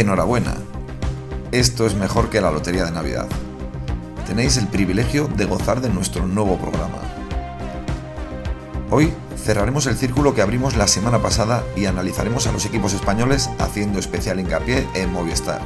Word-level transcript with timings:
Enhorabuena. 0.00 0.56
Esto 1.52 1.86
es 1.86 1.94
mejor 1.94 2.28
que 2.28 2.40
la 2.40 2.50
Lotería 2.50 2.84
de 2.84 2.90
Navidad. 2.90 3.28
Tenéis 4.26 4.56
el 4.56 4.66
privilegio 4.66 5.28
de 5.28 5.44
gozar 5.44 5.80
de 5.80 5.88
nuestro 5.88 6.26
nuevo 6.26 6.58
programa. 6.58 6.98
Hoy 8.90 9.12
cerraremos 9.36 9.86
el 9.86 9.96
círculo 9.96 10.34
que 10.34 10.42
abrimos 10.42 10.76
la 10.76 10.88
semana 10.88 11.22
pasada 11.22 11.62
y 11.76 11.86
analizaremos 11.86 12.48
a 12.48 12.52
los 12.52 12.66
equipos 12.66 12.92
españoles 12.92 13.48
haciendo 13.60 14.00
especial 14.00 14.40
hincapié 14.40 14.84
en 14.94 15.12
Movistar. 15.12 15.60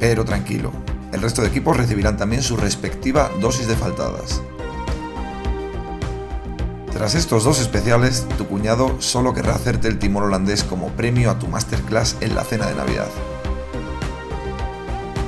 Pero 0.00 0.24
tranquilo, 0.24 0.72
el 1.12 1.22
resto 1.22 1.42
de 1.42 1.48
equipos 1.48 1.76
recibirán 1.76 2.16
también 2.16 2.42
su 2.42 2.56
respectiva 2.56 3.30
dosis 3.40 3.68
de 3.68 3.76
faltadas. 3.76 4.42
Tras 7.02 7.16
estos 7.16 7.42
dos 7.42 7.58
especiales, 7.58 8.28
tu 8.38 8.46
cuñado 8.46 8.94
solo 9.00 9.34
querrá 9.34 9.56
hacerte 9.56 9.88
el 9.88 9.98
timón 9.98 10.22
holandés 10.22 10.62
como 10.62 10.90
premio 10.90 11.32
a 11.32 11.38
tu 11.40 11.48
masterclass 11.48 12.16
en 12.20 12.36
la 12.36 12.44
cena 12.44 12.68
de 12.68 12.76
Navidad. 12.76 13.08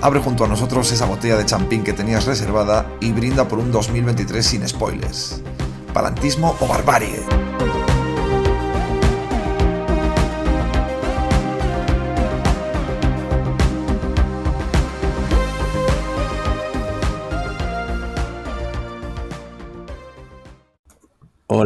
Abre 0.00 0.20
junto 0.20 0.44
a 0.44 0.46
nosotros 0.46 0.92
esa 0.92 1.06
botella 1.06 1.36
de 1.36 1.44
champín 1.44 1.82
que 1.82 1.92
tenías 1.92 2.26
reservada 2.26 2.86
y 3.00 3.10
brinda 3.10 3.48
por 3.48 3.58
un 3.58 3.72
2023 3.72 4.46
sin 4.46 4.68
spoilers. 4.68 5.42
Palantismo 5.92 6.56
o 6.60 6.68
barbarie. 6.68 7.43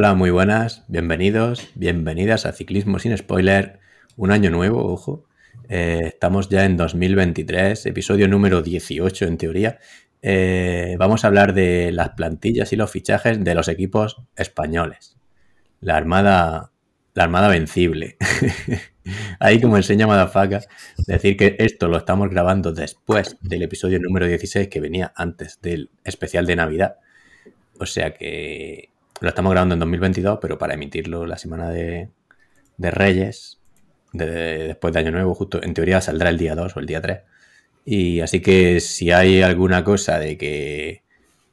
Hola, 0.01 0.15
muy 0.15 0.31
buenas, 0.31 0.85
bienvenidos, 0.87 1.71
bienvenidas 1.75 2.47
a 2.47 2.53
Ciclismo 2.53 3.01
sin 3.01 3.19
Spoiler, 3.19 3.81
un 4.17 4.31
año 4.31 4.49
nuevo, 4.49 4.93
ojo. 4.93 5.25
Eh, 5.69 6.03
estamos 6.05 6.49
ya 6.49 6.65
en 6.65 6.77
2023, 6.77 7.85
episodio 7.85 8.29
número 8.29 8.63
18 8.63 9.25
en 9.25 9.39
teoría. 9.39 9.81
Eh, 10.23 10.95
vamos 11.01 11.25
a 11.25 11.27
hablar 11.27 11.53
de 11.53 11.91
las 11.91 12.11
plantillas 12.11 12.73
y 12.73 12.77
los 12.77 12.93
fichajes 12.93 13.43
de 13.43 13.57
los 13.57 13.67
equipos 13.67 14.23
españoles. 14.37 15.17
La 15.81 15.97
Armada, 15.97 16.71
la 17.15 17.25
Armada 17.25 17.49
Vencible. 17.49 18.19
Ahí 19.41 19.61
como 19.61 19.79
enseña 19.79 20.07
Madafaka, 20.07 20.61
decir 21.09 21.37
que 21.37 21.57
esto 21.59 21.89
lo 21.89 21.97
estamos 21.99 22.31
grabando 22.31 22.71
después 22.71 23.37
del 23.41 23.63
episodio 23.63 23.99
número 23.99 24.29
16 24.29 24.69
que 24.69 24.79
venía 24.79 25.13
antes 25.17 25.61
del 25.61 25.91
especial 26.05 26.47
de 26.47 26.55
Navidad. 26.55 26.99
O 27.81 27.87
sea 27.87 28.15
que 28.15 28.91
lo 29.21 29.29
estamos 29.29 29.51
grabando 29.53 29.75
en 29.75 29.81
2022, 29.81 30.39
pero 30.41 30.59
para 30.59 30.75
emitirlo 30.75 31.27
la 31.27 31.39
semana 31.39 31.71
de, 31.71 32.11
de 32.77 32.91
Reyes, 32.91 33.59
de, 34.13 34.69
después 34.69 34.93
de 34.93 35.01
Año 35.01 35.11
Nuevo, 35.11 35.35
justo 35.35 35.63
en 35.63 35.75
teoría 35.75 36.01
saldrá 36.01 36.31
el 36.31 36.39
día 36.39 36.55
2 36.55 36.77
o 36.77 36.81
el 36.81 36.87
día 36.87 37.01
3. 37.01 37.21
Y 37.85 38.21
así 38.21 38.41
que 38.41 38.81
si 38.81 39.11
hay 39.11 39.43
alguna 39.43 39.83
cosa 39.83 40.19
de 40.19 40.37
que, 40.37 41.03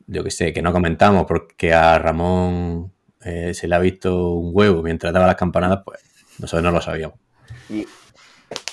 yo 0.08 0.24
que 0.24 0.32
sé, 0.32 0.54
que 0.54 0.62
no 0.62 0.72
comentamos 0.74 1.26
porque 1.26 1.74
a 1.74 1.98
Ramón 1.98 2.92
eh, 3.22 3.54
se 3.54 3.68
le 3.68 3.76
ha 3.76 3.80
visto 3.80 4.34
un 4.34 4.52
huevo 4.54 4.84
mientras 4.84 5.14
daba 5.14 5.28
las 5.28 5.36
campanadas, 5.36 5.82
pues 5.86 6.02
nosotros 6.40 6.64
no 6.64 6.72
lo 6.72 6.82
sabíamos. 6.82 7.18
Y 7.70 7.88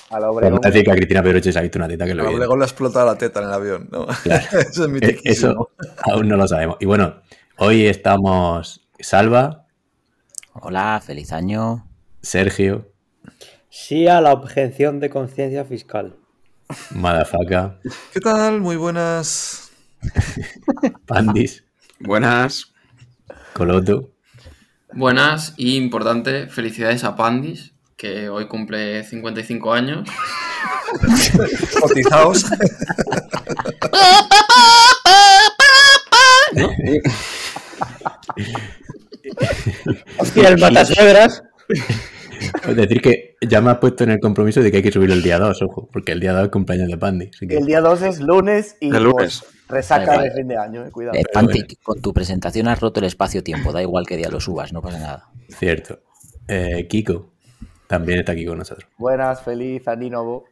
a 0.09 0.19
la 0.19 0.29
Obregón, 0.29 0.61
decir 0.61 0.83
que 0.83 0.91
a 0.91 0.95
Cristina 0.95 1.23
Pedroche 1.23 1.51
se 1.51 1.57
ha 1.57 1.61
visto 1.61 1.79
una 1.79 1.87
teta 1.87 2.05
que 2.05 2.11
A 2.11 2.15
lo 2.15 2.23
viene. 2.23 2.35
Obregón 2.35 2.59
le 2.59 2.65
ha 2.65 2.67
explotado 2.67 3.05
la 3.07 3.17
teta 3.17 3.39
en 3.39 3.47
el 3.47 3.53
avión, 3.53 3.89
¿no? 3.91 4.05
Claro. 4.23 4.45
Eso 4.59 4.83
es 4.83 4.89
mi 4.89 4.99
Eh, 5.01 5.19
Eso 5.23 5.71
aún 6.03 6.27
no 6.27 6.35
lo 6.35 6.47
sabemos. 6.47 6.77
Y 6.79 6.85
bueno, 6.85 7.15
hoy 7.57 7.87
estamos 7.87 8.82
Salva, 9.03 9.67
Hola, 10.53 11.01
feliz 11.05 11.33
año. 11.33 11.85
Sergio, 12.21 12.89
Sí 13.69 14.07
a 14.07 14.21
la 14.21 14.31
objeción 14.31 15.01
de 15.01 15.09
conciencia 15.09 15.65
fiscal. 15.65 16.15
Madafaka, 16.91 17.79
¿Qué 18.13 18.21
tal? 18.21 18.61
Muy 18.61 18.77
buenas. 18.77 19.71
Pandis, 21.05 21.65
Buenas. 21.99 22.73
Coloto, 23.51 24.13
Buenas 24.93 25.53
y 25.57 25.75
importante, 25.75 26.47
felicidades 26.47 27.03
a 27.03 27.17
Pandis, 27.17 27.73
que 27.97 28.29
hoy 28.29 28.47
cumple 28.47 29.03
55 29.03 29.73
años. 29.73 30.07
Cotizados. 31.81 32.45
Hostia, 40.17 40.49
el 40.49 40.57
matasuegras. 40.59 41.43
Es 42.67 42.75
decir, 42.75 43.01
que 43.01 43.35
ya 43.47 43.61
me 43.61 43.71
has 43.71 43.77
puesto 43.77 44.03
en 44.03 44.11
el 44.11 44.19
compromiso 44.19 44.61
de 44.61 44.69
que 44.69 44.77
hay 44.77 44.83
que 44.83 44.91
subirlo 44.91 45.13
el 45.15 45.23
día 45.23 45.39
2, 45.39 45.61
ojo, 45.61 45.87
porque 45.91 46.11
el 46.11 46.19
día 46.19 46.33
2 46.33 46.43
es 46.45 46.49
cumpleaños 46.49 46.89
de 46.89 46.97
Pandy. 46.97 47.31
que- 47.31 47.57
El 47.57 47.65
día 47.65 47.79
2 47.79 48.01
es 48.01 48.19
lunes 48.19 48.75
y 48.81 48.87
El 48.93 49.03
lunes. 49.03 49.41
pues, 49.41 49.43
resaca 49.69 50.05
Vale, 50.05 50.17
vale. 50.17 50.29
de 50.29 50.35
fin 50.35 50.47
de 50.49 50.57
año, 50.57 50.85
eh, 50.85 50.91
cuidado. 50.91 51.17
Eh, 51.17 51.23
Panti, 51.31 51.63
con 51.81 52.01
tu 52.01 52.13
presentación 52.13 52.67
has 52.67 52.79
roto 52.81 52.99
el 52.99 53.05
espacio-tiempo, 53.05 53.71
da 53.71 53.81
igual 53.81 54.05
que 54.05 54.17
día 54.17 54.29
lo 54.29 54.39
subas, 54.41 54.73
no 54.73 54.81
pasa 54.81 54.99
nada. 54.99 55.29
Cierto. 55.49 55.99
Eh, 56.47 56.85
Kiko 56.89 57.31
también 57.87 58.19
está 58.19 58.33
aquí 58.33 58.45
con 58.45 58.57
nosotros. 58.57 58.89
Buenas, 58.97 59.41
feliz 59.41 59.87
año 59.87 60.09
nuevo. 60.09 60.45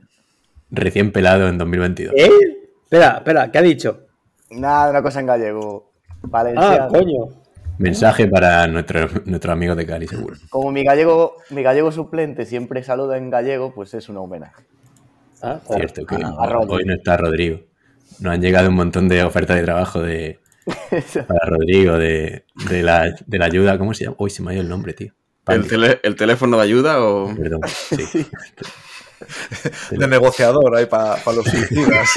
Recién 0.69 1.11
pelado 1.11 1.49
en 1.49 1.57
2022. 1.57 2.13
¿Eh? 2.17 2.29
Espera, 2.83 3.15
espera, 3.17 3.51
¿qué 3.51 3.57
ha 3.57 3.61
dicho? 3.61 4.05
Nada, 4.51 4.89
una 4.91 5.01
cosa 5.01 5.19
en 5.19 5.25
gallego. 5.25 5.90
Valenciano. 6.23 6.83
Ah, 6.83 6.87
coño. 6.87 7.25
Mensaje 7.77 8.27
para 8.27 8.67
nuestro, 8.67 9.07
nuestro 9.25 9.51
amigo 9.53 9.75
de 9.75 9.85
Cali, 9.87 10.07
seguro. 10.07 10.35
Como 10.49 10.71
mi 10.71 10.83
gallego, 10.83 11.37
mi 11.49 11.63
gallego 11.63 11.91
suplente 11.91 12.45
siempre 12.45 12.83
saluda 12.83 13.17
en 13.17 13.29
gallego, 13.31 13.73
pues 13.73 13.93
es 13.95 14.07
un 14.09 14.17
homenaje. 14.17 14.63
Ah. 15.41 15.59
Cierto 15.67 16.05
que 16.05 16.15
Ah, 16.23 16.59
hoy 16.67 16.85
no 16.85 16.93
está 16.93 17.17
Rodrigo. 17.17 17.59
Nos 18.19 18.33
han 18.33 18.41
llegado 18.41 18.69
un 18.69 18.75
montón 18.75 19.07
de 19.09 19.23
ofertas 19.23 19.55
de 19.57 19.63
trabajo 19.63 19.99
de, 20.01 20.39
para 21.27 21.45
Rodrigo, 21.47 21.97
de, 21.97 22.45
de 22.69 22.83
la, 22.83 23.15
de 23.25 23.37
la 23.39 23.45
ayuda. 23.45 23.77
¿Cómo 23.79 23.93
se 23.95 24.03
llama? 24.03 24.17
Uy, 24.19 24.29
se 24.29 24.43
me 24.43 24.51
ha 24.51 24.53
ido 24.53 24.61
el 24.61 24.69
nombre, 24.69 24.93
tío. 24.93 25.07
¿El, 25.47 25.61
Pandy, 25.61 25.67
tele- 25.69 25.99
el 26.03 26.15
teléfono 26.15 26.57
de 26.57 26.63
ayuda 26.63 27.03
o...? 27.03 27.33
Perdón. 27.35 27.61
Sí. 27.67 28.27
De 29.95 30.07
negociador 30.07 30.75
ahí 30.75 30.87
para 30.87 31.15
los 31.35 31.45
suicidas. 31.45 32.09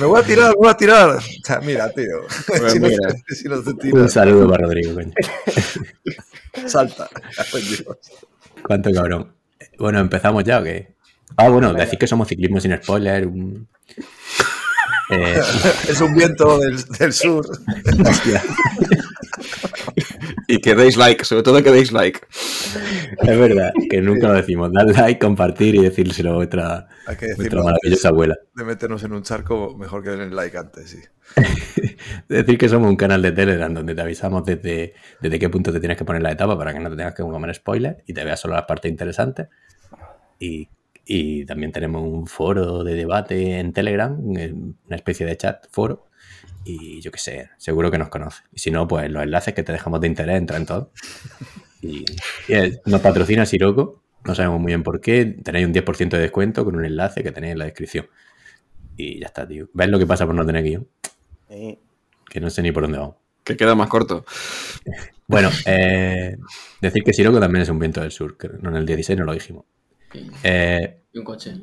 Me 0.00 0.06
voy 0.06 0.20
a 0.20 0.24
tirar, 0.24 0.48
me 0.50 0.54
voy 0.56 0.68
a 0.70 0.76
tirar. 0.76 1.10
O 1.10 1.20
sea, 1.44 1.60
mira, 1.60 1.90
tío. 1.92 2.22
Pues 2.46 2.72
si, 2.72 2.80
mira. 2.80 2.96
No, 3.08 3.34
si 3.36 3.48
no 3.48 3.62
te 3.62 3.92
Un 3.92 4.08
saludo 4.08 4.48
para 4.48 4.64
Rodrigo, 4.64 4.94
coño. 4.94 5.12
salta. 6.66 7.08
Cuánto 8.66 8.90
cabrón. 8.92 9.32
Bueno, 9.78 10.00
¿empezamos 10.00 10.44
ya 10.44 10.60
o 10.60 10.64
qué? 10.64 10.94
Ah, 11.36 11.48
bueno, 11.48 11.72
decir 11.72 11.98
que 11.98 12.06
somos 12.06 12.28
ciclismo 12.28 12.60
sin 12.60 12.76
spoiler. 12.82 13.26
un- 13.26 13.68
Eh, 15.10 15.40
Es 15.88 16.00
un 16.00 16.14
viento 16.14 16.58
del, 16.58 16.82
del 16.98 17.12
sur. 17.12 17.46
hostia, 18.08 18.42
Y 20.52 20.60
que 20.60 20.74
deis 20.74 20.96
like, 20.96 21.24
sobre 21.24 21.42
todo 21.44 21.62
que 21.62 21.70
deis 21.70 21.92
like. 21.92 22.20
es 23.22 23.38
verdad, 23.38 23.72
que 23.88 24.00
nunca 24.02 24.28
lo 24.28 24.34
decimos. 24.34 24.72
Dar 24.72 24.86
like, 24.86 25.18
compartir 25.20 25.76
y 25.76 25.82
decírselo 25.82 26.32
a 26.32 26.34
vuestra, 26.36 26.88
Hay 27.06 27.16
que 27.16 27.26
vuestra 27.36 27.62
decirlo 27.62 27.64
maravillosa 27.64 28.08
antes 28.08 28.10
abuela. 28.10 28.36
de 28.54 28.64
meternos 28.64 29.02
en 29.04 29.12
un 29.12 29.22
charco, 29.22 29.76
mejor 29.78 30.02
que 30.02 30.10
den 30.10 30.20
el 30.22 30.34
like 30.34 30.56
antes, 30.58 30.90
sí. 30.90 30.98
Decir 32.28 32.58
que 32.58 32.68
somos 32.68 32.88
un 32.90 32.96
canal 32.96 33.22
de 33.22 33.32
Telegram 33.32 33.72
donde 33.72 33.94
te 33.94 34.00
avisamos 34.02 34.44
desde, 34.44 34.94
desde 35.20 35.38
qué 35.38 35.48
punto 35.48 35.72
te 35.72 35.78
tienes 35.78 35.96
que 35.96 36.04
poner 36.04 36.22
la 36.22 36.32
etapa 36.32 36.58
para 36.58 36.72
que 36.72 36.80
no 36.80 36.90
te 36.90 36.96
tengas 36.96 37.14
que 37.14 37.22
comer 37.22 37.54
spoiler 37.54 38.02
y 38.06 38.12
te 38.12 38.24
veas 38.24 38.40
solo 38.40 38.54
las 38.54 38.64
partes 38.64 38.90
interesantes. 38.90 39.48
Y, 40.40 40.68
y 41.04 41.44
también 41.46 41.70
tenemos 41.72 42.02
un 42.02 42.26
foro 42.26 42.82
de 42.82 42.94
debate 42.94 43.60
en 43.60 43.72
Telegram, 43.72 44.18
eh, 44.36 44.52
una 44.52 44.96
especie 44.96 45.24
de 45.26 45.36
chat, 45.36 45.66
foro. 45.70 46.09
Y 46.64 47.00
yo 47.00 47.10
qué 47.10 47.18
sé, 47.18 47.50
seguro 47.56 47.90
que 47.90 47.98
nos 47.98 48.08
conoce. 48.10 48.42
Y 48.52 48.58
si 48.58 48.70
no, 48.70 48.86
pues 48.86 49.10
los 49.10 49.22
enlaces 49.22 49.54
que 49.54 49.62
te 49.62 49.72
dejamos 49.72 50.00
de 50.00 50.06
interés 50.08 50.36
entran 50.38 50.62
en 50.62 50.66
todo. 50.66 50.92
Y, 51.82 52.04
y 52.48 52.52
es- 52.54 52.80
nos 52.86 53.00
patrocina 53.00 53.46
Siroco, 53.46 54.02
no 54.24 54.34
sabemos 54.34 54.60
muy 54.60 54.70
bien 54.70 54.82
por 54.82 55.00
qué. 55.00 55.24
Tenéis 55.42 55.66
un 55.66 55.72
10% 55.72 56.16
de 56.16 56.22
descuento 56.22 56.64
con 56.64 56.76
un 56.76 56.84
enlace 56.84 57.22
que 57.22 57.32
tenéis 57.32 57.52
en 57.52 57.58
la 57.58 57.64
descripción. 57.64 58.06
Y 58.96 59.18
ya 59.20 59.26
está, 59.26 59.48
tío. 59.48 59.68
¿Ves 59.72 59.88
lo 59.88 59.98
que 59.98 60.06
pasa 60.06 60.26
por 60.26 60.34
no 60.34 60.44
tener 60.44 60.62
guion? 60.62 60.86
Eh, 61.48 61.78
Que 62.28 62.40
no 62.40 62.50
sé 62.50 62.62
ni 62.62 62.70
por 62.72 62.82
dónde 62.82 62.98
vamos. 62.98 63.16
Que 63.44 63.56
queda 63.56 63.74
más 63.74 63.88
corto. 63.88 64.24
Bueno, 65.26 65.48
eh, 65.64 66.36
decir 66.80 67.04
que 67.04 67.12
Siroco 67.12 67.38
también 67.38 67.62
es 67.62 67.68
un 67.68 67.78
viento 67.78 68.00
del 68.00 68.10
sur, 68.10 68.36
que 68.36 68.48
no 68.60 68.70
en 68.70 68.74
el 68.74 68.84
16 68.84 69.16
no 69.16 69.24
lo 69.24 69.32
dijimos. 69.32 69.64
Y, 70.12 70.28
Eh, 70.42 71.02
y 71.12 71.18
un 71.20 71.24
coche. 71.24 71.54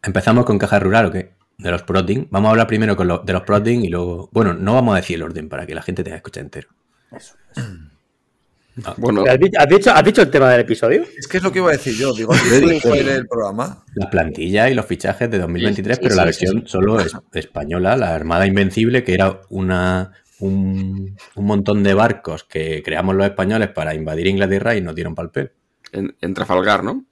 ¿Empezamos 0.00 0.44
con 0.44 0.58
caja 0.58 0.78
rural 0.78 1.06
o 1.06 1.10
qué? 1.10 1.32
De 1.62 1.70
los 1.70 1.82
protein. 1.82 2.26
Vamos 2.30 2.48
a 2.48 2.50
hablar 2.52 2.66
primero 2.66 2.96
con 2.96 3.08
lo- 3.08 3.18
de 3.18 3.32
los 3.32 3.42
protein 3.42 3.84
y 3.84 3.88
luego. 3.88 4.28
Bueno, 4.32 4.54
no 4.54 4.74
vamos 4.74 4.94
a 4.94 4.96
decir 4.96 5.16
el 5.16 5.22
orden 5.22 5.48
para 5.48 5.66
que 5.66 5.74
la 5.74 5.82
gente 5.82 6.02
tenga 6.02 6.16
que 6.16 6.18
escuchar 6.18 6.42
entero. 6.44 6.68
eso, 7.16 7.34
eso. 7.54 7.62
Ah, 8.84 8.94
Bueno, 8.96 9.24
¿Has 9.28 9.38
dicho, 9.38 9.58
has 9.60 9.68
dicho- 9.68 9.90
has 9.92 10.04
dicho 10.04 10.22
el 10.22 10.30
tema 10.30 10.50
del 10.50 10.60
episodio? 10.60 11.02
Es 11.18 11.26
que 11.28 11.36
es 11.38 11.42
lo 11.42 11.52
que 11.52 11.58
iba 11.58 11.68
a 11.68 11.72
decir 11.72 11.94
yo. 11.94 12.14
Digo, 12.14 12.32
spoiler 12.80 13.16
el 13.16 13.26
programa. 13.26 13.84
las 13.94 14.08
plantillas 14.10 14.70
y 14.70 14.74
los 14.74 14.86
fichajes 14.86 15.30
de 15.30 15.38
2023, 15.38 15.96
Sí, 15.96 16.00
sí, 16.00 16.02
pero 16.02 16.14
sí, 16.14 16.18
la 16.18 16.24
versión 16.24 16.60
sí. 16.60 16.62
solo 16.66 17.00
es 17.00 17.12
española, 17.34 17.96
la 17.96 18.14
Armada 18.14 18.46
Invencible, 18.46 19.04
que 19.04 19.12
era 19.14 19.40
una, 19.50 20.12
un, 20.38 21.16
un 21.34 21.44
montón 21.44 21.82
de 21.82 21.92
barcos 21.94 22.44
que 22.44 22.82
creamos 22.82 23.14
los 23.16 23.26
españoles 23.26 23.68
para 23.68 23.94
invadir 23.94 24.28
Inglaterra 24.28 24.74
y 24.76 24.80
nos 24.80 24.94
dieron 24.94 25.14
pal 25.14 25.30
pelo. 25.30 25.50
En, 25.92 26.14
en 26.20 26.32
Trafalgar, 26.34 26.84
¿no? 26.84 27.04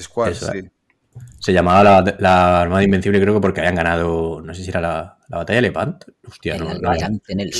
Squad, 0.00 0.30
Eso 0.30 0.52
sí. 0.52 0.62
Se 1.46 1.52
llamaba 1.52 1.84
la, 1.84 2.16
la 2.18 2.60
Armada 2.62 2.82
Invencible, 2.82 3.20
creo 3.20 3.34
que 3.34 3.40
porque 3.40 3.60
habían 3.60 3.76
ganado, 3.76 4.42
no 4.44 4.52
sé 4.52 4.64
si 4.64 4.70
era 4.70 4.80
la, 4.80 5.16
la 5.28 5.36
batalla 5.36 5.58
de 5.58 5.62
Lepanto. 5.62 6.06
Hostia, 6.26 6.56
El 6.56 6.64
no, 6.64 6.74
no. 6.74 6.92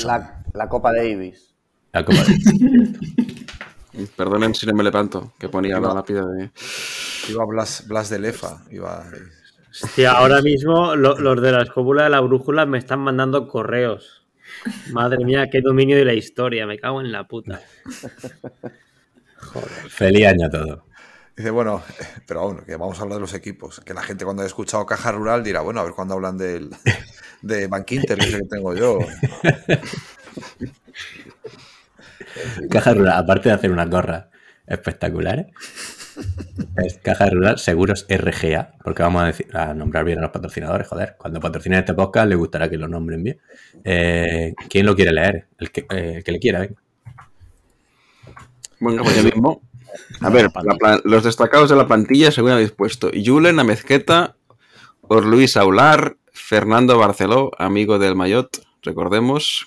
La, 0.04 0.42
la 0.54 0.68
Copa 0.68 0.92
Davis. 0.92 1.54
la 1.92 2.04
Copa 2.04 2.18
de- 2.24 4.06
Perdonen 4.16 4.56
si 4.56 4.66
no 4.66 4.72
me 4.74 4.82
levanto, 4.82 5.34
que 5.38 5.48
ponía 5.48 5.78
la 5.78 5.94
lápida 5.94 6.26
de... 6.26 6.50
Iba 7.28 7.44
Blas, 7.46 7.84
Blas 7.86 8.10
de 8.10 8.18
Lefa. 8.18 8.64
Iba... 8.72 9.04
Hostia, 9.84 10.10
ahora 10.10 10.42
mismo 10.42 10.96
lo- 10.96 11.20
los 11.20 11.40
de 11.40 11.52
la 11.52 11.62
escóbula 11.62 12.02
de 12.02 12.10
la 12.10 12.18
brújula 12.18 12.66
me 12.66 12.78
están 12.78 12.98
mandando 12.98 13.46
correos. 13.46 14.26
Madre 14.90 15.24
mía, 15.24 15.46
qué 15.48 15.60
dominio 15.60 15.96
de 15.96 16.06
la 16.06 16.14
historia. 16.14 16.66
Me 16.66 16.76
cago 16.76 17.00
en 17.00 17.12
la 17.12 17.22
puta. 17.28 17.60
Feliz 19.88 20.26
año 20.26 20.46
a 20.46 20.50
todos. 20.50 20.85
Dice, 21.36 21.50
bueno, 21.50 21.82
pero 22.26 22.40
aún, 22.40 22.62
que 22.64 22.76
vamos 22.76 22.98
a 22.98 23.02
hablar 23.02 23.16
de 23.16 23.20
los 23.20 23.34
equipos. 23.34 23.80
Que 23.80 23.92
la 23.94 24.02
gente 24.02 24.24
cuando 24.24 24.42
haya 24.42 24.48
escuchado 24.48 24.86
Caja 24.86 25.12
Rural 25.12 25.44
dirá, 25.44 25.60
bueno, 25.60 25.80
a 25.80 25.84
ver 25.84 25.92
cuándo 25.92 26.14
hablan 26.14 26.38
del, 26.38 26.70
de 27.42 27.66
Bank 27.66 27.92
Inter, 27.92 28.18
que 28.18 28.26
es 28.26 28.34
el 28.34 28.42
que 28.42 28.48
tengo 28.48 28.74
yo. 28.74 28.98
Caja 32.70 32.94
Rural, 32.94 33.18
aparte 33.18 33.48
de 33.48 33.54
hacer 33.54 33.70
unas 33.70 33.88
gorras 33.88 34.26
espectaculares, 34.66 35.46
es 36.76 36.98
Caja 36.98 37.30
Rural 37.30 37.58
Seguros 37.58 38.06
RGA, 38.08 38.72
porque 38.82 39.02
vamos 39.02 39.22
a, 39.22 39.26
decir, 39.26 39.48
a 39.56 39.72
nombrar 39.74 40.04
bien 40.04 40.18
a 40.18 40.22
los 40.22 40.30
patrocinadores, 40.30 40.86
joder. 40.88 41.16
Cuando 41.18 41.40
patrocinen 41.40 41.78
este 41.78 41.94
podcast 41.94 42.28
les 42.28 42.38
gustará 42.38 42.68
que 42.68 42.76
lo 42.76 42.88
nombren 42.88 43.22
bien. 43.22 43.40
Eh, 43.84 44.54
¿Quién 44.68 44.86
lo 44.86 44.96
quiere 44.96 45.12
leer? 45.12 45.46
El 45.58 45.70
que, 45.70 45.86
eh, 45.90 46.14
el 46.16 46.24
que 46.24 46.32
le 46.32 46.38
quiera, 46.38 46.60
venga. 46.60 46.82
Bueno, 48.80 49.02
pues 49.02 49.16
yo 49.16 49.22
mismo. 49.22 49.62
A 50.20 50.30
ver, 50.30 50.50
la 50.80 51.00
los 51.04 51.24
destacados 51.24 51.70
de 51.70 51.76
la 51.76 51.86
plantilla, 51.86 52.30
según 52.30 52.50
habéis 52.52 52.72
puesto. 52.72 53.10
Julen 53.12 53.58
Amezqueta, 53.58 54.36
Luis 55.08 55.56
Aular, 55.56 56.16
Fernando 56.32 56.98
Barceló, 56.98 57.50
amigo 57.58 57.98
del 57.98 58.14
Mayot, 58.16 58.48
recordemos. 58.82 59.66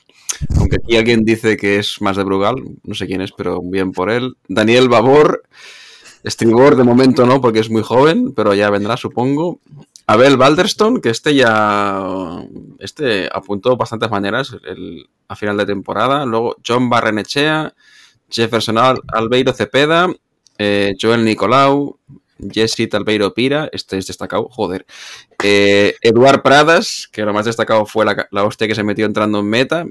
Aunque 0.57 0.77
aquí 0.77 0.95
alguien 0.97 1.25
dice 1.25 1.57
que 1.57 1.79
es 1.79 2.01
más 2.01 2.15
de 2.15 2.23
Brugal, 2.23 2.55
no 2.83 2.93
sé 2.95 3.07
quién 3.07 3.21
es, 3.21 3.31
pero 3.31 3.59
bien 3.61 3.91
por 3.91 4.09
él. 4.09 4.35
Daniel 4.47 4.87
Babor, 4.89 5.43
Estribor 6.23 6.75
de 6.75 6.83
momento 6.83 7.25
no, 7.25 7.39
porque 7.39 7.59
es 7.59 7.69
muy 7.69 7.81
joven, 7.81 8.33
pero 8.35 8.53
ya 8.53 8.69
vendrá, 8.69 8.97
supongo. 8.97 9.59
Abel 10.05 10.37
Balderstone, 10.37 10.99
que 11.01 11.09
este 11.09 11.33
ya 11.35 12.43
este 12.79 13.29
apuntó 13.31 13.77
bastantes 13.77 14.09
maneras 14.09 14.55
el- 14.65 15.07
a 15.27 15.35
final 15.35 15.55
de 15.57 15.65
temporada. 15.65 16.25
Luego 16.25 16.55
John 16.65 16.89
Barrenechea, 16.89 17.73
Jefferson 18.29 18.77
Al- 18.77 19.01
Albeiro 19.07 19.53
Cepeda, 19.53 20.07
eh, 20.57 20.93
Joel 20.99 21.23
Nicolau, 21.25 21.97
Jesse 22.51 22.87
Talbeiro 22.89 23.33
Pira, 23.33 23.69
este 23.73 23.97
es 23.97 24.07
destacado, 24.07 24.47
joder. 24.49 24.85
Eh, 25.43 25.95
Eduard 26.01 26.41
Pradas, 26.41 27.09
que 27.11 27.23
lo 27.23 27.33
más 27.33 27.45
destacado 27.45 27.85
fue 27.85 28.05
la, 28.05 28.27
la 28.31 28.43
hostia 28.43 28.67
que 28.67 28.75
se 28.75 28.83
metió 28.83 29.05
entrando 29.05 29.39
en 29.39 29.45
meta. 29.49 29.85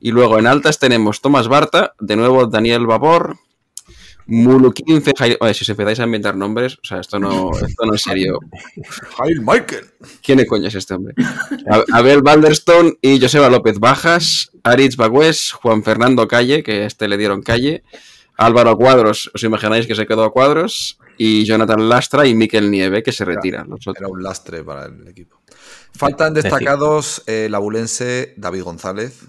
Y 0.00 0.10
luego 0.10 0.38
en 0.38 0.46
altas 0.48 0.78
tenemos 0.78 1.20
Tomás 1.20 1.46
Barta, 1.48 1.94
de 2.00 2.16
nuevo 2.16 2.46
Daniel 2.46 2.86
Babor, 2.86 3.36
Fejai- 5.02 5.36
Oye, 5.40 5.54
si 5.54 5.62
os 5.64 5.68
empezáis 5.68 6.00
a 6.00 6.04
inventar 6.04 6.36
nombres, 6.36 6.74
o 6.76 6.84
sea, 6.84 7.00
esto 7.00 7.18
no, 7.18 7.50
esto 7.52 7.84
no 7.86 7.94
es 7.94 8.02
serio. 8.02 8.38
Jail 9.16 9.40
Michael. 9.40 9.86
¿Quién 10.22 10.44
coño 10.46 10.68
es 10.68 10.74
este 10.74 10.94
hombre? 10.94 11.14
Abel 11.92 12.22
Balderstone 12.22 12.94
y 13.00 13.20
Joseba 13.20 13.50
López 13.50 13.78
Bajas, 13.78 14.50
Aritz 14.62 14.96
Bagüés, 14.96 15.52
Juan 15.52 15.82
Fernando 15.82 16.26
Calle, 16.28 16.62
que 16.62 16.82
a 16.82 16.86
este 16.86 17.08
le 17.08 17.16
dieron 17.18 17.42
calle, 17.42 17.82
Álvaro 18.36 18.76
Cuadros, 18.76 19.30
os 19.34 19.42
imagináis 19.42 19.86
que 19.86 19.94
se 19.94 20.06
quedó 20.06 20.24
a 20.24 20.32
cuadros, 20.32 20.98
y 21.18 21.44
Jonathan 21.44 21.88
Lastra 21.88 22.26
y 22.26 22.34
Miquel 22.34 22.70
Nieve, 22.70 23.02
que 23.02 23.12
se 23.12 23.24
retiran. 23.24 23.68
Los 23.68 23.80
otros. 23.86 23.96
Era 23.98 24.08
un 24.08 24.22
lastre 24.22 24.64
para 24.64 24.86
el 24.86 25.06
equipo. 25.08 25.40
Faltan 25.94 26.32
destacados 26.32 27.22
eh, 27.26 27.44
el 27.46 27.54
abulense 27.54 28.34
David 28.38 28.62
González, 28.62 29.20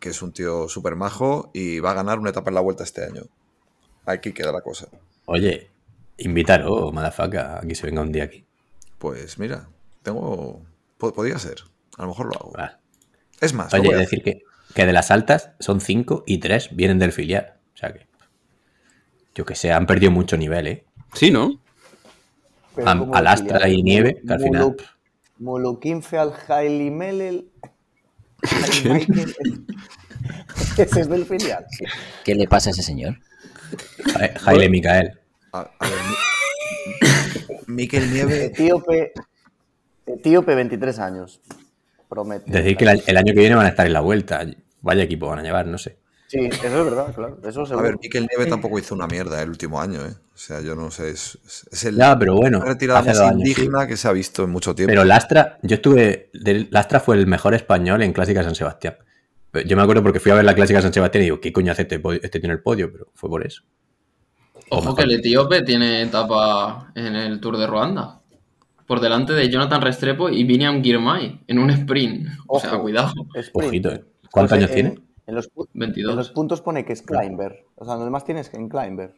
que 0.00 0.10
es 0.10 0.20
un 0.20 0.32
tío 0.32 0.68
súper 0.68 0.96
majo 0.96 1.50
y 1.54 1.78
va 1.78 1.92
a 1.92 1.94
ganar 1.94 2.18
una 2.18 2.30
etapa 2.30 2.50
en 2.50 2.56
la 2.56 2.60
vuelta 2.60 2.82
este 2.84 3.04
año. 3.04 3.22
Aquí 4.10 4.32
queda 4.32 4.52
la 4.52 4.62
cosa. 4.62 4.88
Oye, 5.26 5.68
invitaros, 6.16 6.92
madafaca, 6.94 7.58
aquí 7.62 7.74
se 7.74 7.86
venga 7.86 8.00
un 8.00 8.10
día 8.10 8.24
aquí. 8.24 8.44
Pues 8.98 9.38
mira, 9.38 9.68
tengo. 10.02 10.62
po- 10.96 11.12
Podría 11.12 11.38
ser. 11.38 11.56
A 11.98 12.02
lo 12.02 12.08
mejor 12.08 12.26
lo 12.26 12.32
hago. 12.34 12.52
Es 13.40 13.52
más, 13.52 13.72
Oye, 13.74 13.84
voy 13.84 13.94
a 13.94 13.98
decir 13.98 14.22
que, 14.22 14.40
que 14.74 14.86
de 14.86 14.92
las 14.92 15.10
altas 15.10 15.50
son 15.60 15.80
cinco 15.80 16.24
y 16.26 16.38
tres 16.38 16.74
vienen 16.74 16.98
del 16.98 17.12
filial. 17.12 17.54
O 17.74 17.76
sea 17.76 17.92
que, 17.92 18.06
yo 19.34 19.44
que 19.44 19.54
sé, 19.54 19.72
han 19.72 19.86
perdido 19.86 20.10
mucho 20.10 20.36
nivel, 20.36 20.66
¿eh? 20.66 20.84
Sí, 21.12 21.30
¿no? 21.30 21.60
Am- 22.84 23.00
¿cómo 23.00 23.14
Alastra 23.14 23.68
y 23.68 23.82
Nieve, 23.82 24.22
que 24.26 24.32
al 24.32 24.40
final- 24.40 24.76
Muluquinfe 25.38 26.16
al 26.18 26.32
Hailey 26.48 26.90
Melel. 26.90 27.50
Ese 30.76 31.00
es 31.00 31.08
del 31.08 31.24
filial. 31.26 31.66
¿Qué 32.24 32.34
le 32.34 32.46
pasa 32.48 32.70
a 32.70 32.72
ese 32.72 32.82
señor? 32.82 33.18
Ja- 34.14 34.38
Jaile 34.40 34.68
Micael. 34.68 35.18
A, 35.52 35.60
a 35.78 35.86
ver, 35.88 35.98
Mi- 36.08 37.56
Miquel 37.74 38.12
Nieve. 38.12 38.44
Etíope, 38.46 39.12
etíope 40.06 40.54
23 40.54 40.98
años. 40.98 41.40
Promete. 42.08 42.50
Decir 42.50 42.76
que 42.76 42.84
el, 42.84 43.02
el 43.06 43.16
año 43.16 43.32
que 43.34 43.40
viene 43.40 43.54
van 43.54 43.66
a 43.66 43.70
estar 43.70 43.86
en 43.86 43.92
la 43.92 44.00
vuelta. 44.00 44.44
Vaya 44.80 45.02
equipo 45.02 45.28
van 45.28 45.40
a 45.40 45.42
llevar, 45.42 45.66
no 45.66 45.76
sé. 45.78 45.98
Sí, 46.28 46.40
eso 46.46 46.66
es 46.66 46.72
verdad, 46.84 47.14
claro. 47.14 47.38
Eso 47.46 47.62
A 47.78 47.82
ver, 47.82 47.96
Miquel 48.02 48.26
Nieve 48.28 48.48
tampoco 48.50 48.78
hizo 48.78 48.94
una 48.94 49.06
mierda 49.06 49.40
el 49.42 49.48
último 49.48 49.80
año, 49.80 50.04
¿eh? 50.04 50.12
O 50.34 50.36
sea, 50.36 50.60
yo 50.60 50.74
no 50.74 50.90
sé. 50.90 51.10
Es, 51.10 51.38
es 51.72 51.84
el, 51.84 51.96
Ya, 51.96 52.18
pero 52.18 52.36
bueno, 52.36 52.58
la 52.58 52.66
retirada 52.66 53.02
más 53.02 53.16
sí. 53.16 53.24
indigna 53.24 53.86
que 53.86 53.96
se 53.96 54.08
ha 54.08 54.12
visto 54.12 54.44
en 54.44 54.50
mucho 54.50 54.74
tiempo. 54.74 54.90
Pero 54.90 55.04
Lastra, 55.04 55.58
yo 55.62 55.76
estuve. 55.76 56.30
Lastra 56.70 57.00
fue 57.00 57.16
el 57.16 57.26
mejor 57.26 57.54
español 57.54 58.02
en 58.02 58.12
Clásica 58.12 58.42
San 58.42 58.54
Sebastián. 58.54 58.96
Yo 59.66 59.76
me 59.76 59.82
acuerdo 59.82 60.02
porque 60.02 60.20
fui 60.20 60.30
a 60.30 60.34
ver 60.36 60.44
la 60.44 60.54
Clásica 60.54 60.82
San 60.82 60.92
Sebastián 60.92 61.22
y 61.22 61.24
digo, 61.26 61.40
¿qué 61.40 61.52
coño 61.52 61.72
hace 61.72 61.82
este, 61.82 62.00
este 62.22 62.40
tiene 62.40 62.54
el 62.54 62.60
podio? 62.62 62.92
Pero 62.92 63.08
fue 63.14 63.30
por 63.30 63.44
eso. 63.46 63.62
Ojo 64.70 64.94
que 64.94 65.02
el 65.04 65.12
etíope 65.12 65.62
tiene 65.62 66.02
etapa 66.02 66.92
en 66.94 67.16
el 67.16 67.40
Tour 67.40 67.56
de 67.56 67.66
Ruanda. 67.66 68.20
Por 68.86 69.00
delante 69.00 69.32
de 69.32 69.48
Jonathan 69.48 69.80
Restrepo 69.82 70.28
y 70.28 70.44
Viniam 70.44 70.82
Girmay 70.82 71.40
en 71.46 71.58
un 71.58 71.70
sprint. 71.70 72.28
O 72.46 72.60
sea, 72.60 72.78
cuidado. 72.78 73.12
Sprint. 73.34 73.66
Ojito, 73.68 73.90
¿eh? 73.92 74.04
¿Cuántos 74.30 74.50
Pues 74.50 74.52
años 74.52 74.70
en- 74.70 74.74
tiene? 74.74 75.08
En 75.26 75.34
los, 75.34 75.50
pu- 75.52 75.68
22. 75.74 76.10
en 76.12 76.16
los 76.16 76.30
puntos 76.30 76.60
pone 76.62 76.84
que 76.86 76.94
es 76.94 77.02
Climber. 77.02 77.64
O 77.76 77.84
sea, 77.84 77.94
donde 77.94 78.10
más 78.10 78.24
tienes 78.24 78.48
que 78.48 78.56
en 78.56 78.68
Climber. 78.68 79.12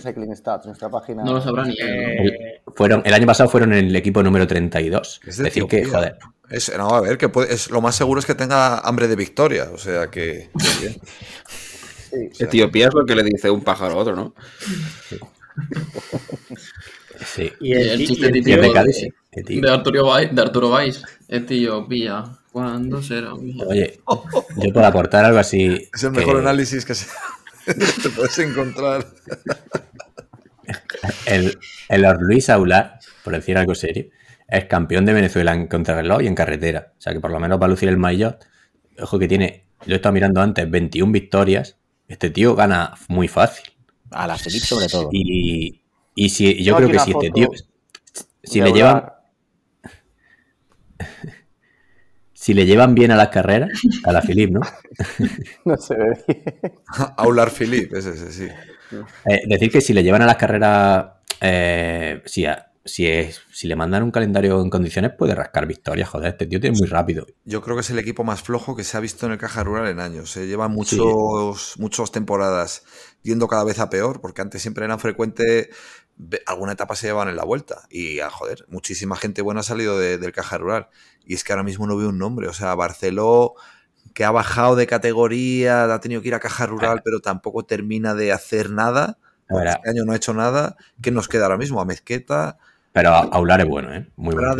Cycling 0.00 0.34
Stats, 0.34 0.66
nuestra 0.66 0.88
página. 0.90 1.22
No 1.22 1.34
lo 1.34 1.40
sabrá 1.40 1.64
ni 1.64 1.76
él. 1.78 1.86
¿no? 2.16 2.22
El, 2.22 2.60
fueron, 2.74 3.02
el 3.04 3.14
año 3.14 3.26
pasado 3.26 3.48
fueron 3.48 3.72
el 3.72 3.94
equipo 3.94 4.22
número 4.22 4.46
32. 4.46 5.20
Es 5.22 5.28
Es 5.28 5.36
de 5.38 5.44
decir, 5.44 5.64
que, 5.66 5.84
joder, 5.84 6.16
Es, 6.50 6.72
no, 6.76 6.88
a 6.90 7.00
ver, 7.00 7.16
que 7.16 7.28
puede- 7.28 7.54
es, 7.54 7.70
lo 7.70 7.80
más 7.80 7.94
seguro 7.96 8.18
es 8.20 8.26
que 8.26 8.34
tenga 8.34 8.78
hambre 8.80 9.06
de 9.08 9.16
victoria. 9.16 9.70
O 9.72 9.78
sea 9.78 10.10
que. 10.10 10.50
Sí. 10.58 11.00
O 12.32 12.34
sea, 12.34 12.46
Etiopía 12.48 12.88
es 12.88 12.94
lo 12.94 13.06
que 13.06 13.14
le 13.14 13.22
dice 13.22 13.50
un 13.50 13.62
pájaro 13.62 13.94
a 13.94 13.96
otro, 13.98 14.16
¿no? 14.16 14.34
sí. 17.24 17.52
Y 17.60 17.68
Y 17.68 17.72
el, 17.74 18.06
chiste 18.06 18.28
de 18.30 18.40
de- 18.40 18.72
Cádiz, 18.72 18.96
tío. 19.46 19.60
De 19.62 19.70
Arturo 19.70 20.06
Valls, 20.06 20.34
de 20.34 20.42
Arturo 20.42 20.70
Valls. 20.70 21.02
Etiopía. 21.28 22.24
¿Cuándo 22.52 23.00
será? 23.00 23.32
Oye, 23.34 24.00
yo 24.56 24.72
puedo 24.72 24.84
aportar 24.84 25.24
algo 25.24 25.38
así. 25.38 25.88
es 25.94 26.02
el 26.02 26.10
que 26.10 26.18
mejor 26.18 26.38
análisis 26.38 26.84
que 26.84 26.96
se, 26.96 27.06
te 28.02 28.10
puedes 28.10 28.36
encontrar. 28.40 29.06
El, 31.26 31.56
el 31.88 32.02
Luis 32.18 32.50
Aular, 32.50 32.98
por 33.22 33.34
decir 33.34 33.56
algo 33.56 33.76
serio, 33.76 34.06
es 34.50 34.64
campeón 34.66 35.04
de 35.06 35.12
Venezuela 35.12 35.54
en 35.54 35.66
contrarreloj 35.66 36.22
y 36.22 36.26
en 36.26 36.34
carretera. 36.34 36.92
O 36.98 37.00
sea 37.00 37.12
que 37.12 37.20
por 37.20 37.30
lo 37.30 37.40
menos 37.40 37.60
va 37.60 37.66
a 37.66 37.68
lucir 37.68 37.88
el 37.88 37.96
maillot. 37.96 38.44
Ojo 39.00 39.18
que 39.18 39.28
tiene, 39.28 39.64
yo 39.86 39.94
he 39.94 39.96
estado 39.96 40.12
mirando 40.12 40.40
antes, 40.40 40.70
21 40.70 41.12
victorias. 41.12 41.76
Este 42.08 42.30
tío 42.30 42.54
gana 42.54 42.94
muy 43.08 43.28
fácil. 43.28 43.72
A 44.10 44.26
la 44.26 44.36
Felipe 44.36 44.66
sobre 44.66 44.88
todo. 44.88 45.08
Y, 45.12 45.82
y 46.14 46.28
si, 46.30 46.62
yo 46.62 46.76
creo 46.76 46.88
que 46.90 46.98
si 46.98 47.10
este 47.12 47.30
tío. 47.30 47.50
Si 48.42 48.60
le 48.60 48.72
llevan. 48.72 49.04
Si 52.32 52.54
le 52.54 52.64
llevan 52.64 52.94
bien 52.94 53.10
a 53.10 53.16
las 53.16 53.28
carreras, 53.28 53.68
a 54.02 54.12
la 54.12 54.22
Philip, 54.22 54.50
¿no? 54.50 54.60
No 55.66 55.76
se 55.76 55.94
ve 55.94 56.24
bien. 56.26 56.42
Aular 57.18 57.50
Philippe, 57.50 57.98
ese, 57.98 58.10
ese, 58.10 58.32
sí. 58.32 58.48
Eh, 59.26 59.42
decir 59.46 59.70
que 59.70 59.82
si 59.82 59.92
le 59.92 60.02
llevan 60.02 60.22
a 60.22 60.26
las 60.26 60.36
carreras, 60.36 61.06
eh, 61.40 62.22
si, 62.24 62.46
a- 62.46 62.69
si, 62.84 63.06
es, 63.06 63.42
si 63.52 63.68
le 63.68 63.76
mandan 63.76 64.02
un 64.02 64.10
calendario 64.10 64.60
en 64.62 64.70
condiciones, 64.70 65.12
puede 65.16 65.34
rascar 65.34 65.66
victorias. 65.66 66.08
Joder, 66.08 66.28
este 66.28 66.46
tío 66.46 66.60
tiene 66.60 66.76
muy 66.78 66.88
rápido. 66.88 67.26
Yo 67.44 67.60
creo 67.62 67.76
que 67.76 67.80
es 67.82 67.90
el 67.90 67.98
equipo 67.98 68.24
más 68.24 68.42
flojo 68.42 68.74
que 68.76 68.84
se 68.84 68.96
ha 68.96 69.00
visto 69.00 69.26
en 69.26 69.32
el 69.32 69.38
Caja 69.38 69.62
Rural 69.64 69.86
en 69.88 70.00
años. 70.00 70.30
Se 70.30 70.46
lleva 70.46 70.68
muchos, 70.68 71.74
muchas 71.78 72.10
temporadas 72.12 72.84
yendo 73.22 73.48
cada 73.48 73.64
vez 73.64 73.78
a 73.78 73.90
peor, 73.90 74.20
porque 74.20 74.40
antes 74.42 74.62
siempre 74.62 74.84
eran 74.84 74.98
frecuente, 74.98 75.68
ve- 76.16 76.42
alguna 76.46 76.72
etapa 76.72 76.96
se 76.96 77.06
llevaban 77.08 77.28
en 77.28 77.36
la 77.36 77.44
vuelta. 77.44 77.82
Y, 77.90 78.20
ah, 78.20 78.30
joder, 78.30 78.64
muchísima 78.68 79.16
gente 79.16 79.42
buena 79.42 79.60
ha 79.60 79.64
salido 79.64 79.98
de- 79.98 80.16
del 80.18 80.32
Caja 80.32 80.56
Rural. 80.58 80.88
Y 81.26 81.34
es 81.34 81.44
que 81.44 81.52
ahora 81.52 81.64
mismo 81.64 81.86
no 81.86 81.96
veo 81.96 82.08
un 82.08 82.18
nombre. 82.18 82.48
O 82.48 82.54
sea, 82.54 82.74
Barceló, 82.74 83.54
que 84.14 84.24
ha 84.24 84.30
bajado 84.30 84.74
de 84.74 84.86
categoría, 84.86 85.84
ha 85.92 86.00
tenido 86.00 86.22
que 86.22 86.28
ir 86.28 86.34
a 86.34 86.40
Caja 86.40 86.66
Rural, 86.66 87.02
pero 87.04 87.20
tampoco 87.20 87.64
termina 87.66 88.14
de 88.14 88.32
hacer 88.32 88.70
nada. 88.70 89.18
Este 89.72 89.90
año 89.90 90.04
no 90.04 90.12
ha 90.12 90.16
hecho 90.16 90.32
nada. 90.32 90.76
¿Qué 91.02 91.10
nos 91.10 91.28
queda 91.28 91.44
ahora 91.44 91.58
mismo? 91.58 91.80
A 91.80 91.84
Mezqueta. 91.84 92.56
Pero 92.92 93.10
Aular 93.10 93.60
es 93.60 93.68
bueno, 93.68 93.94
¿eh? 93.94 94.06
Muy 94.16 94.34
bueno. 94.34 94.54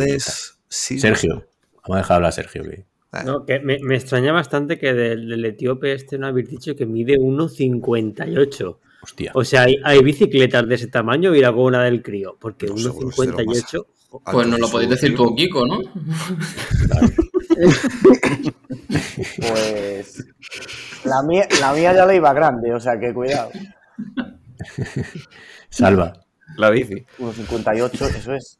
sí. 0.67 0.99
Sergio. 0.99 1.47
Vamos 1.83 1.95
a 1.95 1.97
dejar 1.97 2.15
hablar 2.15 2.29
a 2.29 2.31
Sergio. 2.31 2.63
Que... 2.63 2.75
Eh. 2.75 2.85
No, 3.25 3.45
que 3.45 3.59
me, 3.59 3.77
me, 3.81 3.95
extraña 3.95 4.31
bastante 4.31 4.77
que 4.77 4.93
del, 4.93 5.27
del, 5.27 5.43
etíope 5.43 5.91
este 5.93 6.17
no 6.17 6.27
habéis 6.27 6.49
dicho 6.49 6.75
que 6.75 6.85
mide 6.85 7.17
1,58. 7.17 8.77
Hostia. 9.03 9.31
O 9.33 9.43
sea, 9.43 9.63
hay, 9.63 9.77
hay, 9.83 10.01
bicicletas 10.01 10.67
de 10.67 10.75
ese 10.75 10.87
tamaño 10.87 11.35
y 11.35 11.41
la 11.41 11.51
una 11.51 11.83
del 11.83 12.01
crío. 12.03 12.37
Porque 12.39 12.67
no, 12.67 12.75
1,58. 12.75 13.85
Pues 14.31 14.47
no 14.47 14.57
lo 14.57 14.69
podéis 14.69 14.91
decir 14.91 15.15
tú, 15.15 15.33
Kiko, 15.35 15.65
¿no? 15.65 15.79
pues. 19.37 20.25
La 21.05 21.23
mía, 21.23 21.47
la 21.59 21.73
mía 21.73 21.93
ya 21.93 22.05
la 22.05 22.13
iba 22.13 22.33
grande, 22.33 22.73
o 22.73 22.79
sea 22.79 22.99
que 22.99 23.13
cuidado. 23.13 23.51
Salva. 25.69 26.13
La 26.57 26.69
bici. 26.69 27.05
1,58, 27.19 28.15
eso 28.15 28.33
es. 28.33 28.59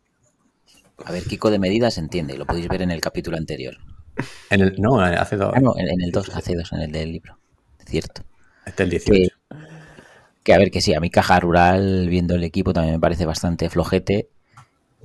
A 1.04 1.12
ver, 1.12 1.24
Kiko 1.24 1.50
de 1.50 1.60
medidas 1.60 1.96
se 1.96 2.00
entiende, 2.00 2.38
lo 2.38 2.46
podéis 2.46 2.68
ver 2.68 2.82
en 2.82 2.92
el 2.92 3.02
capítulo 3.02 3.38
anterior. 3.38 3.76
En 4.50 4.62
el, 4.62 4.76
no, 4.78 5.00
hace 5.00 5.36
dos. 5.38 5.52
Ah, 5.56 5.60
no, 5.60 5.74
en, 5.78 5.90
en 5.90 6.02
el 6.02 6.12
2, 6.12 6.30
hace 6.36 6.56
dos, 6.56 6.72
en 6.74 6.82
el 6.82 6.92
del 6.92 7.12
libro. 7.12 7.38
Cierto. 7.86 8.24
Este 8.66 8.84
es 8.84 8.88
el 8.88 8.90
18. 8.90 9.36
Que, 9.50 9.56
que, 10.44 10.54
a 10.54 10.58
ver, 10.58 10.70
que 10.70 10.82
sí, 10.82 10.94
a 10.94 11.00
mi 11.00 11.10
caja 11.10 11.40
rural, 11.40 12.08
viendo 12.10 12.36
el 12.36 12.44
equipo, 12.44 12.74
también 12.74 12.96
me 12.96 13.00
parece 13.00 13.26
bastante 13.26 13.70
flojete 13.70 14.30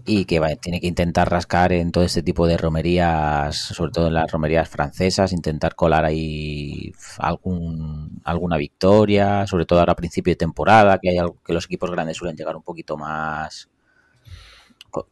y 0.07 0.25
que 0.25 0.39
va, 0.39 0.55
tiene 0.55 0.81
que 0.81 0.87
intentar 0.87 1.31
rascar 1.31 1.73
en 1.73 1.91
todo 1.91 2.05
este 2.05 2.23
tipo 2.23 2.47
de 2.47 2.57
romerías, 2.57 3.57
sobre 3.57 3.91
todo 3.91 4.07
en 4.07 4.15
las 4.15 4.31
romerías 4.31 4.69
francesas, 4.69 5.33
intentar 5.33 5.75
colar 5.75 6.05
ahí 6.05 6.93
algún, 7.19 8.21
alguna 8.25 8.57
victoria, 8.57 9.47
sobre 9.47 9.67
todo 9.67 9.81
ahora 9.81 9.93
a 9.93 9.97
principio 9.97 10.31
de 10.31 10.37
temporada, 10.37 10.99
que 10.99 11.11
hay 11.11 11.19
algo 11.19 11.43
que 11.45 11.53
los 11.53 11.65
equipos 11.65 11.91
grandes 11.91 12.17
suelen 12.17 12.37
llegar 12.37 12.57
un 12.57 12.63
poquito 12.63 12.97
más 12.97 13.69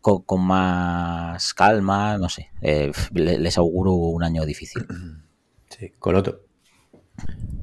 con, 0.01 0.47
más 0.47 1.53
calma, 1.53 2.17
no 2.17 2.29
sé, 2.29 2.51
eh, 2.63 2.93
les 3.13 3.59
auguro 3.59 3.93
un 3.93 4.23
año 4.23 4.47
difícil. 4.47 4.87
Sí, 5.69 5.91
Coloto. 5.99 6.41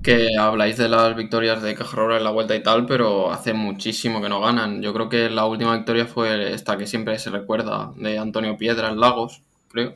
Que 0.03 0.35
habláis 0.39 0.77
de 0.77 0.89
las 0.89 1.15
victorias 1.15 1.61
de 1.61 1.75
Caja 1.75 1.95
Rural 1.95 2.17
en 2.17 2.23
la 2.23 2.31
vuelta 2.31 2.55
y 2.55 2.63
tal, 2.63 2.85
pero 2.87 3.31
hace 3.31 3.53
muchísimo 3.53 4.21
que 4.21 4.29
no 4.29 4.41
ganan. 4.41 4.81
Yo 4.81 4.93
creo 4.93 5.09
que 5.09 5.29
la 5.29 5.45
última 5.45 5.75
victoria 5.75 6.07
fue 6.07 6.53
esta 6.53 6.77
que 6.77 6.87
siempre 6.87 7.19
se 7.19 7.29
recuerda, 7.29 7.91
de 7.95 8.17
Antonio 8.17 8.57
Piedra 8.57 8.89
en 8.89 8.99
Lagos, 8.99 9.41
creo. 9.69 9.95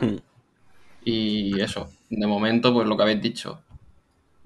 Hmm. 0.00 0.16
Y 1.04 1.60
eso, 1.60 1.88
de 2.10 2.26
momento, 2.26 2.74
pues 2.74 2.88
lo 2.88 2.96
que 2.96 3.02
habéis 3.04 3.22
dicho. 3.22 3.60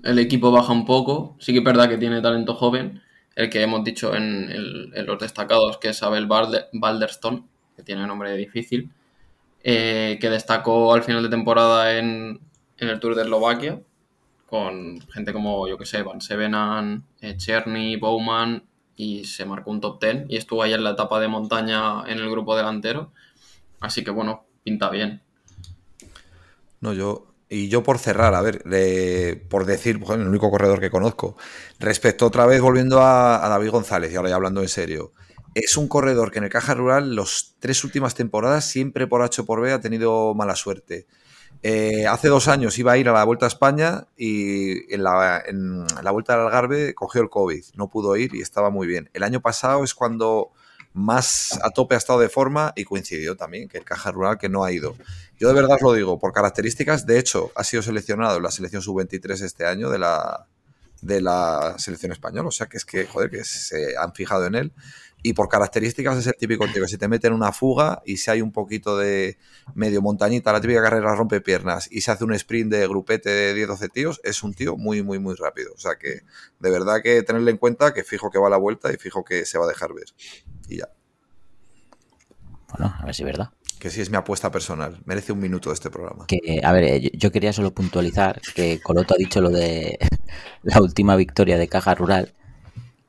El 0.02 0.18
equipo 0.18 0.50
baja 0.50 0.72
un 0.72 0.84
poco, 0.84 1.36
sí 1.38 1.52
que 1.52 1.58
es 1.58 1.64
verdad 1.64 1.88
que 1.88 1.96
tiene 1.96 2.20
talento 2.20 2.54
joven, 2.54 3.02
el 3.34 3.48
que 3.48 3.62
hemos 3.62 3.82
dicho 3.84 4.14
en, 4.14 4.50
el, 4.50 4.92
en 4.94 5.06
los 5.06 5.18
destacados, 5.18 5.78
que 5.78 5.90
es 5.90 6.02
Abel 6.02 6.26
Balderstone, 6.26 7.44
que 7.76 7.82
tiene 7.82 8.06
nombre 8.06 8.36
difícil, 8.36 8.90
eh, 9.62 10.18
que 10.20 10.30
destacó 10.30 10.92
al 10.92 11.02
final 11.02 11.22
de 11.22 11.28
temporada 11.28 11.98
en, 11.98 12.40
en 12.78 12.88
el 12.88 13.00
Tour 13.00 13.14
de 13.14 13.22
Eslovaquia 13.22 13.80
con 14.50 15.00
gente 15.12 15.32
como, 15.32 15.68
yo 15.68 15.78
que 15.78 15.86
sé, 15.86 16.02
Van 16.02 16.20
Sevenan, 16.20 17.04
eh, 17.20 17.36
Cherny, 17.36 17.96
Bowman, 17.96 18.64
y 18.96 19.24
se 19.24 19.46
marcó 19.46 19.70
un 19.70 19.80
top 19.80 20.02
10 20.02 20.26
y 20.28 20.36
estuvo 20.36 20.62
ahí 20.62 20.74
en 20.74 20.84
la 20.84 20.90
etapa 20.90 21.20
de 21.20 21.28
montaña 21.28 22.02
en 22.06 22.18
el 22.18 22.28
grupo 22.30 22.56
delantero. 22.56 23.12
Así 23.78 24.04
que 24.04 24.10
bueno, 24.10 24.44
pinta 24.62 24.90
bien. 24.90 25.22
No, 26.80 26.92
yo. 26.92 27.26
Y 27.48 27.68
yo 27.68 27.82
por 27.82 27.98
cerrar, 27.98 28.34
a 28.34 28.42
ver, 28.42 28.62
por 29.48 29.64
decir, 29.64 29.98
bueno, 29.98 30.22
el 30.22 30.28
único 30.28 30.50
corredor 30.50 30.80
que 30.80 30.90
conozco. 30.90 31.36
Respecto 31.80 32.26
otra 32.26 32.46
vez, 32.46 32.60
volviendo 32.60 33.00
a, 33.00 33.44
a, 33.44 33.48
David 33.48 33.70
González, 33.70 34.12
y 34.12 34.16
ahora 34.16 34.28
ya 34.28 34.36
hablando 34.36 34.60
en 34.60 34.68
serio. 34.68 35.12
Es 35.54 35.76
un 35.76 35.88
corredor 35.88 36.30
que 36.30 36.38
en 36.38 36.44
el 36.44 36.50
Caja 36.50 36.74
Rural, 36.74 37.16
los 37.16 37.56
tres 37.58 37.82
últimas 37.82 38.14
temporadas, 38.14 38.66
siempre 38.66 39.08
por 39.08 39.22
H 39.22 39.40
o 39.40 39.46
por 39.46 39.60
B 39.60 39.72
ha 39.72 39.80
tenido 39.80 40.32
mala 40.34 40.54
suerte. 40.54 41.08
Eh, 41.62 42.06
hace 42.06 42.28
dos 42.28 42.48
años 42.48 42.78
iba 42.78 42.92
a 42.92 42.98
ir 42.98 43.08
a 43.08 43.12
la 43.12 43.24
Vuelta 43.24 43.44
a 43.44 43.48
España 43.48 44.06
y 44.16 44.92
en 44.94 45.02
la, 45.02 45.42
en 45.46 45.86
la, 46.02 46.10
Vuelta 46.10 46.34
al 46.34 46.40
Algarve 46.40 46.94
cogió 46.94 47.20
el 47.20 47.28
COVID, 47.28 47.62
no 47.74 47.88
pudo 47.88 48.16
ir 48.16 48.34
y 48.34 48.40
estaba 48.40 48.70
muy 48.70 48.86
bien. 48.86 49.10
El 49.12 49.22
año 49.22 49.40
pasado 49.40 49.84
es 49.84 49.94
cuando 49.94 50.52
más 50.94 51.58
a 51.62 51.70
tope 51.70 51.94
ha 51.94 51.98
estado 51.98 52.18
de 52.18 52.30
forma 52.30 52.72
y 52.76 52.84
coincidió 52.84 53.36
también 53.36 53.68
que 53.68 53.78
el 53.78 53.84
Caja 53.84 54.10
Rural 54.10 54.38
que 54.38 54.48
no 54.48 54.64
ha 54.64 54.72
ido. 54.72 54.96
Yo 55.38 55.48
de 55.48 55.54
verdad 55.54 55.76
os 55.76 55.82
lo 55.82 55.92
digo, 55.92 56.18
por 56.18 56.32
características, 56.32 57.06
de 57.06 57.18
hecho, 57.18 57.52
ha 57.54 57.62
sido 57.62 57.82
seleccionado 57.82 58.38
en 58.38 58.42
la 58.42 58.50
selección 58.50 58.80
sub-23 58.80 59.42
este 59.42 59.66
año 59.66 59.90
de 59.90 59.98
la, 59.98 60.46
de 61.02 61.20
la 61.20 61.74
selección 61.78 62.12
española, 62.12 62.48
o 62.48 62.52
sea 62.52 62.68
que 62.68 62.78
es 62.78 62.86
que, 62.86 63.06
joder, 63.06 63.30
que 63.30 63.44
se 63.44 63.96
han 63.98 64.14
fijado 64.14 64.46
en 64.46 64.54
él 64.54 64.72
y 65.22 65.32
por 65.32 65.48
características 65.48 66.18
es 66.18 66.26
el 66.26 66.34
típico 66.34 66.66
tío 66.66 66.82
que 66.82 66.88
si 66.88 66.98
te 66.98 67.08
mete 67.08 67.26
en 67.26 67.34
una 67.34 67.52
fuga 67.52 68.02
y 68.04 68.16
si 68.16 68.30
hay 68.30 68.40
un 68.40 68.52
poquito 68.52 68.96
de 68.96 69.38
medio 69.74 70.02
montañita, 70.02 70.52
la 70.52 70.60
típica 70.60 70.82
carrera 70.82 71.14
rompe 71.14 71.40
piernas 71.40 71.88
y 71.90 72.00
se 72.00 72.10
hace 72.10 72.24
un 72.24 72.32
sprint 72.34 72.72
de 72.72 72.86
grupete 72.86 73.30
de 73.30 73.66
10-12 73.66 73.92
tíos, 73.92 74.20
es 74.24 74.42
un 74.42 74.54
tío 74.54 74.76
muy, 74.76 75.02
muy, 75.02 75.18
muy 75.18 75.34
rápido. 75.34 75.72
O 75.74 75.78
sea 75.78 75.96
que 75.96 76.22
de 76.58 76.70
verdad 76.70 77.02
que 77.02 77.22
tenerle 77.22 77.50
en 77.50 77.58
cuenta 77.58 77.92
que 77.92 78.04
fijo 78.04 78.30
que 78.30 78.38
va 78.38 78.46
a 78.46 78.50
la 78.50 78.56
vuelta 78.56 78.92
y 78.92 78.96
fijo 78.96 79.24
que 79.24 79.44
se 79.44 79.58
va 79.58 79.64
a 79.64 79.68
dejar 79.68 79.92
ver. 79.92 80.06
Y 80.68 80.78
ya. 80.78 80.88
Bueno, 82.70 82.94
a 82.98 83.04
ver 83.04 83.14
si 83.14 83.22
es 83.22 83.26
verdad. 83.26 83.50
Que 83.78 83.90
sí 83.90 84.00
es 84.00 84.10
mi 84.10 84.16
apuesta 84.16 84.50
personal. 84.50 85.00
Merece 85.06 85.32
un 85.32 85.40
minuto 85.40 85.70
de 85.70 85.74
este 85.74 85.90
programa. 85.90 86.26
Que, 86.26 86.60
a 86.62 86.72
ver, 86.72 87.10
yo 87.16 87.32
quería 87.32 87.52
solo 87.52 87.72
puntualizar 87.72 88.40
que 88.54 88.80
Coloto 88.80 89.14
ha 89.14 89.16
dicho 89.16 89.40
lo 89.40 89.50
de 89.50 89.98
la 90.62 90.80
última 90.80 91.16
victoria 91.16 91.56
de 91.56 91.66
Caja 91.66 91.94
Rural 91.94 92.34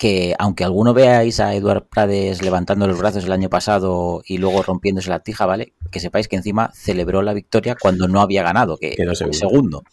que 0.01 0.33
aunque 0.39 0.63
alguno 0.63 0.95
veáis 0.95 1.39
a 1.39 1.53
Eduard 1.53 1.83
Prades 1.83 2.41
levantando 2.41 2.87
los 2.87 2.97
brazos 2.97 3.25
el 3.25 3.31
año 3.31 3.49
pasado 3.49 4.23
y 4.25 4.39
luego 4.39 4.63
rompiéndose 4.63 5.11
la 5.11 5.19
tija, 5.19 5.45
¿vale? 5.45 5.73
Que 5.91 5.99
sepáis 5.99 6.27
que 6.27 6.35
encima 6.35 6.71
celebró 6.73 7.21
la 7.21 7.35
victoria 7.35 7.75
cuando 7.79 8.07
no 8.07 8.19
había 8.19 8.41
ganado, 8.41 8.77
que 8.77 8.95
Quedó 8.95 9.13
fue 9.13 9.31
segundo. 9.31 9.37
segundo. 9.37 9.83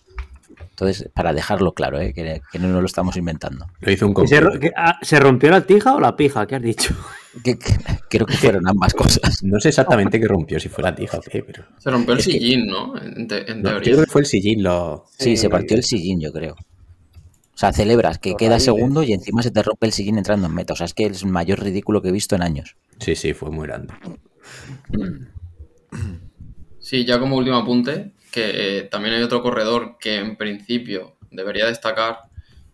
Entonces, 0.71 1.11
para 1.13 1.35
dejarlo 1.35 1.75
claro, 1.75 2.01
¿eh? 2.01 2.15
que, 2.15 2.41
que, 2.51 2.59
no 2.59 2.69
nos 2.69 2.81
lo 2.81 2.87
estamos 2.87 3.19
inventando. 3.19 3.67
Lo 3.81 3.93
hizo 3.93 4.07
un 4.07 4.27
¿Se, 4.27 4.41
que, 4.59 4.73
ah, 4.75 4.99
¿Se, 5.03 5.21
rompió 5.21 5.51
la 5.51 5.67
tija 5.67 5.95
o 5.95 6.01
la 6.01 6.17
pija? 6.17 6.47
¿Qué 6.47 6.57
has 6.57 6.63
dicho? 6.63 6.95
Que, 7.45 7.57
creo 8.09 8.27
que 8.27 8.35
fueron 8.35 8.67
ambas 8.67 8.95
cosas. 8.95 9.45
No 9.45 9.61
sé 9.61 9.69
exactamente 9.69 10.19
qué 10.19 10.27
rompió, 10.27 10.59
si 10.59 10.69
fue 10.69 10.83
la 10.83 10.95
tija 10.95 11.19
o 11.19 11.21
qué, 11.21 11.43
pero... 11.43 11.63
Se 11.79 11.91
rompió 11.91 12.15
el 12.15 12.23
sillín, 12.23 12.67
¿no? 12.67 13.01
En, 13.01 13.29
te, 13.29 13.49
en 13.49 13.63
no, 13.63 13.69
teoría. 13.69 13.91
Yo 13.91 13.97
creo 13.97 14.05
que 14.07 14.11
fue 14.11 14.23
el 14.23 14.27
sillín 14.27 14.63
lo... 14.63 15.05
Sí, 15.19 15.37
se 15.37 15.49
partió 15.51 15.77
el 15.77 15.85
sillín, 15.85 16.19
yo 16.19 16.33
creo. 16.33 16.57
O 17.59 17.61
sea, 17.61 17.73
celebras 17.73 18.21
que 18.21 18.37
queda 18.37 18.61
segundo 18.61 19.03
y 19.03 19.13
encima 19.13 19.43
se 19.43 19.51
te 19.51 19.65
rompe 19.65 19.87
el 19.87 19.93
sillín 19.93 20.17
entrando 20.17 20.47
en 20.47 20.55
meta. 20.55 20.75
O 20.75 20.77
sea, 20.77 20.85
es 20.85 20.95
que 20.95 21.07
es 21.07 21.25
el 21.25 21.29
mayor 21.31 21.61
ridículo 21.61 22.01
que 22.01 22.11
he 22.11 22.13
visto 22.13 22.37
en 22.37 22.43
años. 22.43 22.77
Sí, 23.01 23.17
sí, 23.17 23.35
fue 23.35 23.51
muy 23.51 23.67
grande. 23.67 23.93
Sí, 26.79 27.05
ya 27.05 27.19
como 27.19 27.37
último 27.37 27.57
apunte, 27.57 28.13
que 28.31 28.53
eh, 28.79 28.83
también 28.85 29.17
hay 29.17 29.23
otro 29.25 29.43
corredor 29.43 29.97
que 29.99 30.19
en 30.19 30.37
principio 30.37 31.17
debería 31.33 31.67
destacar 31.67 32.19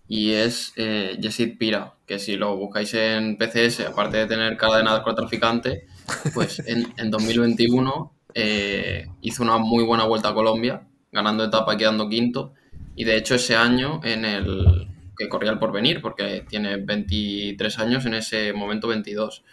y 0.07 0.33
es 0.33 0.75
eh, 0.77 1.17
Yesid 1.19 1.57
Pira, 1.57 1.95
que 2.05 2.19
si 2.19 2.37
lo 2.37 2.55
buscáis 2.55 2.93
en 2.93 3.39
PCS, 3.39 3.87
aparte 3.89 4.19
de 4.19 4.27
tener 4.27 4.59
cadena 4.59 4.99
de 4.99 5.15
traficante, 5.15 5.87
pues 6.35 6.59
en, 6.67 6.93
en 6.99 7.11
2021 7.11 8.13
eh, 8.35 9.07
hizo 9.23 9.43
una 9.43 9.57
muy 9.57 9.83
buena 9.83 10.05
vuelta 10.05 10.29
a 10.29 10.35
Colombia, 10.35 10.87
ganando 11.11 11.43
etapa 11.43 11.73
y 11.73 11.79
quedando 11.79 12.07
quinto. 12.07 12.53
Y 12.97 13.05
de 13.05 13.17
hecho 13.17 13.35
ese 13.35 13.57
año 13.57 14.01
en 14.05 14.25
el 14.25 14.89
que 15.17 15.29
corría 15.29 15.51
el 15.51 15.59
porvenir, 15.59 16.01
porque 16.01 16.45
tiene 16.49 16.77
23 16.77 17.79
años, 17.79 18.07
en 18.07 18.15
ese 18.15 18.53
momento 18.53 18.89
22. 18.89 19.45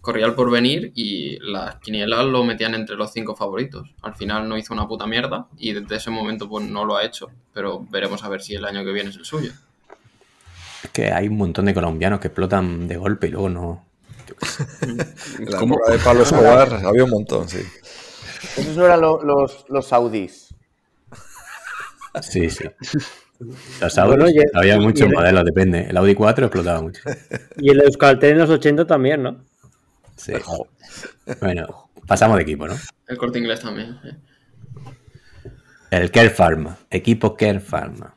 Corría 0.00 0.26
el 0.26 0.34
porvenir 0.34 0.92
y 0.94 1.38
las 1.40 1.76
quinielas 1.76 2.24
lo 2.24 2.44
metían 2.44 2.74
entre 2.74 2.96
los 2.96 3.12
cinco 3.12 3.34
favoritos. 3.34 3.88
Al 4.02 4.14
final 4.14 4.48
no 4.48 4.56
hizo 4.56 4.74
una 4.74 4.86
puta 4.86 5.06
mierda 5.06 5.46
y 5.58 5.72
desde 5.72 5.96
ese 5.96 6.10
momento 6.10 6.48
pues 6.48 6.68
no 6.68 6.84
lo 6.84 6.96
ha 6.96 7.04
hecho. 7.04 7.30
Pero 7.52 7.84
veremos 7.90 8.22
a 8.24 8.28
ver 8.28 8.42
si 8.42 8.54
el 8.54 8.64
año 8.64 8.84
que 8.84 8.92
viene 8.92 9.10
es 9.10 9.16
el 9.16 9.24
suyo. 9.24 9.52
Es 10.82 10.90
que 10.90 11.12
hay 11.12 11.28
un 11.28 11.36
montón 11.36 11.64
de 11.64 11.74
colombianos 11.74 12.20
que 12.20 12.28
explotan 12.28 12.86
de 12.88 12.96
golpe 12.96 13.28
y 13.28 13.30
luego 13.30 13.48
no. 13.48 13.84
la 15.38 15.58
de 15.58 15.98
Pablo 15.98 16.22
Escobar 16.22 16.84
había 16.84 17.04
un 17.04 17.10
montón, 17.10 17.48
sí. 17.48 17.60
Esos 18.56 18.76
no 18.76 18.84
eran 18.84 19.00
lo, 19.00 19.22
los, 19.22 19.64
los 19.68 19.86
saudíes. 19.86 20.45
Sí, 22.22 22.50
sí. 22.50 22.64
Los 23.80 23.98
Audi, 23.98 24.16
bueno, 24.16 24.42
había 24.54 24.80
muchos 24.80 25.10
modelos, 25.10 25.44
depende. 25.44 25.86
El 25.90 25.96
Audi 25.96 26.14
4 26.14 26.46
explotaba 26.46 26.80
mucho. 26.80 27.02
Y 27.58 27.70
el 27.70 27.80
Euskaltel 27.82 28.32
en 28.32 28.38
los 28.38 28.50
80 28.50 28.86
también, 28.86 29.22
¿no? 29.22 29.44
Sí. 30.16 30.32
Bueno, 31.40 31.90
pasamos 32.06 32.36
de 32.36 32.42
equipo, 32.42 32.66
¿no? 32.66 32.76
El 33.06 33.18
corte 33.18 33.38
inglés 33.38 33.60
también. 33.60 33.98
¿eh? 34.04 34.16
El 35.90 36.10
Care 36.10 36.30
Pharma. 36.30 36.78
Equipo 36.90 37.36
Care 37.36 37.60
Pharma. 37.60 38.14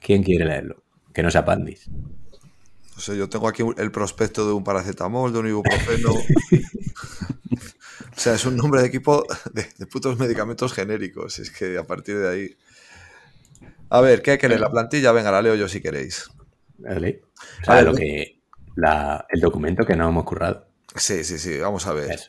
¿Quién 0.00 0.22
quiere 0.22 0.44
leerlo? 0.44 0.82
Que 1.12 1.22
no 1.22 1.30
sea 1.30 1.44
Pandis. 1.44 1.88
No 1.88 3.00
sé, 3.00 3.16
yo 3.16 3.28
tengo 3.28 3.48
aquí 3.48 3.62
el 3.78 3.90
prospecto 3.90 4.46
de 4.46 4.52
un 4.52 4.64
paracetamol, 4.64 5.32
de 5.32 5.38
un 5.38 5.48
ibuprofeno. 5.48 6.10
o 6.12 8.20
sea, 8.20 8.34
es 8.34 8.44
un 8.44 8.56
nombre 8.56 8.82
de 8.82 8.88
equipo 8.88 9.24
de, 9.52 9.66
de 9.78 9.86
putos 9.86 10.18
medicamentos 10.18 10.72
genéricos. 10.72 11.38
Es 11.38 11.50
que 11.50 11.78
a 11.78 11.86
partir 11.86 12.18
de 12.18 12.28
ahí. 12.28 12.56
A 13.90 14.00
ver, 14.00 14.22
¿qué 14.22 14.38
queréis? 14.38 14.60
¿La 14.60 14.70
plantilla? 14.70 15.12
Venga, 15.12 15.30
la 15.32 15.42
leo 15.42 15.54
yo 15.54 15.68
si 15.68 15.80
queréis. 15.80 16.28
Vale. 16.78 17.22
O 17.62 17.64
sea, 17.64 17.82
lo 17.82 17.94
que, 17.94 18.40
la- 18.76 19.26
el 19.28 19.40
documento 19.40 19.84
que 19.84 19.96
nos 19.96 20.08
hemos 20.08 20.24
currado. 20.24 20.66
Sí, 20.94 21.24
sí, 21.24 21.38
sí, 21.38 21.58
vamos 21.58 21.86
a 21.86 21.92
ver. 21.92 22.20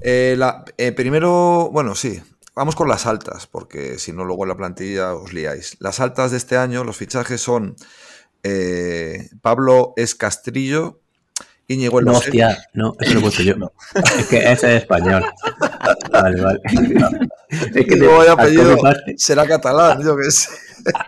Eh, 0.00 0.34
la- 0.36 0.64
eh, 0.76 0.92
primero, 0.92 1.70
bueno, 1.72 1.94
sí, 1.94 2.20
vamos 2.54 2.76
con 2.76 2.88
las 2.88 3.06
altas, 3.06 3.46
porque 3.46 3.98
si 3.98 4.12
no, 4.12 4.24
luego 4.24 4.44
en 4.44 4.48
la 4.50 4.56
plantilla 4.56 5.14
os 5.14 5.32
liáis. 5.32 5.76
Las 5.80 6.00
altas 6.00 6.30
de 6.32 6.36
este 6.36 6.56
año, 6.56 6.84
los 6.84 6.96
fichajes 6.96 7.40
son 7.40 7.76
eh, 8.42 9.28
Pablo 9.42 9.94
Escastrillo, 9.96 11.00
Íñigo 11.66 12.02
No, 12.02 12.12
hostia, 12.12 12.58
no, 12.74 12.94
eso 13.00 13.14
lo 13.14 13.20
he 13.20 13.22
puesto 13.22 13.42
yo. 13.42 13.54
Es 14.18 14.26
que 14.26 14.36
ese 14.52 14.76
es 14.76 14.82
español. 14.82 15.24
Vale, 16.12 16.40
vale. 16.42 16.60
Es 17.74 17.86
que 17.86 17.94
al 18.06 18.28
apellido 18.28 18.76
será 19.16 19.46
catalán, 19.46 20.02
yo 20.02 20.16
qué 20.16 20.30
sé. 20.30 20.50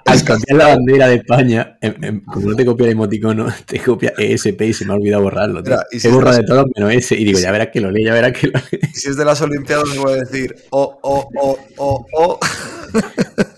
Al 0.05 0.21
copiar 0.25 0.57
la 0.59 0.69
bandera 0.69 1.09
de 1.09 1.17
España, 1.17 1.79
em- 1.81 2.03
em, 2.05 2.25
como 2.25 2.51
no 2.51 2.57
te 2.57 2.65
copia 2.65 2.87
el 2.87 2.93
emoticono, 2.93 3.47
te 3.67 3.79
copia 3.81 4.13
ESP 4.17 4.61
y 4.63 4.73
se 4.73 4.85
me 4.85 4.93
ha 4.93 4.97
olvidado 4.97 5.23
borrarlo. 5.23 5.63
Tío. 5.63 5.73
Mira, 5.75 5.87
y 5.93 6.01
si 6.01 6.09
He 6.09 6.11
borrado 6.11 6.39
estás- 6.41 6.47
de 6.57 6.63
todo 6.63 6.67
menos 6.75 6.93
ese. 6.95 7.17
Y 7.17 7.25
digo, 7.25 7.39
ya 7.39 7.51
verás 7.53 7.69
que 7.73 7.81
lo 7.81 7.91
lee, 7.91 8.05
ya 8.05 8.15
verás 8.15 8.33
que 8.33 8.47
lo 8.49 8.61
lee. 8.71 8.81
Y 8.83 8.97
si 8.97 9.09
es 9.11 9.17
de 9.17 9.25
las 9.25 9.41
Olimpiadas, 9.43 9.89
me 9.89 9.99
voy 9.99 10.13
a 10.13 10.17
decir, 10.17 10.55
oh, 10.71 10.99
oh, 11.03 11.29
oh, 11.37 11.59
oh, 11.77 12.07
oh. 12.15 12.41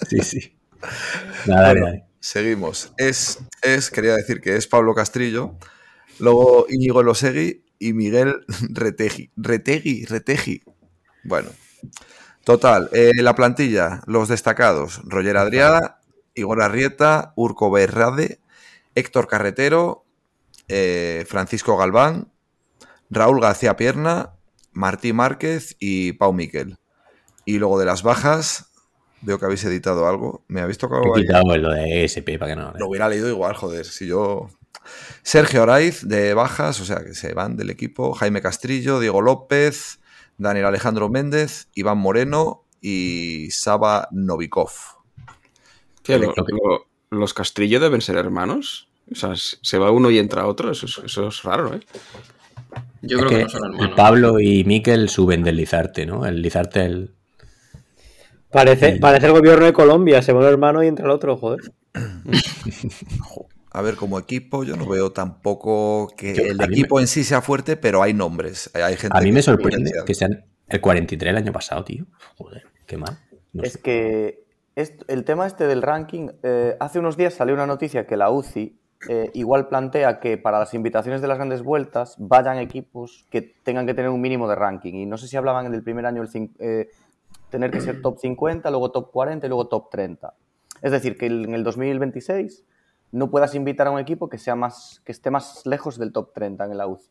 Sí, 0.08 0.18
sí. 0.22 0.56
Nada, 1.46 1.72
Bueno. 1.74 2.04
Seguimos. 2.20 2.92
Es, 2.96 3.38
es, 3.62 3.90
quería 3.90 4.14
decir 4.16 4.40
que 4.40 4.56
es 4.56 4.66
Pablo 4.66 4.94
Castrillo, 4.94 5.56
luego 6.18 6.66
Íñigo 6.68 7.00
Elosegui 7.00 7.64
y 7.78 7.92
Miguel 7.92 8.44
Retegi. 8.70 9.30
Retegi, 9.36 10.04
Retegi. 10.04 10.62
Bueno, 11.24 11.50
total. 12.44 12.90
eh, 12.92 13.12
la 13.16 13.34
plantilla, 13.34 14.02
los 14.06 14.28
destacados: 14.28 15.00
Roger 15.04 15.36
Adrià, 15.36 15.97
Igor 16.38 16.62
Arrieta, 16.62 17.32
Urco 17.36 17.70
Berrade, 17.70 18.40
Héctor 18.94 19.26
Carretero, 19.26 20.04
eh, 20.68 21.24
Francisco 21.28 21.76
Galván, 21.76 22.30
Raúl 23.10 23.40
García 23.40 23.76
Pierna, 23.76 24.34
Martí 24.72 25.12
Márquez 25.12 25.76
y 25.78 26.12
Pau 26.12 26.32
Miquel. 26.32 26.78
Y 27.44 27.58
luego 27.58 27.78
de 27.78 27.86
las 27.86 28.02
bajas, 28.02 28.70
veo 29.22 29.38
que 29.38 29.46
habéis 29.46 29.64
editado 29.64 30.06
algo. 30.06 30.44
¿Me 30.48 30.60
habéis 30.60 30.78
tocado 30.78 31.02
quitado 31.14 31.56
lo 31.56 31.70
de 31.70 32.04
ESP 32.04 32.38
para 32.38 32.52
que 32.52 32.60
no. 32.60 32.72
Lo 32.78 32.88
hubiera 32.88 33.08
leído 33.08 33.28
igual, 33.28 33.54
joder. 33.54 33.86
Si 33.86 34.06
yo. 34.06 34.48
Sergio 35.22 35.64
Oraiz 35.64 36.06
de 36.06 36.32
bajas, 36.32 36.80
o 36.80 36.84
sea 36.84 37.04
que 37.04 37.14
se 37.14 37.34
van 37.34 37.56
del 37.56 37.70
equipo. 37.70 38.14
Jaime 38.14 38.40
Castrillo, 38.40 39.00
Diego 39.00 39.20
López, 39.20 40.00
Daniel 40.38 40.66
Alejandro 40.66 41.08
Méndez, 41.08 41.68
Iván 41.74 41.98
Moreno 41.98 42.64
y 42.80 43.50
Saba 43.50 44.08
Novikov. 44.12 44.97
Lo- 46.16 46.32
Lo 46.36 46.86
los 47.10 47.34
Castrillo 47.34 47.80
deben 47.80 48.00
ser 48.00 48.16
hermanos. 48.16 48.88
O 49.10 49.14
sea, 49.14 49.32
se 49.34 49.78
va 49.78 49.90
uno 49.90 50.10
y 50.10 50.18
entra 50.18 50.46
otro. 50.46 50.70
Eso, 50.70 50.86
es- 50.86 51.00
eso 51.04 51.28
es 51.28 51.42
raro, 51.42 51.74
¿eh? 51.74 51.80
Yo 53.02 53.18
Es 53.18 53.24
creo 53.24 53.28
que, 53.30 53.36
que 53.38 53.42
no 53.44 53.48
son 53.48 53.64
el 53.64 53.72
hermanos. 53.74 53.96
Pablo 53.96 54.40
y 54.40 54.64
Miquel 54.64 55.08
suben 55.08 55.42
del 55.42 55.56
Lizarte, 55.56 56.04
¿no? 56.06 56.26
El 56.26 56.42
Lizarte, 56.42 56.84
el. 56.84 57.14
Parece, 58.50 58.94
Sí. 58.94 58.98
parece 58.98 59.26
el 59.26 59.32
gobierno 59.32 59.64
de 59.66 59.72
Colombia, 59.72 60.22
se 60.22 60.32
mueve 60.32 60.48
el 60.48 60.54
hermano 60.54 60.82
y 60.82 60.86
entra 60.86 61.04
el 61.06 61.10
otro, 61.10 61.36
joder. 61.36 61.60
A 63.70 63.82
ver, 63.82 63.96
como 63.96 64.18
equipo, 64.18 64.64
yo 64.64 64.76
no 64.76 64.86
veo 64.86 65.12
tampoco 65.12 66.12
que 66.16 66.34
Yo- 66.34 66.42
el 66.44 66.60
equipo 66.62 67.00
en 67.00 67.06
sí 67.06 67.22
sea 67.24 67.42
fuerte, 67.42 67.76
pero 67.76 68.02
hay 68.02 68.14
nombres. 68.14 68.70
Hay 68.74 68.96
gente 68.96 69.16
A 69.16 69.20
mí 69.20 69.30
me 69.30 69.42
sorprende 69.42 69.92
que 70.06 70.14
sean 70.14 70.44
el 70.68 70.80
43 70.80 71.30
el 71.30 71.36
año 71.36 71.52
pasado, 71.52 71.84
tío. 71.84 72.06
Joder, 72.36 72.64
qué 72.86 72.96
mal. 72.96 73.18
No 73.52 73.62
Es 73.62 73.74
sé. 73.74 73.80
que 73.80 74.44
el 74.78 75.24
tema 75.24 75.46
este 75.46 75.66
del 75.66 75.82
ranking, 75.82 76.28
eh, 76.42 76.76
hace 76.78 77.00
unos 77.00 77.16
días 77.16 77.34
salió 77.34 77.54
una 77.54 77.66
noticia 77.66 78.06
que 78.06 78.16
la 78.16 78.30
UCI 78.30 78.78
eh, 79.08 79.30
igual 79.34 79.68
plantea 79.68 80.20
que 80.20 80.38
para 80.38 80.58
las 80.58 80.74
invitaciones 80.74 81.20
de 81.20 81.28
las 81.28 81.36
grandes 81.36 81.62
vueltas 81.62 82.16
vayan 82.18 82.58
equipos 82.58 83.26
que 83.30 83.42
tengan 83.42 83.86
que 83.86 83.94
tener 83.94 84.10
un 84.10 84.20
mínimo 84.20 84.48
de 84.48 84.54
ranking. 84.54 84.94
Y 84.94 85.06
no 85.06 85.16
sé 85.16 85.28
si 85.28 85.36
hablaban 85.36 85.66
en 85.66 85.74
el 85.74 85.82
primer 85.82 86.06
año 86.06 86.22
el 86.22 86.50
eh, 86.58 86.90
tener 87.50 87.70
que 87.70 87.80
ser 87.80 88.02
top 88.02 88.18
50, 88.18 88.70
luego 88.70 88.90
top 88.90 89.10
40 89.10 89.46
y 89.46 89.48
luego 89.48 89.66
top 89.68 89.90
30. 89.90 90.34
Es 90.82 90.92
decir, 90.92 91.16
que 91.16 91.26
en 91.26 91.54
el 91.54 91.64
2026 91.64 92.64
no 93.12 93.30
puedas 93.30 93.54
invitar 93.54 93.86
a 93.86 93.90
un 93.90 93.98
equipo 93.98 94.28
que, 94.28 94.38
sea 94.38 94.54
más, 94.54 95.00
que 95.04 95.12
esté 95.12 95.30
más 95.30 95.64
lejos 95.64 95.98
del 95.98 96.12
top 96.12 96.32
30 96.34 96.66
en 96.66 96.78
la 96.78 96.86
UCI. 96.86 97.10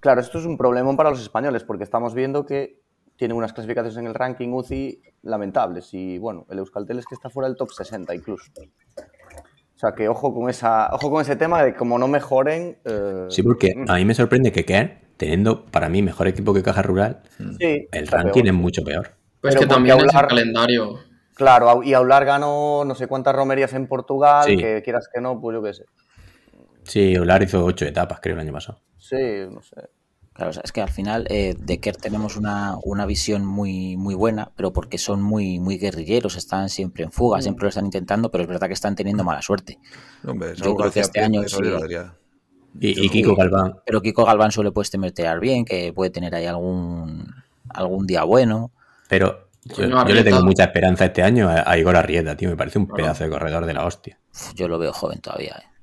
Claro, 0.00 0.20
esto 0.20 0.38
es 0.38 0.46
un 0.46 0.56
problemón 0.56 0.96
para 0.96 1.10
los 1.10 1.20
españoles 1.20 1.64
porque 1.64 1.84
estamos 1.84 2.14
viendo 2.14 2.46
que 2.46 2.80
tienen 3.18 3.36
unas 3.36 3.52
clasificaciones 3.52 3.98
en 3.98 4.06
el 4.06 4.14
ranking 4.14 4.48
UCI 4.52 5.02
lamentables 5.22 5.92
y 5.92 6.16
bueno, 6.18 6.46
el 6.48 6.58
Euskaltel 6.60 6.98
es 7.00 7.04
que 7.04 7.14
está 7.16 7.28
fuera 7.28 7.48
del 7.48 7.56
top 7.58 7.70
60 7.72 8.14
incluso. 8.14 8.50
O 8.56 9.78
sea 9.78 9.92
que 9.92 10.08
ojo 10.08 10.32
con 10.32 10.48
esa, 10.48 10.88
ojo 10.92 11.10
con 11.10 11.20
ese 11.20 11.36
tema 11.36 11.62
de 11.62 11.74
como 11.74 11.98
no 11.98 12.08
mejoren. 12.08 12.78
eh, 12.84 13.26
Sí, 13.28 13.42
porque 13.42 13.74
mm, 13.76 13.90
a 13.90 13.96
mí 13.96 14.04
me 14.04 14.14
sorprende 14.14 14.50
que 14.52 14.64
Kern, 14.64 15.00
teniendo 15.16 15.66
para 15.66 15.88
mí 15.88 16.00
mejor 16.00 16.28
equipo 16.28 16.54
que 16.54 16.62
Caja 16.62 16.82
Rural, 16.82 17.22
sí, 17.58 17.88
el 17.92 18.06
ranking 18.06 18.42
peor. 18.44 18.46
es 18.46 18.52
mucho 18.54 18.82
peor. 18.84 19.10
Pues 19.40 19.54
Pero 19.54 19.68
que 19.68 19.74
también 19.74 19.98
es 19.98 20.04
el 20.14 20.26
calendario. 20.26 20.98
Claro, 21.34 21.82
y 21.84 21.94
Aular 21.94 22.24
ganó 22.24 22.84
no 22.84 22.94
sé 22.96 23.06
cuántas 23.06 23.34
romerías 23.34 23.72
en 23.74 23.86
Portugal, 23.86 24.44
Sí. 24.46 24.56
que 24.56 24.82
quieras 24.82 25.08
que 25.12 25.20
no, 25.20 25.40
pues 25.40 25.54
yo 25.54 25.62
qué 25.62 25.74
sé. 25.74 25.84
Sí, 26.82 27.16
Olar 27.16 27.42
hizo 27.42 27.64
ocho 27.64 27.84
etapas, 27.84 28.18
creo, 28.20 28.34
el 28.34 28.40
año 28.40 28.52
pasado. 28.52 28.80
Sí, 28.96 29.16
no 29.50 29.60
sé. 29.62 29.76
Claro, 30.38 30.50
o 30.50 30.52
sea, 30.52 30.62
es 30.64 30.70
que 30.70 30.80
al 30.80 30.88
final 30.88 31.26
eh, 31.30 31.56
de 31.58 31.80
Kerr 31.80 31.96
tenemos 31.96 32.36
una, 32.36 32.76
una 32.84 33.06
visión 33.06 33.44
muy, 33.44 33.96
muy 33.96 34.14
buena, 34.14 34.52
pero 34.54 34.72
porque 34.72 34.96
son 34.96 35.20
muy, 35.20 35.58
muy 35.58 35.78
guerrilleros, 35.78 36.36
están 36.36 36.68
siempre 36.68 37.02
en 37.02 37.10
fuga, 37.10 37.42
siempre 37.42 37.64
lo 37.64 37.70
están 37.70 37.86
intentando, 37.86 38.30
pero 38.30 38.44
es 38.44 38.48
verdad 38.48 38.68
que 38.68 38.74
están 38.74 38.94
teniendo 38.94 39.24
mala 39.24 39.42
suerte. 39.42 39.80
Hombre, 40.24 40.54
Yo 40.54 40.76
creo 40.76 40.92
que 40.92 41.00
este 41.00 41.18
año 41.18 41.42
sí. 41.48 41.56
Y, 42.78 43.06
y 43.06 43.08
Kiko 43.08 43.34
Galván. 43.34 43.80
Pero 43.84 44.00
Kiko 44.00 44.24
Galván 44.24 44.52
suele 44.52 44.70
pues 44.70 44.96
meter 44.96 45.40
bien, 45.40 45.64
que 45.64 45.92
puede 45.92 46.12
tener 46.12 46.32
ahí 46.36 46.46
algún, 46.46 47.34
algún 47.70 48.06
día 48.06 48.22
bueno. 48.22 48.70
Pero 49.08 49.48
yo, 49.64 49.74
Coño, 49.74 50.06
yo 50.06 50.14
le 50.14 50.22
tengo 50.22 50.44
mucha 50.44 50.62
esperanza 50.62 51.06
este 51.06 51.24
año 51.24 51.48
a, 51.48 51.68
a 51.68 51.76
Igor 51.78 51.96
Arrieta, 51.96 52.36
tío. 52.36 52.48
Me 52.48 52.56
parece 52.56 52.78
un 52.78 52.86
pedazo 52.86 53.24
de 53.24 53.30
corredor 53.30 53.66
de 53.66 53.74
la 53.74 53.84
hostia. 53.84 54.20
Yo 54.54 54.68
lo 54.68 54.78
veo 54.78 54.92
joven 54.92 55.20
todavía. 55.20 55.56
eh. 55.58 55.77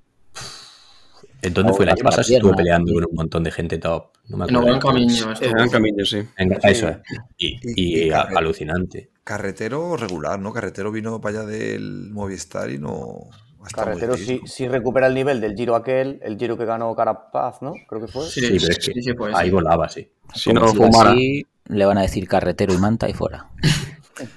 ¿En 1.46 1.54
dónde 1.54 1.72
O 1.72 1.76
fue 1.76 1.86
el 1.86 1.88
la 1.88 1.94
año 1.94 2.04
pasado? 2.04 2.28
Estuvo 2.28 2.56
peleando 2.56 2.94
con 2.94 3.06
un 3.06 3.16
montón 3.16 3.44
de 3.44 3.52
gente 3.52 3.78
top. 3.78 4.08
No 4.30 4.38
me 4.38 4.46
En 4.46 4.56
acuerdo. 4.56 4.68
buen 4.68 4.80
camino. 4.80 5.34
En 5.42 5.52
gran 5.52 5.70
camino, 5.70 6.06
sí. 6.06 6.18
En- 6.38 6.58
Eso 6.64 6.90
es. 6.90 6.98
Y, 7.38 7.48
Y- 7.48 7.60
y 7.76 8.04
y 8.06 8.10
a- 8.12 8.24
Carrera. 8.24 8.40
alucinante. 8.40 9.10
Carretero 9.24 9.98
regular, 9.98 10.40
¿no? 10.40 10.54
Carretero 10.54 10.92
vino 10.92 11.20
para 11.22 11.40
allá 11.40 11.48
del 11.48 12.10
Movistar 12.12 12.70
y 12.72 12.78
no. 12.80 13.30
Carretero 13.74 14.16
sí, 14.16 14.42
sí 14.46 14.68
recupera 14.68 15.08
el 15.08 15.16
nivel 15.16 15.42
del 15.42 15.56
giro 15.56 15.76
aquel, 15.76 16.20
el 16.22 16.38
giro 16.38 16.56
que 16.56 16.66
ganó 16.66 16.96
Carapaz, 16.96 17.62
¿no? 17.64 17.74
Creo 17.90 18.02
que 18.02 18.08
fue. 18.08 18.24
Sí, 18.28 18.42
Sí, 18.42 18.48
pero 18.60 18.72
es 18.72 18.78
que 18.78 18.94
sí, 18.94 19.02
sí, 19.02 19.14
pues, 19.14 19.34
ahí 19.36 19.48
sí. 19.48 19.52
volaba, 19.54 19.90
sí. 19.90 20.08
Si 20.36 20.54
Como 20.54 20.68
no 20.68 20.74
fumara. 20.74 21.12
así, 21.12 21.48
le 21.68 21.86
van 21.86 21.98
a 21.98 22.02
decir 22.02 22.28
carretero 22.28 22.74
y 22.74 22.78
manta 22.78 23.10
y 23.10 23.14
fuera. 23.14 23.50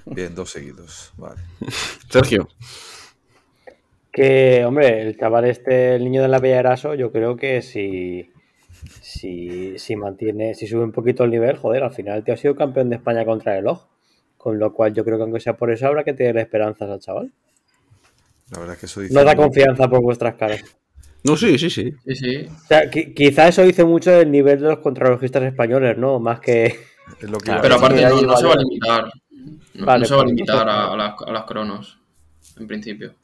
Bien, 0.07 0.35
dos 0.35 0.51
seguidos. 0.51 1.13
Vale. 1.19 1.41
Sergio. 2.11 2.49
Que, 4.19 4.65
hombre, 4.65 5.03
el 5.03 5.17
chaval 5.17 5.45
este, 5.45 5.95
el 5.95 6.03
niño 6.05 6.23
de 6.23 6.29
la 6.29 6.41
Bella 6.41 6.59
Eraso, 6.59 6.95
yo 6.95 7.13
creo 7.13 7.37
que 7.37 7.63
si, 7.63 8.31
si, 9.01 9.79
si 9.79 9.95
mantiene, 9.97 10.55
si 10.55 10.67
sube 10.67 10.83
un 10.83 10.91
poquito 10.93 11.23
el 11.25 11.31
nivel, 11.31 11.57
joder, 11.57 11.85
al 11.85 11.93
final 11.93 12.19
el 12.19 12.25
tío 12.25 12.35
ha 12.35 12.37
sido 12.37 12.57
campeón 12.57 12.91
de 12.91 12.97
España 12.97 13.25
contra 13.25 13.57
el 13.57 13.67
ojo. 13.69 13.89
Con 14.37 14.59
lo 14.59 14.73
cual 14.73 14.93
yo 14.95 15.05
creo 15.05 15.19
que 15.19 15.23
aunque 15.25 15.41
sea 15.41 15.57
por 15.57 15.71
eso 15.71 15.87
habrá 15.87 16.05
que 16.05 16.15
tener 16.15 16.37
esperanzas 16.39 16.89
al 16.91 17.01
chaval. 17.01 17.33
La 18.51 18.59
verdad 18.61 18.75
es 18.75 18.81
que 18.81 18.87
eso 18.87 19.01
dice. 19.01 19.15
No 19.15 19.25
da 19.25 19.37
confianza 19.37 19.89
por 19.89 20.01
vuestras 20.01 20.35
caras. 20.37 20.65
No, 21.25 21.37
sí, 21.37 21.59
sí, 21.59 21.71
sí. 21.71 21.93
Sí, 22.07 22.15
sí. 22.15 22.47
O 22.47 22.67
sea, 22.67 22.91
qui- 22.91 23.15
quizá 23.15 23.49
eso 23.49 23.63
dice 23.63 23.85
mucho 23.85 24.11
del 24.11 24.31
nivel 24.31 24.61
de 24.61 24.69
los 24.69 24.79
contrarrojistas 24.79 25.43
españoles, 25.43 25.97
¿no? 25.99 26.19
Más 26.21 26.41
que... 26.41 26.77
Es 27.21 27.29
lo 27.31 27.39
que 27.39 27.45
Claro, 27.47 27.63
Pero 27.63 27.75
aparte 27.77 28.05
ahí 28.05 28.15
no, 28.17 28.23
no 28.23 28.37
se 28.37 28.47
va 28.47 28.53
a 28.53 28.57
limitar. 28.57 29.05
No, 29.75 29.87
Vale, 29.87 30.01
no 30.01 30.07
se 30.07 30.15
va 30.15 30.21
a 30.21 30.25
pues, 30.25 30.35
limitar 30.35 30.69
a, 30.69 30.93
a 30.93 30.97
las, 30.97 31.15
a 31.27 31.33
las 31.33 31.45
cronos, 31.45 31.99
en 32.59 32.67
principio. 32.67 33.15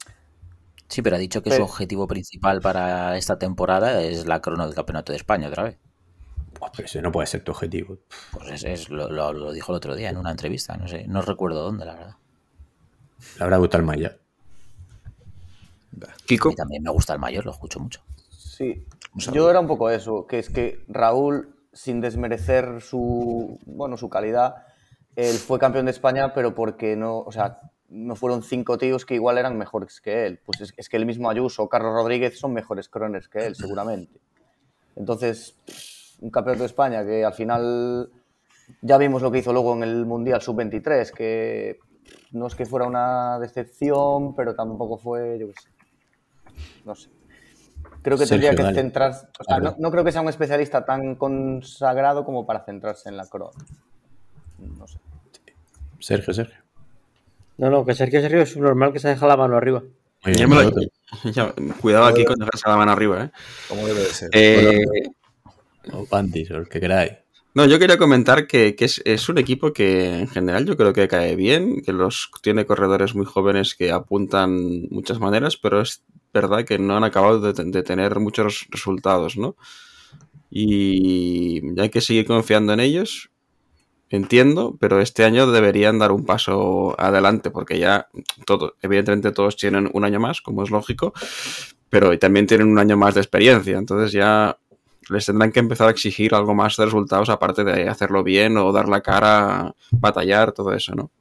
Sí, 0.95 1.01
pero 1.01 1.17
ha 1.17 1.19
dicho 1.19 1.43
que 1.43 1.51
su 1.51 1.61
objetivo 1.61 2.07
principal 2.07 2.61
para 2.61 3.17
esta 3.17 3.37
temporada 3.37 4.01
es 4.01 4.25
la 4.27 4.41
crono 4.41 4.65
del 4.65 4.73
Campeonato 4.75 5.11
de 5.11 5.17
España 5.17 5.49
otra 5.49 5.63
vez. 5.63 5.77
Pero 6.73 6.85
ese 6.85 7.01
no 7.01 7.11
puede 7.11 7.27
ser 7.27 7.43
tu 7.43 7.51
objetivo. 7.51 7.97
Pues 8.31 8.49
es, 8.49 8.63
es- 8.63 8.89
lo, 8.89 9.09
lo- 9.09 9.33
lo 9.33 9.51
dijo 9.51 9.73
el 9.73 9.75
otro 9.75 9.93
día 9.93 10.09
en 10.09 10.15
una 10.15 10.31
entrevista, 10.31 10.77
no 10.77 10.87
sé, 10.87 11.05
no 11.09 11.21
recuerdo 11.21 11.63
dónde, 11.63 11.83
la 11.83 11.95
verdad. 11.95 12.15
Le 13.37 13.43
habrá 13.43 13.57
gustado 13.57 13.81
el 13.81 13.87
Maya. 13.87 14.15
A 16.01 16.13
Kiko. 16.25 16.47
mí 16.51 16.55
también 16.55 16.81
me 16.81 16.91
gusta 16.91 17.11
el 17.11 17.19
mayor, 17.19 17.43
lo 17.45 17.51
escucho 17.51 17.81
mucho. 17.81 17.99
Sí, 18.29 18.85
yo 19.33 19.49
era 19.49 19.59
un 19.59 19.67
poco 19.67 19.89
eso, 19.89 20.25
que 20.27 20.39
es 20.39 20.49
que 20.49 20.85
Raúl, 20.87 21.53
sin 21.73 21.99
desmerecer 21.99 22.81
su, 22.81 23.59
bueno, 23.65 23.97
su 23.97 24.07
calidad, 24.09 24.55
él 25.17 25.35
fue 25.35 25.59
campeón 25.59 25.87
de 25.87 25.91
España, 25.91 26.33
pero 26.33 26.55
porque 26.55 26.95
no, 26.95 27.17
o 27.19 27.33
sea, 27.33 27.59
no 27.89 28.15
fueron 28.15 28.43
cinco 28.43 28.77
tíos 28.77 29.05
que 29.05 29.15
igual 29.15 29.37
eran 29.37 29.57
mejores 29.57 30.01
que 30.01 30.25
él. 30.25 30.39
Pues 30.45 30.61
es, 30.61 30.73
es 30.77 30.89
que 30.89 30.97
el 30.97 31.05
mismo 31.05 31.29
Ayuso 31.29 31.63
o 31.63 31.69
Carlos 31.69 31.93
Rodríguez 31.93 32.39
son 32.39 32.53
mejores 32.53 32.89
croners 32.89 33.27
que 33.27 33.45
él, 33.45 33.55
seguramente. 33.55 34.19
Entonces, 34.95 35.57
un 36.21 36.31
campeonato 36.31 36.63
de 36.63 36.67
España 36.67 37.05
que 37.05 37.25
al 37.25 37.33
final 37.33 38.09
ya 38.81 38.97
vimos 38.97 39.21
lo 39.21 39.31
que 39.31 39.39
hizo 39.39 39.53
luego 39.53 39.75
en 39.75 39.83
el 39.83 40.05
Mundial 40.05 40.41
Sub-23, 40.41 41.11
que 41.11 41.79
no 42.31 42.47
es 42.47 42.55
que 42.55 42.65
fuera 42.65 42.87
una 42.87 43.39
decepción, 43.39 44.35
pero 44.35 44.55
tampoco 44.55 44.97
fue, 44.97 45.37
yo 45.39 45.47
qué 45.47 45.53
sé, 45.61 45.69
no 46.85 46.95
sé. 46.95 47.09
Creo 48.01 48.17
que 48.17 48.25
Sergio, 48.25 48.49
tendría 48.49 48.69
que 48.69 48.75
centrarse. 48.75 49.27
O 49.39 49.43
sea, 49.43 49.55
Habla. 49.55 49.71
no, 49.71 49.77
no 49.79 49.91
creo 49.91 50.03
que 50.03 50.11
sea 50.11 50.21
un 50.21 50.29
especialista 50.29 50.85
tan 50.85 51.15
consagrado 51.15 52.23
como 52.23 52.45
para 52.45 52.63
centrarse 52.63 53.09
en 53.09 53.17
la 53.17 53.25
crono. 53.25 53.51
No 54.59 54.87
sé. 54.87 54.99
Sergio, 55.99 56.33
Sergio. 56.33 56.64
No, 57.57 57.69
no, 57.69 57.85
que 57.85 57.93
Sergio 57.93 58.21
Sergio 58.21 58.41
es 58.41 58.57
normal 58.57 58.91
que 58.93 58.99
se 58.99 59.07
deja 59.09 59.27
la 59.27 59.37
mano 59.37 59.55
arriba. 59.57 59.81
Muy 60.25 60.33
Ya 60.33 60.45
bien, 60.45 60.49
me 60.49 60.55
lo- 60.63 60.71
Coloto. 60.71 60.87
Ya, 61.33 61.53
cuidado 61.81 62.05
aquí 62.05 62.25
con 62.25 62.35
dejarse 62.37 62.67
la 62.67 62.75
mano 62.77 62.91
arriba, 62.91 63.25
¿eh? 63.25 63.31
Como 63.69 63.87
debe 63.87 63.99
de 64.01 64.05
ser. 64.07 64.29
Eh, 64.33 64.81
O 65.93 66.05
panties, 66.05 66.51
o 66.51 66.57
el 66.57 66.67
que 66.67 66.79
queráis. 66.79 67.13
No, 67.53 67.65
yo 67.65 67.79
quería 67.79 67.97
comentar 67.97 68.47
que, 68.47 68.75
que 68.75 68.83
es, 68.85 69.01
es 69.05 69.29
un 69.29 69.37
equipo 69.37 69.71
que 69.71 70.19
en 70.19 70.27
general 70.27 70.65
yo 70.65 70.75
creo 70.75 70.91
que 70.91 71.07
cae 71.07 71.35
bien, 71.37 71.81
que 71.83 71.93
los 71.93 72.29
tiene 72.41 72.65
corredores 72.65 73.15
muy 73.15 73.25
jóvenes 73.25 73.75
que 73.75 73.91
apuntan 73.91 74.87
muchas 74.89 75.19
maneras, 75.21 75.55
pero 75.55 75.79
es 75.79 76.03
verdad 76.33 76.65
que 76.65 76.79
no 76.79 76.97
han 76.97 77.05
acabado 77.05 77.39
de, 77.39 77.53
de 77.63 77.83
tener 77.83 78.19
muchos 78.19 78.65
resultados, 78.71 79.37
¿no? 79.37 79.55
Y 80.49 81.61
hay 81.79 81.89
que 81.89 82.01
seguir 82.01 82.25
confiando 82.25 82.73
en 82.73 82.79
ellos, 82.81 83.29
entiendo, 84.15 84.75
pero 84.79 85.01
este 85.01 85.23
año 85.23 85.51
deberían 85.51 85.99
dar 85.99 86.11
un 86.11 86.25
paso 86.25 86.95
adelante, 86.99 87.51
porque 87.51 87.79
ya 87.79 88.07
todo, 88.45 88.75
evidentemente 88.81 89.31
todos 89.31 89.55
tienen 89.57 89.89
un 89.93 90.03
año 90.05 90.19
más, 90.19 90.41
como 90.41 90.63
es 90.63 90.71
lógico, 90.71 91.13
pero 91.89 92.17
también 92.19 92.47
tienen 92.47 92.67
un 92.67 92.79
año 92.79 92.97
más 92.97 93.15
de 93.15 93.21
experiencia, 93.21 93.77
entonces 93.77 94.11
ya 94.11 94.57
les 95.09 95.25
tendrán 95.25 95.51
que 95.51 95.59
empezar 95.59 95.87
a 95.87 95.91
exigir 95.91 96.33
algo 96.33 96.55
más 96.55 96.75
de 96.77 96.85
resultados 96.85 97.29
aparte 97.29 97.63
de 97.63 97.87
hacerlo 97.87 98.23
bien 98.23 98.57
o 98.57 98.71
dar 98.71 98.89
la 98.89 99.01
cara, 99.01 99.73
batallar, 99.91 100.51
todo 100.51 100.73
eso, 100.73 100.95
¿no? 100.95 101.11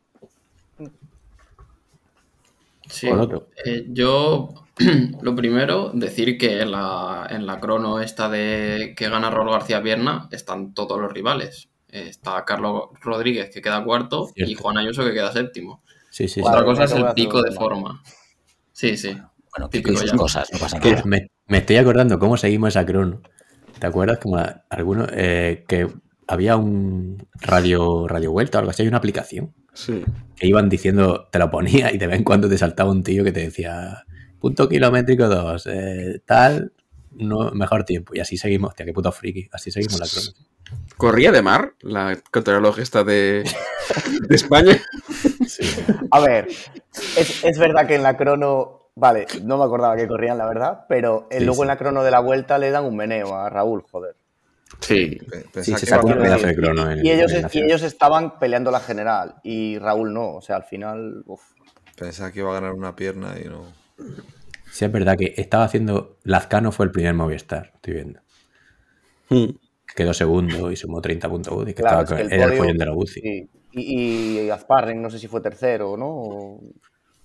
Sí. 2.88 3.08
Coloto. 3.08 3.48
Eh, 3.64 3.86
yo, 3.88 4.54
lo 5.22 5.34
primero, 5.34 5.90
decir 5.92 6.38
que 6.38 6.60
en 6.62 6.70
la, 6.70 7.26
en 7.30 7.46
la 7.46 7.60
crono 7.60 8.00
esta 8.00 8.28
de 8.28 8.94
que 8.96 9.08
gana 9.08 9.30
Raúl 9.30 9.50
García 9.50 9.82
Pierna 9.82 10.28
están 10.30 10.74
todos 10.74 11.00
los 11.00 11.12
rivales. 11.12 11.68
Eh, 11.94 12.08
está 12.08 12.44
Carlos 12.44 12.88
Rodríguez, 13.00 13.50
que 13.54 13.62
queda 13.62 13.82
cuarto, 13.84 14.30
y. 14.34 14.54
Juan 14.54 14.76
Ayuso, 14.78 15.04
que 15.04 15.12
queda 15.12 15.32
séptimo. 15.32 15.82
Sí, 16.10 16.26
sí, 16.28 16.40
Otra 16.42 16.64
cosa 16.64 16.84
es 16.84 16.92
el 16.92 17.06
pico 17.14 17.40
de 17.42 17.52
forma. 17.52 18.02
Sí, 18.72 18.96
sí. 18.96 19.16
Bueno, 19.56 19.68
Típico 19.70 19.96
sus 19.96 20.10
ya. 20.10 20.16
cosas, 20.16 20.52
no 20.52 20.58
pasa 20.58 20.78
nada. 20.80 21.02
me, 21.04 21.28
me 21.46 21.58
estoy 21.58 21.76
acordando 21.76 22.18
cómo 22.18 22.36
seguimos 22.36 22.70
esa 22.70 22.84
crono. 22.84 23.22
¿Te 23.78 23.86
acuerdas? 23.86 24.18
Como 24.18 24.36
a- 24.38 24.64
algunos 24.70 25.08
eh, 25.12 25.64
que 25.68 25.88
había 26.26 26.56
un 26.56 27.28
radio, 27.40 28.08
radio 28.08 28.32
vuelta 28.32 28.58
o 28.58 28.60
algo 28.60 28.70
así, 28.70 28.82
hay 28.82 28.88
una 28.88 28.96
aplicación 28.98 29.54
Sí. 29.72 30.02
que 30.36 30.46
iban 30.48 30.68
diciendo, 30.68 31.28
te 31.30 31.38
lo 31.38 31.50
ponía 31.50 31.92
y 31.92 31.98
de 31.98 32.06
vez 32.08 32.16
en 32.18 32.24
cuando 32.24 32.48
te 32.48 32.58
saltaba 32.58 32.90
un 32.90 33.02
tío 33.04 33.22
que 33.22 33.32
te 33.32 33.40
decía 33.40 34.04
punto 34.40 34.68
kilométrico 34.68 35.28
2, 35.28 35.68
tal, 36.26 36.72
no, 37.12 37.50
mejor 37.52 37.84
tiempo. 37.84 38.14
Y 38.14 38.20
así 38.20 38.36
seguimos, 38.36 38.70
hostia, 38.70 38.84
qué 38.86 38.92
puto 38.92 39.12
friki, 39.12 39.48
así 39.52 39.70
seguimos 39.70 40.00
la 40.00 40.06
crono. 40.06 40.30
¿Corría 40.96 41.32
de 41.32 41.42
mar 41.42 41.74
la 41.80 42.16
contrarreloj 42.30 42.78
esta 42.78 43.02
de, 43.04 43.44
de 44.28 44.34
España? 44.34 44.80
Sí. 45.46 45.62
A 46.10 46.20
ver, 46.20 46.48
es, 46.48 47.44
es 47.44 47.58
verdad 47.58 47.86
que 47.86 47.96
en 47.96 48.02
la 48.02 48.16
crono. 48.16 48.80
Vale, 48.96 49.26
no 49.42 49.58
me 49.58 49.64
acordaba 49.64 49.96
que 49.96 50.06
corrían, 50.06 50.38
la 50.38 50.46
verdad, 50.46 50.84
pero 50.88 51.26
Sí, 51.32 51.40
luego 51.40 51.56
sí. 51.56 51.62
en 51.62 51.66
la 51.68 51.76
crono 51.76 52.04
de 52.04 52.12
la 52.12 52.20
vuelta 52.20 52.58
le 52.58 52.70
dan 52.70 52.84
un 52.84 52.94
meneo 52.96 53.34
a 53.34 53.50
Raúl, 53.50 53.82
joder. 53.90 54.14
Sí. 54.78 55.18
Sí, 55.18 55.18
Pensaba 55.52 55.78
se 55.78 55.86
que 55.86 55.90
iba 55.90 55.96
a 55.96 56.00
sacó 56.02 56.06
un 56.06 56.22
de 56.46 56.54
crono 56.54 56.90
en 56.92 57.04
Y 57.04 57.10
el- 57.10 57.18
ellos, 57.18 57.32
en 57.32 57.48
y 57.52 57.62
ellos 57.64 57.82
estaban 57.82 58.38
peleando 58.38 58.70
la 58.70 58.78
general 58.78 59.34
y 59.42 59.78
Raúl 59.80 60.14
no, 60.14 60.34
o 60.36 60.40
sea, 60.42 60.54
al 60.56 60.62
final. 60.64 61.24
uf. 61.26 61.42
pensaba 61.96 62.30
que 62.30 62.38
iba 62.38 62.50
a 62.52 62.54
ganar 62.60 62.72
una 62.72 62.94
pierna 62.94 63.34
y 63.44 63.48
no. 63.48 63.64
Sí, 64.70 64.84
es 64.84 64.92
verdad 64.92 65.16
que 65.18 65.34
estaba 65.38 65.64
haciendo. 65.64 66.16
Lazcano 66.22 66.70
fue 66.70 66.86
el 66.86 66.92
primer 66.92 67.14
Movistar, 67.14 67.72
estoy 67.74 67.94
viendo. 67.94 68.20
Mm. 69.30 69.50
Quedó 69.94 70.12
segundo 70.14 70.70
y 70.72 70.76
sumó 70.76 71.00
30 71.00 71.28
puntos. 71.28 71.62
Y 71.62 71.66
que 71.66 71.74
Claro, 71.74 72.02
estaba, 72.02 72.20
es 72.20 72.28
que 72.28 72.34
era 72.34 72.44
el 72.46 72.52
follón 72.58 72.76
de 72.78 72.86
la 72.86 72.92
UCI. 72.94 73.20
sí. 73.20 73.50
Y, 73.76 74.38
y 74.40 74.50
Azparren, 74.50 75.02
no 75.02 75.10
sé 75.10 75.18
si 75.18 75.26
fue 75.26 75.40
tercero, 75.40 75.96
¿no? 75.96 76.06
O- 76.08 76.60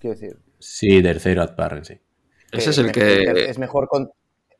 Quiero 0.00 0.14
decir. 0.18 0.36
Sí, 0.58 1.00
tercero 1.02 1.42
Azparren, 1.42 1.84
sí. 1.84 2.00
Ese 2.50 2.70
es 2.70 2.78
el 2.78 2.90
que... 2.90 3.22
Es 3.48 3.58
mejor, 3.58 3.86
con, 3.86 4.10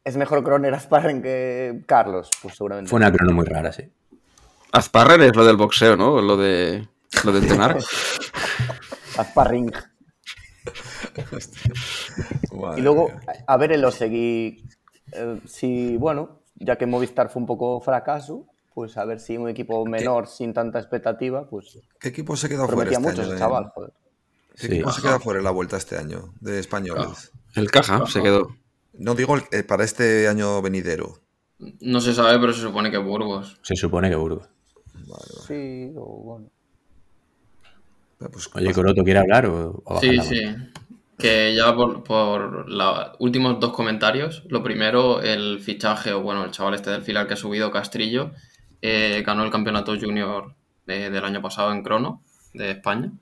es 0.05 0.17
mejor 0.17 0.45
croner 0.45 0.73
Azparren 0.75 1.21
que 1.23 1.83
Carlos, 1.87 2.31
pues 2.43 2.55
seguramente. 2.55 2.89
Fue 2.89 2.99
una 2.99 3.11
crono 3.11 3.33
muy 3.33 3.45
rara, 3.45 3.73
sí. 3.73 3.85
Azparren 4.73 5.23
es 5.23 5.35
lo 5.35 5.45
del 5.45 5.57
boxeo, 5.57 5.97
¿no? 5.97 6.21
Lo 6.21 6.37
de, 6.37 6.87
lo 7.25 7.33
de 7.33 7.39
entrenar. 7.41 7.79
Azparring. 9.19 9.73
Y 12.77 12.81
luego, 12.83 13.11
a 13.47 13.57
ver 13.57 13.73
el 13.73 13.85
Osegui, 13.85 14.65
eh, 15.13 15.41
si, 15.47 15.97
bueno, 15.97 16.40
ya 16.61 16.77
que 16.77 16.87
Movistar 16.87 17.31
fue 17.31 17.41
un 17.41 17.47
poco 17.47 17.81
fracaso, 17.81 18.47
pues 18.75 18.97
a 18.97 19.05
ver 19.05 19.19
si 19.21 19.37
un 19.37 19.49
equipo 19.49 19.85
menor, 19.85 20.29
sin 20.29 20.53
tanta 20.55 20.79
expectativa, 20.79 21.49
pues 21.49 21.79
¿Qué 21.99 22.09
equipo 22.09 22.37
se 22.37 22.49
quedó 22.49 22.67
fuera 22.69 22.91
prometía 22.91 22.99
este 22.99 23.11
mucho 23.11 23.23
año? 23.23 23.33
de- 23.65 23.71
joder. 23.75 23.93
¿Qué 24.55 24.67
Sí. 24.67 24.75
equipo 24.75 24.93
se 24.93 25.03
queda 25.03 25.19
fuera 25.21 25.39
en 25.39 25.45
la 25.45 25.51
vuelta 25.51 25.77
este 25.77 25.97
año 25.99 26.33
de 26.41 26.59
españoles? 26.61 27.33
El 27.55 27.71
caja 27.71 28.07
se 28.07 28.23
quedó. 28.23 28.55
No 28.95 29.15
digo 29.15 29.35
el- 29.37 29.43
eh, 29.53 29.63
para 29.65 29.85
este 29.85 30.29
año 30.29 30.61
venidero. 30.63 31.19
No 31.81 32.01
se 32.01 32.15
sabe, 32.15 32.39
pero 32.39 32.53
se 32.53 32.61
supone 32.61 32.91
que 32.91 32.99
Burgos. 32.99 33.59
Se 33.63 33.75
supone 33.77 34.09
que 34.11 34.17
Burgos. 34.17 34.49
Sí, 35.47 35.93
o 35.97 36.05
bueno. 36.23 36.47
Pues, 38.19 38.51
Oye, 38.55 38.73
Coroto, 38.75 39.03
¿quiere 39.03 39.21
hablar 39.21 39.47
o, 39.47 39.83
o 39.85 40.01
Sí, 40.01 40.17
mano? 40.17 40.29
Que 41.21 41.55
ya 41.55 41.75
por, 41.75 42.03
por 42.03 42.69
los 42.71 43.11
últimos 43.19 43.61
dos 43.61 43.73
comentarios. 43.73 44.43
Lo 44.49 44.63
primero, 44.63 45.21
el 45.23 45.61
fichaje, 45.61 46.13
o 46.13 46.23
bueno, 46.23 46.45
el 46.45 46.51
chaval 46.51 46.75
este 46.75 46.91
del 46.91 47.03
filar 47.03 47.27
que 47.27 47.35
ha 47.35 47.37
subido, 47.37 47.71
Castrillo, 47.71 48.33
eh, 48.83 49.23
ganó 49.27 49.45
el 49.45 49.51
campeonato 49.51 49.95
junior 50.01 50.55
de- 50.87 51.11
del 51.11 51.25
año 51.25 51.43
pasado 51.43 51.73
en 51.73 51.83
crono 51.83 52.23
de 52.55 52.71
España. 52.73 53.13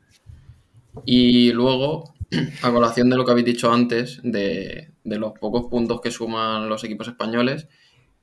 Y 1.05 1.53
luego, 1.53 2.15
a 2.63 2.71
colación 2.73 3.11
de 3.11 3.17
lo 3.17 3.25
que 3.25 3.31
habéis 3.33 3.47
dicho 3.47 3.73
antes, 3.73 4.21
de, 4.23 4.93
de 5.05 5.19
los 5.19 5.33
pocos 5.39 5.67
puntos 5.71 6.01
que 6.01 6.11
suman 6.11 6.69
los 6.69 6.85
equipos 6.85 7.09
españoles, 7.09 7.69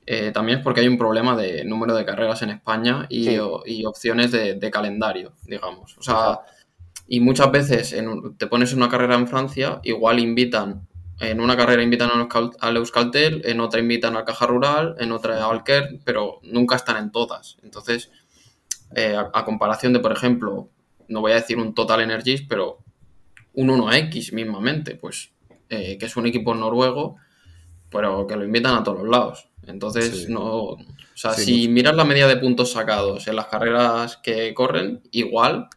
eh, 0.06 0.30
también 0.32 0.58
es 0.58 0.64
porque 0.64 0.80
hay 0.80 0.88
un 0.88 0.98
problema 0.98 1.36
de 1.36 1.64
número 1.64 1.94
de 1.94 2.04
carreras 2.04 2.42
en 2.42 2.50
España 2.50 3.06
y, 3.08 3.24
Sí. 3.24 3.38
o- 3.38 3.62
y 3.66 3.84
opciones 3.84 4.30
de, 4.30 4.54
de 4.54 4.70
calendario, 4.70 5.34
digamos. 5.44 5.96
O 5.98 6.02
sea, 6.02 6.38
y 7.08 7.20
muchas 7.20 7.50
veces 7.52 7.92
en 7.92 8.36
te 8.36 8.46
pones 8.46 8.72
en 8.72 8.78
una 8.78 8.88
carrera 8.88 9.14
en 9.14 9.28
Francia, 9.28 9.80
igual 9.84 10.18
invitan, 10.18 10.86
en 11.20 11.40
una 11.40 11.56
carrera 11.56 11.82
invitan 11.82 12.10
al 12.60 12.76
Euskaltel, 12.76 13.42
en 13.44 13.60
otra 13.60 13.80
invitan 13.80 14.16
al 14.16 14.24
Caja 14.24 14.46
Rural, 14.46 14.96
en 14.98 15.12
otra 15.12 15.44
al 15.48 15.64
Kern, 15.64 16.00
pero 16.04 16.40
nunca 16.42 16.76
están 16.76 16.96
en 16.98 17.10
todas. 17.12 17.56
Entonces, 17.62 18.10
eh, 18.94 19.14
a, 19.16 19.30
a 19.32 19.44
comparación 19.44 19.92
de, 19.92 20.00
por 20.00 20.12
ejemplo, 20.12 20.68
no 21.08 21.20
voy 21.20 21.32
a 21.32 21.36
decir 21.36 21.56
un 21.58 21.74
Total 21.74 22.00
Energies, 22.00 22.42
pero 22.48 22.78
un 23.54 23.70
1X 23.70 24.32
mismamente, 24.34 24.96
pues, 24.96 25.30
eh, 25.70 25.96
que 25.98 26.06
es 26.06 26.16
un 26.16 26.26
equipo 26.26 26.54
noruego, 26.54 27.16
pero 27.88 28.26
que 28.26 28.36
lo 28.36 28.44
invitan 28.44 28.74
a 28.74 28.82
todos 28.84 28.98
los 28.98 29.08
lados. 29.08 29.48
Entonces, 29.66 30.24
Sí. 30.24 30.32
no. 30.32 30.44
O 30.54 30.78
sea, 31.14 31.32
Sí, 31.32 31.44
si 31.44 31.58
mucho. 31.62 31.70
miras 31.72 31.96
la 31.96 32.04
media 32.04 32.26
de 32.28 32.36
puntos 32.36 32.72
sacados 32.72 33.26
en 33.26 33.36
las 33.36 33.46
carreras 33.46 34.18
que 34.18 34.52
corren, 34.54 35.00
igual 35.12 35.68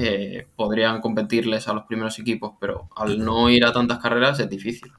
eh, 0.00 0.46
podrían 0.56 1.00
competirles 1.00 1.66
a 1.68 1.72
los 1.72 1.84
primeros 1.84 2.18
equipos, 2.18 2.52
pero 2.60 2.88
al 2.96 3.18
no 3.24 3.50
ir 3.50 3.64
a 3.64 3.72
tantas 3.72 3.98
carreras 3.98 4.38
es 4.40 4.48
difícil. 4.48 4.92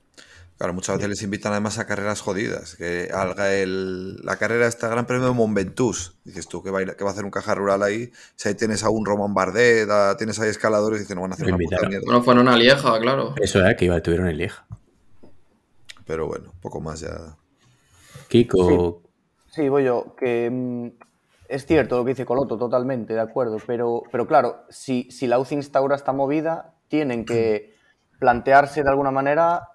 Claro, 0.58 0.74
muchas 0.74 0.98
veces 0.98 1.10
les 1.10 1.22
invitan 1.24 1.54
además 1.54 1.80
a 1.80 1.88
carreras 1.88 2.20
jodidas. 2.20 2.76
Que 2.76 3.10
haga 3.14 3.54
el, 3.56 4.18
la 4.18 4.36
carrera 4.36 4.68
esta 4.68 4.90
Gran 4.90 5.06
Premio 5.06 5.28
de 5.28 5.34
Mont 5.34 5.56
Ventoux. 5.56 6.18
Dices 6.26 6.50
tú 6.50 6.62
que 6.62 6.70
va, 6.70 6.80
a 6.80 6.82
ir- 6.82 6.96
que 6.98 7.04
va 7.06 7.12
a 7.12 7.14
hacer 7.14 7.24
un 7.24 7.32
caja 7.32 7.56
rural 7.56 7.82
ahí. 7.82 8.12
Si 8.36 8.50
ahí 8.50 8.56
tienes 8.56 8.84
a 8.84 8.90
un 8.90 9.06
Roman 9.06 9.34
Bardet, 9.34 9.90
a- 9.90 10.18
tienes 10.18 10.38
ahí 10.42 10.50
escaladores, 10.50 11.00
dices 11.00 11.16
no 11.16 11.22
van 11.22 11.32
a 11.32 11.36
hacer 11.36 11.48
Lo 11.48 11.56
una 11.56 11.64
puta 11.64 11.88
mierda. 11.88 12.04
Bueno, 12.06 12.22
fueron 12.24 12.50
a 12.50 12.58
Lieja, 12.58 13.00
claro. 13.00 13.36
Eso 13.42 13.66
es 13.66 13.76
que 13.78 13.86
iba, 13.86 13.96
estuvieron 13.96 14.28
en 14.28 14.36
Lieja. 14.38 14.66
Pero 16.06 16.28
bueno, 16.28 16.52
poco 16.62 16.82
más 16.82 17.00
ya. 17.00 17.38
Kiko, 18.28 19.02
Sí, 19.52 19.70
voy 19.70 19.86
yo, 19.86 20.14
que 20.18 20.50
mm, 20.52 20.90
es 21.50 21.66
cierto 21.66 21.98
lo 21.98 22.06
que 22.06 22.12
dice 22.12 22.26
Coloto, 22.26 22.58
totalmente, 22.58 23.14
de 23.14 23.20
acuerdo, 23.20 23.58
pero, 23.66 24.04
pero 24.12 24.26
claro, 24.28 24.64
si, 24.70 25.10
si 25.12 25.28
la 25.28 25.40
UCI 25.40 25.56
instaura 25.56 25.96
esta 25.96 26.14
movida, 26.14 26.74
tienen 26.88 27.26
que 27.26 27.74
plantearse 28.20 28.84
de 28.84 28.90
alguna 28.90 29.12
manera 29.12 29.68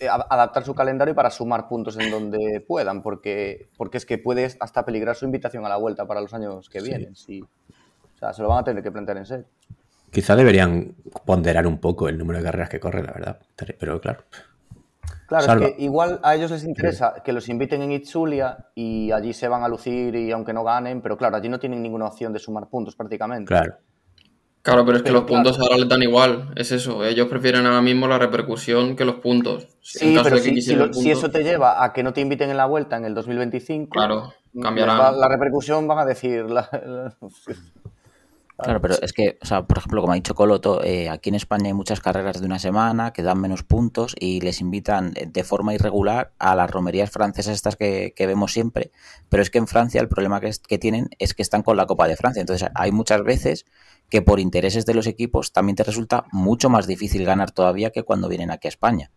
eh, 0.00 0.08
adaptar 0.08 0.64
su 0.64 0.74
calendario 0.74 1.14
para 1.14 1.30
sumar 1.30 1.68
puntos 1.68 1.98
en 1.98 2.10
donde 2.10 2.64
puedan, 2.66 3.02
porque, 3.02 3.68
porque 3.76 3.98
es 3.98 4.06
que 4.06 4.18
puede 4.18 4.44
hasta 4.60 4.84
peligrar 4.84 5.16
su 5.16 5.24
invitación 5.24 5.66
a 5.66 5.68
la 5.68 5.76
vuelta 5.76 6.06
para 6.06 6.20
los 6.20 6.32
años 6.34 6.68
que 6.68 6.80
Sí. 6.80 6.86
vienen. 6.88 7.14
sí. 7.16 7.42
O 8.14 8.18
sea, 8.18 8.32
se 8.32 8.42
lo 8.42 8.48
van 8.48 8.60
a 8.60 8.64
tener 8.64 8.82
que 8.82 8.92
plantear 8.92 9.18
en 9.18 9.26
serio. 9.26 9.46
quizá 10.10 10.36
deberían 10.36 10.94
ponderar 11.26 11.66
un 11.66 11.78
poco 11.78 12.08
el 12.08 12.16
número 12.16 12.38
de 12.38 12.44
carreras 12.44 12.68
que 12.68 12.78
corre, 12.78 13.02
la 13.02 13.12
verdad. 13.12 13.40
Pero 13.80 14.00
claro, 14.00 14.22
Claro, 15.26 15.44
Salva. 15.46 15.66
es 15.66 15.72
que 15.74 15.82
igual 15.82 16.20
a 16.22 16.34
ellos 16.34 16.50
les 16.50 16.64
interesa 16.64 17.14
que 17.24 17.32
los 17.32 17.48
inviten 17.48 17.80
en 17.82 17.92
Itzulia 17.92 18.66
y 18.74 19.10
allí 19.10 19.32
se 19.32 19.48
van 19.48 19.62
a 19.62 19.68
lucir 19.68 20.14
y 20.14 20.30
aunque 20.32 20.52
no 20.52 20.64
ganen, 20.64 21.00
pero 21.00 21.16
claro, 21.16 21.36
allí 21.36 21.48
no 21.48 21.58
tienen 21.58 21.82
ninguna 21.82 22.06
opción 22.06 22.32
de 22.32 22.38
sumar 22.38 22.68
puntos 22.68 22.94
prácticamente. 22.96 23.48
claro. 23.48 23.74
Claro, 24.62 24.82
pero 24.86 24.96
es 24.96 25.02
que 25.02 25.08
Pero 25.10 25.18
los 25.20 25.24
claro. 25.28 25.42
puntos 25.44 25.60
ahora 25.60 25.76
les 25.76 25.86
dan 25.90 26.02
igual, 26.02 26.50
es 26.56 26.72
eso. 26.72 27.04
Ellos 27.04 27.28
prefieren 27.28 27.66
ahora 27.66 27.82
mismo 27.82 28.08
la 28.08 28.18
repercusión 28.18 28.96
que 28.96 29.04
los 29.04 29.16
puntos. 29.16 29.64
En 29.64 29.68
Sí, 29.82 30.14
caso 30.14 30.24
pero 30.24 30.36
de 30.36 30.42
que 30.54 30.62
si, 30.62 31.10
eso 31.10 31.30
te 31.30 31.42
lleva 31.44 31.84
a 31.84 31.92
que 31.92 32.02
no 32.02 32.14
te 32.14 32.22
inviten 32.22 32.48
en 32.48 32.56
la 32.56 32.64
vuelta 32.64 32.96
en 32.96 33.04
el 33.04 33.12
2025, 33.14 33.90
Claro, 33.90 34.32
cambiarán. 34.62 34.98
va- 34.98 35.12
la 35.12 35.28
repercusión 35.28 35.86
van 35.86 35.98
a 35.98 36.06
decir. 36.06 36.48
la- 36.48 36.66
la- 36.86 37.14
Claro, 38.56 38.80
pero 38.80 38.94
es 39.02 39.12
que, 39.12 39.36
o 39.42 39.46
sea, 39.46 39.66
por 39.66 39.78
ejemplo, 39.78 40.00
como 40.00 40.12
ha 40.12 40.16
dicho 40.16 40.34
Coloto, 40.36 40.82
eh, 40.84 41.08
aquí 41.08 41.28
en 41.28 41.34
España 41.34 41.66
hay 41.66 41.72
muchas 41.74 42.00
carreras 42.00 42.40
de 42.40 42.46
una 42.46 42.60
semana 42.60 43.12
que 43.12 43.24
dan 43.24 43.40
menos 43.40 43.64
puntos 43.64 44.14
y 44.18 44.40
les 44.42 44.60
invitan 44.60 45.12
eh, 45.16 45.26
de 45.26 45.42
forma 45.42 45.74
irregular 45.74 46.32
a 46.38 46.54
las 46.54 46.70
romerías 46.70 47.10
francesas 47.10 47.54
estas 47.56 47.74
que, 47.74 48.12
que 48.14 48.26
vemos 48.28 48.52
siempre. 48.52 48.92
Pero 49.28 49.42
es 49.42 49.50
que 49.50 49.58
en 49.58 49.66
Francia 49.66 50.00
el 50.00 50.08
problema 50.08 50.40
que, 50.40 50.46
es- 50.48 50.60
que 50.60 50.78
tienen 50.78 51.08
es 51.18 51.34
que 51.34 51.42
están 51.42 51.62
con 51.64 51.76
la 51.76 51.86
Copa 51.86 52.06
de 52.06 52.16
Francia. 52.16 52.40
Entonces 52.40 52.68
hay 52.76 52.92
muchas 52.92 53.24
veces 53.24 53.64
que 54.08 54.22
por 54.22 54.38
intereses 54.38 54.86
de 54.86 54.94
los 54.94 55.08
equipos 55.08 55.52
también 55.52 55.74
te 55.74 55.82
resulta 55.82 56.26
mucho 56.30 56.70
más 56.70 56.86
difícil 56.86 57.24
ganar 57.24 57.50
todavía 57.50 57.90
que 57.90 58.04
cuando 58.04 58.28
vienen 58.28 58.52
aquí 58.52 58.68
a 58.68 58.70
España. 58.70 59.10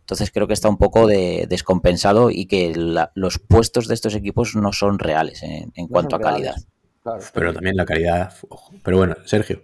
Entonces 0.00 0.30
creo 0.30 0.46
que 0.46 0.52
está 0.54 0.68
un 0.68 0.76
poco 0.78 1.08
de, 1.08 1.46
descompensado 1.48 2.30
y 2.30 2.46
que 2.46 2.72
la- 2.76 3.10
los 3.16 3.40
puestos 3.40 3.88
de 3.88 3.94
estos 3.94 4.14
equipos 4.14 4.54
no 4.54 4.72
son 4.72 5.00
reales 5.00 5.42
en, 5.42 5.72
en 5.74 5.86
no 5.86 5.88
cuanto 5.88 6.14
a 6.14 6.20
calidad. 6.20 6.52
reales. 6.52 6.68
Claro. 7.06 7.24
Pero 7.34 7.52
también 7.54 7.76
la 7.76 7.84
calidad. 7.84 8.32
ojo. 8.48 8.74
Pero 8.82 8.96
bueno, 8.96 9.14
Sergio. 9.24 9.62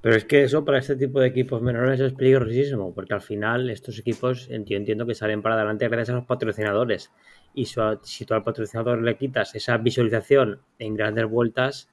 Pero 0.00 0.16
es 0.16 0.24
que 0.24 0.44
eso 0.44 0.64
para 0.64 0.78
este 0.78 0.96
tipo 0.96 1.18
de 1.18 1.26
equipos 1.28 1.62
menores 1.62 1.98
es 1.98 2.12
peligrosísimo, 2.12 2.94
porque 2.94 3.14
al 3.14 3.22
final 3.22 3.70
estos 3.70 3.98
equipos 3.98 4.48
yo 4.48 4.76
entiendo 4.76 5.06
que 5.06 5.14
salen 5.14 5.40
para 5.42 5.54
adelante 5.56 5.88
gracias 5.88 6.10
a 6.10 6.18
los 6.18 6.26
patrocinadores. 6.26 7.10
Y 7.54 7.64
su- 7.64 7.98
si 8.02 8.24
tú 8.26 8.34
al 8.34 8.44
patrocinador 8.44 9.02
le 9.02 9.16
quitas 9.16 9.54
esa 9.54 9.78
visualización 9.78 10.60
en 10.78 10.94
grandes 10.94 11.24
vueltas, 11.28 11.88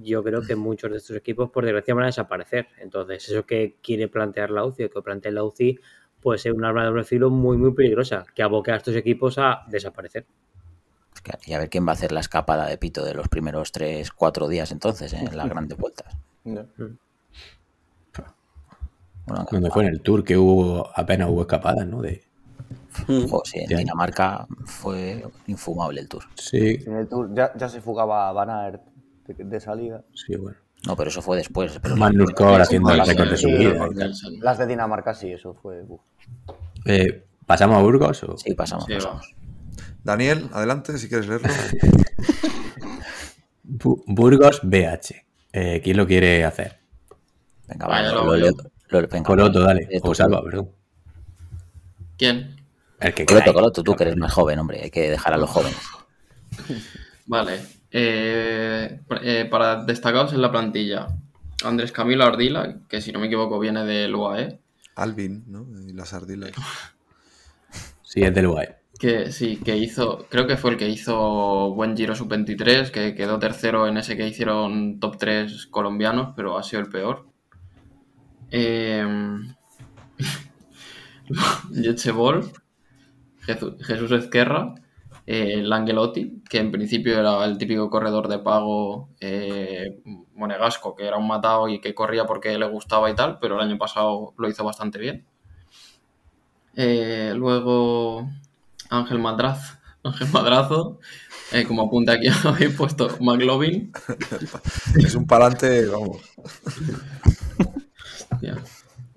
yo 0.00 0.22
creo 0.22 0.42
que 0.42 0.54
muchos 0.54 0.90
de 0.90 0.98
estos 0.98 1.16
equipos, 1.16 1.50
por 1.50 1.64
desgracia, 1.64 1.94
van 1.94 2.04
a 2.04 2.08
desaparecer. 2.08 2.66
Entonces, 2.78 3.28
eso 3.28 3.46
que 3.46 3.76
quiere 3.82 4.08
plantear 4.08 4.50
la 4.50 4.64
UCI 4.64 4.84
o 4.84 4.90
que 4.90 5.02
plantea 5.02 5.32
la 5.32 5.42
UCI 5.42 5.80
puede 6.20 6.38
ser 6.38 6.52
un 6.52 6.64
arma 6.64 6.82
de 6.82 6.88
doble 6.88 7.04
filo 7.04 7.30
muy, 7.30 7.56
muy 7.56 7.72
peligrosa, 7.72 8.24
que 8.34 8.42
aboque 8.42 8.70
a 8.70 8.76
estos 8.76 8.94
equipos 8.94 9.38
a 9.38 9.62
desaparecer. 9.68 10.26
Y 11.46 11.52
a 11.54 11.58
ver 11.58 11.68
quién 11.70 11.86
va 11.86 11.90
a 11.90 11.94
hacer 11.94 12.12
la 12.12 12.20
escapada 12.20 12.66
de 12.66 12.78
pito 12.78 13.04
de 13.04 13.14
los 13.14 13.28
primeros 13.28 13.72
3, 13.72 14.10
4 14.12 14.48
días 14.48 14.70
entonces 14.72 15.12
¿eh? 15.12 15.24
en 15.28 15.36
las 15.36 15.48
grandes 15.48 15.76
vueltas. 15.78 16.16
No. 16.44 16.66
Bueno, 19.26 19.44
Donde 19.50 19.70
fue 19.70 19.82
en 19.84 19.88
el 19.90 20.00
Tour 20.02 20.22
que 20.24 20.36
hubo 20.36 20.88
apenas 20.94 21.28
hubo 21.28 21.40
escapadas, 21.42 21.86
¿no? 21.86 22.00
De, 22.00 22.22
sí, 23.44 23.58
en 23.58 23.68
Ya. 23.68 23.78
Dinamarca 23.78 24.46
fue 24.64 25.24
infumable 25.48 26.00
el 26.00 26.08
tour. 26.08 26.22
sí, 26.36 26.78
En 26.86 26.96
el 26.96 27.08
Tour 27.08 27.34
ya, 27.34 27.52
ya 27.56 27.68
se 27.68 27.80
fugaba 27.80 28.30
Van 28.32 28.50
Aert 28.50 28.82
de, 29.26 29.44
de 29.44 29.60
salida. 29.60 30.04
sí, 30.14 30.36
bueno. 30.36 30.56
No, 30.86 30.94
pero 30.94 31.08
eso 31.10 31.20
fue 31.20 31.36
después. 31.38 31.76
Pero 31.82 31.96
Magnus 31.96 32.30
Kort 32.32 32.60
haciendo 32.60 32.90
el 32.92 33.04
récord 33.04 33.30
de 33.30 33.36
su 33.36 33.48
sí, 33.48 33.54
vida. 33.56 33.88
sí. 33.88 33.94
Nielsen. 33.96 34.40
Las 34.40 34.58
de 34.58 34.66
Dinamarca 34.68 35.14
sí, 35.14 35.32
eso 35.32 35.52
fue. 35.54 35.82
Eh, 36.84 37.24
¿Pasamos 37.44 37.78
a 37.78 37.82
Burgos? 37.82 38.22
O? 38.22 38.36
Sí, 38.36 38.54
pasamos, 38.54 38.84
Sí, 38.84 38.94
pasamos. 38.94 39.34
Daniel, 40.06 40.48
adelante, 40.52 40.96
si 40.98 41.08
quieres 41.08 41.26
leerlo. 41.26 41.48
Bu- 43.64 44.02
Burgos 44.06 44.60
BH. 44.62 45.14
Eh, 45.52 45.80
¿Quién 45.82 45.96
lo 45.96 46.06
quiere 46.06 46.44
hacer? 46.44 46.78
Venga, 47.66 47.88
Vaya, 47.88 48.14
va, 48.14 48.24
lo 48.24 48.36
lo, 48.36 48.50
lo- 48.88 49.08
venga, 49.08 49.22
Coloto, 49.24 49.60
dale. 49.60 49.88
O 50.02 50.14
Salva, 50.14 50.42
perdón. 50.44 50.70
¿Quién? 52.16 52.54
El 53.00 53.14
que 53.14 53.26
Coloto. 53.26 53.52
Coloto, 53.52 53.82
tú 53.82 53.96
que 53.96 54.04
eres 54.04 54.16
más 54.16 54.32
joven, 54.32 54.60
hombre, 54.60 54.80
hay 54.84 54.90
que 54.90 55.10
dejar 55.10 55.34
a 55.34 55.38
los 55.38 55.50
jóvenes. 55.50 55.76
Vale. 57.26 57.60
Eh, 57.90 59.00
eh, 59.22 59.48
para 59.50 59.82
destacados 59.84 60.32
en 60.32 60.40
la 60.42 60.52
plantilla, 60.52 61.08
Andrés 61.64 61.90
Camilo 61.90 62.24
Ardila, 62.24 62.76
que 62.88 63.00
si 63.00 63.10
no 63.10 63.18
me 63.18 63.26
equivoco 63.26 63.58
viene 63.58 63.84
del 63.84 64.14
UAE, 64.14 64.60
Alvin, 64.94 65.44
¿no? 65.48 65.66
Y 65.86 65.92
las 65.92 66.14
ardilas. 66.14 66.52
Sí, 68.02 68.22
es 68.22 68.32
del 68.32 68.46
UAE. 68.46 68.76
Que 68.98 69.32
sí, 69.32 69.58
que 69.58 69.76
hizo, 69.76 70.26
creo 70.30 70.46
que 70.46 70.56
fue 70.56 70.72
el 70.72 70.76
que 70.76 70.88
hizo 70.88 71.74
buen 71.74 71.96
Giro 71.96 72.14
Sub-23, 72.14 72.90
que 72.90 73.14
quedó 73.14 73.38
tercero 73.38 73.86
en 73.86 73.96
ese 73.98 74.16
que 74.16 74.26
hicieron 74.26 75.00
top 75.00 75.16
3 75.18 75.66
colombianos, 75.68 76.32
pero 76.36 76.58
ha 76.58 76.62
sido 76.62 76.82
el 76.82 76.88
peor. 76.88 77.26
Eh, 78.52 79.04
Jesús 83.80 84.12
Ezquerra, 84.12 84.74
eh, 85.26 85.62
Langelotti, 85.62 86.42
que 86.48 86.58
en 86.58 86.70
principio 86.70 87.18
era 87.18 87.44
el 87.44 87.58
típico 87.58 87.90
corredor 87.90 88.28
de 88.28 88.38
pago 88.38 89.10
eh, 89.20 90.00
monegasco, 90.34 90.94
que 90.94 91.06
era 91.06 91.16
un 91.16 91.26
matado 91.26 91.68
y 91.68 91.80
que 91.80 91.94
corría 91.94 92.26
porque 92.26 92.58
le 92.58 92.66
gustaba 92.68 93.10
y 93.10 93.14
tal, 93.14 93.38
pero 93.40 93.56
el 93.56 93.62
año 93.68 93.78
pasado 93.78 94.34
lo 94.38 94.48
hizo 94.48 94.64
bastante 94.64 94.98
bien. 94.98 95.26
Eh, 96.76 97.32
luego 97.34 98.28
Ángel 98.90 99.18
Madraz, 99.18 99.78
Ángel 100.02 100.28
Madrazo, 100.32 100.98
eh, 101.52 101.64
como 101.64 101.82
apunte 101.82 102.12
aquí 102.12 102.26
habéis 102.44 102.74
puesto 102.74 103.16
McLovin, 103.20 103.92
Es 104.96 105.14
un 105.14 105.26
parante, 105.26 105.86
vamos. 105.86 106.18
Hostia. 108.32 108.56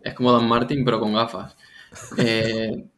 es 0.04 0.14
como 0.14 0.32
Dan 0.32 0.48
Martin 0.48 0.84
pero 0.86 1.00
con 1.00 1.14
gafas. 1.14 1.56
Eh, 2.18 2.86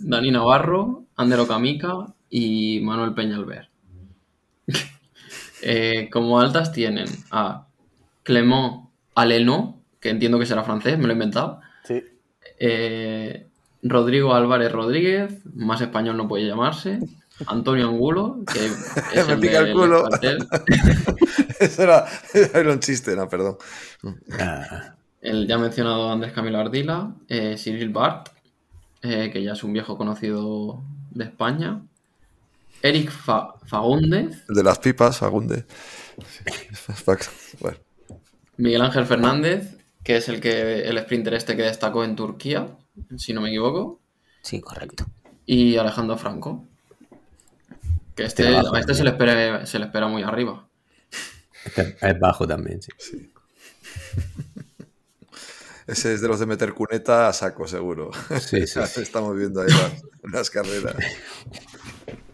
Dani 0.00 0.30
Navarro, 0.30 1.04
Ander 1.16 1.40
Okamica 1.40 2.14
y 2.30 2.80
Manuel 2.80 3.14
Peñalver. 3.14 3.68
Eh, 5.60 6.08
como 6.12 6.38
altas 6.38 6.70
tienen 6.70 7.08
a 7.32 7.66
Clément 8.22 8.90
Aleno, 9.16 9.82
que 9.98 10.08
entiendo 10.08 10.38
que 10.38 10.46
será 10.46 10.62
francés, 10.62 10.96
me 10.96 11.06
lo 11.06 11.10
he 11.10 11.14
inventado. 11.14 11.60
Sí. 11.82 12.00
Eh, 12.60 13.47
Rodrigo 13.82 14.34
Álvarez 14.34 14.72
Rodríguez, 14.72 15.38
más 15.54 15.80
español 15.80 16.16
no 16.16 16.26
puede 16.28 16.46
llamarse. 16.46 16.98
Antonio 17.46 17.88
Angulo, 17.88 18.40
que 18.52 18.64
es 19.14 19.26
Me 19.28 19.34
el 19.34 19.40
pica 19.40 19.58
el 19.58 19.72
culo. 19.72 20.08
Eso 21.60 21.82
era, 21.82 22.04
era 22.54 22.72
un 22.72 22.80
chiste, 22.80 23.14
no, 23.16 23.28
perdón. 23.28 23.56
Ah, 24.38 24.94
El 25.20 25.46
ya 25.46 25.58
mencionado 25.58 26.10
Andrés 26.10 26.32
Camilo 26.32 26.58
Ardila, 26.58 27.14
eh, 27.28 27.56
Cyril 27.56 27.90
Bart, 27.90 28.28
eh, 29.02 29.30
que 29.32 29.42
ya 29.42 29.52
es 29.52 29.62
un 29.64 29.72
viejo 29.72 29.96
conocido 29.96 30.82
de 31.10 31.24
España. 31.24 31.80
Eric 32.82 33.10
Fa- 33.10 33.54
Fagúndez, 33.66 34.46
de 34.46 34.62
las 34.62 34.78
pipas, 34.78 35.18
Fagunde. 35.18 35.64
Bueno, 37.60 37.76
Miguel 38.56 38.82
Ángel 38.82 39.04
Fernández, 39.06 39.76
que 40.04 40.16
es 40.16 40.28
el 40.28 40.40
que 40.40 40.82
el 40.88 40.98
sprinter 41.00 41.34
este 41.34 41.56
que 41.56 41.62
destacó 41.62 42.04
en 42.04 42.16
Turquía, 42.16 42.66
si 43.16 43.32
no 43.32 43.40
me 43.40 43.48
equivoco. 43.48 44.00
Sí, 44.42 44.60
correcto. 44.60 45.06
y 45.46 45.76
Alejandro 45.76 46.16
Franco. 46.16 46.64
Que 48.14 48.24
este, 48.24 48.50
bajo 48.50 48.74
a 48.74 48.80
este 48.80 48.94
se 48.94 49.04
le, 49.04 49.10
espera, 49.10 49.64
se 49.66 49.78
le 49.78 49.86
espera 49.86 50.08
muy 50.08 50.22
arriba. 50.22 50.66
este 51.64 51.96
es 52.00 52.18
bajo 52.18 52.46
también, 52.46 52.80
sí. 52.82 52.90
ese 55.86 56.14
es 56.14 56.20
de 56.20 56.28
los 56.28 56.40
de 56.40 56.46
meter 56.46 56.74
cuneta 56.74 57.28
a 57.28 57.32
saco, 57.32 57.68
seguro. 57.68 58.10
Sí, 58.40 58.66
sí, 58.66 58.80
sí. 58.86 59.00
Estamos 59.02 59.36
viendo 59.36 59.60
ahí 59.60 59.68
las, 59.68 60.02
las 60.32 60.50
carreras. 60.50 60.96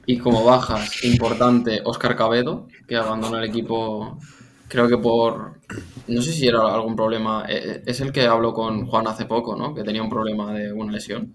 Y 0.06 0.18
como 0.18 0.44
bajas, 0.44 1.04
importante, 1.04 1.80
Oscar 1.84 2.16
Cabedo, 2.16 2.68
que 2.86 2.96
abandonó 2.96 3.38
el 3.38 3.44
equipo, 3.44 4.18
creo 4.74 4.88
que 4.88 4.98
por. 4.98 5.60
No 6.08 6.20
sé 6.20 6.32
si 6.32 6.46
era 6.46 6.60
algún 6.74 6.96
problema. 6.96 7.46
eh, 7.48 7.82
Es 7.86 8.00
el 8.00 8.12
que 8.12 8.26
habló 8.26 8.52
con 8.52 8.86
Juan 8.86 9.06
hace 9.06 9.24
poco, 9.24 9.56
¿no? 9.56 9.74
Que 9.74 9.82
tenía 9.84 10.02
un 10.02 10.10
problema 10.10 10.52
de 10.52 10.72
una 10.72 10.92
lesión. 10.92 11.34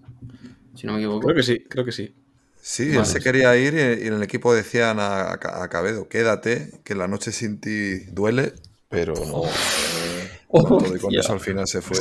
Si 0.74 0.86
no 0.86 0.92
me 0.92 0.98
equivoco. 1.00 1.20
Creo 1.20 1.34
que 1.36 1.42
sí, 1.42 1.64
creo 1.68 1.84
que 1.84 1.92
sí. 1.92 2.14
Sí, 2.62 2.88
Vale. 2.88 3.00
él 3.00 3.06
se 3.06 3.20
quería 3.20 3.56
ir 3.56 3.74
y 3.74 4.06
en 4.06 4.14
el 4.14 4.22
equipo 4.22 4.54
decían 4.54 4.98
a, 5.00 5.32
a 5.32 5.68
Cabedo, 5.68 6.08
quédate, 6.08 6.70
que 6.84 6.94
la 6.94 7.08
noche 7.08 7.32
sin 7.32 7.60
ti 7.60 8.00
duele, 8.12 8.52
pero 8.88 9.14
no. 9.14 9.42
Con 10.46 10.66
todo 10.66 10.96
y 10.96 10.98
con 10.98 11.14
eso 11.14 11.32
al 11.32 11.40
final 11.40 11.66
se 11.68 11.80
fue. 11.80 11.96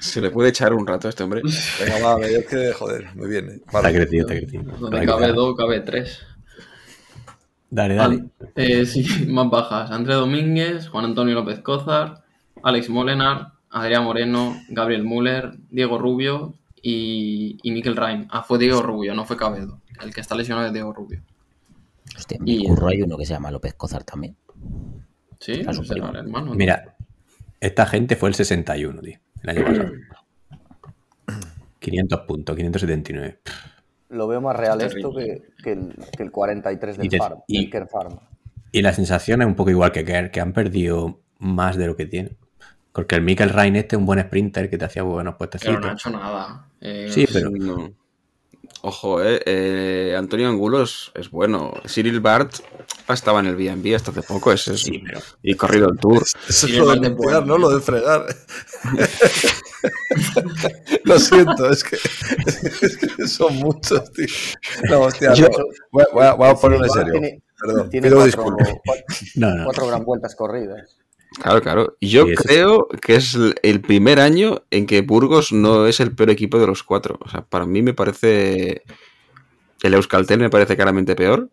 Se 0.00 0.20
le 0.20 0.30
puede 0.30 0.48
echar 0.50 0.74
un 0.74 0.86
rato 0.86 1.06
a 1.06 1.10
este 1.10 1.22
hombre. 1.22 1.42
Venga, 1.80 1.98
va, 2.16 2.26
es 2.26 2.46
que, 2.46 2.72
joder, 2.72 3.14
me 3.14 3.28
viene. 3.28 3.54
Está 3.54 3.80
Vale. 3.80 3.94
crecido, 3.94 4.26
está 4.28 4.40
crecido. 4.40 4.62
Donde 4.78 5.06
cabe 5.06 5.32
dos, 5.32 5.54
cabe 5.56 5.80
tres. 5.80 6.18
Dale, 7.70 7.94
dale. 7.94 8.24
Eh, 8.56 8.86
sí, 8.86 9.04
más 9.28 9.50
bajas. 9.50 9.90
André 9.90 10.14
Domínguez, 10.14 10.88
Juan 10.88 11.06
Antonio 11.06 11.34
López 11.34 11.60
Cózar, 11.60 12.22
Alex 12.62 12.88
Molenar, 12.88 13.52
Adrián 13.70 14.04
Moreno, 14.04 14.56
Gabriel 14.68 15.04
Müller, 15.04 15.52
Diego 15.70 15.98
Rubio 15.98 16.54
y, 16.80 17.58
y 17.62 17.72
Miquel 17.72 17.96
Rain. 17.96 18.28
Ah, 18.30 18.42
fue 18.42 18.58
Diego 18.58 18.82
Rubio, 18.82 19.14
no 19.14 19.24
fue 19.24 19.36
Cabedo. 19.36 19.80
El 20.02 20.14
que 20.14 20.20
está 20.20 20.34
lesionado 20.36 20.66
es 20.68 20.72
Diego 20.72 20.92
Rubio. 20.92 21.22
Hostia, 22.16 22.38
Y- 22.44 22.64
curro 22.66 22.88
hay 22.88 23.02
uno 23.02 23.16
que 23.16 23.26
se 23.26 23.32
llama 23.32 23.50
López 23.50 23.74
Cozar 23.74 24.04
también. 24.04 24.36
Sí, 25.40 25.62
no 25.62 25.74
su 25.74 25.84
sé, 25.84 25.94
el 25.94 26.02
hermano. 26.16 26.46
¿no? 26.46 26.54
Mira, 26.54 26.94
esta 27.60 27.86
gente 27.86 28.14
fue 28.16 28.28
el 28.28 28.34
61, 28.34 29.00
tío, 29.02 29.18
el 29.42 29.50
año 29.50 29.64
pasado. 29.64 29.92
500 31.80 32.20
puntos, 32.20 32.56
579. 32.56 33.40
Lo 34.10 34.28
veo 34.28 34.40
más 34.40 34.54
real 34.56 34.80
esto 34.80 35.12
que, 35.14 35.42
que 35.62 35.72
el, 35.72 35.94
que 36.16 36.22
el 36.22 36.30
43 36.30 36.96
del 36.98 37.06
Y 37.06 37.08
de- 37.08 37.18
Farm, 37.18 37.40
y- 37.46 37.70
del 37.70 37.88
Farm. 37.88 38.18
Y 38.72 38.82
la 38.82 38.92
sensación 38.92 39.40
es 39.42 39.46
un 39.46 39.54
poco 39.54 39.70
igual 39.70 39.92
que 39.92 40.04
Kerr, 40.04 40.30
que 40.30 40.40
han 40.40 40.52
perdido 40.52 41.20
más 41.38 41.76
de 41.76 41.86
lo 41.86 41.96
que 41.96 42.06
tienen. 42.06 42.36
Porque 42.92 43.14
el 43.16 43.22
Mikel 43.22 43.50
Rain 43.50 43.76
este 43.76 43.96
es 43.96 44.00
un 44.00 44.06
buen 44.06 44.20
sprinter 44.20 44.68
que 44.70 44.78
te 44.78 44.84
hacía 44.84 45.02
buenos 45.02 45.34
Pero 45.34 45.46
no 45.46 45.46
ha 45.46 45.50
puestecitos. 45.80 45.92
hecho 45.92 46.10
nada. 46.10 46.68
Eh, 46.80 47.08
Sí, 47.10 47.26
pero 47.32 47.50
No. 47.50 47.90
Ojo, 48.86 49.22
eh, 49.24 49.40
eh, 49.46 50.14
Antonio 50.14 50.46
Angulos 50.46 51.10
es 51.14 51.30
bueno. 51.30 51.72
Cyril 51.88 52.20
Bart 52.20 52.52
estaba 53.08 53.40
en 53.40 53.46
el 53.46 53.56
B&B 53.56 53.94
hasta 53.94 54.10
hace 54.10 54.20
poco. 54.22 54.52
Ese 54.52 54.74
es, 54.74 54.82
Sí, 54.82 55.02
pero- 55.06 55.20
Y 55.42 55.54
corrido 55.54 55.88
el 55.88 55.98
tour. 55.98 56.22
Eso 56.48 56.66
es 56.66 56.76
lo 56.76 56.90
de 56.90 56.96
limpiar. 56.96 57.46
¿no? 57.46 57.56
Lo 57.56 57.70
de 57.70 57.80
fregar. 57.80 58.26
lo 61.04 61.18
siento, 61.18 61.70
es 61.70 61.84
que, 61.84 61.96
es 61.96 62.96
que 63.16 63.28
son 63.28 63.56
muchos, 63.56 64.10
tío. 64.12 64.26
No, 64.90 65.00
hostia, 65.00 65.32
Yo- 65.34 65.48
no. 65.48 65.64
Voy, 65.90 66.04
a- 66.04 66.14
voy 66.14 66.24
a, 66.26 66.32
voy 66.34 66.48
a 66.50 66.54
ponerme 66.54 66.88
Sí, 66.88 66.94
serio. 66.98 67.12
Tiene, 67.12 67.42
Perdón, 67.58 67.90
tiene 67.90 68.08
pido 68.08 68.16
cuatro, 68.18 68.26
disculpas. 68.26 68.68
cuatro, 68.84 69.04
No, 69.36 69.54
no. 69.54 69.64
cuatro 69.64 69.86
gran 69.86 70.04
vueltas 70.04 70.34
corridas. 70.34 70.98
Claro, 71.42 71.60
claro. 71.62 71.96
Y 72.00 72.08
yo 72.08 72.26
Sí, 72.26 72.34
creo 72.36 72.88
que 73.02 73.16
es 73.16 73.34
el- 73.34 73.54
el 73.62 73.80
primer 73.80 74.20
año 74.20 74.62
en 74.70 74.86
que 74.86 75.02
Burgos 75.02 75.52
no 75.52 75.86
es 75.86 76.00
el 76.00 76.14
peor 76.14 76.30
equipo 76.30 76.58
de 76.58 76.66
los 76.66 76.82
cuatro. 76.82 77.18
O 77.20 77.28
sea, 77.28 77.42
para 77.44 77.66
mí 77.66 77.82
me 77.82 77.92
parece. 77.94 78.82
El 79.82 79.94
Euskaltel 79.94 80.38
me 80.40 80.50
parece 80.50 80.76
claramente 80.76 81.14
peor. 81.16 81.50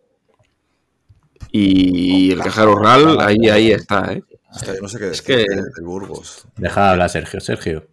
Y 1.50 2.32
el 2.32 2.40
Caja 2.40 2.64
Rural, 2.64 3.18
ahí, 3.20 3.48
ahí 3.50 3.72
está, 3.72 4.12
¿eh? 4.12 4.22
Hostia, 4.50 4.74
yo 4.74 4.80
no 4.82 4.88
sé 4.88 4.98
qué 4.98 5.08
Es 5.10 5.22
que- 5.22 5.36
del 5.36 5.84
Burgos. 5.84 6.46
Deja 6.56 6.84
de 6.84 6.88
hablar, 6.90 7.10
Sergio. 7.10 7.40
Sergio. 7.40 7.86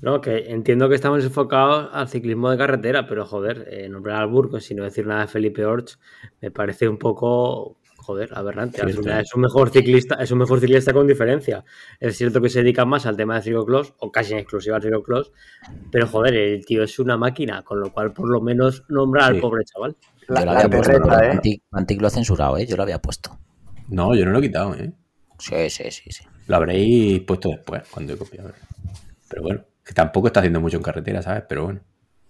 No, 0.00 0.20
que 0.20 0.50
entiendo 0.50 0.88
que 0.88 0.94
estamos 0.94 1.22
enfocados 1.24 1.90
al 1.92 2.08
ciclismo 2.08 2.50
de 2.50 2.56
carretera, 2.56 3.06
pero 3.06 3.26
joder, 3.26 3.68
eh, 3.70 3.88
nombrar 3.88 4.22
al 4.22 4.28
Burgos 4.28 4.64
sin 4.64 4.78
no 4.78 4.84
decir 4.84 5.06
nada 5.06 5.22
de 5.22 5.26
Felipe 5.28 5.64
Orch 5.66 5.98
me 6.40 6.50
parece 6.50 6.88
un 6.88 6.96
poco, 6.96 7.76
joder, 8.10 8.30
aberrante. 8.34 8.84
Final 8.86 9.18
¿eh? 9.18 9.22
es 9.22 9.34
un 9.34 9.42
mejor 9.42 9.70
ciclista, 9.70 10.16
es 10.16 10.30
un 10.32 10.38
mejor 10.38 10.58
ciclista 10.60 10.92
con 10.92 11.06
diferencia. 11.06 11.64
Es 12.00 12.16
cierto 12.16 12.40
que 12.40 12.48
se 12.48 12.60
dedica 12.62 12.84
más 12.84 13.06
al 13.06 13.16
tema 13.16 13.36
de 13.36 13.42
ciclocross, 13.42 13.94
o 13.98 14.10
casi 14.10 14.32
en 14.32 14.40
exclusiva 14.40 14.76
al 14.76 14.82
ciclocross, 14.82 15.32
pero 15.92 16.06
joder, 16.08 16.34
el 16.34 16.64
tío 16.64 16.82
es 16.82 16.98
una 16.98 17.16
máquina, 17.16 17.62
con 17.62 17.78
lo 17.80 17.92
cual 17.92 18.12
por 18.12 18.28
lo 18.28 18.40
menos 18.40 18.84
nombrar 18.88 19.28
al 19.30 19.34
Sí. 19.36 19.40
pobre 19.40 19.64
chaval. 19.64 19.96
La, 20.28 20.40
Yo 20.40 20.46
lo 20.46 20.52
la 20.52 20.60
había 20.60 20.70
puesto. 20.76 20.92
terreta, 20.92 21.24
¿eh? 21.24 21.28
Mantic, 21.34 21.62
Mantic 21.70 22.00
lo 22.00 22.06
ha 22.06 22.10
censurado, 22.10 22.56
¿eh? 22.58 22.66
Yo 22.66 22.76
lo 22.76 22.82
había 22.82 22.98
puesto. 23.00 23.38
No, 23.88 24.14
yo 24.14 24.24
no 24.24 24.32
lo 24.32 24.38
he 24.38 24.42
quitado, 24.42 24.74
¿eh? 24.74 24.92
Sí, 25.38 25.70
sí, 25.70 25.84
sí, 25.90 26.10
sí. 26.10 26.24
Lo 26.46 26.56
habréis 26.56 27.20
puesto 27.22 27.48
después, 27.48 27.82
cuando 27.90 28.12
he 28.12 28.16
copiado. 28.16 28.52
Pero 29.28 29.42
bueno, 29.42 29.64
que 29.84 29.92
tampoco 29.94 30.26
está 30.26 30.40
haciendo 30.40 30.60
mucho 30.60 30.76
en 30.76 30.82
carretera, 30.82 31.22
¿sabes? 31.22 31.44
Pero 31.48 31.64
bueno. 31.64 31.80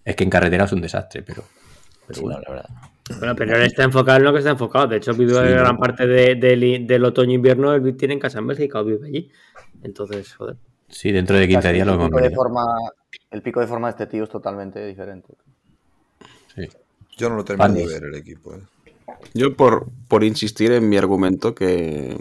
Es 0.05 0.16
que 0.16 0.25
en 0.25 0.31
carretera 0.31 0.64
es 0.64 0.73
un 0.73 0.81
desastre, 0.81 1.23
pero. 1.23 1.45
Pero 2.07 2.14
Sí, 2.18 2.20
bueno. 2.22 2.38
no, 2.38 2.42
la 2.55 2.62
verdad. 2.62 2.70
Bueno, 3.18 3.35
pero 3.37 3.57
él 3.57 3.62
está 3.62 3.83
enfocado 3.83 4.18
en 4.18 4.24
lo 4.24 4.33
que 4.33 4.38
está 4.38 4.50
enfocado. 4.50 4.87
De 4.87 4.96
hecho, 4.98 5.12
vive 5.14 5.33
Sí, 5.33 5.38
gran 5.50 5.74
no. 5.74 5.79
parte 5.81 6.07
de- 6.07 6.37
del, 6.37 6.87
del 6.87 7.05
otoño-invierno, 7.05 7.74
él 7.74 7.96
tiene 7.96 8.14
en 8.14 8.20
casa 8.20 8.38
en 8.38 8.46
Bélgica 8.46 8.81
o 8.81 8.85
vive 8.85 9.07
allí. 9.07 9.31
Entonces, 9.83 10.33
joder. 10.35 10.57
Sí, 10.88 11.11
dentro 11.12 11.37
de 11.37 11.46
15 11.48 11.62
Casi 11.62 11.74
días 11.74 11.87
lo 11.87 11.92
el, 11.94 11.98
hemos 11.98 12.09
pico 12.09 12.16
de 12.18 12.22
venido. 12.22 12.42
forma, 12.42 12.64
el 13.31 13.42
pico 13.42 13.61
de 13.61 13.66
forma 13.66 13.88
de 13.88 13.90
este 13.92 14.07
tío 14.07 14.24
es 14.24 14.31
totalmente 14.31 14.85
diferente. 14.87 15.35
Sí. 16.55 16.68
Yo 17.16 17.29
no 17.31 17.37
lo 17.37 17.44
termino 17.44 17.72
de 17.74 17.87
ver 17.87 18.05
el 18.05 18.14
equipo. 18.14 18.55
¿eh? 18.55 18.61
Yo 19.35 19.55
por, 19.57 19.87
por 20.09 20.24
insistir 20.24 20.72
en 20.72 20.88
mi 20.88 20.96
argumento 20.96 21.55
que 21.55 22.16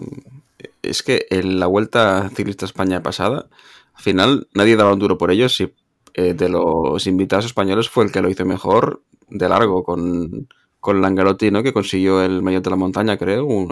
es 0.81 1.03
que 1.03 1.25
en 1.29 1.59
la 1.59 1.67
Vuelta 1.67 2.29
Ciclista 2.35 2.65
España 2.65 3.01
pasada, 3.03 3.47
al 3.93 4.03
final 4.03 4.47
nadie 4.53 4.75
daba 4.75 4.93
un 4.93 4.99
duro 4.99 5.17
por 5.17 5.31
ellos 5.31 5.59
y 5.61 5.71
eh, 6.15 6.33
de 6.33 6.49
los 6.49 7.05
invitados 7.07 7.45
españoles 7.45 7.89
fue 7.89 8.05
el 8.05 8.11
que 8.11 8.21
lo 8.21 8.29
hizo 8.29 8.45
mejor 8.45 9.01
de 9.29 9.49
largo 9.49 9.83
con, 9.83 10.47
con 10.79 11.01
Langarotti, 11.01 11.51
¿no? 11.51 11.63
que 11.63 11.73
consiguió 11.73 12.23
el 12.23 12.41
maillot 12.41 12.63
de 12.63 12.69
la 12.69 12.75
montaña, 12.75 13.17
creo, 13.17 13.45
un, 13.45 13.71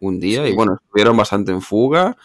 un 0.00 0.20
día 0.20 0.48
y 0.48 0.54
bueno, 0.54 0.78
estuvieron 0.82 1.16
bastante 1.16 1.52
en 1.52 1.62
fuga, 1.62 2.16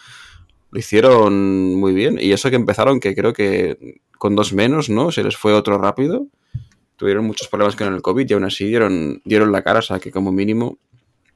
lo 0.70 0.78
hicieron 0.78 1.74
muy 1.74 1.92
bien 1.92 2.18
y 2.20 2.32
eso 2.32 2.50
que 2.50 2.56
empezaron 2.56 3.00
que 3.00 3.14
creo 3.14 3.32
que 3.32 4.00
con 4.18 4.36
dos 4.36 4.52
menos, 4.52 4.88
¿no? 4.90 5.10
Se 5.12 5.22
les 5.22 5.36
fue 5.36 5.52
otro 5.52 5.78
rápido. 5.78 6.26
Tuvieron 6.96 7.26
muchos 7.26 7.48
problemas 7.48 7.76
con 7.76 7.92
el 7.92 8.00
COVID 8.00 8.30
y 8.30 8.32
aún 8.34 8.44
así 8.44 8.66
dieron, 8.66 9.20
dieron 9.24 9.50
la 9.52 9.62
cara, 9.62 9.80
o 9.80 9.82
sea 9.82 9.98
que 9.98 10.10
como 10.10 10.30
mínimo 10.30 10.78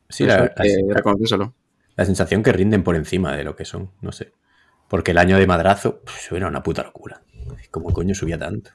Sí, 0.09 0.25
eso 0.25 0.37
la, 1.97 2.05
sensación 2.05 2.43
que 2.43 2.53
rinden 2.53 2.83
por 2.83 2.97
encima 2.97 3.37
de 3.37 3.45
lo 3.45 3.57
que 3.57 3.65
son, 3.65 3.91
no 4.01 4.13
sé. 4.13 4.33
Porque 4.89 5.11
el 5.11 5.19
año 5.19 5.37
de 5.37 5.47
madrazo 5.47 6.01
pf, 6.01 6.37
era 6.37 6.49
una 6.49 6.63
puta 6.63 6.83
locura. 6.83 7.21
¿Cómo 7.71 7.93
coño 7.93 8.15
subía 8.15 8.39
tanto? 8.39 8.71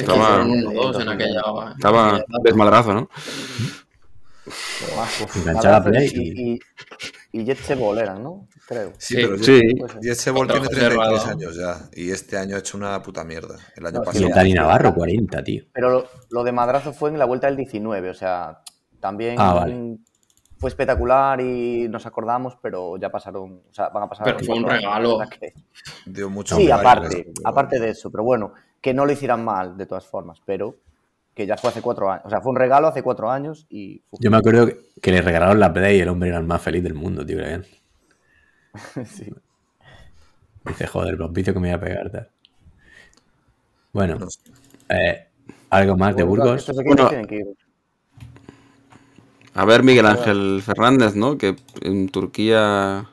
Es 0.00 0.06
que 0.06 0.12
Estaba- 0.12 0.44
dos 0.44 1.00
en 1.00 1.08
aquella. 1.08 1.42
Estaba 1.76 2.24
desmadrazo, 2.42 2.94
¿no? 2.94 3.08
Enganchada 5.34 5.82
Play 5.82 6.10
y, 6.14 6.52
y, 6.52 6.60
y 7.32 7.44
Jet 7.44 7.58
Sebol 7.58 7.98
eran, 7.98 8.22
¿no? 8.22 8.46
Creo. 8.68 8.92
Sí, 8.98 9.16
Sí. 9.16 9.22
pero 9.22 9.38
Sí. 9.38 9.60
Jet 10.02 10.14
Sebol 10.14 10.44
Otra 10.46 10.60
tiene 10.60 10.66
José 10.68 10.80
33 10.88 10.94
Rueda. 10.94 11.30
años 11.32 11.56
ya. 11.56 11.88
Y 12.00 12.10
este 12.10 12.36
año 12.38 12.56
ha 12.56 12.58
hecho 12.60 12.76
una 12.76 13.02
puta 13.02 13.24
mierda. 13.24 13.56
El 13.76 13.86
año 13.86 13.96
No, 13.98 14.02
Y 14.02 14.06
pasado. 14.06 14.28
ya. 14.28 14.34
Dani 14.34 14.52
Navarro, 14.52 14.94
40, 14.94 15.42
tío. 15.42 15.64
Pero 15.72 15.90
lo, 15.90 16.06
lo 16.30 16.44
de 16.44 16.52
Madrazo 16.52 16.92
fue 16.92 17.10
en 17.10 17.18
la 17.18 17.24
vuelta 17.24 17.48
del 17.48 17.56
19, 17.56 18.10
o 18.10 18.14
sea, 18.14 18.60
también 19.00 19.36
Ah, 19.38 19.54
vale. 19.54 19.96
fue 20.58 20.70
espectacular 20.70 21.40
y 21.40 21.88
nos 21.88 22.06
acordamos, 22.06 22.56
pero 22.62 22.96
ya 22.98 23.10
pasaron, 23.10 23.62
o 23.68 23.74
sea, 23.74 23.88
van 23.88 24.04
a 24.04 24.08
pasar. 24.08 24.24
Pero 24.24 24.38
fue 24.40 24.56
un 24.56 24.64
regalo. 24.68 25.18
que- 25.28 25.54
Dio 26.06 26.30
mucho 26.30 26.56
Sí, 26.56 26.70
aparte, 26.70 27.32
aparte 27.44 27.80
de 27.80 27.90
eso, 27.90 28.10
pero 28.12 28.22
bueno, 28.24 28.52
que 28.86 28.94
no 28.94 29.04
lo 29.04 29.10
hicieran 29.10 29.44
mal 29.44 29.76
de 29.76 29.84
todas 29.84 30.06
formas, 30.06 30.40
pero 30.46 30.76
que 31.34 31.44
ya 31.44 31.56
fue 31.56 31.70
hace 31.70 31.82
cuatro 31.82 32.08
años, 32.08 32.24
o 32.24 32.30
sea, 32.30 32.40
fue 32.40 32.52
un 32.52 32.56
regalo 32.56 32.86
hace 32.86 33.02
cuatro 33.02 33.28
años 33.28 33.66
y 33.68 34.00
uf, 34.12 34.20
Yo 34.22 34.30
me 34.30 34.36
acuerdo 34.36 34.68
que, 34.68 34.78
que 35.02 35.10
le 35.10 35.22
regalaron 35.22 35.58
la 35.58 35.72
Play 35.72 35.96
y 35.96 36.00
el 36.02 36.08
hombre 36.08 36.28
era 36.28 36.38
el 36.38 36.44
más 36.44 36.62
feliz 36.62 36.84
del 36.84 36.94
mundo, 36.94 37.26
tío. 37.26 37.36
creo. 37.36 37.62
sí. 39.04 39.34
Dice, 40.66 40.86
joder, 40.86 41.14
los 41.18 41.32
vicios 41.32 41.52
que 41.52 41.58
me 41.58 41.66
voy 41.66 41.74
a 41.74 41.80
pegar. 41.80 42.10
Tal. 42.12 42.28
Bueno, 43.92 44.18
eh, 44.88 45.26
algo 45.70 45.96
más 45.96 46.14
de 46.14 46.22
Burgos. 46.22 46.70
Bueno, 46.84 47.08
tienen 47.08 47.26
que 47.26 47.36
ir. 47.38 47.56
A 49.54 49.64
ver, 49.64 49.82
Miguel 49.82 50.06
Ángel 50.06 50.62
Fernández, 50.64 51.16
¿no? 51.16 51.36
Que 51.36 51.56
en 51.80 52.08
Turquía 52.08 53.10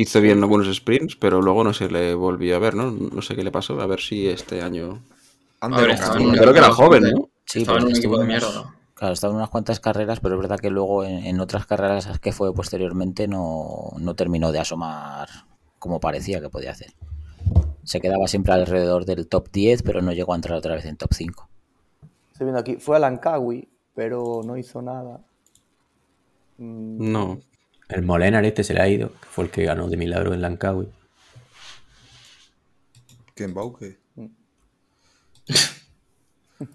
hizo 0.00 0.20
bien 0.20 0.38
algunos 0.40 0.74
sprints, 0.74 1.16
pero 1.16 1.40
luego 1.42 1.64
no 1.64 1.72
se 1.72 1.88
le 1.90 2.14
volvió 2.14 2.56
a 2.56 2.58
ver, 2.58 2.74
¿no? 2.74 2.90
No 2.90 3.22
sé 3.22 3.34
qué 3.36 3.42
le 3.44 3.50
pasó. 3.50 3.80
A 3.80 3.86
ver 3.86 4.00
si 4.00 4.28
este 4.28 4.62
año. 4.62 5.02
Ander 5.60 5.78
A 5.78 5.82
ver, 5.82 5.90
o 5.90 5.94
estaba 5.94 6.12
Camino. 6.12 6.30
en 6.30 6.34
un 6.36 6.42
Creo 6.42 6.52
que 6.52 6.58
era 6.60 6.70
joven, 6.72 7.02
¿no? 7.04 7.28
Sí, 7.44 7.60
Estaba 7.60 7.78
en 7.78 7.84
pues 7.84 7.94
un 7.94 7.98
equipo 7.98 8.18
de 8.18 8.24
estuvo 8.34 8.48
unas- 8.48 8.54
mierda. 8.56 8.72
Claro, 8.94 9.12
estaba 9.12 9.30
en 9.32 9.36
unas 9.36 9.50
cuantas 9.50 9.78
carreras, 9.80 10.20
pero 10.20 10.34
es 10.36 10.40
verdad 10.40 10.58
que 10.58 10.70
luego 10.70 11.04
en, 11.04 11.26
en 11.26 11.40
otras 11.40 11.66
carreras 11.66 12.18
que 12.18 12.32
fue 12.32 12.54
posteriormente 12.54 13.28
no, 13.28 13.92
no 13.98 14.14
terminó 14.14 14.52
de 14.52 14.58
asomar 14.58 15.28
como 15.78 16.00
parecía 16.00 16.40
que 16.40 16.48
podía 16.48 16.70
hacer. 16.70 16.94
Se 17.84 18.00
quedaba 18.00 18.26
siempre 18.26 18.54
alrededor 18.54 19.04
del 19.04 19.28
top 19.28 19.50
10, 19.52 19.82
pero 19.82 20.00
no 20.02 20.12
llegó 20.12 20.32
a 20.32 20.36
entrar 20.36 20.56
otra 20.58 20.74
vez 20.74 20.86
en 20.86 20.96
top 20.96 21.12
5. 21.12 21.48
Estoy 22.32 22.46
viendo 22.46 22.58
aquí, 22.60 22.76
fue 22.76 22.96
a 22.96 23.00
Lankawi, 23.00 23.68
pero 23.94 24.40
no 24.44 24.56
hizo 24.56 24.80
nada. 24.82 25.20
Mm, 26.58 27.12
No. 27.12 27.38
El 27.88 28.02
Molenar 28.02 28.44
este 28.44 28.64
se 28.64 28.74
le 28.74 28.80
ha 28.80 28.88
ido, 28.88 29.12
que 29.12 29.26
fue 29.28 29.44
el 29.44 29.50
que 29.50 29.64
ganó 29.64 29.88
de 29.88 29.96
milagro 29.96 30.34
en 30.34 30.42
Lankawi. 30.42 30.88
¿Quién 33.34 33.54
Bauke? 33.54 33.98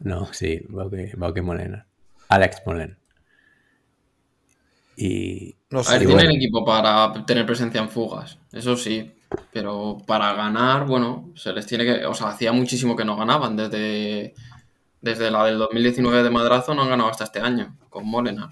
No, 0.01 0.31
sí, 0.31 0.61
Bauke, 0.69 1.15
Bauke 1.17 1.41
Molenar. 1.41 1.87
Alex 2.29 2.61
Molenar. 2.67 2.97
Y 4.95 5.55
No 5.71 5.79
A 5.79 5.83
sé. 5.83 5.93
ver, 5.93 6.03
y 6.03 6.05
tienen 6.05 6.25
bueno. 6.27 6.37
equipo 6.37 6.63
para 6.65 7.25
tener 7.25 7.45
presencia 7.47 7.81
en 7.81 7.89
fugas, 7.89 8.37
eso 8.51 8.77
sí. 8.77 9.11
Pero 9.51 9.97
para 10.05 10.33
ganar, 10.33 10.85
bueno, 10.85 11.31
se 11.35 11.51
les 11.53 11.65
tiene 11.65 11.85
que. 11.85 12.05
O 12.05 12.13
sea, 12.13 12.27
hacía 12.29 12.51
muchísimo 12.51 12.95
que 12.95 13.05
no 13.05 13.15
ganaban. 13.15 13.55
Desde, 13.55 14.35
desde 15.01 15.31
la 15.31 15.45
del 15.45 15.57
2019 15.57 16.21
de 16.21 16.29
Madrazo 16.29 16.75
no 16.75 16.83
han 16.83 16.89
ganado 16.89 17.09
hasta 17.09 17.23
este 17.23 17.39
año, 17.39 17.75
con 17.89 18.05
Molenar. 18.07 18.49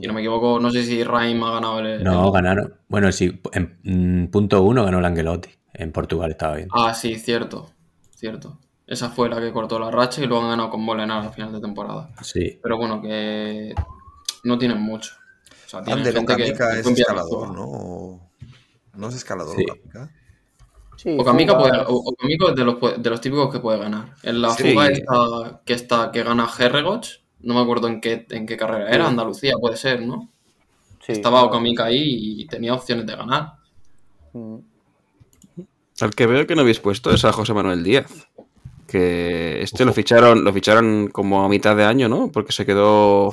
Si 0.00 0.06
no 0.06 0.12
me 0.12 0.20
equivoco, 0.20 0.60
no 0.60 0.70
sé 0.70 0.84
si 0.84 1.02
Raim 1.04 1.42
ha 1.44 1.52
ganado 1.52 1.78
el. 1.80 2.04
no 2.04 2.26
el- 2.26 2.32
ganaron. 2.32 2.74
Bueno, 2.88 3.10
sí, 3.12 3.40
en 3.52 3.78
mm, 3.82 4.30
punto 4.30 4.62
uno 4.62 4.84
ganó 4.84 4.98
el 4.98 5.04
Angelotti. 5.04 5.50
En 5.74 5.92
Portugal 5.92 6.30
estaba 6.30 6.56
bien. 6.56 6.68
Ah, 6.72 6.94
sí, 6.94 7.16
cierto. 7.18 7.70
Cierto. 8.14 8.58
Esa 8.86 9.10
fue 9.10 9.28
la 9.28 9.40
que 9.40 9.52
cortó 9.52 9.78
la 9.78 9.90
racha 9.90 10.22
y 10.22 10.26
luego 10.26 10.44
han 10.44 10.50
ganado 10.50 10.70
con 10.70 10.80
Molenar 10.82 11.24
al 11.24 11.32
final 11.32 11.52
de 11.52 11.60
temporada. 11.60 12.10
Sí. 12.22 12.58
Pero 12.62 12.76
bueno, 12.78 13.02
que 13.02 13.74
no 14.44 14.58
tienen 14.58 14.80
mucho. 14.80 15.12
O 15.66 15.68
sea, 15.68 15.82
tienen 15.82 15.98
Ander 16.06 16.14
gente 16.14 16.36
que- 16.36 16.44
es 16.50 16.86
escalador. 16.86 17.52
¿no? 17.54 18.20
¿No 18.94 19.08
es 19.08 19.14
escalador 19.16 19.56
Sí. 19.56 19.64
Fugas. 19.66 20.08
puede, 21.58 21.78
es 22.50 22.56
de 22.56 22.64
los, 22.64 22.76
de 23.02 23.10
los 23.10 23.20
típicos 23.20 23.52
que 23.52 23.58
puede 23.60 23.78
ganar. 23.78 24.14
En 24.22 24.40
la 24.40 24.50
Sí. 24.50 24.72
fuga 24.72 24.88
esta, 24.88 25.60
que 25.66 25.74
está 25.74 26.10
que 26.10 26.22
gana 26.22 26.48
Herregoch, 26.58 27.06
no 27.40 27.54
me 27.54 27.60
acuerdo 27.60 27.88
en 27.88 28.00
qué, 28.00 28.26
en 28.30 28.46
qué 28.46 28.56
carrera 28.56 28.90
era, 28.90 29.08
Andalucía 29.08 29.54
puede 29.60 29.76
ser, 29.76 30.02
¿no? 30.02 30.28
Sí, 31.04 31.12
Estaba 31.12 31.38
claro. 31.38 31.48
Okamica 31.48 31.84
ahí 31.84 32.40
y 32.40 32.46
tenía 32.46 32.74
opciones 32.74 33.06
de 33.06 33.14
ganar. 33.16 33.52
Mm. 34.32 34.56
Al 36.00 36.14
que 36.14 36.26
veo 36.26 36.46
que 36.46 36.54
no 36.54 36.62
habéis 36.62 36.80
puesto 36.80 37.10
es 37.12 37.24
a 37.24 37.32
José 37.32 37.54
Manuel 37.54 37.82
Díaz. 37.84 38.28
Que 38.86 39.62
este 39.62 39.84
lo 39.84 39.92
ficharon, 39.92 40.44
lo 40.44 40.52
ficharon 40.52 41.08
como 41.08 41.44
a 41.44 41.48
mitad 41.48 41.76
de 41.76 41.84
año, 41.84 42.08
¿no? 42.08 42.30
Porque 42.30 42.52
se 42.52 42.64
quedó 42.66 43.32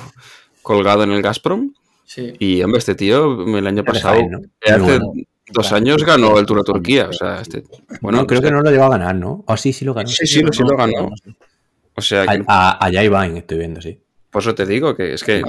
colgado 0.61 1.03
en 1.03 1.11
el 1.11 1.21
Gazprom. 1.21 1.73
Sí. 2.05 2.33
Y 2.39 2.61
hombre, 2.63 2.79
este 2.79 2.95
tío 2.95 3.45
el 3.57 3.67
año 3.67 3.83
pasado 3.83 4.19
que 4.59 4.71
hace 4.71 4.99
dos 5.51 5.71
años 5.71 6.03
ganó 6.03 6.39
el 6.39 6.45
Tour 6.45 6.59
de 6.59 6.63
Turquía. 6.63 7.07
O 7.09 7.13
sea, 7.13 7.41
este, 7.41 7.63
bueno, 8.01 8.25
creo 8.25 8.39
este- 8.39 8.49
que 8.49 8.55
no 8.55 8.61
lo 8.61 8.71
llevó 8.71 8.85
a 8.85 8.89
ganar, 8.89 9.15
¿no? 9.15 9.43
O 9.47 9.57
sí, 9.57 9.73
sí 9.73 9.85
lo 9.85 9.93
ganó. 9.93 10.07
Sí, 10.09 10.25
sí, 10.25 10.41
sí 10.51 10.63
lo 10.63 10.75
ganó. 10.77 11.11
O 11.95 12.01
sea, 12.01 12.25
que, 12.25 12.43
A- 12.47 12.71
a- 12.71 12.85
allá 12.85 13.03
Iván, 13.03 13.37
estoy 13.37 13.59
viendo, 13.59 13.81
sí. 13.81 13.99
por 14.31 14.41
eso 14.41 14.55
te 14.55 14.65
digo 14.65 14.95
que 14.95 15.13
es 15.13 15.23
que, 15.23 15.43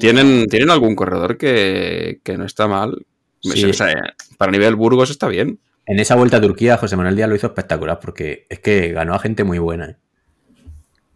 tienen, 0.00 0.46
tienen 0.46 0.70
algún 0.70 0.94
corredor 0.96 1.36
que, 1.36 2.20
que 2.22 2.36
no 2.38 2.44
está 2.44 2.66
mal. 2.66 3.04
Sí. 3.40 3.64
O 3.66 3.72
sea, 3.74 4.14
para 4.38 4.50
nivel 4.50 4.74
Burgos 4.76 5.10
está 5.10 5.28
bien. 5.28 5.58
En 5.86 5.98
esa 6.00 6.14
vuelta 6.14 6.38
a 6.38 6.40
Turquía, 6.40 6.78
José 6.78 6.96
Manuel 6.96 7.14
Díaz 7.16 7.28
lo 7.28 7.34
hizo 7.36 7.46
espectacular 7.48 8.00
porque 8.00 8.46
es 8.48 8.60
que 8.60 8.92
ganó 8.92 9.14
a 9.14 9.18
gente 9.18 9.44
muy 9.44 9.58
buena. 9.58 9.90
¿eh? 9.90 9.96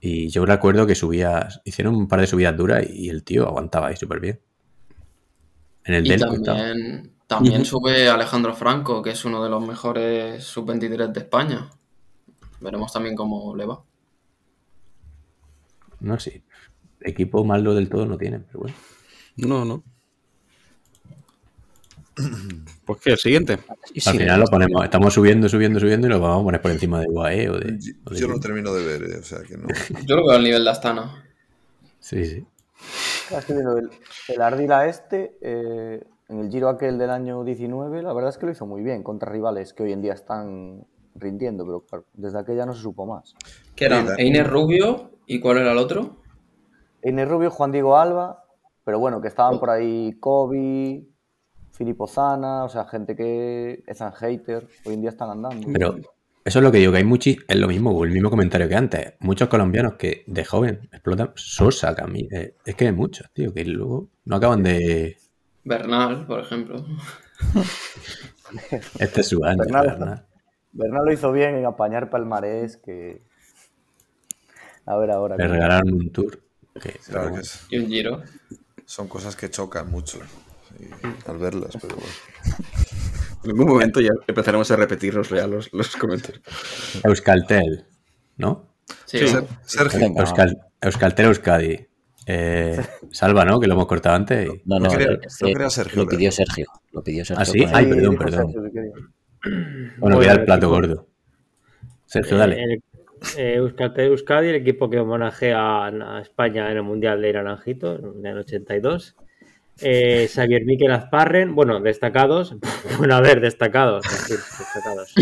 Y 0.01 0.29
yo 0.29 0.45
recuerdo 0.45 0.87
que 0.87 0.95
subía, 0.95 1.49
hicieron 1.65 1.95
un 1.95 2.07
par 2.07 2.21
de 2.21 2.27
subidas 2.27 2.55
duras 2.57 2.85
y 2.89 3.09
el 3.09 3.25
tío 3.25 3.47
aguantaba 3.49 3.89
ahí 3.89 3.97
súper 3.97 4.21
bien. 4.21 4.39
En 5.85 5.95
el 5.95 6.07
Y 6.07 6.19
también, 6.19 7.13
también 7.27 7.65
sube 7.65 8.09
Alejandro 8.11 8.55
Franco, 8.55 9.01
que 9.03 9.11
es 9.13 9.25
uno 9.25 9.43
de 9.43 9.49
los 9.49 9.67
mejores 9.67 10.45
sub-23 10.45 11.13
de 11.13 11.21
España. 11.21 11.71
Veremos 12.61 12.93
también 12.93 13.17
cómo 13.17 13.57
le 13.57 13.65
va. 13.65 13.81
No 16.01 16.19
sé. 16.19 16.43
Equipo 17.01 17.45
malo 17.45 17.75
del 17.75 17.89
todo 17.89 18.07
no 18.07 18.19
tienen, 18.19 18.45
pero 18.47 18.61
bueno. 18.61 18.77
No, 19.37 19.65
no. 19.65 19.83
Pues 22.85 23.01
que 23.01 23.11
el 23.11 23.19
siguiente. 23.19 23.53
Al 24.07 24.19
final 24.19 24.41
lo 24.41 24.47
ponemos, 24.47 24.83
estamos 24.83 25.15
subiendo, 25.15 25.49
subiendo, 25.49 25.79
subiendo 25.79 26.09
y 26.09 26.11
lo 26.11 26.19
vamos 26.19 26.41
a 26.41 26.45
poner 26.45 26.61
por 26.63 26.71
encima 26.73 27.01
de 27.01 27.07
UAE 27.09 27.49
o 27.51 27.59
de. 27.59 27.79
Yo, 27.79 27.93
o 28.05 28.11
de- 28.11 28.21
yo 28.21 28.27
no 28.29 28.41
termino 28.41 28.75
de 28.75 28.85
ver, 28.85 29.03
eh, 29.05 29.19
o 29.19 29.23
sea 29.23 29.39
que 29.43 29.57
no. 29.57 29.69
Yo 30.07 30.17
lo 30.17 30.27
veo 30.27 30.37
al 30.37 30.43
nivel 30.43 30.65
de 30.65 30.71
Astana. 30.71 31.25
Sí, 32.01 32.25
sí. 32.25 32.45
El, 33.49 33.91
el 34.29 34.43
Ardila 34.43 34.87
este, 34.89 35.37
eh, 35.43 36.03
en 36.29 36.39
el 36.41 36.51
giro 36.51 36.69
aquel 36.69 36.99
del 36.99 37.11
año 37.11 37.45
19, 37.45 38.03
la 38.03 38.13
verdad 38.13 38.31
es 38.31 38.39
que 38.39 38.47
lo 38.47 38.53
hizo 38.53 38.67
muy 38.67 38.83
bien 38.83 39.03
contra 39.05 39.31
rivales 39.31 39.73
que 39.73 39.85
hoy 39.85 39.93
en 39.93 40.03
día 40.03 40.15
están 40.15 40.85
rindiendo, 41.15 41.65
pero 41.65 41.81
claro, 41.83 42.05
desde 42.15 42.39
aquella 42.41 42.67
no 42.67 42.73
se 42.75 42.83
supo 42.83 43.07
más. 43.07 43.35
Que 43.77 43.85
eran. 43.85 44.09
Einer 44.19 44.49
Rubio 44.49 45.11
y 45.29 45.41
¿cuál 45.41 45.59
era 45.59 45.73
el 45.73 45.79
otro? 45.79 46.17
Einer 47.03 47.29
Rubio, 47.29 47.51
Juan 47.51 47.71
Diego 47.71 47.97
Alba, 47.97 48.45
pero 48.85 48.99
bueno, 48.99 49.21
que 49.21 49.29
estaban 49.29 49.61
por 49.61 49.71
ahí 49.71 50.17
Kobe, 50.19 51.05
Filippo 51.73 52.09
Zana, 52.09 52.65
o 52.65 52.69
sea, 52.69 52.87
gente 52.87 53.15
que 53.15 53.85
es 53.87 54.01
un 54.01 54.11
hater, 54.13 54.67
hoy 54.85 54.95
en 54.95 55.03
día 55.03 55.11
están 55.11 55.31
andando. 55.31 55.69
Pero 55.73 55.97
eso 56.45 56.59
es 56.59 56.65
lo 56.65 56.73
que 56.73 56.79
digo, 56.79 56.93
que 56.93 56.99
hay 56.99 57.05
muchos, 57.05 57.37
es 57.47 57.57
lo 57.57 57.69
mismo, 57.69 58.03
el 58.05 58.11
mismo 58.11 58.31
comentario 58.31 58.69
que 58.69 58.75
antes. 58.75 59.15
Muchos 59.21 59.49
colombianos 59.49 59.95
que 59.95 60.25
de 60.27 60.45
joven 60.47 60.89
explotan. 60.91 61.33
Sosa, 61.35 61.95
Camille. 61.95 62.29
eh, 62.33 62.55
es 62.65 62.75
que 62.75 62.87
hay 62.87 62.93
muchos, 62.93 63.31
tío, 63.35 63.53
que 63.53 63.67
luego 63.67 64.09
no 64.25 64.37
acaban 64.37 64.63
de. 64.63 65.19
Bernal, 65.65 66.27
por 66.27 66.41
ejemplo. 66.41 66.85
Este 68.99 69.21
es 69.21 69.29
su 69.29 69.45
año, 69.45 69.59
Bernal. 69.59 69.87
Bernal. 69.87 70.27
Bernal 70.73 71.05
lo 71.05 71.13
hizo 71.13 71.31
bien 71.33 71.55
en 71.55 71.67
apañar 71.67 72.09
palmarés 72.09 72.79
que... 72.79 73.28
A 74.89 74.97
ver 74.97 75.11
ahora. 75.11 75.37
Le 75.37 75.43
cómo- 75.45 75.55
regalaron 75.55 75.93
un 75.95 76.11
tour. 76.11 76.41
que- 76.81 76.93
Claro 76.93 77.23
pero 77.25 77.35
que 77.35 77.41
es- 77.41 77.67
Y 77.71 77.79
un 77.79 77.87
giro. 77.89 78.23
son 78.85 79.09
cosas 79.09 79.35
que 79.37 79.51
chocan 79.51 79.91
mucho 79.91 80.19
sí, 80.79 80.89
al 81.27 81.39
verlas, 81.39 81.77
pero 81.81 81.97
bueno. 81.97 82.13
En 83.45 83.51
algún 83.51 83.67
momento 83.69 84.01
ya 84.01 84.11
empezaremos 84.27 84.71
a 84.71 84.77
repetirnos 84.77 85.29
ya 85.31 85.47
los, 85.47 85.73
los 85.73 85.95
comentarios. 85.97 86.43
Euskaltel, 87.05 87.85
¿no? 88.37 88.75
Sí, 89.05 89.19
Ser- 89.29 89.45
Sergio. 89.65 90.13
Euskal, 90.17 90.57
Euskaltel 90.81 91.27
Euskadi. 91.27 91.87
Eh, 92.31 92.79
Salva, 93.11 93.45
¿no? 93.45 93.59
Que 93.59 93.67
lo 93.67 93.75
hemos 93.75 93.87
cortado 93.87 94.17
antes. 94.17 94.47
y- 94.47 94.63
No, 94.67 94.79
No 94.79 94.85
no, 94.87 94.91
quería- 94.91 95.07
eh, 95.13 95.19
no 95.41 95.49
eh, 95.49 95.53
quería 95.53 95.71
Sergio 95.71 96.03
lo 96.03 96.09
pidió. 96.09 96.31
Sergio. 96.33 96.67
Lo 96.93 97.03
pidió 97.03 97.25
Sergio. 97.25 97.41
¿Ah, 97.43 97.45
sí? 97.47 97.65
Ay, 97.73 97.87
perdón, 97.87 98.17
perdón. 98.19 98.53
Bueno, 99.99 100.21
el 100.23 100.29
el 100.29 100.45
plato 100.45 100.69
gordo. 100.69 101.07
Sergio, 102.07 102.37
dale. 102.39 102.81
Eh, 103.37 103.55
Euskadi, 103.57 104.49
el 104.49 104.55
equipo 104.57 104.89
que 104.91 104.99
homenajea 104.99 105.87
a 105.87 106.21
España 106.21 106.71
en 106.71 106.77
el 106.79 106.83
Mundial 106.83 107.21
de 107.21 107.33
Naranjito 107.33 107.97
en 108.17 108.27
el 108.27 108.39
82. 108.39 109.17
Eh, 109.81 110.29
Xavier 110.33 110.65
Miquel 110.65 110.91
Azparren, 110.91 111.55
bueno, 111.55 111.81
destacados. 111.81 112.57
Bueno, 112.99 113.15
a 113.15 113.21
ver, 113.21 113.41
destacados. 113.41 114.05
destacados. 114.05 115.15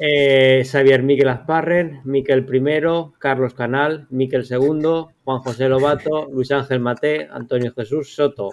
Eh, 0.00 0.62
Xavier 0.64 1.02
Miquel 1.02 1.28
Azparren, 1.28 2.00
Miquel 2.04 2.46
I, 2.52 2.82
Carlos 3.18 3.54
Canal, 3.54 4.06
Miquel 4.10 4.44
II, 4.48 5.06
Juan 5.24 5.38
José 5.40 5.68
Lobato, 5.68 6.28
Luis 6.30 6.52
Ángel 6.52 6.80
Mate, 6.80 7.26
Antonio 7.30 7.72
Jesús 7.74 8.14
Soto. 8.14 8.50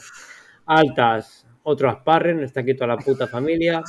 Altas, 0.66 1.46
otro 1.64 1.90
Azparren, 1.90 2.42
está 2.44 2.62
aquí 2.62 2.74
toda 2.74 2.88
la 2.88 2.98
puta 2.98 3.28
familia. 3.28 3.84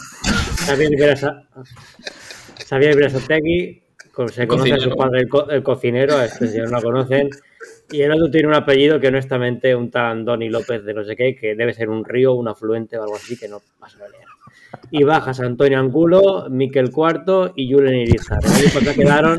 Xavier 0.66 0.90
Berasa- 0.98 1.48
Xavier 2.68 2.96
Berasategui, 2.96 3.82
se 4.28 4.46
conoce 4.46 4.72
a 4.72 4.78
su 4.78 4.90
padre 4.96 5.20
el, 5.20 5.28
co- 5.28 5.48
el 5.50 5.62
cocinero, 5.62 6.16
a 6.16 6.24
este 6.24 6.48
señor 6.48 6.70
no 6.70 6.78
lo 6.78 6.82
conocen. 6.82 7.30
Y 7.90 8.00
el 8.02 8.12
otro 8.12 8.30
tiene 8.30 8.48
un 8.48 8.54
apellido 8.54 8.98
que 8.98 9.08
honestamente 9.08 9.74
un 9.76 9.90
tal 9.90 10.06
Andoni 10.06 10.48
López 10.48 10.84
de 10.84 10.94
no 10.94 11.04
sé 11.04 11.14
qué, 11.16 11.36
que 11.36 11.54
debe 11.54 11.72
ser 11.74 11.88
un 11.88 12.04
río, 12.04 12.34
un 12.34 12.48
afluente 12.48 12.96
o 12.98 13.02
algo 13.02 13.16
así, 13.16 13.36
que 13.38 13.48
no 13.48 13.60
pasa 13.78 13.98
a 14.04 14.08
leer. 14.08 14.24
Y 14.90 15.04
bajas 15.04 15.40
Antonio 15.40 15.78
Angulo, 15.78 16.48
Miquel 16.50 16.90
Cuarto 16.90 17.52
y 17.54 17.72
Julen 17.72 17.94
Irizar. 17.94 18.40
Que 18.42 18.94
quedaron 18.94 19.38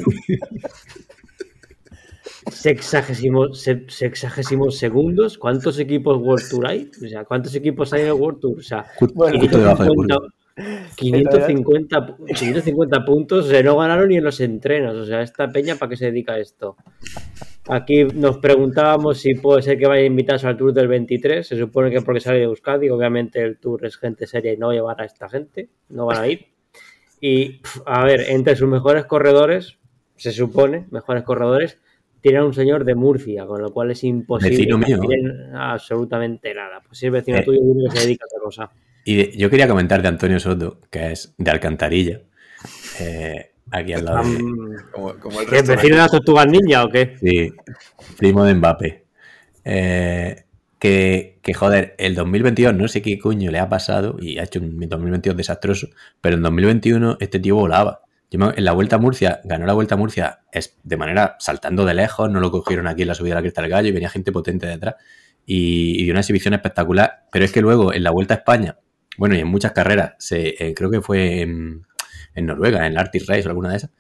sexagésimo, 2.52 3.54
se- 3.54 3.86
sexagésimos 3.90 4.78
segundos. 4.78 5.38
¿Cuántos 5.38 5.80
equipos 5.80 6.18
World 6.22 6.50
Tour 6.50 6.68
hay? 6.68 6.90
O 7.04 7.08
sea, 7.08 7.26
¿cuántos 7.26 7.54
equipos 7.56 7.92
hay 7.94 8.02
en 8.02 8.08
el 8.08 8.14
World 8.14 8.40
Tour? 8.40 8.60
O 8.60 8.64
sea, 8.64 8.86
Bueno, 9.14 9.40
justo 9.40 9.58
debajo 9.60 9.84
de 9.84 9.90
550, 10.96 12.00
Burgos. 12.00 12.28
550, 12.28 12.36
550 12.36 13.06
puntos, 13.06 13.46
o 13.46 13.50
sea, 13.50 13.62
no 13.64 13.78
ganaron 13.78 14.10
ni 14.10 14.18
en 14.18 14.24
los 14.24 14.40
entrenos. 14.40 14.96
O 14.96 15.06
sea, 15.06 15.22
esta 15.22 15.50
peña, 15.50 15.76
¿para 15.76 15.90
qué 15.90 15.98
se 15.98 16.06
dedica 16.06 16.34
a 16.34 16.40
esto? 16.40 16.76
Aquí 17.70 18.06
nos 18.06 18.38
preguntábamos 18.38 19.20
si 19.20 19.36
puede 19.36 19.62
ser 19.62 19.78
que 19.78 19.88
vaya 19.88 20.04
invitados 20.06 20.46
al 20.46 20.58
Tour 20.58 20.74
del 20.74 20.88
23. 20.88 21.46
Se 21.46 21.58
supone 21.58 21.92
que 21.92 22.02
porque 22.02 22.22
sale 22.22 22.40
de 22.40 22.46
Euskadi, 22.46 22.90
obviamente 22.90 23.42
el 23.42 23.58
Tour 23.60 23.86
es 23.86 23.98
gente 23.98 24.26
seria 24.26 24.54
y 24.54 24.58
no 24.58 24.72
llevará 24.72 25.04
a 25.04 25.06
esta 25.06 25.30
gente, 25.30 25.70
no 25.90 26.06
van 26.06 26.18
a 26.18 26.28
ir. 26.28 26.46
Y, 27.20 27.62
a 27.86 28.04
ver, 28.06 28.26
entre 28.30 28.56
sus 28.56 28.68
mejores 28.70 29.06
corredores, 29.06 29.78
se 30.16 30.32
supone, 30.32 30.88
mejores 30.92 31.24
corredores, 31.24 31.78
tienen 32.22 32.42
a 32.42 32.46
un 32.46 32.54
señor 32.54 32.84
de 32.86 32.96
Murcia, 32.96 33.46
con 33.46 33.62
lo 33.62 33.72
cual 33.72 33.92
es 33.92 34.04
imposible 34.04 34.58
Vecino 34.58 34.78
mío. 34.78 35.00
absolutamente 35.54 36.54
nada. 36.54 36.82
Pues 36.86 36.98
si 37.00 37.06
es 37.08 37.12
vecino 37.12 37.38
Eh. 37.38 37.44
tuyo, 37.44 37.60
que 37.92 37.98
se 37.98 38.06
dedica 38.06 38.26
a 38.26 38.28
otra 38.28 38.44
cosa. 38.44 38.72
Y 39.08 39.16
de- 39.16 39.32
yo 39.38 39.50
quería 39.50 39.68
comentar 39.68 40.02
de 40.02 40.08
Antonio 40.10 40.40
Soto, 40.40 40.82
que 40.92 41.12
es 41.14 41.34
de 41.38 41.50
Alcantarilla. 41.52 42.22
eh, 43.00 43.52
aquí 43.72 43.94
al 43.94 44.04
lado 44.06 44.24
de. 44.24 44.38
Como, 44.92 45.14
como 45.20 45.40
el 45.42 45.46
¿Qué, 45.46 45.52
resto 45.52 45.72
de- 45.72 45.76
vecino 45.78 45.96
de 45.96 46.02
las 46.02 46.12
tortugas 46.12 46.48
ninja 46.48 46.84
o 46.84 46.90
qué? 46.90 47.16
Sí, 47.22 47.54
primo 48.18 48.44
de 48.44 48.54
Mbappé. 48.56 49.06
Eh, 49.64 50.44
que, 50.80 51.40
que, 51.42 51.54
joder, 51.54 51.96
el 51.98 52.16
2022 52.16 52.74
no 52.76 52.88
sé 52.88 53.02
qué 53.02 53.18
coño 53.18 53.50
le 53.52 53.60
ha 53.60 53.70
pasado 53.70 54.18
y 54.20 54.38
ha 54.40 54.44
hecho 54.44 54.60
un 54.60 54.80
2022 54.80 55.36
desastroso, 55.38 55.88
pero 56.22 56.36
en 56.36 56.42
2021 56.44 57.18
este 57.20 57.40
tío 57.40 57.56
volaba. 57.56 58.02
Yo 58.30 58.40
me- 58.40 58.54
en 58.56 58.66
la 58.66 58.74
Vuelta 58.74 58.98
a 58.98 59.00
Murcia, 59.00 59.40
ganó 59.46 59.66
la 59.66 59.74
Vuelta 59.74 59.96
a 59.96 59.98
Murcia 59.98 60.40
es 60.52 60.76
de 60.84 60.98
manera 60.98 61.36
saltando 61.40 61.86
de 61.86 61.94
lejos, 61.94 62.30
no 62.30 62.40
lo 62.42 62.52
cogieron 62.52 62.88
aquí 62.88 63.04
en 63.04 63.08
la 63.08 63.16
subida 63.16 63.32
de 63.32 63.36
la 63.36 63.42
Crista 63.42 63.62
del 63.62 63.72
Gallo 63.72 63.88
y 63.88 63.92
venía 63.94 64.10
gente 64.10 64.32
potente 64.32 64.68
detrás 64.68 64.96
y, 65.46 66.00
y 66.02 66.04
dio 66.04 66.12
una 66.14 66.20
exhibición 66.20 66.54
espectacular. 66.54 67.24
Pero 67.32 67.46
es 67.46 67.52
que 67.52 67.62
luego 67.62 67.94
en 67.94 68.04
la 68.04 68.12
Vuelta 68.12 68.34
a 68.34 68.38
España, 68.38 68.78
bueno, 69.18 69.36
y 69.36 69.40
en 69.40 69.48
muchas 69.48 69.72
carreras, 69.74 70.14
se, 70.20 70.56
eh, 70.64 70.74
creo 70.76 70.90
que 70.90 71.02
fue 71.02 71.42
en, 71.42 71.86
en 72.36 72.46
Noruega, 72.46 72.86
en 72.86 72.94
el 72.94 72.98
Arctic 72.98 73.28
Race 73.28 73.46
o 73.46 73.50
alguna 73.50 73.72
de 73.72 73.78
esas, 73.78 73.92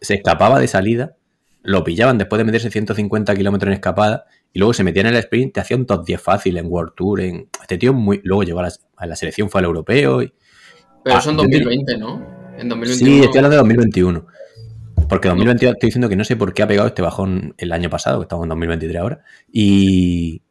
se 0.00 0.14
escapaba 0.14 0.58
de 0.60 0.68
salida, 0.68 1.16
lo 1.62 1.84
pillaban 1.84 2.16
después 2.18 2.38
de 2.38 2.44
meterse 2.44 2.70
150 2.70 3.34
kilómetros 3.36 3.68
en 3.68 3.74
escapada 3.74 4.24
y 4.52 4.58
luego 4.58 4.72
se 4.72 4.82
metía 4.82 5.02
en 5.02 5.08
el 5.08 5.16
sprint, 5.16 5.54
te 5.54 5.60
hacía 5.60 5.76
un 5.76 5.86
top 5.86 6.06
10 6.06 6.20
fácil 6.20 6.56
en 6.56 6.66
World 6.66 6.94
Tour. 6.96 7.20
En... 7.20 7.48
Este 7.60 7.76
tío 7.78 7.92
muy... 7.92 8.20
luego 8.24 8.42
llegó 8.44 8.60
a 8.60 8.62
la, 8.64 8.72
a 8.96 9.06
la 9.06 9.14
selección, 9.14 9.50
fue 9.50 9.60
al 9.60 9.66
europeo. 9.66 10.22
Y... 10.22 10.32
Pero 11.04 11.16
Ah, 11.16 11.18
eso 11.18 11.30
en 11.30 11.36
yo 11.36 11.42
te- 11.42 11.58
2020, 11.58 11.98
¿no? 11.98 12.14
En 12.58 12.68
2021. 12.68 12.94
Sí, 12.96 13.24
estoy 13.24 13.38
hablando 13.38 13.50
de 13.56 13.58
2021. 13.58 14.26
Porque 15.08 15.28
2022 15.28 15.74
estoy 15.74 15.86
diciendo 15.88 16.08
que 16.08 16.16
no 16.16 16.24
sé 16.24 16.36
por 16.36 16.54
qué 16.54 16.62
ha 16.62 16.66
pegado 16.66 16.88
este 16.88 17.02
bajón 17.02 17.54
el 17.58 17.72
año 17.72 17.90
pasado, 17.90 18.18
que 18.20 18.24
estamos 18.24 18.44
en 18.44 18.48
2023 18.50 19.00
ahora. 19.00 19.22
Y 19.52 20.42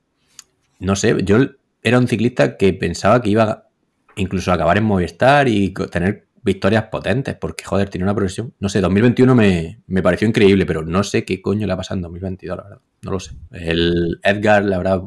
no 0.80 0.96
sé, 0.96 1.16
yo 1.24 1.38
era 1.82 1.98
un 1.98 2.08
ciclista 2.08 2.56
que 2.58 2.72
pensaba 2.74 3.22
que 3.22 3.30
iba 3.32 3.69
incluso 4.16 4.52
acabar 4.52 4.78
en 4.78 4.84
Movistar 4.86 5.48
y 5.48 5.74
tener 5.92 6.28
victorias 6.42 6.86
potentes, 6.86 7.36
porque 7.36 7.64
joder, 7.64 7.90
tiene 7.90 8.04
una 8.06 8.16
progresión. 8.16 8.54
No 8.60 8.70
sé, 8.70 8.82
2021 8.82 9.36
me, 9.36 9.82
me 9.88 10.02
pareció 10.02 10.28
increíble, 10.28 10.66
pero 10.66 10.84
no 10.84 11.04
sé 11.04 11.26
qué 11.26 11.42
coño 11.42 11.68
le 11.68 11.74
ha 11.74 11.78
pasado 11.78 11.98
en 11.98 12.02
2022, 12.04 12.58
la 12.58 12.64
verdad. 12.64 12.80
No 13.02 13.12
lo 13.12 13.20
sé. 13.20 13.32
El 13.52 14.20
Edgar 14.24 14.64
le 14.66 14.76
habrá 14.76 15.02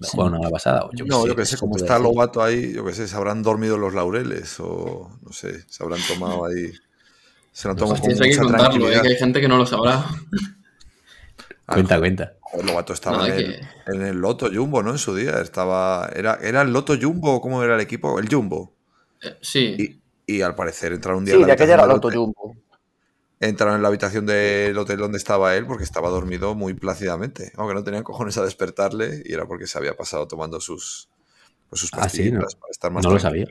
jugado 0.00 0.36
una 0.38 0.50
pasada. 0.50 0.84
O 0.84 0.90
yo 0.94 1.04
No, 1.04 1.22
sé. 1.22 1.28
yo 1.28 1.36
que 1.36 1.44
sé, 1.44 1.56
como 1.58 1.76
está. 1.76 1.98
Lobato 1.98 2.42
ahí, 2.42 2.72
yo 2.74 2.84
que 2.84 2.94
sé, 2.94 3.06
se 3.08 3.16
habrán 3.16 3.42
dormido 3.42 3.76
los 3.78 3.94
laureles 3.94 4.58
o 4.60 5.10
no 5.22 5.32
sé, 5.32 5.62
se 5.68 5.82
habrán 5.82 6.00
tomado 6.08 6.46
ahí. 6.46 6.72
Se 7.52 7.66
lo 7.68 7.72
han 7.72 7.78
tomado 7.78 7.94
Hostia, 7.94 8.14
con 8.16 8.26
mucha 8.26 8.42
contarlo, 8.42 8.66
¿eh? 8.66 8.68
tranquilidad. 8.70 9.02
que 9.02 9.08
hay 9.08 9.16
gente 9.16 9.40
que 9.40 9.48
no 9.48 9.56
lo 9.58 9.66
sabrá. 9.66 10.04
Ah, 11.70 11.74
Cuenta, 11.74 11.98
cuenta. 11.98 12.32
joder, 12.40 12.64
Lobato 12.66 12.92
estaba 12.94 13.26
en, 13.28 13.32
el, 13.34 13.60
en 13.88 14.02
el 14.02 14.16
Loto 14.18 14.48
Jumbo, 14.52 14.82
¿no? 14.82 14.90
En 14.90 14.98
su 14.98 15.14
día. 15.14 15.38
Estaba. 15.40 16.08
Era, 16.16 16.38
¿Era 16.40 16.62
el 16.62 16.72
Loto 16.72 16.94
Jumbo 17.00 17.34
o 17.34 17.40
cómo 17.42 17.62
era 17.62 17.74
el 17.74 17.80
equipo? 17.82 18.18
El 18.18 18.28
Jumbo. 18.32 18.72
Eh, 19.22 19.36
sí. 19.42 20.00
Y, 20.26 20.36
y 20.36 20.40
al 20.42 20.54
parecer 20.54 20.92
entraron 20.92 21.18
un 21.18 21.24
día 21.26 21.34
Sí, 21.34 21.36
en 21.36 21.42
la 21.42 21.46
de 21.48 21.52
aquella 21.52 21.74
era 21.74 21.84
hotel- 21.94 22.14
Jumbo. 22.16 22.56
entraron 23.38 23.76
en 23.76 23.82
la 23.82 23.88
habitación 23.88 24.24
del 24.24 24.76
hotel 24.78 24.96
donde 24.98 25.18
estaba 25.18 25.54
él 25.56 25.66
porque 25.66 25.84
estaba 25.84 26.08
dormido 26.08 26.54
muy 26.54 26.72
plácidamente. 26.72 27.52
Aunque 27.56 27.74
no 27.74 27.84
tenían 27.84 28.02
cojones 28.02 28.38
a 28.38 28.44
despertarle 28.44 29.22
y 29.26 29.32
era 29.34 29.46
porque 29.46 29.66
se 29.66 29.76
había 29.76 29.94
pasado 29.94 30.26
tomando 30.26 30.60
sus, 30.60 31.10
pues, 31.68 31.80
sus 31.82 31.90
Ah, 31.92 32.08
sí, 32.08 32.30
no- 32.30 32.40
pastillitas 32.40 32.54
para 32.54 32.70
estar 32.70 32.90
más 32.90 33.04
no 33.04 33.10
lo 33.12 33.18
sabía. 33.20 33.46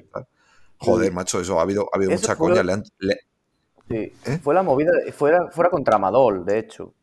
Joder, 0.80 1.12
macho, 1.12 1.40
eso 1.40 1.60
ha 1.60 1.62
habido, 1.64 1.88
ha 1.94 1.98
habido 1.98 2.12
Eso 2.14 2.22
mucha 2.24 2.36
fue- 2.36 2.50
coña. 2.50 2.64
le 2.64 2.74
han- 2.74 2.84
le- 2.98 3.20
Sí. 3.90 4.12
¿Eh? 4.26 4.40
Fue 4.44 4.54
la 4.56 4.64
movida, 4.64 4.92
fuera, 5.14 5.50
fuera 5.52 5.70
contra 5.70 5.96
Amadol, 5.96 6.44
de 6.46 6.60
hecho. 6.60 6.94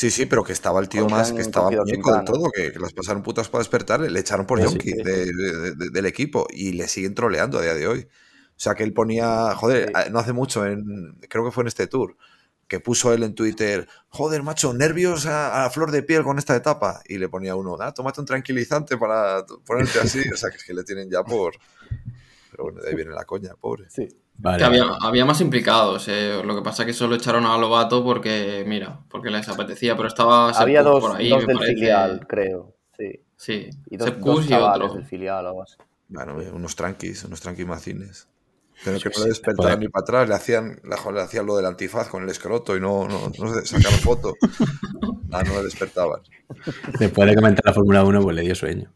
Sí, 0.00 0.10
sí, 0.10 0.24
pero 0.24 0.42
que 0.42 0.52
estaba 0.54 0.80
el 0.80 0.88
tío 0.88 1.06
más, 1.08 1.30
que 1.30 1.42
estaba 1.42 1.70
muñeco 1.70 2.14
del 2.14 2.24
todo, 2.24 2.50
que, 2.50 2.72
que 2.72 2.78
las 2.78 2.94
pasaron 2.94 3.22
putas 3.22 3.50
para 3.50 3.60
despertarle, 3.60 4.08
le 4.08 4.20
echaron 4.20 4.46
por 4.46 4.58
Sí, 4.58 4.64
yonki 4.64 4.90
sí. 4.92 5.02
de- 5.02 5.26
de- 5.26 5.74
de- 5.74 5.90
del 5.90 6.06
equipo 6.06 6.46
y 6.50 6.72
le 6.72 6.88
siguen 6.88 7.14
troleando 7.14 7.58
a 7.58 7.62
día 7.62 7.74
de 7.74 7.86
hoy. 7.86 8.00
O 8.56 8.62
sea 8.62 8.74
que 8.74 8.82
él 8.82 8.94
ponía, 8.94 9.54
joder, 9.56 9.92
no 10.10 10.18
hace 10.18 10.32
mucho, 10.32 10.64
en, 10.64 11.18
creo 11.28 11.44
que 11.44 11.50
fue 11.50 11.64
en 11.64 11.68
este 11.68 11.86
tour, 11.86 12.16
que 12.66 12.80
puso 12.80 13.12
él 13.12 13.24
en 13.24 13.34
Twitter, 13.34 13.86
joder, 14.08 14.42
macho, 14.42 14.72
nervios 14.72 15.26
a, 15.26 15.66
a 15.66 15.70
flor 15.70 15.90
de 15.90 16.02
piel 16.02 16.22
con 16.22 16.38
esta 16.38 16.56
etapa. 16.56 17.02
Y 17.06 17.18
le 17.18 17.28
ponía 17.28 17.54
uno, 17.54 17.76
ah, 17.80 17.92
tómate 17.92 18.20
un 18.20 18.26
tranquilizante 18.26 18.96
para 18.96 19.44
ponerte 19.66 19.98
así. 20.00 20.20
O 20.32 20.36
sea 20.36 20.48
que 20.50 20.56
es 20.56 20.64
que 20.64 20.72
le 20.72 20.82
tienen 20.84 21.10
ya 21.10 21.22
por... 21.24 21.52
Pero 22.50 22.64
bueno, 22.64 22.80
de 22.80 22.88
ahí 22.88 22.94
viene 22.94 23.10
la 23.12 23.24
coña, 23.26 23.54
pobre. 23.60 23.84
Sí. 23.90 24.08
Vale, 24.42 24.58
Que 24.58 24.64
había, 24.64 24.84
había 25.02 25.24
más 25.26 25.40
implicados, 25.42 26.08
eh, 26.08 26.40
lo 26.44 26.54
que 26.56 26.62
pasa 26.62 26.82
es 26.82 26.86
que 26.86 26.92
solo 26.94 27.14
echaron 27.14 27.44
a 27.44 27.58
Lobato 27.58 28.02
porque, 28.02 28.64
mira, 28.66 29.00
porque 29.10 29.30
les 29.30 29.48
apetecía, 29.48 29.96
pero 29.96 30.08
estaba 30.08 30.50
Había 30.50 30.82
dos, 30.82 31.00
por 31.00 31.16
ahí, 31.16 31.28
dos 31.28 31.40
me 31.42 31.46
del 31.48 31.56
parece. 31.58 31.74
filial, 31.74 32.26
creo. 32.26 32.74
Sí. 32.96 33.20
Sí, 33.36 33.70
Y 33.90 33.96
dos, 33.96 34.08
y 34.08 34.52
otro. 34.54 34.94
del 34.94 35.04
filial 35.04 35.44
o 35.44 35.48
algo 35.48 35.62
así. 35.62 35.76
Bueno, 36.08 36.36
unos 36.54 36.74
tranquis, 36.74 37.22
unos 37.24 37.40
tranquis 37.40 37.66
macines. 37.66 38.28
Pero 38.84 38.98
que 38.98 39.10
no 39.10 39.24
le 39.26 39.76
ni 39.76 39.88
para 39.88 40.02
atrás, 40.02 40.28
le 40.28 40.34
hacían, 40.34 40.80
le 40.82 41.20
hacían 41.20 41.46
lo 41.46 41.56
del 41.56 41.66
antifaz 41.66 42.08
con 42.08 42.22
el 42.22 42.30
escroto 42.30 42.76
y 42.76 42.80
no, 42.80 43.06
no, 43.06 43.30
no 43.38 43.54
se 43.54 43.66
sacaron 43.66 43.98
foto. 44.00 44.34
Nada, 45.28 45.44
no 45.44 45.54
le 45.58 45.64
despertaban. 45.64 46.20
Después 46.98 47.28
de 47.28 47.34
comentar 47.36 47.64
la 47.64 47.72
Fórmula 47.74 48.02
1, 48.04 48.22
pues 48.22 48.36
le 48.36 48.42
dio 48.42 48.54
sueño. 48.54 48.90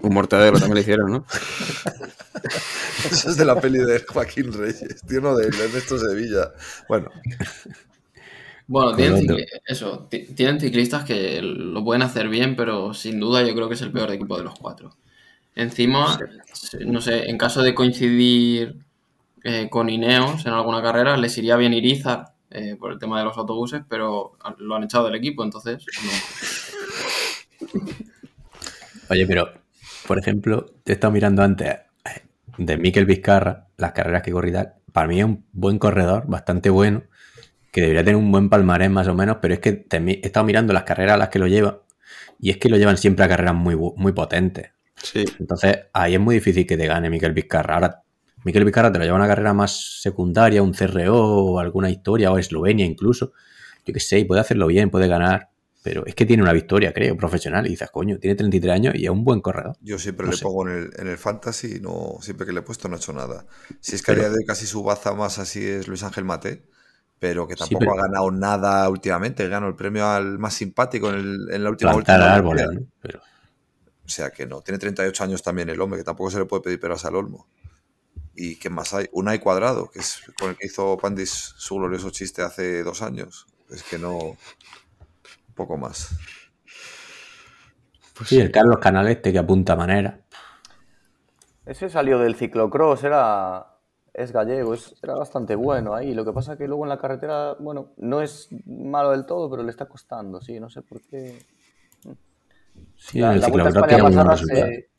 Un 0.00 0.12
mortadelo 0.14 0.58
también 0.58 0.74
le 0.74 0.80
hicieron, 0.80 1.10
¿no? 1.12 1.26
Eso 3.10 3.30
es 3.30 3.36
de 3.36 3.44
la 3.44 3.60
peli 3.60 3.78
de 3.78 4.00
Joaquín 4.00 4.52
Reyes, 4.52 5.02
tío, 5.06 5.20
no 5.20 5.36
de 5.36 5.46
Ernesto 5.46 5.98
Sevilla. 5.98 6.52
Bueno, 6.88 7.10
Bueno, 8.66 8.94
tienen, 8.96 9.26
eso, 9.66 10.06
ti- 10.10 10.26
tienen 10.34 10.60
ciclistas 10.60 11.04
que 11.04 11.40
lo 11.42 11.84
pueden 11.84 12.02
hacer 12.02 12.28
bien, 12.28 12.56
pero 12.56 12.94
sin 12.94 13.20
duda 13.20 13.42
yo 13.42 13.54
creo 13.54 13.68
que 13.68 13.74
es 13.74 13.82
el 13.82 13.92
peor 13.92 14.10
equipo 14.12 14.36
de 14.38 14.44
los 14.44 14.54
cuatro. 14.58 14.94
Encima, 15.54 16.18
no 16.86 17.00
sé, 17.00 17.28
en 17.28 17.36
caso 17.38 17.62
de 17.62 17.74
coincidir 17.74 18.76
eh, 19.44 19.68
con 19.70 19.90
Ineos 19.90 20.46
en 20.46 20.52
alguna 20.52 20.82
carrera, 20.82 21.16
les 21.16 21.36
iría 21.38 21.56
bien 21.56 21.72
Irizar 21.72 22.34
eh, 22.50 22.76
por 22.78 22.92
el 22.92 22.98
tema 22.98 23.18
de 23.18 23.24
los 23.24 23.36
autobuses, 23.38 23.82
pero 23.88 24.36
lo 24.58 24.74
han 24.74 24.84
echado 24.84 25.06
del 25.06 25.14
equipo, 25.14 25.42
entonces 25.42 25.84
no. 26.04 27.68
Oye, 29.08 29.26
pero, 29.26 29.52
por 30.06 30.18
ejemplo, 30.18 30.66
te 30.84 30.92
he 30.92 30.94
estado 30.94 31.12
mirando 31.12 31.42
antes 31.42 31.68
eh, 31.68 32.22
de 32.58 32.76
Mikel 32.76 33.06
Vizcarra, 33.06 33.68
las 33.76 33.92
carreras 33.92 34.22
que 34.22 34.32
corre 34.32 34.50
y 34.50 34.52
tal. 34.52 34.74
Para 34.92 35.08
mí 35.08 35.18
es 35.18 35.24
un 35.24 35.44
buen 35.52 35.78
corredor, 35.78 36.26
bastante 36.26 36.70
bueno, 36.70 37.04
que 37.70 37.80
debería 37.80 38.04
tener 38.04 38.16
un 38.16 38.30
buen 38.30 38.48
palmarés 38.48 38.90
más 38.90 39.08
o 39.08 39.14
menos, 39.14 39.38
pero 39.40 39.54
es 39.54 39.60
que 39.60 39.72
te 39.72 39.96
he 39.96 40.20
estado 40.26 40.44
mirando 40.44 40.72
las 40.72 40.84
carreras 40.84 41.14
a 41.14 41.18
las 41.18 41.28
que 41.30 41.38
lo 41.38 41.46
lleva 41.46 41.80
y 42.38 42.50
es 42.50 42.58
que 42.58 42.68
lo 42.68 42.76
llevan 42.76 42.98
siempre 42.98 43.24
a 43.24 43.28
carreras 43.28 43.54
muy, 43.54 43.76
muy 43.76 44.12
potentes. 44.12 44.72
Sí. 44.96 45.24
Entonces, 45.38 45.78
ahí 45.92 46.14
es 46.14 46.20
muy 46.20 46.34
difícil 46.36 46.66
que 46.66 46.76
te 46.76 46.86
gane 46.86 47.08
Mikel 47.08 47.32
Vizcarra. 47.32 47.74
Ahora, 47.74 48.01
Mikel 48.44 48.64
Vizcarra 48.64 48.92
te 48.92 48.98
lo 48.98 49.04
lleva 49.04 49.16
a 49.16 49.20
una 49.20 49.28
carrera 49.28 49.54
más 49.54 50.00
secundaria, 50.00 50.62
un 50.62 50.72
CRO 50.74 51.16
o 51.16 51.58
alguna 51.60 51.90
historia, 51.90 52.32
o 52.32 52.38
Eslovenia 52.38 52.84
incluso. 52.84 53.32
Yo 53.86 53.92
qué 53.94 54.00
sé, 54.00 54.18
y 54.20 54.24
puede 54.24 54.40
hacerlo 54.40 54.66
bien, 54.66 54.90
puede 54.90 55.08
ganar. 55.08 55.48
Pero 55.84 56.06
es 56.06 56.14
que 56.14 56.24
tiene 56.26 56.44
una 56.44 56.52
victoria, 56.52 56.92
creo, 56.92 57.16
profesional. 57.16 57.66
Y 57.66 57.70
dices, 57.70 57.90
coño, 57.90 58.16
tiene 58.20 58.36
33 58.36 58.72
años 58.72 58.94
y 58.94 59.04
es 59.04 59.10
un 59.10 59.24
buen 59.24 59.40
corredor. 59.40 59.76
yo 59.80 59.98
siempre 59.98 60.26
No 60.26 60.30
le 60.32 60.38
sé. 60.38 60.44
pongo 60.44 60.68
en 60.68 60.76
el, 60.76 60.90
en 60.96 61.08
el 61.08 61.18
fantasy, 61.18 61.80
no, 61.80 62.18
siempre 62.20 62.46
que 62.46 62.52
le 62.52 62.60
he 62.60 62.62
puesto 62.62 62.86
no 62.88 62.94
he 62.94 62.98
hecho 62.98 63.12
nada. 63.12 63.46
Si 63.80 63.96
es 63.96 64.02
que 64.02 64.12
a 64.12 64.14
día 64.14 64.28
de 64.28 64.36
hoy 64.36 64.44
casi 64.46 64.66
su 64.66 64.84
baza 64.84 65.12
más 65.14 65.40
así 65.40 65.64
es 65.66 65.88
Luis 65.88 66.04
Ángel 66.04 66.24
Mate, 66.24 66.62
pero 67.18 67.48
que 67.48 67.54
Sí, 67.54 67.60
tampoco 67.60 67.80
pero- 67.80 67.92
ha 67.94 68.06
ganado 68.06 68.30
nada 68.30 68.88
últimamente. 68.88 69.48
Ganó 69.48 69.66
el 69.66 69.74
premio 69.74 70.06
al 70.08 70.38
más 70.38 70.54
simpático 70.54 71.08
en, 71.10 71.16
el- 71.16 71.48
en 71.50 71.64
la 71.64 71.70
última 71.70 71.92
vuelta. 71.94 72.40
Pero, 73.00 73.20
O 74.04 74.08
sea 74.08 74.30
que 74.30 74.46
no, 74.46 74.60
tiene 74.60 74.78
38 74.78 75.24
años 75.24 75.42
también 75.42 75.68
el 75.68 75.80
hombre, 75.80 75.98
que 75.98 76.04
tampoco 76.04 76.30
se 76.30 76.38
le 76.38 76.44
puede 76.44 76.62
pedir 76.62 76.78
peras 76.78 77.04
al 77.04 77.16
olmo. 77.16 77.48
¿Y 78.34 78.56
qué 78.56 78.70
más 78.70 78.94
hay? 78.94 79.06
Unai 79.12 79.38
Cuadrado, 79.40 79.90
que 79.90 79.98
es 80.00 80.22
con 80.38 80.50
el 80.50 80.56
que 80.56 80.66
hizo 80.66 80.96
Pandis 80.96 81.30
su 81.30 81.76
glorioso 81.76 82.10
chiste 82.10 82.42
hace 82.42 82.82
dos 82.82 83.02
años. 83.02 83.46
Es 83.70 83.82
que 83.82 83.98
no. 83.98 84.16
Un 84.18 85.54
poco 85.54 85.76
más. 85.76 86.14
sí, 88.24 88.40
el 88.40 88.50
Carlos 88.50 88.78
Canaleste 88.78 89.32
que 89.32 89.38
apunta 89.38 89.76
manera. 89.76 90.20
Ese 91.66 91.88
salió 91.88 92.18
del 92.18 92.34
ciclocross, 92.36 93.04
era. 93.04 93.68
Es 94.14 94.30
gallego, 94.30 94.74
es- 94.74 94.94
era 95.02 95.14
bastante 95.14 95.54
bueno 95.54 95.94
ahí. 95.94 96.12
Lo 96.12 96.24
que 96.24 96.32
pasa 96.32 96.58
que 96.58 96.66
luego 96.68 96.84
en 96.84 96.90
la 96.90 96.98
carretera, 96.98 97.54
bueno, 97.58 97.92
no 97.96 98.20
es 98.20 98.48
malo 98.66 99.10
del 99.10 99.24
todo, 99.24 99.50
pero 99.50 99.62
le 99.62 99.70
está 99.70 99.86
costando, 99.86 100.40
sí, 100.42 100.60
no 100.60 100.68
sé 100.68 100.82
por 100.82 101.00
qué. 101.00 101.38
Sí, 102.96 103.20
La, 103.20 103.28
en 103.28 103.34
el 103.34 103.40
la 103.40 103.48
Vuelta 103.48 103.68
España 103.70 103.88
tiene 103.88 104.02
buenos 104.02 104.40
pasada 104.40 104.56
se, 104.66 104.90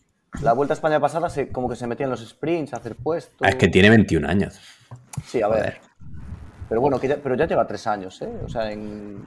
la 0.41 0.53
Vuelta 0.53 0.73
a 0.73 0.75
España 0.75 0.99
pasada 0.99 1.29
se, 1.29 1.49
como 1.49 1.69
que 1.69 1.75
se 1.75 1.87
metía 1.87 2.05
en 2.05 2.09
los 2.11 2.27
sprints 2.27 2.73
a 2.73 2.77
hacer 2.77 2.95
puestos. 2.95 3.37
Ah, 3.41 3.49
es 3.49 3.55
que 3.55 3.67
tiene 3.67 3.89
21 3.89 4.27
años. 4.27 4.59
Sí, 5.25 5.41
a 5.41 5.47
ver. 5.47 5.59
Joder. 5.59 5.77
Pero 6.69 6.81
bueno, 6.81 6.99
que 6.99 7.07
ya, 7.07 7.17
pero 7.21 7.35
ya 7.35 7.45
lleva 7.45 7.67
tres 7.67 7.85
años, 7.87 8.21
¿eh? 8.21 8.31
O 8.45 8.49
sea, 8.49 8.71
en... 8.71 9.21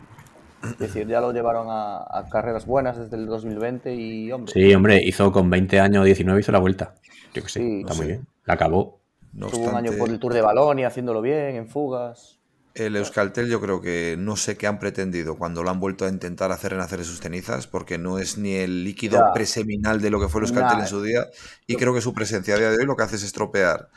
Es 0.64 0.78
decir, 0.78 1.06
ya 1.06 1.20
lo 1.20 1.32
llevaron 1.32 1.68
a, 1.70 1.98
a 1.98 2.28
carreras 2.28 2.66
buenas 2.66 2.96
desde 2.98 3.16
el 3.16 3.26
2020 3.26 3.94
y, 3.94 4.32
hombre, 4.32 4.52
Sí, 4.52 4.74
hombre, 4.74 5.00
hizo 5.02 5.30
con 5.30 5.48
20 5.48 5.78
años 5.78 6.02
o 6.02 6.04
19 6.04 6.40
hizo 6.40 6.50
la 6.50 6.58
vuelta. 6.58 6.94
Yo 7.34 7.42
qué 7.42 7.48
sé, 7.48 7.60
Sí, 7.60 7.80
está 7.82 7.90
no 7.92 7.96
muy 7.96 8.06
sé. 8.06 8.12
bien. 8.12 8.26
La 8.44 8.54
acabó. 8.54 9.00
No 9.32 9.48
tuvo 9.48 9.64
un 9.64 9.68
año 9.68 9.90
obstante, 9.90 9.98
por 9.98 10.08
el 10.08 10.18
Tour 10.18 10.32
de 10.34 10.40
Balonia 10.40 10.86
haciéndolo 10.88 11.20
bien, 11.20 11.54
en 11.56 11.68
fugas. 11.68 12.35
El 12.76 12.96
Euskaltel 12.96 13.48
yo 13.48 13.60
creo 13.60 13.80
que 13.80 14.16
no 14.18 14.36
sé 14.36 14.56
qué 14.56 14.66
han 14.66 14.78
pretendido 14.78 15.36
cuando 15.36 15.62
lo 15.62 15.70
han 15.70 15.80
vuelto 15.80 16.04
a 16.04 16.08
intentar 16.08 16.52
hacer 16.52 16.72
renacer 16.72 16.98
de 17.00 17.04
sus 17.04 17.20
cenizas, 17.20 17.66
porque 17.66 17.98
no 17.98 18.18
es 18.18 18.38
ni 18.38 18.54
el 18.54 18.84
líquido 18.84 19.18
Ya. 19.18 19.32
preseminal 19.32 20.00
de 20.00 20.10
lo 20.10 20.20
que 20.20 20.28
fue 20.28 20.40
el 20.40 20.46
Euskaltel 20.46 20.78
Nah. 20.78 20.84
en 20.84 20.88
su 20.88 21.02
día, 21.02 21.26
y 21.66 21.76
creo 21.76 21.92
que 21.94 22.00
su 22.00 22.12
presencia 22.14 22.54
a 22.54 22.58
día 22.58 22.70
de 22.70 22.76
hoy 22.78 22.86
lo 22.86 22.96
que 22.96 23.02
hace 23.02 23.16
es 23.16 23.22
estropear 23.22 23.88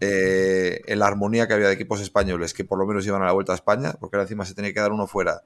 eh, 0.00 0.82
la 0.88 1.06
armonía 1.06 1.46
que 1.46 1.54
había 1.54 1.68
de 1.68 1.74
equipos 1.74 2.00
españoles 2.00 2.52
que 2.54 2.64
por 2.64 2.78
lo 2.78 2.86
menos 2.86 3.06
iban 3.06 3.22
a 3.22 3.26
la 3.26 3.32
Vuelta 3.32 3.52
a 3.52 3.54
España, 3.54 3.94
porque 4.00 4.16
ahora 4.16 4.24
encima 4.24 4.44
se 4.44 4.54
tenía 4.54 4.72
que 4.74 4.80
dar 4.80 4.92
uno 4.92 5.06
fuera 5.06 5.42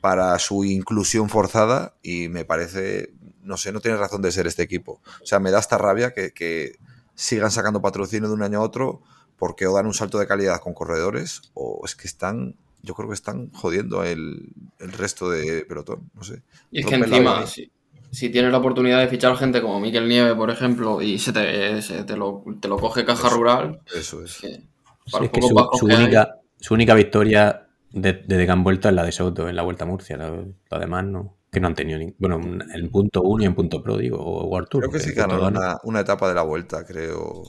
para 0.00 0.38
su 0.38 0.64
inclusión 0.64 1.28
forzada 1.28 1.94
y 2.02 2.28
me 2.28 2.44
parece, 2.44 3.12
no 3.42 3.56
sé, 3.56 3.72
no 3.72 3.80
tiene 3.80 3.96
razón 3.96 4.22
de 4.22 4.32
ser 4.32 4.46
este 4.46 4.62
equipo. 4.62 5.00
O 5.22 5.26
sea, 5.26 5.38
me 5.40 5.50
da 5.50 5.58
esta 5.60 5.78
rabia 5.78 6.12
que, 6.12 6.32
que 6.32 6.76
sigan 7.14 7.50
sacando 7.50 7.82
patrocinio 7.82 8.28
de 8.28 8.34
un 8.34 8.42
año 8.42 8.58
a 8.58 8.62
otro 8.62 9.02
porque 9.42 9.66
o 9.66 9.74
dan 9.74 9.86
un 9.86 9.92
salto 9.92 10.20
de 10.20 10.28
calidad 10.28 10.60
con 10.60 10.72
corredores 10.72 11.50
o 11.54 11.82
es 11.84 11.96
que 11.96 12.06
están, 12.06 12.54
yo 12.80 12.94
creo 12.94 13.08
que 13.08 13.14
están 13.14 13.50
jodiendo 13.50 14.04
el, 14.04 14.52
el 14.78 14.92
resto 14.92 15.28
de 15.28 15.64
pelotón, 15.64 16.12
no 16.14 16.22
sé. 16.22 16.42
Y 16.70 16.78
es 16.78 16.86
que 16.86 16.94
encima, 16.94 17.44
si, 17.44 17.68
si 18.12 18.30
tienes 18.30 18.52
la 18.52 18.58
oportunidad 18.58 19.00
de 19.00 19.08
fichar 19.08 19.36
gente 19.36 19.60
como 19.60 19.80
Miquel 19.80 20.08
Nieve, 20.08 20.36
por 20.36 20.48
ejemplo, 20.48 21.02
y 21.02 21.18
se 21.18 21.32
te, 21.32 21.82
se 21.82 22.04
te, 22.04 22.16
lo, 22.16 22.44
te 22.60 22.68
lo 22.68 22.78
coge 22.78 23.04
Caja 23.04 23.26
Eso. 23.26 23.36
Rural, 23.36 23.80
Eso 23.92 24.22
es 24.22 24.38
que 24.38 24.62
Sí, 25.06 25.28
que 25.32 25.42
su, 25.42 25.56
que 25.88 25.94
única, 25.96 26.36
su 26.60 26.74
única 26.74 26.94
victoria 26.94 27.66
de- 27.90 28.22
desde 28.24 28.46
que 28.46 28.52
han 28.52 28.62
vuelto 28.62 28.88
es 28.88 28.94
la 28.94 29.02
de 29.02 29.10
Soto 29.10 29.48
en 29.48 29.56
la 29.56 29.62
Vuelta 29.62 29.82
a 29.82 29.88
Murcia. 29.88 30.16
Lo, 30.16 30.54
lo 30.70 30.78
demás 30.78 31.04
no. 31.04 31.36
Que 31.50 31.58
no 31.58 31.66
han 31.66 31.74
tenido 31.74 31.98
ni. 31.98 32.14
Bueno, 32.16 32.40
en 32.72 32.90
punto 32.90 33.22
1 33.22 33.42
y 33.42 33.46
en 33.46 33.54
punto 33.56 33.82
pro, 33.82 33.96
digo, 33.98 34.18
o 34.18 34.44
World 34.46 34.68
Tour. 34.68 34.82
Creo 34.82 34.92
que 34.92 34.98
porque 34.98 35.10
sí 35.10 35.16
ganaron 35.16 35.56
una, 35.56 35.78
una 35.82 36.00
etapa 36.00 36.28
de 36.28 36.34
la 36.36 36.42
vuelta, 36.42 36.86
creo. 36.86 37.42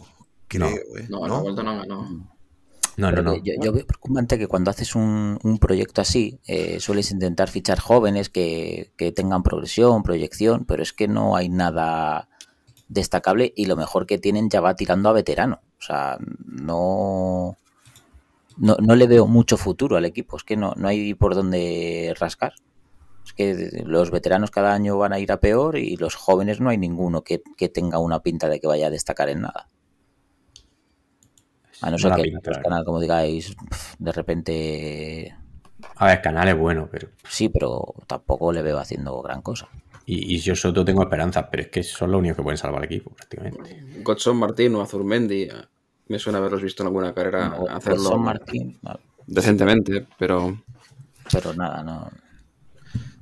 Creo, 0.60 0.98
¿eh? 0.98 1.08
No, 1.10 1.22
la 1.22 1.28
¿No? 1.28 1.42
vuelta 1.42 1.64
no. 1.64 1.84
No, 2.96 3.12
no, 3.12 3.22
no. 3.24 3.34
que 3.34 3.42
Yo, 3.44 3.54
yo 3.62 3.72
veo 3.74 3.88
preocupante 3.88 4.38
que 4.38 4.48
cuando 4.48 4.70
haces 4.70 4.96
un, 4.96 5.40
un 5.42 5.58
proyecto 5.58 6.02
así, 6.02 6.40
eh, 6.46 6.80
sueles 6.80 7.12
intentar 7.12 7.50
fichar 7.50 7.80
jóvenes 7.80 8.30
que, 8.30 8.92
que 8.98 9.12
tengan 9.12 9.42
progresión, 9.42 10.04
proyección, 10.04 10.66
pero 10.66 10.84
es 10.84 10.94
que 10.94 11.08
no 11.08 11.36
hay 11.36 11.50
nada 11.50 12.30
destacable 12.88 13.52
y 13.56 13.66
lo 13.66 13.76
mejor 13.76 14.06
que 14.06 14.20
tienen 14.20 14.50
ya 14.50 14.62
va 14.62 14.76
tirando 14.76 15.10
a 15.10 15.14
veterano. 15.14 15.62
O 15.80 15.82
sea, 15.82 16.18
no, 16.46 17.58
no, 18.58 18.78
no 18.80 18.96
le 18.96 19.08
veo 19.08 19.26
mucho 19.26 19.58
futuro 19.58 19.98
al 19.98 20.06
equipo, 20.06 20.38
es 20.38 20.44
que 20.44 20.56
no, 20.56 20.74
no 20.78 20.88
hay 20.88 21.14
por 21.16 21.36
dónde 21.36 22.14
rascar. 22.20 22.54
Es 23.26 23.34
que 23.34 23.84
los 23.86 24.12
veteranos 24.12 24.52
cada 24.52 24.74
año 24.74 24.98
van 24.98 25.14
a 25.14 25.20
ir 25.20 25.32
a 25.32 25.40
peor 25.40 25.78
y 25.78 25.96
los 25.96 26.16
jóvenes 26.16 26.60
no 26.60 26.70
hay 26.70 26.78
ninguno 26.78 27.24
que, 27.24 27.42
que 27.58 27.70
tenga 27.70 27.98
una 27.98 28.20
pinta 28.20 28.50
de 28.50 28.60
que 28.60 28.68
vaya 28.68 28.88
a 28.88 28.92
destacar 28.92 29.30
en 29.30 29.42
nada. 29.42 29.68
A 31.84 31.92
no 31.92 31.98
ser 32.00 32.14
que 32.14 32.24
pinta, 32.24 32.52
la 32.52 32.62
canal, 32.62 32.86
como 32.86 33.00
digáis, 33.00 33.56
de 34.00 34.12
repente 34.12 35.36
A 35.98 36.08
ver, 36.08 36.22
Canal 36.22 36.48
es 36.48 36.58
bueno, 36.58 36.88
pero. 36.92 37.10
sí, 37.28 37.50
pero 37.50 37.94
tampoco 38.08 38.52
le 38.52 38.62
veo 38.62 38.80
haciendo 38.80 39.22
gran 39.22 39.42
cosa. 39.42 39.68
Y, 40.06 40.36
y 40.36 40.40
yo 40.40 40.56
Soto 40.56 40.84
tengo 40.84 41.04
esperanzas, 41.04 41.46
pero 41.52 41.64
es 41.64 41.70
que 41.70 41.84
son 41.84 42.12
los 42.12 42.20
únicos 42.20 42.38
que 42.38 42.44
pueden 42.44 42.58
salvar 42.58 42.80
al 42.80 42.86
equipo, 42.86 43.12
prácticamente. 43.12 43.84
Godson 44.04 44.38
Martino, 44.38 44.82
Azurmendi. 44.82 45.48
Me 46.08 46.20
suena 46.20 46.40
haberlos 46.40 46.62
visto 46.62 46.84
en 46.84 46.88
alguna 46.88 47.14
carrera 47.14 47.56
O- 47.58 47.64
o 47.64 47.70
hacerlo 47.70 48.10
Son 48.10 48.22
Martín, 48.24 48.78
vale. 48.82 49.00
decentemente, 49.28 50.06
pero 50.18 50.58
pero 51.32 51.54
nada, 51.54 51.82
no. 51.84 52.10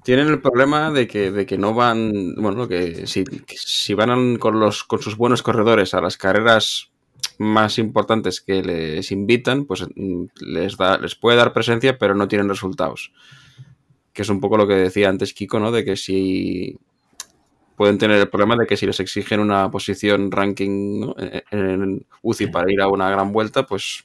tienen 0.04 0.28
el 0.28 0.42
problema 0.42 0.92
de 0.92 1.08
que, 1.08 1.30
de 1.32 1.46
que 1.46 1.58
no 1.58 1.74
van, 1.76 2.34
bueno, 2.36 2.68
que 2.68 3.06
si, 3.06 3.24
que 3.24 3.56
si 3.58 3.94
van 3.94 4.38
con, 4.38 4.60
los, 4.60 4.84
con 4.84 5.00
sus 5.02 5.16
buenos 5.18 5.44
corredores 5.44 5.94
a 5.94 6.02
las 6.02 6.18
carreras 6.18 6.91
más 7.38 7.80
importantes 7.80 8.40
que 8.42 8.62
les 8.62 9.12
invitan, 9.12 9.66
pues 9.66 9.86
mm, 9.96 10.26
les, 10.42 10.78
da, 10.78 10.98
les 10.98 11.16
puede 11.16 11.38
dar 11.38 11.54
presencia, 11.54 11.98
pero 11.98 12.16
no 12.16 12.28
tienen 12.28 12.50
resultados. 12.50 13.12
Que 14.14 14.22
es 14.22 14.30
un 14.30 14.40
poco 14.40 14.58
lo 14.58 14.68
que 14.68 14.76
decía 14.76 15.10
antes 15.10 15.34
Kiko, 15.34 15.60
¿no? 15.60 15.72
De 15.72 15.84
que 15.84 15.96
si 15.98 16.78
pueden 17.76 17.98
tener 17.98 18.20
el 18.20 18.30
problema 18.30 18.56
de 18.56 18.68
que 18.68 18.78
si 18.78 18.86
les 18.86 19.00
exigen 19.00 19.40
una 19.40 19.72
posición 19.72 20.32
ranking 20.32 21.14
en 21.50 22.06
UCI 22.22 22.48
para 22.48 22.72
ir 22.72 22.80
a 22.82 22.88
una 22.88 23.10
gran 23.10 23.32
vuelta, 23.32 23.66
pues 23.66 24.04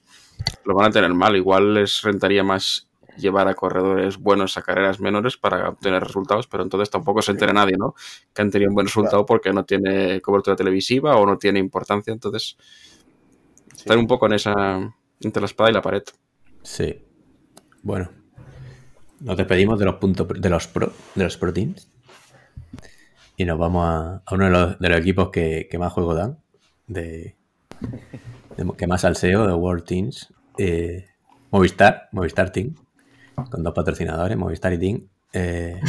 lo 0.65 0.75
van 0.75 0.87
a 0.87 0.91
tener 0.91 1.13
mal. 1.13 1.37
Igual 1.37 1.75
les 1.75 2.01
rentaría 2.03 2.43
más 2.43 2.89
llevar 3.19 3.49
a 3.49 3.55
corredores 3.55 4.19
buenos 4.19 4.57
a 4.57 4.63
carreras 4.63 5.01
menores 5.01 5.37
para 5.37 5.69
obtener 5.69 6.03
resultados, 6.03 6.47
pero 6.47 6.63
entonces 6.63 6.91
tampoco 6.91 7.23
se 7.23 7.33
entera 7.33 7.53
nadie, 7.53 7.77
¿no? 7.79 7.95
Que 8.33 8.43
han 8.43 8.51
tenido 8.51 8.71
un 8.71 8.75
buen 8.75 8.87
resultado 8.87 9.27
porque 9.27 9.53
no 9.53 9.65
tiene 9.65 10.21
cobertura 10.21 10.57
televisiva 10.57 11.17
o 11.17 11.27
no 11.27 11.39
tiene 11.39 11.59
importancia, 11.59 12.13
entonces 12.13 12.57
están 13.87 13.99
un 14.01 14.07
poco 14.09 14.27
en 14.27 14.33
esa 14.33 14.53
entre 15.21 15.41
la 15.41 15.47
espada 15.47 15.71
y 15.71 15.73
la 15.73 15.81
pared. 15.83 16.03
Sí. 16.63 17.05
Bueno. 17.83 18.11
Nos 19.21 19.37
despedimos 19.37 19.79
de 19.79 19.85
los 19.87 19.95
puntos 19.95 20.27
de 20.29 20.51
los 20.51 20.67
pro, 20.67 20.93
de 21.15 21.25
los 21.25 21.37
pro 21.39 21.53
teams. 21.53 21.89
Y 23.37 23.45
nos 23.45 23.59
vamos 23.59 23.85
a, 23.87 24.23
a 24.27 24.35
uno 24.35 24.47
de 24.47 24.51
los, 24.51 24.79
de 24.79 24.89
los 24.89 24.99
equipos 24.99 25.31
que, 25.31 25.69
que 25.71 25.79
más 25.79 25.93
juego 25.93 26.15
dan. 26.15 26.39
De, 26.87 27.37
de- 28.57 28.73
que 28.77 28.87
más 28.87 29.03
salseo 29.03 29.47
de 29.47 29.53
World 29.55 29.85
Teams. 29.85 30.33
eh, 30.59 31.07
Movistar, 31.51 32.09
Movistar 32.13 32.51
Team. 32.51 32.75
Con 33.51 33.63
dos 33.63 33.73
patrocinadores, 33.73 34.37
Movistar 34.37 34.73
y 34.73 34.79
Team. 34.79 35.07
Eh, 35.33 35.81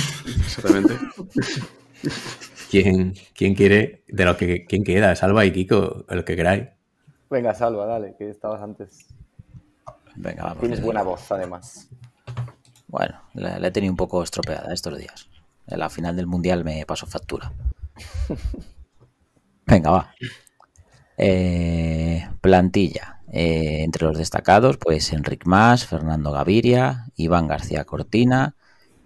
Exactamente. 0.45 0.93
¿quién, 2.69 3.13
quién 3.33 3.55
quiere? 3.55 4.03
De 4.07 4.25
los 4.25 4.37
que 4.37 4.65
quién 4.65 4.83
queda, 4.83 5.15
Salva 5.15 5.45
y 5.45 5.51
Kiko, 5.51 6.05
el 6.09 6.23
que 6.23 6.35
queráis. 6.35 6.63
Venga, 7.29 7.53
salva, 7.53 7.85
dale, 7.85 8.15
que 8.17 8.29
estabas 8.29 8.61
antes. 8.61 9.07
Venga, 10.15 10.43
vamos. 10.43 10.59
Tienes 10.59 10.81
buena 10.81 11.03
voz, 11.03 11.31
además. 11.31 11.89
Bueno, 12.87 13.21
la, 13.33 13.59
la 13.59 13.67
he 13.67 13.71
tenido 13.71 13.91
un 13.91 13.97
poco 13.97 14.23
estropeada 14.23 14.73
estos 14.73 14.97
días. 14.97 15.29
En 15.67 15.79
la 15.79 15.89
final 15.89 16.15
del 16.15 16.27
mundial 16.27 16.63
me 16.63 16.85
pasó 16.85 17.05
factura. 17.05 17.51
Venga, 19.67 19.91
va. 19.91 20.13
Eh, 21.17 22.27
plantilla. 22.41 23.21
Eh, 23.29 23.83
entre 23.83 24.05
los 24.05 24.17
destacados, 24.17 24.77
pues 24.77 25.11
Enric 25.11 25.45
Mas, 25.45 25.85
Fernando 25.85 26.31
Gaviria, 26.31 27.07
Iván 27.17 27.47
García 27.47 27.83
Cortina, 27.83 28.55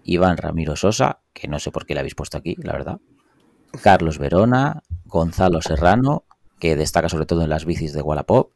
Iván 0.04 0.36
Ramiro 0.36 0.76
Sosa, 0.76 1.18
que 1.32 1.48
no 1.48 1.58
sé 1.58 1.72
por 1.72 1.86
qué 1.86 1.94
le 1.94 2.00
habéis 2.00 2.14
puesto 2.14 2.38
aquí, 2.38 2.54
la 2.58 2.72
verdad. 2.72 3.00
Carlos 3.82 4.18
Verona, 4.18 4.82
Gonzalo 5.06 5.60
Serrano, 5.60 6.24
que 6.62 6.76
destaca 6.76 7.08
sobre 7.08 7.26
todo 7.26 7.42
en 7.42 7.50
las 7.50 7.64
bicis 7.64 7.92
de 7.92 8.02
Wallapop, 8.02 8.52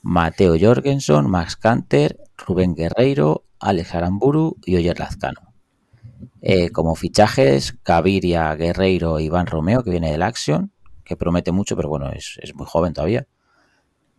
Mateo 0.00 0.56
Jorgensen, 0.58 1.28
Max 1.28 1.56
Canter, 1.56 2.18
Rubén 2.38 2.74
Guerreiro, 2.74 3.44
Alex 3.60 3.94
Aramburu 3.94 4.56
y 4.64 4.76
Oyer 4.76 4.98
Lazcano. 4.98 5.52
Eh, 6.40 6.70
como 6.70 6.94
fichajes, 6.94 7.76
Gaviria, 7.84 8.54
Guerreiro, 8.54 9.20
Iván 9.20 9.46
Romeo, 9.46 9.84
que 9.84 9.90
viene 9.90 10.10
del 10.10 10.22
Action, 10.22 10.72
que 11.04 11.18
promete 11.18 11.52
mucho, 11.52 11.76
pero 11.76 11.90
bueno, 11.90 12.10
es, 12.12 12.38
es 12.40 12.54
muy 12.54 12.64
joven 12.64 12.94
todavía. 12.94 13.26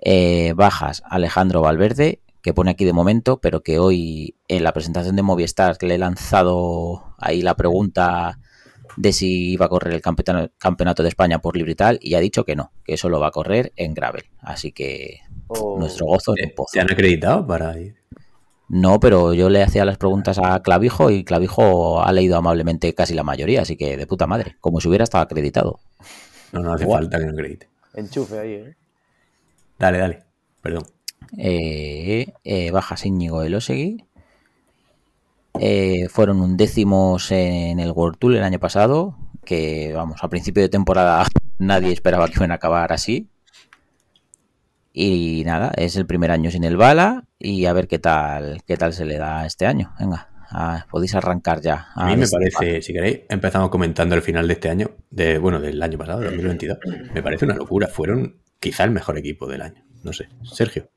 Eh, 0.02 0.54
bajas, 0.56 1.02
Alejandro 1.04 1.62
Valverde, 1.62 2.22
que 2.44 2.54
pone 2.54 2.70
aquí 2.70 2.86
de 2.86 2.94
momento, 2.94 3.42
pero 3.42 3.64
que 3.64 3.80
hoy 3.80 4.36
en 4.48 4.64
la 4.64 4.72
presentación 4.72 5.16
de 5.16 5.24
Movistar 5.24 5.78
le 5.82 5.96
he 5.96 5.98
lanzado 5.98 7.16
ahí 7.18 7.42
la 7.42 7.56
pregunta 7.56 8.38
de 8.98 9.14
si 9.14 9.52
iba 9.52 9.66
a 9.66 9.70
correr 9.70 9.94
el 9.94 10.02
campeonato, 10.02 11.04
de 11.04 11.10
España 11.10 11.40
por 11.40 11.56
libre 11.56 11.72
y 11.74 11.76
tal, 11.76 12.00
y 12.02 12.16
ha 12.16 12.20
dicho 12.20 12.44
que 12.46 12.56
no, 12.56 12.72
que 12.84 12.94
eso 12.96 13.10
lo 13.10 13.20
va 13.20 13.28
a 13.28 13.32
correr 13.32 13.72
en 13.76 13.94
gravel. 13.94 14.24
Así 14.40 14.72
que 14.72 15.20
O- 15.48 15.78
nuestro 15.80 16.06
gozo 16.08 16.32
en 16.38 16.44
¿Te, 16.44 16.50
un 16.50 16.56
pozo. 16.56 16.70
te 16.74 16.80
han 16.82 16.92
acreditado 16.92 17.46
para 17.48 17.78
ir? 17.80 17.96
No, 18.68 19.00
pero 19.00 19.34
yo 19.34 19.50
le 19.50 19.64
hacía 19.64 19.84
las 19.84 19.98
preguntas 19.98 20.38
a 20.44 20.62
Clavijo 20.62 21.10
y 21.10 21.24
Clavijo 21.24 22.04
ha 22.04 22.12
leído 22.12 22.38
amablemente 22.38 22.94
casi 22.94 23.16
la 23.16 23.24
mayoría, 23.24 23.62
así 23.64 23.76
que 23.78 23.98
de 23.98 24.06
puta 24.06 24.28
madre, 24.28 24.58
como 24.62 24.80
si 24.80 24.88
hubiera 24.88 25.04
estado 25.04 25.24
acreditado. 25.24 25.80
No, 26.52 26.60
no 26.62 26.74
hace 26.74 26.84
Igual. 26.84 27.04
falta 27.04 27.18
que 27.20 27.26
no 27.26 27.32
acredite. 27.32 27.68
Enchufe 27.96 28.38
ahí, 28.40 28.52
¿eh? 28.54 28.76
Dale, 29.80 29.98
dale. 29.98 30.24
Perdón. 30.62 30.84
Eh, 31.38 32.34
eh, 32.44 32.72
bajas 32.72 33.06
Íñigo 33.06 33.42
Elosegui. 33.44 34.04
Eh, 35.62 36.08
fueron 36.10 36.40
undécimos 36.40 37.32
en 37.32 37.80
el 37.80 37.92
World 37.92 38.18
Tour 38.18 38.36
el 38.36 38.44
año 38.44 38.60
pasado, 38.60 39.18
que 39.46 39.92
vamos, 39.94 40.24
a 40.24 40.30
principio 40.30 40.64
de 40.64 40.70
temporada 40.70 41.26
nadie 41.58 41.92
esperaba 41.92 42.28
que 42.28 42.36
iban 42.38 42.52
a 42.52 42.56
acabar 42.56 42.94
así. 42.94 43.30
Y 44.94 45.44
nada, 45.46 45.72
es 45.76 45.98
el 45.98 46.06
primer 46.06 46.32
año 46.32 46.50
sin 46.50 46.64
el 46.64 46.78
bala 46.78 47.26
y 47.38 47.66
a 47.66 47.74
ver 47.74 47.88
qué 47.88 48.00
tal, 48.00 48.64
qué 48.66 48.76
tal 48.78 48.94
se 48.94 49.06
le 49.06 49.18
da 49.18 49.46
este 49.46 49.66
año. 49.66 49.94
Venga, 50.00 50.30
ah, 50.50 50.86
podéis 50.90 51.14
arrancar 51.14 51.62
ya. 51.62 51.88
A 51.94 52.06
mí 52.06 52.14
me 52.14 52.22
destapar. 52.22 52.50
parece, 52.54 52.82
si 52.82 52.94
queréis, 52.94 53.20
empezamos 53.30 53.70
comentando 53.70 54.16
el 54.16 54.22
final 54.22 54.48
de 54.48 54.54
este 54.54 54.70
año, 54.70 54.92
de 55.12 55.38
bueno, 55.38 55.60
del 55.60 55.82
año 55.82 55.98
pasado, 55.98 56.22
2022. 56.22 56.78
Me 57.14 57.22
parece 57.22 57.46
una 57.46 57.56
locura. 57.56 57.88
Fueron 57.88 58.42
quizá 58.60 58.84
el 58.86 58.92
mejor 58.92 59.18
equipo 59.18 59.46
del 59.48 59.62
año. 59.62 59.84
No 60.04 60.14
sé, 60.14 60.30
Sergio. 60.44 60.90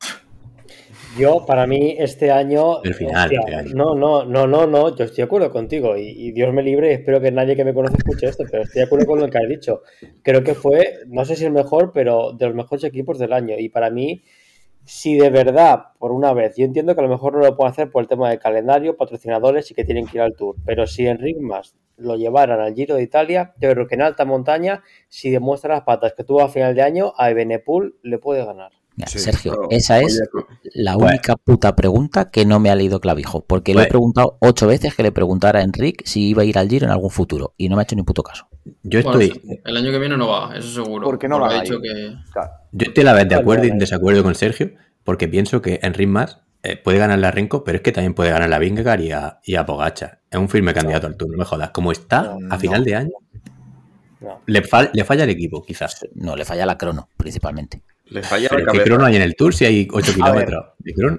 Yo, 1.16 1.44
para 1.46 1.66
mí, 1.66 1.94
este 1.98 2.30
año. 2.30 2.82
El 2.82 2.94
final 2.94 3.24
hostia, 3.24 3.40
de 3.46 3.54
año. 3.54 3.70
No, 3.74 3.94
no, 3.94 4.24
no, 4.24 4.46
no, 4.46 4.66
no. 4.66 4.96
Yo 4.96 5.04
estoy 5.04 5.18
de 5.18 5.22
acuerdo 5.24 5.50
contigo. 5.50 5.96
Y, 5.96 6.08
y 6.08 6.32
Dios 6.32 6.52
me 6.54 6.62
libre. 6.62 6.90
y 6.90 6.94
Espero 6.94 7.20
que 7.20 7.30
nadie 7.30 7.54
que 7.54 7.64
me 7.64 7.74
conoce 7.74 7.96
escuche 7.98 8.26
esto. 8.26 8.44
Pero 8.50 8.62
estoy 8.62 8.80
de 8.80 8.86
acuerdo 8.86 9.06
con 9.06 9.20
lo 9.20 9.28
que 9.28 9.38
has 9.38 9.48
dicho. 9.48 9.82
Creo 10.22 10.42
que 10.42 10.54
fue, 10.54 11.00
no 11.08 11.24
sé 11.24 11.36
si 11.36 11.44
el 11.44 11.52
mejor, 11.52 11.92
pero 11.92 12.32
de 12.32 12.46
los 12.46 12.54
mejores 12.54 12.84
equipos 12.84 13.18
del 13.18 13.32
año. 13.32 13.56
Y 13.58 13.68
para 13.68 13.90
mí, 13.90 14.22
si 14.84 15.16
de 15.16 15.30
verdad, 15.30 15.92
por 15.98 16.12
una 16.12 16.32
vez, 16.32 16.56
yo 16.56 16.64
entiendo 16.64 16.94
que 16.94 17.00
a 17.00 17.04
lo 17.04 17.10
mejor 17.10 17.34
no 17.34 17.40
lo 17.40 17.56
pueden 17.56 17.72
hacer 17.72 17.90
por 17.90 18.02
el 18.02 18.08
tema 18.08 18.30
del 18.30 18.38
calendario, 18.38 18.96
patrocinadores 18.96 19.70
y 19.70 19.74
que 19.74 19.84
tienen 19.84 20.06
que 20.06 20.18
ir 20.18 20.22
al 20.22 20.34
tour. 20.34 20.56
Pero 20.64 20.86
si 20.86 21.06
Enric 21.06 21.38
Mas 21.40 21.76
lo 21.96 22.16
llevaran 22.16 22.60
al 22.60 22.74
Giro 22.74 22.96
de 22.96 23.02
Italia, 23.02 23.54
yo 23.60 23.70
creo 23.70 23.86
que 23.86 23.94
en 23.94 24.02
alta 24.02 24.24
montaña, 24.24 24.82
si 25.08 25.30
demuestra 25.30 25.74
las 25.74 25.82
patas 25.82 26.14
que 26.14 26.24
tuvo 26.24 26.42
a 26.42 26.48
final 26.48 26.74
de 26.74 26.82
año, 26.82 27.12
a 27.16 27.30
Ebenepul 27.30 27.98
le 28.02 28.18
puede 28.18 28.44
ganar. 28.44 28.72
Mira, 28.96 29.08
Sí, 29.08 29.18
Sergio, 29.18 29.68
esa 29.70 30.00
es 30.00 30.20
oye, 30.34 30.44
la 30.74 30.94
Bueno. 30.96 31.08
única 31.12 31.36
puta 31.36 31.74
pregunta 31.74 32.30
que 32.30 32.44
no 32.44 32.60
me 32.60 32.70
ha 32.70 32.74
leído 32.74 33.00
Clavijo, 33.00 33.42
porque 33.42 33.74
le 33.74 33.84
he 33.84 33.86
preguntado 33.86 34.36
ocho 34.40 34.66
veces 34.66 34.94
que 34.94 35.02
le 35.02 35.12
preguntara 35.12 35.60
a 35.60 35.62
Enric 35.62 36.02
si 36.04 36.28
iba 36.28 36.42
a 36.42 36.44
ir 36.44 36.58
al 36.58 36.68
Giro 36.68 36.84
en 36.86 36.92
algún 36.92 37.10
futuro 37.10 37.54
y 37.56 37.68
no 37.70 37.76
me 37.76 37.82
ha 37.82 37.84
hecho 37.84 37.96
ni 37.96 38.02
puto 38.02 38.22
caso. 38.22 38.48
Yo 38.82 39.02
Bueno, 39.02 39.18
estoy, 39.20 39.60
el 39.64 39.76
año 39.76 39.90
que 39.90 39.98
viene 39.98 40.16
no 40.16 40.28
va, 40.28 40.54
eso 40.56 40.84
seguro. 40.84 41.06
Porque 41.06 41.26
no 41.26 41.38
porque 41.38 41.54
va 41.56 41.62
dicho 41.62 41.80
que. 41.80 42.14
Claro. 42.32 42.50
yo 42.72 42.86
estoy 42.88 43.02
a 43.02 43.06
la 43.06 43.12
vez 43.14 43.28
de 43.28 43.34
acuerdo 43.34 43.64
y 43.66 43.70
en 43.70 43.78
desacuerdo 43.78 44.22
con 44.22 44.34
Sergio, 44.34 44.72
porque 45.04 45.26
pienso 45.26 45.62
que 45.62 45.80
Enric 45.82 46.08
Mas 46.08 46.38
eh, 46.62 46.76
puede 46.76 46.98
ganar 46.98 47.18
la 47.18 47.30
Renko, 47.30 47.64
pero 47.64 47.76
es 47.76 47.82
que 47.82 47.92
también 47.92 48.12
puede 48.14 48.30
ganar 48.30 48.48
la 48.50 48.58
Vingegaard 48.58 49.00
y 49.00 49.10
a, 49.12 49.40
y 49.44 49.54
a 49.56 49.64
Pogacar. 49.66 50.20
Es 50.30 50.38
un 50.38 50.48
firme 50.50 50.74
candidato 50.74 51.06
al 51.06 51.16
Tour, 51.16 51.30
no 51.30 51.38
me 51.38 51.44
jodas. 51.44 51.70
Como 51.70 51.90
está 51.92 52.36
No, 52.38 52.54
a 52.54 52.58
final 52.58 52.84
de 52.84 52.94
año, 52.94 53.10
No. 54.20 54.40
le, 54.46 54.62
fal- 54.62 54.90
le 54.92 55.04
falla 55.04 55.24
el 55.24 55.30
equipo, 55.30 55.62
quizás. 55.64 56.06
No, 56.14 56.36
le 56.36 56.44
falla 56.44 56.64
la 56.66 56.78
crono, 56.78 57.08
principalmente. 57.16 57.82
Le 58.12 58.22
falla 58.22 58.48
la 58.50 58.56
Pero 58.56 58.72
¿qué 58.72 58.82
crono 58.82 59.04
hay 59.04 59.16
en 59.16 59.22
el 59.22 59.34
Tour 59.34 59.54
si 59.54 59.64
hay 59.64 59.88
8 59.90 60.10
A 60.10 60.14
kilómetros? 60.14 60.64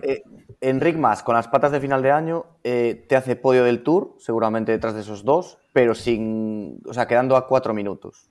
Eh, 0.03 0.21
Enric 0.61 0.95
Mas, 0.95 1.23
con 1.23 1.35
las 1.35 1.47
patas 1.47 1.71
de 1.71 1.79
final 1.81 2.01
de 2.01 2.11
año, 2.11 2.45
eh, 2.63 3.05
te 3.07 3.15
hace 3.15 3.35
podio 3.35 3.63
del 3.63 3.83
Tour, 3.83 4.15
seguramente 4.19 4.71
detrás 4.71 4.93
de 4.95 5.01
esos 5.01 5.25
dos, 5.25 5.57
pero 5.73 5.93
sin. 5.93 6.79
O 6.85 6.93
sea, 6.93 7.07
quedando 7.07 7.35
a 7.35 7.47
cuatro 7.47 7.73
minutos. 7.73 8.29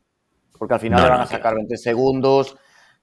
Porque 0.58 0.74
al 0.74 0.80
final 0.80 1.00
No, 1.00 1.04
le 1.04 1.10
van 1.10 1.18
no, 1.18 1.24
a 1.24 1.26
sacar 1.26 1.54
20 1.54 1.76
segundos, 1.76 2.56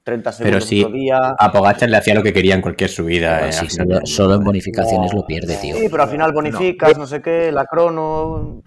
30 0.03 0.31
Pero 0.31 0.61
segundos 0.61 0.65
sí, 0.65 0.83
otro 0.83 0.95
día. 0.95 1.35
a 1.37 1.51
Pogacar 1.51 1.89
le 1.89 1.97
hacía 1.97 2.15
lo 2.15 2.23
que 2.23 2.33
quería 2.33 2.55
en 2.55 2.61
cualquier 2.61 2.89
subida. 2.89 3.39
Pero 3.39 3.47
eh, 3.49 4.01
solo, 4.05 4.35
en 4.35 4.43
bonificaciones 4.43 5.11
No, 5.13 5.19
lo 5.19 5.27
pierde, 5.27 5.57
tío. 5.57 5.75
Sí, 5.75 5.87
pero 5.91 6.03
al 6.03 6.09
final 6.09 6.31
bonificas, 6.31 6.97
no, 6.97 7.05
sé 7.05 7.21
qué, 7.21 7.51
la 7.51 7.65
crono. 7.65 8.63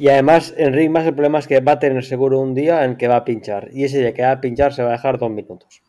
Y 0.00 0.08
además, 0.08 0.54
Enric 0.56 0.90
más 0.90 1.06
el 1.06 1.14
problema 1.14 1.38
es 1.38 1.46
que 1.46 1.60
va 1.60 1.72
a 1.72 1.78
tener 1.78 2.04
seguro 2.04 2.40
un 2.40 2.54
día 2.54 2.84
en 2.84 2.96
que 2.96 3.06
va 3.06 3.16
a 3.16 3.24
pinchar. 3.24 3.68
Y 3.72 3.84
ese 3.84 3.98
día 3.98 4.14
que 4.14 4.22
va 4.22 4.32
a 4.32 4.40
pinchar 4.40 4.72
se 4.72 4.82
va 4.82 4.88
a 4.88 4.92
dejar 4.92 5.18
dos 5.18 5.30
minutos. 5.30 5.82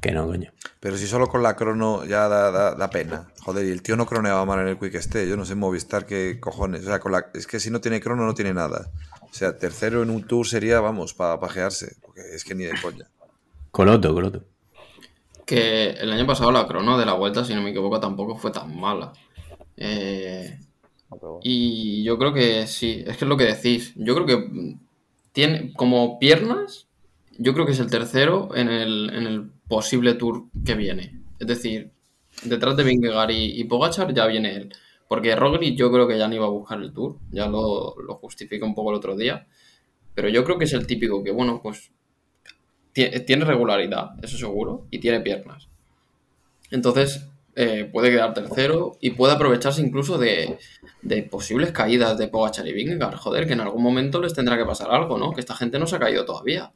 Que 0.00 0.10
no, 0.10 0.26
coño. 0.26 0.52
Pero 0.80 0.96
si 0.98 1.06
solo 1.06 1.28
con 1.28 1.42
la 1.42 1.54
crono 1.56 2.04
ya 2.04 2.28
da, 2.28 2.50
da- 2.50 2.74
da 2.74 2.90
pena. 2.90 3.28
Joder, 3.42 3.64
y 3.66 3.70
el 3.70 3.82
tío 3.82 3.96
no 3.96 4.04
croneaba 4.04 4.44
mal 4.44 4.58
en 4.60 4.68
el 4.68 4.78
Quick 4.78 4.96
Stay. 4.96 5.28
Yo 5.28 5.36
no 5.36 5.44
sé 5.46 5.54
Movistar 5.54 6.04
qué 6.04 6.38
cojones. 6.40 6.82
O 6.82 6.86
sea, 6.86 6.98
con 6.98 7.12
la, 7.12 7.26
es 7.32 7.46
que 7.46 7.60
si 7.60 7.70
no 7.70 7.80
tiene 7.80 8.00
crono 8.00 8.26
no 8.26 8.34
tiene 8.34 8.52
nada. 8.52 8.90
O 9.22 9.32
sea, 9.32 9.56
tercero 9.56 10.02
en 10.02 10.10
un 10.10 10.26
tour 10.26 10.46
sería, 10.46 10.80
vamos, 10.80 11.14
para 11.14 11.38
pajearse. 11.40 11.94
Porque 12.02 12.20
es 12.34 12.44
que 12.44 12.54
ni 12.54 12.64
de 12.64 12.74
coña. 12.82 13.06
Coloto, 13.70 14.12
coloto. 14.12 14.44
Que 15.46 15.90
el 15.90 16.10
año 16.12 16.26
pasado 16.26 16.50
la 16.52 16.66
crono 16.66 16.98
de 16.98 17.06
la 17.06 17.12
vuelta, 17.14 17.44
si 17.44 17.54
no 17.54 17.62
me 17.62 17.70
equivoco, 17.70 18.00
tampoco 18.00 18.36
fue 18.36 18.50
tan 18.50 18.78
mala. 18.78 19.12
Eh, 19.76 20.58
y 21.42 22.02
yo 22.04 22.18
creo 22.18 22.32
que 22.32 22.66
sí, 22.66 23.04
es 23.06 23.16
que 23.16 23.24
es 23.24 23.28
lo 23.28 23.36
que 23.36 23.44
decís. 23.44 23.92
Yo 23.96 24.14
creo 24.14 24.26
que 24.26 24.76
tiene 25.32 25.72
como 25.74 26.18
piernas, 26.18 26.88
yo 27.38 27.54
creo 27.54 27.66
que 27.66 27.72
es 27.72 27.80
el 27.80 27.90
tercero 27.90 28.54
en 28.54 28.68
el, 28.68 29.10
en 29.14 29.26
el 29.26 29.50
posible 29.68 30.14
tour 30.14 30.44
que 30.64 30.74
viene. 30.74 31.20
Es 31.38 31.46
decir, 31.46 31.90
detrás 32.44 32.76
de 32.76 32.84
Vingegaard 32.84 33.30
y, 33.30 33.60
y 33.60 33.64
Pogachar 33.64 34.14
ya 34.14 34.26
viene 34.26 34.56
él. 34.56 34.72
Porque 35.08 35.36
Roglic 35.36 35.76
yo 35.76 35.92
creo 35.92 36.08
que 36.08 36.18
ya 36.18 36.28
no 36.28 36.34
iba 36.34 36.46
a 36.46 36.48
buscar 36.48 36.80
el 36.80 36.92
tour, 36.92 37.18
ya 37.30 37.46
lo, 37.48 37.94
lo 38.00 38.14
justifica 38.16 38.64
un 38.66 38.74
poco 38.74 38.90
el 38.90 38.96
otro 38.96 39.16
día. 39.16 39.46
Pero 40.14 40.28
yo 40.28 40.44
creo 40.44 40.58
que 40.58 40.64
es 40.64 40.72
el 40.74 40.86
típico 40.86 41.22
que, 41.24 41.32
bueno, 41.32 41.60
pues 41.62 41.92
tiene 42.92 43.44
regularidad, 43.44 44.12
eso 44.22 44.38
seguro, 44.38 44.86
y 44.90 44.98
tiene 45.00 45.20
piernas. 45.20 45.68
Entonces, 46.70 47.26
eh, 47.56 47.88
puede 47.92 48.10
quedar 48.10 48.34
tercero 48.34 48.96
y 49.00 49.10
puede 49.12 49.34
aprovecharse 49.34 49.80
incluso 49.80 50.18
de, 50.18 50.58
de 51.02 51.22
posibles 51.22 51.70
caídas 51.72 52.18
de 52.18 52.28
Pogachar 52.28 52.66
y 52.66 52.72
Vingegaard. 52.72 53.14
Joder, 53.16 53.46
que 53.46 53.52
en 53.52 53.60
algún 53.60 53.82
momento 53.82 54.20
les 54.20 54.34
tendrá 54.34 54.56
que 54.56 54.64
pasar 54.64 54.90
algo, 54.90 55.18
¿no? 55.18 55.32
Que 55.32 55.40
esta 55.40 55.54
gente 55.54 55.78
no 55.78 55.86
se 55.86 55.96
ha 55.96 56.00
caído 56.00 56.24
todavía. 56.24 56.72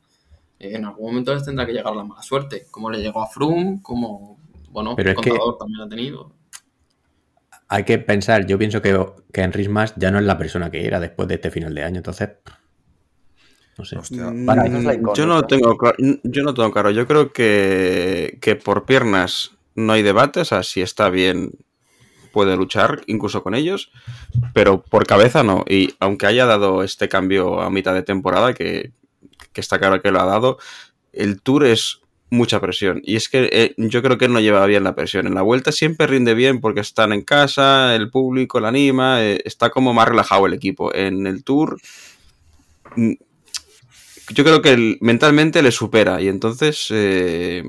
Eh, 0.61 0.77
en 0.77 0.85
algún 0.85 1.11
momento 1.11 1.35
les 1.35 1.45
tendrá 1.45 1.67
que 1.67 1.73
llegar 1.73 1.95
la 1.97 2.05
mala 2.05 2.23
suerte, 2.23 2.67
como 2.71 2.91
le 2.91 2.99
llegó 3.01 3.23
a 3.23 3.27
Froome, 3.29 3.81
como, 3.83 4.39
bueno, 4.71 4.95
Pero 4.97 5.11
el 5.11 5.17
es 5.17 5.23
que- 5.23 5.31
contador 5.31 5.59
también 5.59 5.81
ha 5.81 5.89
tenido. 5.89 6.33
Hay 7.71 7.85
que 7.85 7.99
pensar, 7.99 8.47
yo 8.47 8.57
pienso 8.59 8.81
que, 8.81 8.99
que 9.33 9.43
Enric 9.43 9.69
Mas 9.69 9.93
ya 9.97 10.11
no 10.11 10.19
es 10.19 10.25
la 10.25 10.39
persona 10.39 10.71
que 10.71 10.87
era 10.87 11.01
después 11.01 11.29
de 11.29 11.35
este 11.35 11.51
final 11.51 11.75
de 11.75 11.83
año, 11.83 11.97
entonces. 11.99 12.31
No 13.77 13.85
sé. 13.85 13.97
Hostia. 13.99 14.31
Mm, 14.31 15.13
yo 15.15 15.27
no 15.27 15.47
tengo 15.47 15.77
claro, 15.77 15.97
yo 16.25 16.43
no 16.43 16.55
tengo 16.55 16.73
claro. 16.73 16.91
Yo 16.91 17.07
creo 17.07 17.31
que, 17.33 18.39
que 18.41 18.57
por 18.57 18.87
piernas 18.87 19.53
no 19.79 19.93
hay 19.93 20.03
debate, 20.03 20.41
o 20.41 20.45
sea, 20.45 20.63
si 20.63 20.81
está 20.81 21.09
bien 21.09 21.53
puede 22.33 22.57
luchar 22.57 23.03
incluso 23.07 23.43
con 23.43 23.55
ellos, 23.55 23.91
pero 24.53 24.83
por 24.83 25.07
cabeza 25.07 25.43
no. 25.43 25.65
Y 25.69 25.95
aunque 26.01 26.27
haya 26.27 26.47
dado 26.47 26.83
este 26.83 27.09
cambio 27.09 27.61
a 27.61 27.71
mitad 27.71 27.95
de 27.95 28.03
temporada, 28.03 28.55
que, 28.55 28.93
está 29.55 29.79
claro 29.79 30.01
que 30.01 30.13
lo 30.13 30.21
ha 30.21 30.25
dado, 30.25 30.59
el 31.13 31.41
Tour 31.41 31.65
es 31.65 32.01
mucha 32.31 32.61
presión. 32.61 33.01
Y 33.05 33.17
es 33.17 33.29
que 33.29 33.49
eh, 33.51 33.75
yo 33.77 34.03
creo 34.03 34.19
que 34.19 34.27
él 34.27 34.33
no 34.33 34.41
lleva 34.41 34.67
bien 34.67 34.85
la 34.85 34.95
presión. 34.95 35.27
En 35.27 35.35
la 35.35 35.43
vuelta 35.43 35.73
siempre 35.73 36.07
rinde 36.07 36.35
bien 36.35 36.61
porque 36.61 36.81
están 36.81 37.13
en 37.13 37.23
casa, 37.23 37.95
el 37.97 38.11
público 38.11 38.61
la 38.61 38.69
anima, 38.69 39.25
eh, 39.25 39.41
está 39.45 39.71
como 39.71 39.93
más 39.93 40.09
relajado 40.09 40.47
el 40.47 40.55
equipo. 40.55 40.95
En 40.95 41.27
el 41.27 41.43
Tour 41.43 41.81
mm, 42.95 43.15
yo 44.35 44.45
creo 44.45 44.63
que 44.63 44.99
mentalmente 45.01 45.63
le 45.63 45.73
supera 45.73 46.21
y 46.21 46.29
entonces 46.29 46.87
eh, 46.91 47.65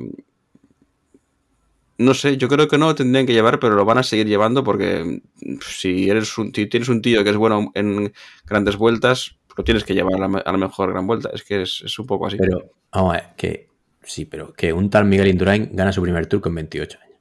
no 2.00 2.14
sé, 2.16 2.38
yo 2.38 2.48
creo 2.48 2.68
que 2.68 2.78
no 2.80 2.88
lo 2.88 2.96
tendrían 2.96 3.26
que 3.28 3.34
llevar, 3.34 3.60
pero 3.60 3.76
lo 3.76 3.86
van 3.86 4.00
a 4.00 4.04
seguir 4.04 4.26
llevando 4.28 4.64
porque 4.64 5.04
mm, 5.04 5.58
si 5.62 6.10
eres 6.10 6.36
un, 6.38 6.54
si 6.54 6.66
tienes 6.66 6.90
un 6.90 7.02
tío 7.02 7.24
que 7.24 7.30
es 7.30 7.38
bueno 7.38 7.72
en 7.76 8.12
grandes 8.46 8.76
vueltas, 8.78 9.36
lo 9.56 9.64
tienes 9.64 9.84
que 9.84 9.94
llevar 9.94 10.16
a 10.16 10.28
la, 10.28 10.38
a 10.40 10.52
la 10.52 10.58
mejor 10.58 10.92
gran 10.92 11.06
vuelta. 11.06 11.30
Es 11.34 11.44
que 11.44 11.62
es, 11.62 11.82
es 11.86 12.00
un 12.00 12.08
poco 12.08 12.26
así. 12.28 12.38
Pero, 12.38 12.72
vamos 12.92 13.14
a 13.14 13.18
ver, 13.18 13.24
que 13.38 13.68
sí, 14.04 14.26
pero 14.26 14.54
que 14.54 14.74
un 14.74 14.90
tal 14.90 15.06
Miguel 15.06 15.28
Indurain 15.28 15.70
gana 15.74 15.92
su 15.92 16.02
primer 16.02 16.26
tour 16.28 16.42
con 16.42 16.56
28 16.56 16.98
años. 17.04 17.18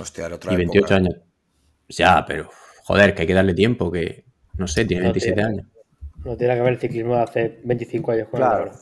Hostia, 0.00 0.26
era 0.26 0.34
otra 0.36 0.52
Y 0.52 0.56
28 0.56 0.78
época. 0.86 0.94
años. 0.96 1.14
Ya, 1.88 2.24
pero 2.26 2.50
joder, 2.84 3.14
que 3.14 3.22
hay 3.22 3.26
que 3.26 3.34
darle 3.34 3.54
tiempo, 3.54 3.90
que 3.90 4.24
no 4.58 4.66
sé, 4.66 4.84
tiene 4.84 5.02
No 5.04 5.12
27 5.12 5.34
tiene- 5.34 5.48
años. 5.48 5.66
No 6.24 6.36
tiene 6.36 6.54
que 6.54 6.60
ver 6.60 6.72
el 6.74 6.78
ciclismo 6.78 7.14
de 7.16 7.22
hace 7.22 7.60
25 7.64 8.12
años 8.12 8.28
con 8.28 8.38
Claro. 8.38 8.72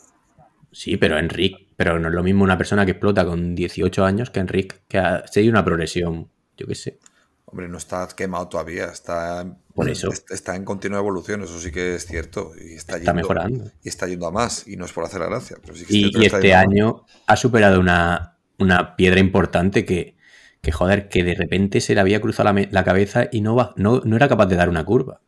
Sí, 0.73 0.97
pero 0.97 1.19
Enric, 1.19 1.68
pero 1.79 2.01
no 2.01 2.09
es 2.09 2.15
lo 2.15 2.25
mismo 2.25 2.43
una 2.43 2.59
persona 2.59 2.85
que 2.85 2.91
explota 2.91 3.25
con 3.25 3.55
18 3.55 4.05
años 4.05 4.31
que 4.31 4.41
Enric, 4.41 4.81
que 4.89 4.99
ha 4.99 5.25
seguido 5.29 5.53
una 5.53 5.65
progresión, 5.65 6.29
yo 6.57 6.67
qué 6.67 6.75
sé. 6.75 6.99
Hombre, 7.45 7.69
no 7.69 7.79
está 7.79 8.09
quemado 8.17 8.49
todavía, 8.49 8.87
está, 8.87 9.47
Por 9.77 9.89
eso. 9.89 10.11
est- 10.11 10.29
está 10.33 10.57
en 10.57 10.65
continua 10.65 10.99
evolución, 10.99 11.41
eso 11.45 11.57
sí 11.61 11.71
que 11.71 11.95
es 11.95 12.05
cierto. 12.05 12.51
Y 12.57 12.73
está, 12.75 12.95
Está 12.95 12.99
yendo, 12.99 13.15
mejorando. 13.15 13.71
Y 13.85 13.89
está 13.89 14.09
yendo 14.09 14.27
a 14.27 14.33
más, 14.33 14.67
y 14.67 14.77
no 14.77 14.87
es 14.87 14.93
por 14.93 15.05
hacer 15.05 15.21
la 15.21 15.27
gracia. 15.29 15.57
Pero 15.63 15.77
sí 15.77 15.85
que 15.87 15.93
es 16.09 16.15
Y, 16.17 16.27
este 16.27 16.53
año 16.53 17.05
ha 17.29 17.37
superado 17.37 17.79
una, 17.79 18.39
una 18.59 18.97
piedra 18.97 19.21
importante 19.21 19.85
que, 19.85 20.17
que, 20.61 20.73
joder, 20.73 21.09
que 21.09 21.23
de 21.23 21.37
repente 21.37 21.81
se 21.81 21.95
le 21.95 22.01
había 22.01 22.21
cruzado 22.21 22.53
la, 22.73 22.83
cabeza 22.83 23.29
y 23.31 23.41
no, 23.41 23.55
va, 23.55 23.73
no, 23.77 24.01
no 24.05 24.17
era 24.17 24.27
capaz 24.29 24.47
de 24.47 24.57
dar 24.57 24.69
una 24.69 24.85
curva. 24.85 25.21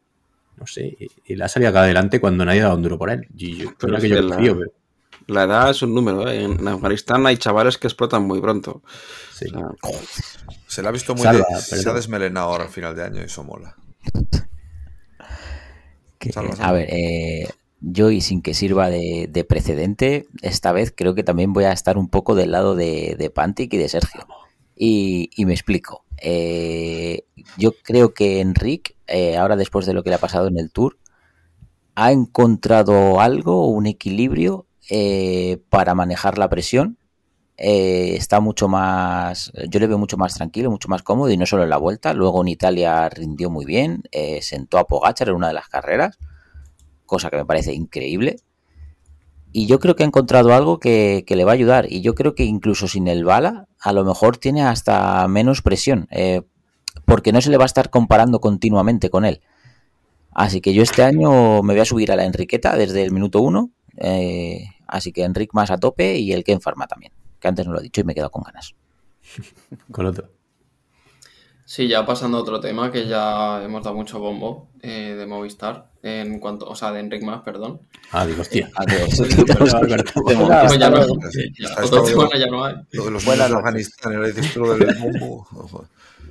No 0.57 0.67
sé, 0.67 0.97
le 1.27 1.45
ha 1.45 1.49
salido 1.49 1.71
acá 1.71 1.83
adelante 1.83 2.21
cuando 2.21 2.45
nadie 2.45 2.61
ha 2.61 2.65
dado 2.65 2.77
un 2.77 2.83
duro 2.83 2.99
por 2.99 3.11
él. 3.11 3.29
Y 3.37 3.57
yo, 3.57 3.71
Pero 3.79 3.97
es 3.97 4.03
que 4.03 4.09
yo 4.09 4.21
la- 4.21 4.37
pero 4.37 4.73
La 5.31 5.45
edad 5.45 5.70
es 5.70 5.83
un 5.83 5.95
número, 5.95 6.28
¿eh? 6.28 6.43
En 6.45 6.66
Afganistán 6.66 7.26
hay 7.26 7.37
chavales 7.37 7.78
que 7.78 7.87
explotan 7.87 8.24
muy 8.24 8.41
pronto. 8.41 8.83
sí. 9.33 9.47
O 9.55 9.59
sea, 9.59 10.01
Se 10.66 10.83
le 10.83 10.89
ha 10.89 10.91
visto 10.91 11.14
muy. 11.14 11.22
Salva, 11.22 11.47
de- 11.51 11.61
se 11.61 11.89
ha 11.89 11.93
desmelenado 11.93 12.49
ahora 12.51 12.64
al 12.64 12.70
final 12.70 12.95
de 12.97 13.05
año 13.05 13.20
y 13.20 13.24
eso 13.24 13.45
mola. 13.45 13.76
Que- 16.18 16.33
Salva, 16.33 16.55
a 16.61 16.72
ver, 16.72 16.89
eh, 16.91 17.49
yo 17.81 18.11
y 18.11 18.20
sin 18.20 18.43
que 18.43 18.53
sirva 18.55 18.91
de, 18.91 19.26
de 19.31 19.45
precedente, 19.45 20.26
esta 20.43 20.72
vez 20.72 20.93
creo 20.95 21.14
que 21.14 21.22
también 21.24 21.53
voy 21.53 21.64
a 21.64 21.72
estar 21.72 21.97
un 21.97 22.09
poco 22.09 22.35
del 22.35 22.51
lado 22.53 22.74
de, 22.74 23.16
de 23.18 23.31
Pantic 23.31 23.72
y 23.72 23.78
de 23.78 23.89
Sergio. 23.89 24.26
Y, 24.76 25.31
y 25.37 25.45
me 25.47 25.53
explico. 25.55 26.05
Eh, 26.22 27.24
yo 27.57 27.72
creo 27.83 28.12
que 28.14 28.41
Enric, 28.41 28.97
eh, 29.07 29.37
ahora 29.37 29.57
después 29.57 29.87
de 29.87 29.95
lo 29.95 30.03
que 30.03 30.11
le 30.11 30.16
ha 30.16 30.20
pasado 30.20 30.49
en 30.49 30.59
el 30.59 30.70
Tour, 30.70 30.99
ha 31.95 32.12
encontrado 32.12 33.20
algo, 33.20 33.68
un 33.68 33.87
equilibrio 33.87 34.66
eh, 34.91 35.62
para 35.70 35.95
manejar 35.95 36.36
la 36.36 36.49
presión. 36.49 36.99
Eh, 37.62 38.16
está 38.16 38.41
mucho 38.41 38.68
más, 38.68 39.53
yo 39.68 39.80
le 39.80 39.86
veo 39.86 39.99
mucho 39.99 40.16
más 40.16 40.32
tranquilo, 40.34 40.70
mucho 40.70 40.88
más 40.88 41.03
cómodo 41.03 41.30
y 41.30 41.36
no 41.36 41.47
solo 41.47 41.62
en 41.62 41.70
la 41.70 41.76
vuelta. 41.76 42.14
Luego 42.14 42.41
en 42.41 42.49
Italia 42.49 43.09
rindió 43.11 43.51
muy 43.51 43.66
bien, 43.66 44.03
eh, 44.12 44.41
sentó 44.43 44.78
a 44.78 44.86
Pogachar 44.86 45.28
en 45.28 45.34
una 45.34 45.49
de 45.49 45.55
las 45.55 45.68
carreras, 45.68 46.18
cosa 47.05 47.30
que 47.30 47.36
me 47.36 47.45
parece 47.45 47.74
increíble. 47.74 48.36
Y 49.53 49.66
yo 49.66 49.78
creo 49.78 49.95
que 49.95 50.05
ha 50.05 50.07
encontrado 50.07 50.55
algo 50.55 50.78
que, 50.78 51.24
le 51.28 51.45
va 51.45 51.53
a 51.53 51.55
ayudar. 51.55 51.86
Y 51.93 52.01
yo 52.01 52.14
creo 52.14 52.34
que 52.34 52.45
incluso 52.45 52.88
sin 52.88 53.09
el 53.09 53.24
bala, 53.24 53.68
a 53.78 53.93
lo 53.93 54.05
mejor 54.05 54.38
tiene 54.38 54.62
hasta 54.62 55.28
menos 55.28 55.61
presión, 55.61 56.09
eh, 56.11 56.43
porque 57.05 57.32
no 57.32 57.41
se 57.41 57.51
le 57.51 57.59
va 57.59 57.64
a 57.64 57.66
estar 57.66 57.91
comparando 57.91 58.41
continuamente 58.41 59.11
con 59.11 59.24
él. 59.24 59.41
Así 60.32 60.61
que 60.61 60.72
yo 60.72 60.82
este 60.82 61.03
año 61.03 61.62
me 61.62 61.74
voy 61.74 61.80
a 61.80 61.84
subir 61.84 62.11
a 62.11 62.16
la 62.16 62.24
Enriqueta 62.24 62.76
desde 62.76 63.03
el 63.03 63.12
minuto 63.12 63.41
uno. 63.41 63.70
eh, 63.99 64.64
así 64.91 65.12
que 65.12 65.24
Enric 65.24 65.55
más 65.55 65.70
a 65.70 65.78
tope 65.78 66.18
y 66.18 66.32
el 66.32 66.45
Ken 66.45 66.61
Farma 66.61 66.86
también, 66.86 67.12
que 67.38 67.49
antes 67.49 67.66
no 67.66 67.72
lo 67.72 67.80
he 67.80 67.82
dicho 67.82 68.01
y 68.01 68.05
me 68.05 68.12
he 68.12 68.14
quedado 68.14 68.30
con 68.30 68.43
ganas. 68.43 68.74
Coloto. 69.91 70.30
Sí, 71.70 71.86
ya 71.86 72.05
pasando 72.05 72.38
a 72.38 72.41
otro 72.41 72.59
tema 72.59 72.91
que 72.91 73.07
ya 73.07 73.62
hemos 73.62 73.84
dado 73.84 73.95
mucho 73.95 74.18
bombo 74.18 74.70
eh, 74.82 75.14
de 75.16 75.24
Movistar, 75.24 75.93
en 76.03 76.41
cuanto, 76.41 76.66
o 76.66 76.74
sea, 76.74 76.91
de 76.91 76.99
Enric 76.99 77.22
Más, 77.22 77.43
perdón. 77.43 77.82
Ah, 78.11 78.26
digo, 78.26 78.41
hostia. 78.41 78.68
Adiós. 78.74 79.20
Otro 81.84 82.03
tema 82.03 82.28
ya 82.36 82.47
no 82.49 82.64
hay. 82.64 82.74
Lo 82.91 83.05
de 83.05 83.11
los 83.12 83.24
Buenas 83.24 83.49
niños 83.51 83.64
de 83.64 83.70
noches. 83.70 83.93
Afganistán, 83.93 84.14
ahora 84.16 84.26
dices 84.26 84.53
tú 84.53 84.61
lo 84.64 84.76
del 84.76 84.97
bombo. 84.99 85.86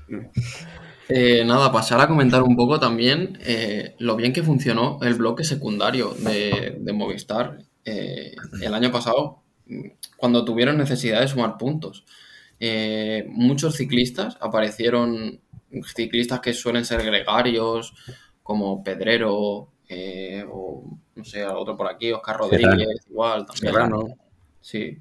Eh, 1.11 1.43
nada, 1.43 1.71
pasar 1.71 1.99
a 2.01 2.07
comentar 2.07 2.43
un 2.43 2.55
poco 2.55 2.79
también 2.79 3.39
eh, 3.41 3.95
lo 3.97 4.15
bien 4.15 4.31
que 4.31 4.43
funcionó 4.43 4.99
el 5.01 5.15
bloque 5.15 5.43
secundario 5.43 6.13
de, 6.19 6.77
de 6.79 6.93
Movistar 6.93 7.57
eh, 7.89 8.35
el 8.61 8.73
año 8.73 8.91
pasado, 8.91 9.43
cuando 10.17 10.45
tuvieron 10.45 10.77
necesidad 10.77 11.21
de 11.21 11.27
sumar 11.27 11.57
puntos. 11.57 12.05
Eh, 12.59 13.25
muchos 13.29 13.75
ciclistas 13.75 14.37
aparecieron, 14.41 15.41
ciclistas 15.95 16.39
que 16.41 16.53
suelen 16.53 16.85
ser 16.85 17.03
gregarios, 17.03 17.93
como 18.43 18.83
Pedrero, 18.83 19.71
eh, 19.87 20.43
o 20.51 20.97
no 21.15 21.23
sé, 21.23 21.45
otro 21.45 21.75
por 21.77 21.87
aquí, 21.87 22.11
Oscar 22.11 22.37
Rodríguez, 22.37 22.69
Serrano. 22.71 22.91
igual 23.09 23.45
también. 23.45 23.73
Serrano. 23.73 24.07
Sí. 24.61 24.97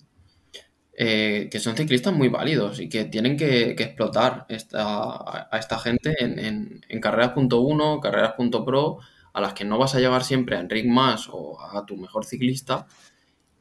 Eh, 1.01 1.49
que 1.51 1.61
son 1.61 1.76
ciclistas 1.76 2.12
muy 2.12 2.28
válidos 2.28 2.80
y 2.80 2.89
que 2.89 3.05
tienen 3.05 3.36
que, 3.36 3.76
que 3.76 3.84
explotar 3.84 4.47
esta, 4.49 4.82
a, 4.82 5.49
a 5.51 5.59
esta 5.59 5.78
gente 5.78 6.16
en, 6.18 6.39
en, 6.41 6.80
en 6.89 7.01
carreras.1, 7.01 8.01
carreras.pro, 8.01 8.99
a 9.33 9.41
las 9.41 9.55
que 9.55 9.64
no 9.64 9.79
vas 9.79 9.95
a 9.95 10.01
llevar 10.01 10.24
siempre 10.24 10.57
a 10.57 10.61
Enric 10.61 10.87
Mas 10.87 11.29
o 11.31 11.61
a 11.61 11.85
tu 11.87 11.97
mejor 11.97 12.24
ciclista. 12.24 12.87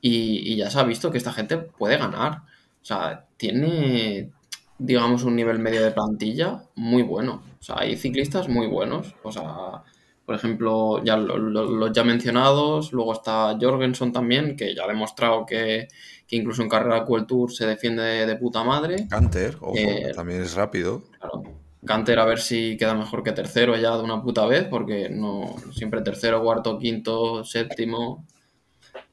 Y, 0.02 0.54
y 0.54 0.58
ya 0.58 0.70
se 0.70 0.80
ha 0.80 0.84
visto 0.84 1.12
que 1.12 1.18
esta 1.18 1.34
gente 1.34 1.58
puede 1.58 1.98
ganar. 1.98 2.44
O 2.82 2.86
sea, 2.86 3.26
tiene, 3.38 4.32
digamos, 4.78 5.24
un 5.24 5.36
nivel 5.36 5.60
medio 5.60 5.84
de 5.84 5.92
plantilla 5.92 6.64
muy 6.76 7.02
bueno. 7.04 7.42
O 7.60 7.64
sea, 7.64 7.78
hay 7.80 7.98
ciclistas 7.98 8.48
muy 8.48 8.68
buenos. 8.68 9.16
O 9.24 9.32
sea, 9.32 9.84
por 10.26 10.36
ejemplo, 10.36 11.04
ya 11.04 11.18
lo- 11.18 11.38
lo- 11.38 11.66
los 11.66 11.92
ya 11.94 12.04
mencionados, 12.04 12.92
luego 12.94 13.14
está 13.14 13.58
Jorgensen 13.60 14.12
también, 14.12 14.56
que 14.56 14.76
ya 14.76 14.84
ha 14.84 14.88
demostrado 14.88 15.46
que, 15.46 15.88
que 16.28 16.36
incluso 16.36 16.62
en 16.62 16.70
carrera 16.70 17.04
World 17.04 17.28
Tour 17.28 17.52
se 17.52 17.66
defiende 17.66 18.04
de, 18.04 18.26
de 18.26 18.36
puta 18.36 18.64
madre. 18.64 19.08
Canter, 19.10 19.58
ojo, 19.62 19.74
Eh, 19.76 20.12
también 20.16 20.42
es 20.42 20.54
rápido. 20.54 21.04
Claro. 21.20 21.44
Canter 21.88 22.20
a 22.20 22.26
ver 22.26 22.40
si 22.40 22.78
queda 22.78 22.94
mejor 22.94 23.24
que 23.24 23.32
tercero 23.32 23.76
ya 23.76 23.96
de 23.98 24.04
una 24.04 24.22
puta 24.22 24.46
vez, 24.46 24.66
porque 24.66 25.10
no 25.10 25.56
siempre 25.74 26.02
tercero, 26.02 26.44
cuarto, 26.44 26.78
quinto, 26.78 27.44
séptimo. 27.44 28.26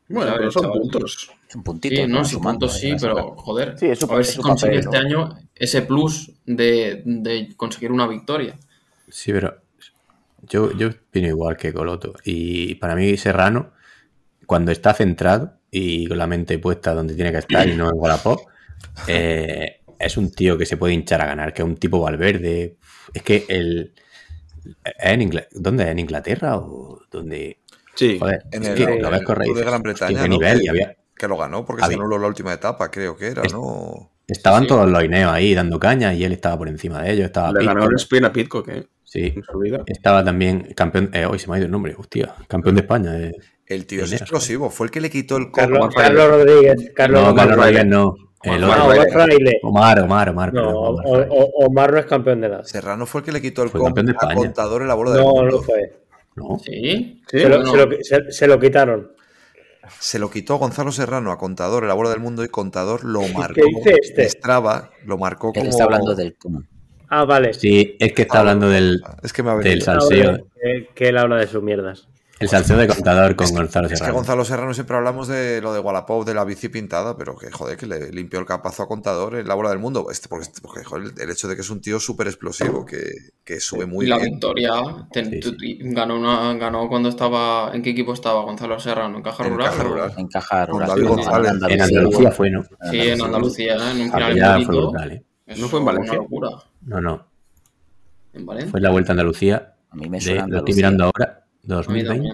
Bueno, 0.09 0.31
A 0.31 0.33
ver, 0.33 0.41
pero 0.41 0.51
son 0.51 0.63
chaval. 0.63 0.81
puntos. 0.81 1.31
Es 1.49 1.57
un 1.57 1.63
puntito. 1.63 1.95
Sí, 1.95 2.07
no, 2.07 2.19
¿no? 2.19 2.25
sí, 2.25 2.37
puntos 2.37 2.79
pero 3.01 3.37
joder. 3.37 3.79
Sí, 3.79 3.87
es 3.87 3.99
su- 3.99 4.07
a 4.11 4.17
ver 4.17 4.25
si 4.27 4.39
consigue 4.43 4.73
papel, 4.73 4.85
este 4.85 4.97
¿no? 4.99 5.03
año 5.07 5.39
ese 5.55 5.83
plus 5.83 6.31
de, 6.47 7.03
de 7.07 7.55
conseguir 7.57 7.93
una 7.93 8.07
victoria. 8.07 8.55
Sí, 9.09 9.33
pero 9.33 9.57
yo, 10.43 10.73
yo 10.73 10.89
opino 10.89 11.29
igual 11.29 11.57
que 11.57 11.73
Coloto. 11.73 12.15
Y 12.25 12.75
para 12.77 12.95
mí 12.97 13.17
Serrano, 13.17 13.73
cuando 14.47 14.73
está 14.73 14.95
centrado 14.95 15.59
y 15.71 16.07
con 16.09 16.19
la 16.19 16.27
mente 16.27 16.59
puesta 16.59 16.95
donde 16.95 17.15
tiene 17.15 17.33
que 17.33 17.39
estar 17.39 17.69
y 17.69 17.75
no 17.77 17.89
en 17.89 17.97
Wallapop, 17.97 18.49
eh, 19.09 19.81
es 20.05 20.17
un 20.17 20.31
tío 20.33 20.57
que 20.59 20.67
se 20.67 20.77
puede 20.77 20.95
hinchar 20.95 21.21
a 21.21 21.27
ganar, 21.27 21.53
que 21.55 21.63
es 21.63 21.69
un 21.69 21.77
tipo 21.77 22.01
Valverde. 22.01 22.77
Es 23.13 23.23
que 23.23 23.45
el. 23.49 23.93
¿es 24.85 24.93
en 24.99 25.21
Ingl- 25.21 25.47
¿Dónde? 25.53 25.89
¿En 25.91 25.99
Inglaterra 25.99 26.57
o 26.57 27.01
donde.? 27.11 27.59
Sí. 27.95 28.19
Joder, 28.19 28.43
En 28.51 28.63
es 28.63 28.69
el, 28.71 28.75
que 28.75 28.99
lo 29.01 29.11
ves 29.11 29.23
correr 29.23 29.47
de 29.49 29.61
Gran 29.61 29.75
"Hostia, 29.75 29.79
Bretaña, 30.09 30.23
qué 30.23 30.29
¿no? 30.29 30.35
nivel", 30.35 30.59
que, 30.59 30.65
y 30.65 30.69
había- 30.69 30.97
que 31.17 31.29
lo 31.29 31.37
ganó 31.37 31.65
porque 31.65 31.85
se 31.87 31.95
anuló 31.95 32.19
la 32.19 32.27
última 32.27 32.53
etapa, 32.53 32.91
creo 32.91 33.17
que 33.17 33.29
era, 33.29 33.43
¿no? 33.53 34.11
Estaban 34.27 34.63
Sí. 34.63 34.69
todos 34.69 34.91
los 34.91 35.05
Ineos 35.05 35.33
ahí 35.33 35.55
dando 35.55 35.79
caña 35.79 36.13
y 36.15 36.25
él 36.25 36.33
estaba 36.33 36.57
por 36.59 36.69
encima 36.69 37.03
de 37.03 37.13
ellos. 37.13 37.27
Estaba 37.27 37.53
Le 37.53 37.65
ganó 37.65 37.81
Pitcock, 37.83 37.91
el 37.93 37.97
sprint 37.97 38.25
a 38.27 38.33
Pitcock, 38.33 38.69
¿eh? 38.69 38.87
sí, 39.05 39.33
En 39.37 39.43
su 39.45 39.59
vida. 39.59 39.83
estaba 39.87 40.25
también 40.25 40.73
campeón. 40.75 41.11
Eh, 41.13 41.27
hoy 41.27 41.39
se 41.39 41.47
me 41.49 41.55
ha 41.55 41.59
ido 41.59 41.67
el 41.67 41.71
nombre, 41.73 41.95
hostia. 41.97 42.35
Campeón 42.49 42.75
de 42.75 42.81
España. 42.81 43.17
eh. 43.21 43.33
El 43.67 43.87
tío 43.87 44.03
es 44.05 44.13
explosivo, 44.13 44.71
fue 44.71 44.87
el 44.87 44.91
que 44.91 45.01
le 45.01 45.09
quitó 45.11 45.37
el 45.37 45.53
Carlos. 45.53 45.95
Carlos 45.95 46.29
Rodríguez. 46.29 46.91
Carlos 46.97 47.23
No, 47.23 47.35
Carlos. 47.35 47.57
Rodríguez 47.59 47.87
no. 47.87 48.15
El 48.45 48.65
Omar 48.65 48.79
Ah, 48.79 48.85
otro. 48.85 48.95
Omar 49.03 49.11
Fraile. 49.13 49.61
Omar, 49.63 50.01
Omar, 50.01 50.29
Omar. 50.31 50.53
No, 50.53 50.69
Omar 50.71 51.05
Fraile. 51.07 51.27
o- 51.31 51.67
Omar 51.67 51.93
no 51.93 51.99
es 51.99 52.07
campeón 52.07 52.41
de 52.41 52.49
nada. 52.49 52.65
Serrano 52.65 53.07
fue 53.07 53.21
el 53.21 53.25
que 53.25 53.33
le 53.33 53.41
quitó 53.43 53.63
el 53.63 53.71
de 54.07 54.13
a 54.13 54.15
España. 54.15 54.35
contador 54.35 54.83
en 54.83 54.89
la 54.89 54.95
bola 54.95 55.11
del 55.13 55.21
No, 55.25 55.31
mundo. 55.31 55.57
no 55.57 55.63
fue. 55.63 56.01
No. 56.37 56.59
Sí. 56.65 57.23
Sí, 57.31 57.39
Se 57.41 57.49
lo, 57.49 57.65
se 57.67 57.77
lo- 57.77 57.97
se- 58.03 58.33
se 58.33 58.47
lo 58.47 58.59
quitaron. 58.61 59.13
Se 60.01 60.19
lo 60.19 60.31
quitó 60.31 60.57
Gonzalo 60.57 60.91
Serrano 60.93 61.31
a 61.31 61.39
contador 61.39 61.83
en 61.85 61.89
la 61.89 61.95
bola 61.95 62.11
del 62.11 62.21
mundo 62.21 62.43
y 62.43 62.49
contador 62.49 63.05
lo 63.05 63.21
marcó. 63.29 63.61
dice 63.67 63.97
este? 64.03 64.29
Strava 64.29 64.91
lo 65.05 65.19
marcó 65.19 65.49
Él 65.55 65.61
como. 65.61 65.71
está 65.71 65.85
hablando 65.85 66.15
del. 66.15 66.37
Ah, 67.11 67.25
vale. 67.25 67.53
Sí, 67.55 67.97
es 68.01 68.13
que 68.15 68.23
está 68.23 68.39
Ah, 68.39 68.41
hablando 68.41 68.69
del, 68.69 69.01
Es 69.23 69.33
que 69.33 69.43
me 69.43 69.51
ha 69.51 69.55
del 69.57 69.63
venido. 69.65 69.85
salseo. 69.85 70.31
Ahora 70.31 70.43
Que, 70.61 70.89
que 70.95 71.09
él 71.09 71.19
habla 71.19 71.37
de 71.37 71.47
sus 71.47 71.63
mierdas. 71.63 72.09
El 72.41 72.49
salseo 72.49 72.77
de 72.77 72.89
contador 72.89 73.37
con 73.37 73.49
Gonzalo 73.55 73.87
Es 73.87 73.93
que 73.93 73.97
Serrano. 73.97 74.15
Gonzalo 74.17 74.45
Serrano 74.45 74.75
siempre 74.75 74.97
hablamos 74.97 75.29
de 75.29 75.61
lo 75.63 75.73
de 75.73 75.79
Wallapop, 75.79 76.27
de 76.27 76.35
la 76.35 76.45
bici 76.45 76.69
pintada, 76.69 77.17
pero 77.17 77.37
que 77.37 77.49
joder, 77.51 77.77
que 77.77 77.87
le 77.87 78.11
limpió 78.11 78.41
el 78.41 78.45
capazo 78.45 78.83
a 78.83 78.89
contador 78.89 79.37
en 79.37 79.47
la 79.47 79.55
bola 79.55 79.71
del 79.71 79.79
mundo. 79.79 80.09
Este, 80.11 80.29
porque, 80.29 80.49
porque, 80.61 80.83
joder, 80.83 81.13
el 81.17 81.31
hecho 81.31 81.47
de 81.47 81.55
que 81.55 81.61
es 81.63 81.71
un 81.71 81.81
tío 81.81 82.01
súper 82.01 82.27
explosivo, 82.27 82.85
que, 82.85 83.13
que 83.45 83.61
sube 83.61 83.87
muy 83.87 84.07
y 84.07 84.09
la 84.09 84.17
bien. 84.19 84.33
victoria 84.33 84.73
ten- 85.13 85.31
Sí, 85.31 85.41
tu- 85.41 85.55
sí. 85.59 85.79
ganó 85.83 86.19
una, 86.19 86.53
ganó 86.55 86.89
cuando 86.89 87.09
estaba 87.09 87.71
en 87.73 87.83
qué 87.83 87.91
equipo 87.91 88.13
estaba 88.13 88.43
Gonzalo 88.43 88.81
Serrano 88.81 89.17
en 89.17 89.23
Caja 89.23 89.45
En 89.47 89.51
Rural, 89.53 89.71
Caja 89.71 89.83
Rural. 89.85 90.13
En 90.17 90.27
caja 90.29 90.67
Con 90.67 90.75
rural. 90.75 90.89
David 90.89 91.03
sí, 91.03 91.09
González. 91.09 91.53
En 91.69 91.83
Andalucía 91.83 92.31
fue, 92.33 92.51
¿no? 92.51 92.65
sí 92.91 93.01
en 93.01 93.23
Andalucía 93.23 93.75
¿eh? 93.77 93.91
en 93.93 94.01
un 94.01 94.11
final 94.13 94.23
Aquella 94.33 94.61
fue 94.67 94.77
brutal, 94.77 95.13
¿eh? 95.13 95.25
Eso 95.47 95.61
¿No 95.63 95.69
fue 95.69 95.79
en 95.79 95.85
Valencia? 95.87 96.13
una 96.15 96.23
locura 96.23 96.49
No, 96.83 97.01
no. 97.01 97.27
en 98.33 98.45
Valencia 98.47 98.71
Fue 98.73 98.81
en 98.81 98.85
la 98.85 98.91
Vuelta 98.91 99.13
a 99.13 99.15
Andalucía. 99.15 99.75
A 99.91 99.97
mí 99.97 100.09
me 100.11 100.19
de- 100.19 100.25
suena 100.25 100.47
lo 100.49 100.59
estoy 100.59 100.75
mirando 100.75 101.05
ahora. 101.05 101.44
Mí 101.67 102.05
también. 102.05 102.33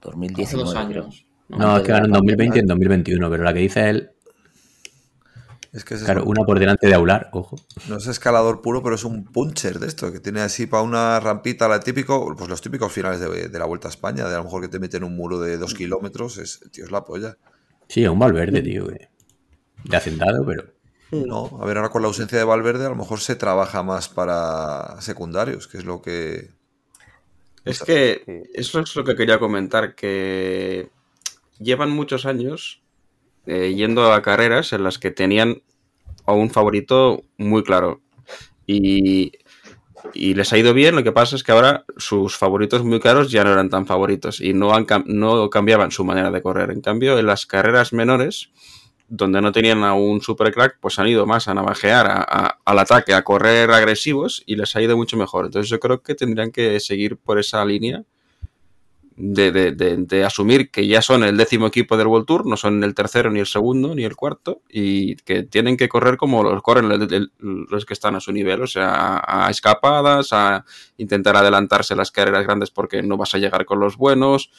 2020. 0.00 0.42
hace 0.44 0.56
2019. 0.56 0.64
dos 0.64 0.74
años 0.76 1.26
No, 1.48 1.76
es 1.78 1.82
que 1.82 1.92
ganó 1.92 2.06
en 2.06 2.12
2020 2.12 2.56
y 2.58 2.60
en 2.60 2.66
2021, 2.66 3.30
pero 3.30 3.42
la 3.44 3.52
que 3.54 3.60
dice 3.60 3.88
él, 3.90 4.10
Es 5.72 5.84
que 5.84 5.94
es 5.94 6.02
claro, 6.04 6.24
una 6.24 6.44
por 6.44 6.58
delante 6.58 6.86
de 6.86 6.94
Aular, 6.94 7.28
ojo. 7.32 7.56
no 7.88 7.96
es 7.96 8.06
escalador 8.06 8.62
puro, 8.62 8.82
pero 8.82 8.94
es 8.94 9.04
un 9.04 9.24
puncher 9.24 9.78
de 9.78 9.86
esto, 9.86 10.10
que 10.12 10.18
tiene 10.20 10.40
así 10.40 10.66
para 10.66 10.82
una 10.82 11.20
rampita, 11.20 11.68
la 11.68 11.80
típico, 11.80 12.34
pues 12.36 12.48
los 12.48 12.60
típicos 12.62 12.90
finales 12.92 13.20
de, 13.20 13.48
de 13.48 13.58
la 13.58 13.66
Vuelta 13.66 13.88
a 13.88 13.90
España, 13.90 14.26
de 14.28 14.34
a 14.34 14.38
lo 14.38 14.44
mejor 14.44 14.62
que 14.62 14.68
te 14.68 14.78
meten 14.78 15.04
un 15.04 15.14
muro 15.16 15.38
de 15.40 15.58
dos 15.58 15.74
kilómetros, 15.74 16.38
es, 16.38 16.60
tío, 16.72 16.84
es 16.84 16.90
la 16.90 17.04
polla. 17.04 17.36
Sí, 17.88 18.02
es 18.02 18.08
un 18.10 18.18
Valverde, 18.18 18.62
tío. 18.62 18.86
que- 18.88 19.08
De 19.84 19.96
hacendado, 19.96 20.44
pero. 20.46 20.64
No, 21.10 21.58
a 21.62 21.64
ver, 21.64 21.78
ahora 21.78 21.88
con 21.90 22.02
la 22.02 22.08
ausencia 22.08 22.36
de 22.38 22.44
Valverde, 22.44 22.84
a 22.84 22.90
lo 22.90 22.96
mejor 22.96 23.20
se 23.20 23.34
trabaja 23.36 23.82
más 23.82 24.08
para 24.10 25.00
secundarios, 25.00 25.66
que 25.68 25.78
es 25.78 25.84
lo 25.84 26.02
que. 26.02 26.50
Es 27.70 27.82
que 27.82 28.22
Sí. 28.26 28.50
eso 28.54 28.80
es 28.80 28.94
lo 28.96 29.04
que 29.04 29.14
quería 29.16 29.38
comentar, 29.38 29.94
que 29.94 30.88
llevan 31.58 31.90
muchos 31.90 32.26
años 32.26 32.82
eh, 33.46 33.72
yendo 33.74 34.12
a 34.12 34.22
carreras 34.22 34.72
en 34.72 34.84
las 34.84 34.98
que 34.98 35.10
tenían 35.10 35.62
a 36.26 36.32
un 36.32 36.50
favorito 36.50 37.24
muy 37.38 37.62
claro. 37.62 38.00
Y, 38.66 39.32
y 40.12 40.34
les 40.34 40.52
ha 40.52 40.58
ido 40.58 40.74
bien, 40.74 40.94
lo 40.94 41.02
que 41.02 41.12
pasa 41.12 41.34
es 41.36 41.42
que 41.42 41.52
ahora 41.52 41.84
sus 41.96 42.36
favoritos 42.36 42.84
muy 42.84 43.00
claros 43.00 43.30
ya 43.30 43.44
no 43.44 43.52
eran 43.52 43.70
tan 43.70 43.86
favoritos 43.86 44.40
y 44.40 44.52
no, 44.52 44.74
han, 44.74 44.86
no 45.06 45.48
cambiaban 45.48 45.90
su 45.90 46.04
manera 46.04 46.30
de 46.30 46.42
correr. 46.42 46.70
En 46.70 46.82
cambio, 46.82 47.18
en 47.18 47.26
las 47.26 47.46
carreras 47.46 47.92
menores, 47.94 48.50
donde 49.08 49.40
no 49.40 49.52
tenían 49.52 49.82
a 49.84 49.94
un 49.94 50.20
super 50.20 50.52
crack, 50.52 50.76
pues 50.80 50.98
han 50.98 51.08
ido 51.08 51.24
más 51.26 51.48
a 51.48 51.54
navajear, 51.54 52.06
a- 52.06 52.26
a- 52.28 52.58
al 52.64 52.78
ataque, 52.78 53.14
a 53.14 53.22
correr 53.24 53.70
agresivos 53.70 54.42
y 54.46 54.56
les 54.56 54.74
ha 54.76 54.82
ido 54.82 54.96
mucho 54.96 55.16
mejor. 55.16 55.46
Entonces 55.46 55.70
yo 55.70 55.80
creo 55.80 56.02
que 56.02 56.14
tendrían 56.14 56.50
que 56.50 56.78
seguir 56.80 57.16
por 57.16 57.38
esa 57.38 57.64
línea 57.64 58.04
de, 59.20 59.50
de- 59.50 59.72
de- 59.72 59.96
de 59.96 60.24
asumir 60.24 60.70
que 60.70 60.86
ya 60.86 61.02
son 61.02 61.24
el 61.24 61.36
décimo 61.36 61.66
equipo 61.66 61.96
del 61.96 62.06
World 62.06 62.24
Tour, 62.26 62.46
no 62.46 62.56
son 62.56 62.84
el 62.84 62.94
tercero, 62.94 63.30
ni 63.32 63.40
el 63.40 63.46
segundo, 63.46 63.92
ni 63.96 64.04
el 64.04 64.14
cuarto, 64.14 64.62
y 64.68 65.16
que 65.16 65.42
tienen 65.42 65.76
que 65.76 65.88
correr 65.88 66.16
como 66.16 66.44
los 66.44 66.62
corren 66.62 66.88
los 67.40 67.84
que 67.84 67.94
están 67.94 68.14
a 68.14 68.20
su 68.20 68.30
nivel, 68.30 68.62
o 68.62 68.66
sea, 68.68 69.20
a 69.26 69.50
escapadas, 69.50 70.28
a 70.32 70.64
intentar 70.98 71.34
adelantarse 71.36 71.96
las 71.96 72.12
carreras 72.12 72.44
grandes 72.44 72.70
porque 72.70 73.02
no 73.02 73.16
vas 73.16 73.34
a 73.34 73.38
llegar 73.38 73.64
con 73.64 73.80
los 73.80 73.96
buenos, 73.96 74.50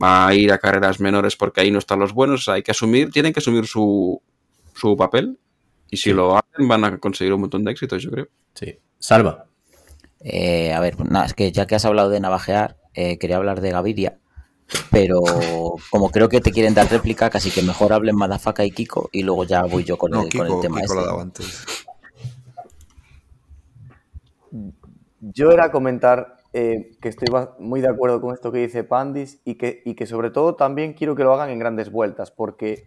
a 0.00 0.34
ir 0.34 0.52
a 0.52 0.58
carreras 0.58 1.00
menores 1.00 1.36
porque 1.36 1.60
ahí 1.60 1.70
no 1.70 1.78
están 1.78 1.98
los 2.00 2.12
buenos, 2.12 2.40
o 2.40 2.44
sea, 2.44 2.54
hay 2.54 2.62
que 2.62 2.72
asumir, 2.72 3.10
tienen 3.10 3.32
que 3.32 3.40
asumir 3.40 3.66
su, 3.66 4.20
su 4.74 4.96
papel, 4.96 5.38
y 5.90 5.96
si 5.96 6.12
lo 6.12 6.36
hacen 6.36 6.66
van 6.68 6.84
a 6.84 6.98
conseguir 6.98 7.32
un 7.32 7.42
montón 7.42 7.64
de 7.64 7.70
éxitos, 7.70 8.02
yo 8.02 8.10
creo. 8.10 8.28
Sí. 8.54 8.78
Salva. 8.98 9.46
Eh, 10.20 10.72
a 10.72 10.80
ver, 10.80 10.96
pues 10.96 11.10
nada, 11.10 11.26
es 11.26 11.34
que 11.34 11.52
ya 11.52 11.66
que 11.66 11.74
has 11.74 11.84
hablado 11.84 12.10
de 12.10 12.20
navajear, 12.20 12.78
eh, 12.94 13.18
quería 13.18 13.36
hablar 13.36 13.60
de 13.60 13.70
Gaviria, 13.70 14.18
pero 14.90 15.20
como 15.90 16.10
creo 16.10 16.28
que 16.28 16.40
te 16.40 16.50
quieren 16.50 16.74
dar 16.74 16.90
réplica, 16.90 17.30
casi 17.30 17.50
que 17.50 17.62
mejor 17.62 17.92
hablen 17.92 18.16
Madafaka 18.16 18.64
y 18.64 18.70
Kiko 18.70 19.10
y 19.12 19.22
luego 19.22 19.44
ya 19.44 19.62
voy 19.64 19.84
yo 19.84 19.98
con, 19.98 20.12
No, 20.12 20.22
el, 20.22 20.32
con 20.32 20.46
Kiko, 20.46 20.56
el 20.56 20.60
tema 20.62 20.80
Kiko 20.80 21.00
este. 21.00 21.20
antes. 21.20 21.66
Yo 25.20 25.50
era 25.50 25.70
comentar 25.70 26.38
eh, 26.54 26.92
que 27.00 27.08
estoy 27.08 27.26
muy 27.58 27.80
de 27.80 27.88
acuerdo 27.88 28.20
con 28.20 28.32
esto 28.32 28.52
que 28.52 28.58
dice 28.58 28.84
Pandis 28.84 29.40
y 29.44 29.56
que, 29.56 29.82
y 29.84 29.94
que 29.96 30.06
sobre 30.06 30.30
todo 30.30 30.54
también 30.54 30.92
quiero 30.92 31.16
que 31.16 31.24
lo 31.24 31.34
hagan 31.34 31.50
en 31.50 31.58
grandes 31.58 31.90
vueltas, 31.90 32.30
porque 32.30 32.86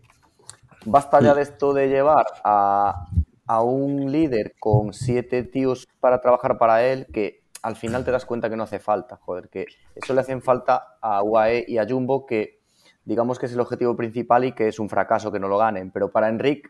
basta 0.86 1.20
ya 1.20 1.34
de 1.34 1.41
esto 1.41 1.74
de 1.74 1.89
llevar 1.89 2.26
a, 2.45 3.07
a 3.45 3.61
un 3.61 4.09
líder 4.09 4.55
con 4.57 4.93
siete 4.93 5.43
tíos 5.43 5.86
para 5.99 6.22
trabajar 6.22 6.57
para 6.57 6.86
él 6.86 7.07
que 7.11 7.43
al 7.61 7.76
final 7.76 8.05
te 8.05 8.11
das 8.11 8.26
cuenta 8.26 8.49
que 8.49 8.55
no 8.55 8.63
hace 8.63 8.80
falta, 8.80 9.18
joder, 9.18 9.49
que 9.49 9.65
eso 9.95 10.13
le 10.13 10.22
hacen 10.22 10.41
falta 10.41 10.97
a 11.01 11.22
UAE 11.22 11.65
y 11.68 11.78
a 11.78 11.86
Jumbo 11.86 12.26
que 12.26 12.61
digamos 13.03 13.38
que 13.38 13.47
es 13.47 13.53
el 13.53 13.59
objetivo 13.59 13.97
principal 13.97 14.45
y 14.45 14.53
que 14.53 14.70
es 14.70 14.80
un 14.80 14.88
fracaso 14.88 15.30
que 15.30 15.39
no 15.39 15.49
lo 15.49 15.57
ganen, 15.57 15.91
pero 15.91 16.09
para 16.09 16.30
Enric 16.30 16.70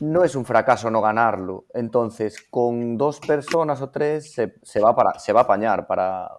no 0.00 0.24
es 0.24 0.34
un 0.34 0.44
fracaso 0.44 0.90
no 0.90 1.00
ganarlo. 1.00 1.66
Entonces, 1.74 2.42
con 2.50 2.96
dos 2.96 3.20
personas 3.20 3.80
o 3.82 3.90
tres 3.90 4.32
se, 4.32 4.80
va, 4.80 4.94
para, 4.94 5.18
se 5.18 5.32
va 5.32 5.40
a 5.40 5.42
apañar 5.44 5.86
para, 5.86 6.30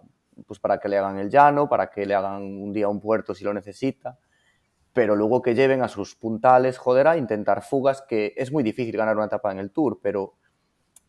pues 0.46 0.58
para 0.58 0.78
que 0.78 0.88
le 0.88 0.98
hagan 0.98 1.18
el 1.18 1.30
llano, 1.30 1.68
para 1.68 1.90
que 1.90 2.06
le 2.06 2.14
hagan 2.14 2.42
un 2.42 2.72
día 2.72 2.88
un 2.88 3.00
puerto 3.00 3.34
si 3.34 3.44
lo 3.44 3.52
necesita, 3.54 4.18
pero 4.92 5.14
luego 5.14 5.42
que 5.42 5.54
lleven 5.54 5.82
a 5.82 5.88
sus 5.88 6.16
puntales, 6.16 6.78
joder, 6.78 7.08
a 7.08 7.16
intentar 7.16 7.62
fugas, 7.62 8.02
que 8.02 8.34
es 8.36 8.50
muy 8.52 8.62
difícil 8.62 8.96
ganar 8.96 9.16
una 9.16 9.26
etapa 9.26 9.52
en 9.52 9.58
el 9.58 9.70
Tour, 9.70 10.00
pero 10.02 10.34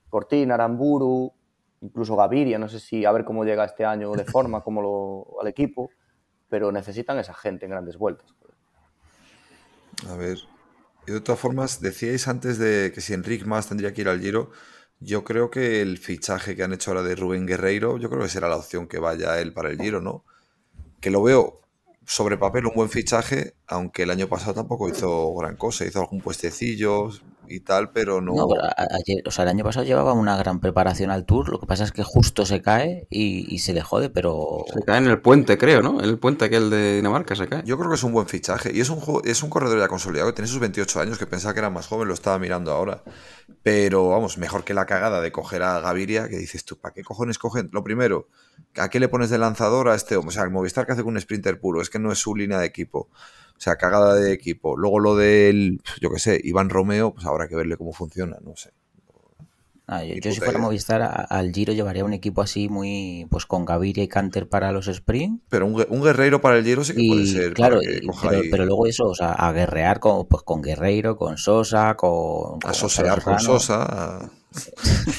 Cortina, 0.10 0.56
Aramburu, 0.56 1.34
incluso 1.82 2.16
Gaviria, 2.16 2.60
no 2.60 2.68
sé 2.68 2.80
si 2.80 3.06
a 3.06 3.12
ver 3.12 3.26
cómo 3.26 3.43
llega 3.43 3.66
este 3.66 3.86
año 3.86 4.12
de 4.12 4.26
forma 4.26 4.62
como 4.62 4.82
lo, 4.82 5.41
al 5.41 5.47
equipo, 5.47 5.89
pero 6.47 6.72
necesitan 6.72 7.18
esa 7.18 7.34
gente 7.34 7.66
en 7.66 7.72
grandes 7.72 7.97
vueltas. 7.97 8.36
A 10.10 10.16
ver. 10.16 10.38
Y 11.08 11.12
de 11.12 11.22
todas 11.22 11.39
formas, 11.39 11.82
decíais 11.82 12.28
antes 12.28 12.58
de 12.58 12.91
que 12.93 13.02
si 13.02 13.14
Enric 13.14 13.45
más 13.45 13.68
tendría 13.68 13.93
que 13.93 14.02
ir 14.02 14.10
al 14.10 14.22
Giro. 14.22 14.52
Yo 14.99 15.24
creo 15.24 15.49
que 15.49 15.82
el 15.82 15.97
fichaje 15.97 16.56
que 16.56 16.64
han 16.64 16.74
hecho 16.74 16.91
ahora 16.91 17.02
de 17.02 17.16
Rubén 17.16 17.47
Guerreiro, 17.47 17.97
yo 17.97 18.10
creo 18.10 18.22
que 18.22 18.30
será 18.30 18.47
la 18.47 18.58
opción 18.58 18.88
que 18.88 18.99
vaya 18.99 19.39
él 19.39 19.52
para 19.52 19.70
el 19.70 19.82
Giro, 19.82 19.99
¿no? 19.99 20.24
Que 20.99 21.10
lo 21.10 21.24
veo 21.24 21.62
sobre 22.06 22.38
papel 22.38 22.68
un 22.68 22.76
buen 22.76 22.89
fichaje, 22.89 23.56
aunque 23.68 24.04
el 24.04 24.12
año 24.12 24.28
pasado 24.28 24.54
tampoco 24.54 24.89
hizo 24.89 25.34
gran 25.36 25.56
cosa, 25.56 25.86
hizo 25.86 26.02
algún 26.02 26.22
puestecillo 26.22 27.10
y 27.52 27.60
tal, 27.60 27.91
pero 27.91 28.22
no. 28.22 28.34
No, 28.34 28.47
pero 28.47 28.64
ayer, 28.66 29.24
o 29.26 29.32
sea, 29.32 29.43
el 29.43 29.49
año 29.49 29.64
pasado 29.64 29.86
llevaba 29.86 30.14
una 30.14 30.38
gran 30.38 30.60
preparación 30.60 31.12
al 31.12 31.26
tour, 31.26 31.49
lo 31.49 31.60
que 31.60 31.68
pasa 31.68 31.84
es 31.84 31.91
que 31.91 32.04
justo 32.04 32.45
se 32.45 32.62
cae 32.62 33.08
y, 33.10 33.54
y 33.54 33.60
se 33.60 33.74
le 33.74 33.82
jode, 33.82 34.10
pero 34.10 34.66
Se 34.74 34.82
cae 34.84 34.97
en 34.97 35.08
el 35.08 35.22
puente, 35.22 35.58
creo, 35.58 35.82
¿no? 35.82 35.99
En 35.99 36.10
el 36.10 36.18
puente 36.18 36.45
aquel 36.45 36.70
de 36.70 36.95
Dinamarca 36.95 37.36
se 37.36 37.47
cae. 37.47 37.64
Yo 37.66 37.78
creo 37.78 37.89
que 37.89 37.95
es 37.95 38.04
un 38.04 38.14
buen 38.14 38.28
fichaje. 38.28 38.72
Y 38.74 38.82
es 38.82 38.89
un, 38.89 39.02
es 39.26 39.43
un 39.43 39.49
corredor 39.49 39.80
ya 39.80 39.88
consolidado, 39.88 40.30
que 40.30 40.36
tiene 40.36 40.47
sus 40.47 40.60
28 40.60 40.99
años, 40.99 41.18
que 41.18 41.28
pensaba 41.28 41.54
que 41.54 41.60
era 41.60 41.70
más 41.70 41.88
joven, 41.88 42.08
lo 42.08 42.14
estaba 42.14 42.39
mirando 42.39 42.72
ahora. 42.72 43.04
Pero 43.64 44.10
vamos, 44.10 44.38
mejor 44.38 44.64
que 44.64 44.74
la 44.74 44.86
cagada 44.86 45.22
de 45.22 45.32
coger 45.32 45.64
a 45.64 45.80
Gaviria, 45.80 46.30
que 46.30 46.38
dices 46.38 46.66
tú, 46.66 46.78
¿para 46.80 46.93
qué 46.93 47.04
cojones 47.04 47.38
cogen? 47.38 47.70
Lo 47.72 47.84
primero, 47.84 48.28
¿a 48.76 48.89
qué 48.89 48.99
le 48.99 49.08
pones 49.08 49.30
de 49.30 49.38
lanzador 49.38 49.89
a 49.89 49.95
este 49.95 50.16
hombre? 50.16 50.30
O 50.30 50.32
sea, 50.32 50.43
el 50.43 50.52
Movistar 50.52 50.86
que 50.86 50.93
hace 50.93 51.04
con 51.04 51.14
un 51.14 51.22
sprinter 51.22 51.60
puro, 51.60 51.82
es 51.82 51.89
que 51.89 51.99
no 51.99 52.12
es 52.12 52.20
su 52.20 52.36
línea 52.36 52.58
de 52.60 52.66
equipo. 52.66 53.10
O 53.62 53.64
sea, 53.64 53.76
cagada 53.76 54.16
de 54.16 54.34
equipo. 54.34 54.76
Luego 54.76 54.99
lo 54.99 55.16
del, 55.16 55.82
yo 56.01 56.09
qué 56.09 56.18
sé, 56.18 56.41
Iván 56.43 56.72
Romeo, 56.72 57.14
pues 57.14 57.28
habrá 57.28 57.47
que 57.47 57.55
verle 57.55 57.78
cómo 57.78 57.93
funciona, 57.93 58.38
no 58.43 58.55
sé. 58.55 58.72
Ah, 59.86 60.03
yo, 60.03 60.16
si 60.16 60.39
fuera 60.39 60.53
idea. 60.53 60.62
Movistar 60.62 61.01
a- 61.03 61.09
al 61.12 61.51
Giro 61.53 61.72
llevaría 61.72 62.03
un 62.03 62.14
equipo 62.14 62.41
así 62.41 62.70
muy 62.70 63.28
pues 63.30 63.45
con 63.45 63.64
Gaviria 63.66 64.03
y 64.03 64.07
Canter 64.07 64.49
para 64.49 64.72
los 64.72 64.88
sprint 64.88 65.43
Pero 65.49 65.68
un, 65.68 65.86
un 65.89 66.01
guerreiro 66.01 66.41
para 66.41 66.57
el 66.57 66.64
Giro 66.66 66.84
sí 66.84 66.95
que 66.95 67.07
puede 67.07 67.28
ser. 67.28 67.53
claro, 67.53 67.84
y- 67.84 67.99
pero, 68.22 68.30
ahí- 68.41 68.49
pero 68.49 68.66
luego 68.66 68.88
eso, 68.88 69.03
o 69.05 69.14
sea, 69.14 69.34
a 69.34 69.51
guerrear 69.51 69.99
con, 69.99 70.26
pues, 70.26 70.41
con 70.41 70.64
Guerreiro, 70.64 71.16
con 71.16 71.38
Sosa, 71.38 71.95
con, 71.95 72.57
a 72.66 72.74
sosear 72.74 73.22
con. 73.22 73.39
Sosa. 73.39 73.84
a- 73.84 74.32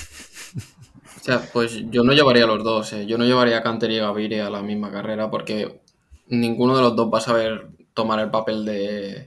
O 1.21 1.25
sea, 1.25 1.41
pues 1.53 1.79
yo 1.91 2.03
no 2.03 2.13
llevaría 2.13 2.43
a 2.43 2.49
los 2.49 2.65
dos, 2.65 2.93
¿eh? 2.95 3.07
Yo 3.07 3.17
no 3.17 3.25
llevaría 3.25 3.59
a 3.59 3.63
Canter 3.63 3.89
y 3.93 3.99
a 4.01 4.07
Gaviria 4.07 4.49
a 4.49 4.51
la 4.51 4.61
misma 4.63 4.91
carrera 4.91 5.31
porque 5.31 5.81
ninguno 6.27 6.75
de 6.75 6.83
los 6.83 6.97
dos 6.97 7.13
va 7.15 7.19
a 7.19 7.21
saber 7.21 7.69
tomar 7.95 8.21
el 8.21 8.31
papel 8.31 8.65
de, 8.65 9.27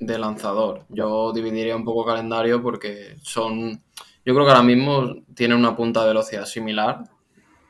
de 0.00 0.18
lanzador. 0.18 0.84
Yo 0.88 1.32
dividiría 1.32 1.76
un 1.76 1.84
poco 1.84 2.04
calendario 2.04 2.62
porque 2.62 3.16
son... 3.22 3.82
Yo 4.24 4.34
creo 4.34 4.44
que 4.44 4.50
ahora 4.52 4.62
mismo 4.64 5.14
tienen 5.34 5.56
una 5.58 5.76
punta 5.76 6.00
de 6.02 6.08
velocidad 6.08 6.46
similar, 6.46 7.04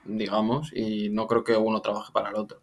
digamos, 0.04 0.72
y 0.74 1.10
no 1.10 1.26
creo 1.26 1.44
que 1.44 1.56
uno 1.56 1.80
trabaje 1.82 2.12
para 2.12 2.30
el 2.30 2.36
otro. 2.36 2.60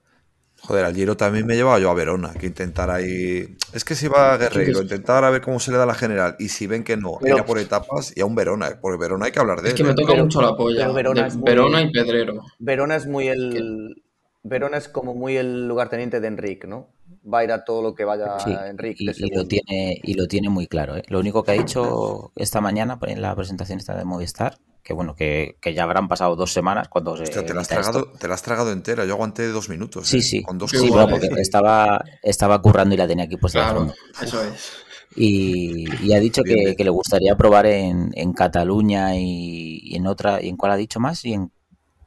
Joder, 0.61 0.85
al 0.85 0.95
Giro 0.95 1.17
también 1.17 1.45
me 1.45 1.55
llevaba 1.55 1.77
yo 1.79 1.89
a 1.89 1.93
Verona, 1.93 2.33
que 2.33 2.45
intentar 2.47 2.89
ahí. 2.89 3.55
Es 3.73 3.83
que 3.83 3.95
si 3.95 4.07
va 4.07 4.33
a 4.33 4.37
Guerreiro, 4.37 4.81
intentar 4.81 5.23
a 5.25 5.29
ver 5.29 5.41
cómo 5.41 5.59
se 5.59 5.71
le 5.71 5.77
da 5.77 5.85
la 5.85 5.93
general. 5.93 6.37
Y 6.39 6.47
si 6.49 6.67
ven 6.67 6.85
que 6.85 6.95
no, 6.95 7.17
Pero- 7.21 7.37
ir 7.39 7.43
por 7.43 7.59
etapas 7.59 8.13
y 8.15 8.21
a 8.21 8.25
un 8.25 8.33
Verona. 8.33 8.69
eh, 8.69 8.75
Porque 8.81 8.97
Verona 8.97 9.25
hay 9.25 9.31
que 9.33 9.39
hablar 9.39 9.61
de 9.61 9.67
Es 9.67 9.73
él. 9.73 9.77
que 9.77 9.83
me 9.83 9.89
eh. 9.91 9.95
toca 9.95 10.13
Pero- 10.13 10.23
mucho 10.23 10.41
la 10.41 10.55
polla. 10.55 10.79
pero 10.83 10.93
Verona 10.93 11.21
de 11.23 11.27
es 11.27 11.35
muy- 11.35 11.45
Verona 11.45 11.81
y 11.81 11.91
Pedrero. 11.91 12.45
Verona 12.59 12.95
es 12.95 13.05
muy 13.07 13.27
el. 13.27 14.03
Verona 14.43 14.77
es 14.77 14.87
como 14.87 15.13
muy 15.13 15.35
el 15.37 15.67
lugarteniente 15.67 16.19
de 16.21 16.27
Enrique, 16.27 16.65
¿no? 16.65 16.87
Va 17.31 17.39
a 17.39 17.43
ir 17.45 17.51
a 17.51 17.63
todo 17.63 17.81
lo 17.81 17.95
que 17.95 18.03
vaya 18.03 18.37
Sí, 18.39 18.51
Enrique. 18.51 19.03
y, 19.17 19.33
lo 19.33 19.45
tiene, 19.47 19.99
y 20.03 20.13
lo 20.15 20.27
tiene 20.27 20.49
muy 20.49 20.67
claro. 20.67 20.97
¿eh? 20.97 21.03
Lo 21.07 21.19
único 21.19 21.43
que 21.43 21.51
ha 21.51 21.55
dicho 21.55 22.31
esta 22.35 22.59
mañana 22.59 22.99
en 23.03 23.21
la 23.21 23.33
presentación 23.35 23.79
esta 23.79 23.95
de 23.95 24.03
Movistar, 24.03 24.57
que 24.83 24.93
bueno, 24.93 25.15
que, 25.15 25.55
que 25.61 25.73
ya 25.73 25.83
habrán 25.83 26.09
pasado 26.09 26.35
dos 26.35 26.51
semanas 26.51 26.89
cuando 26.89 27.15
se 27.15 27.23
Hostia, 27.23 27.45
te 27.45 27.53
la, 27.53 27.61
has 27.61 27.71
esto. 27.71 27.81
tragado, 27.81 28.11
te 28.19 28.27
la 28.27 28.33
has 28.33 28.41
tragado 28.43 28.71
entera. 28.73 29.05
Yo 29.05 29.13
aguanté 29.13 29.47
dos 29.47 29.69
minutos. 29.69 30.07
Sí, 30.07 30.17
eh, 30.17 30.21
sí. 30.21 30.43
Con 30.43 30.57
dos 30.57 30.71
Sí, 30.71 30.89
bueno, 30.89 31.07
porque 31.07 31.29
estaba, 31.39 32.03
estaba 32.21 32.61
currando 32.61 32.93
y 32.93 32.97
la 32.97 33.07
tenía 33.07 33.23
aquí 33.25 33.37
puesta 33.37 33.59
de 33.59 33.65
Claro, 33.65 33.79
fondo. 33.79 33.93
eso 34.21 34.43
es. 34.43 34.73
Y, 35.15 35.85
y 36.05 36.13
ha 36.13 36.19
dicho 36.19 36.41
Bien, 36.43 36.57
que, 36.57 36.63
bien. 36.65 36.75
que 36.75 36.83
le 36.83 36.89
gustaría 36.89 37.35
probar 37.37 37.67
en, 37.67 38.09
en 38.15 38.33
Cataluña 38.33 39.15
y, 39.15 39.79
y 39.83 39.95
en 39.95 40.07
otra. 40.07 40.41
¿Y 40.43 40.49
en 40.49 40.57
cuál 40.57 40.73
ha 40.73 40.75
dicho 40.75 40.99
más? 40.99 41.23
Y 41.23 41.33
en, 41.33 41.51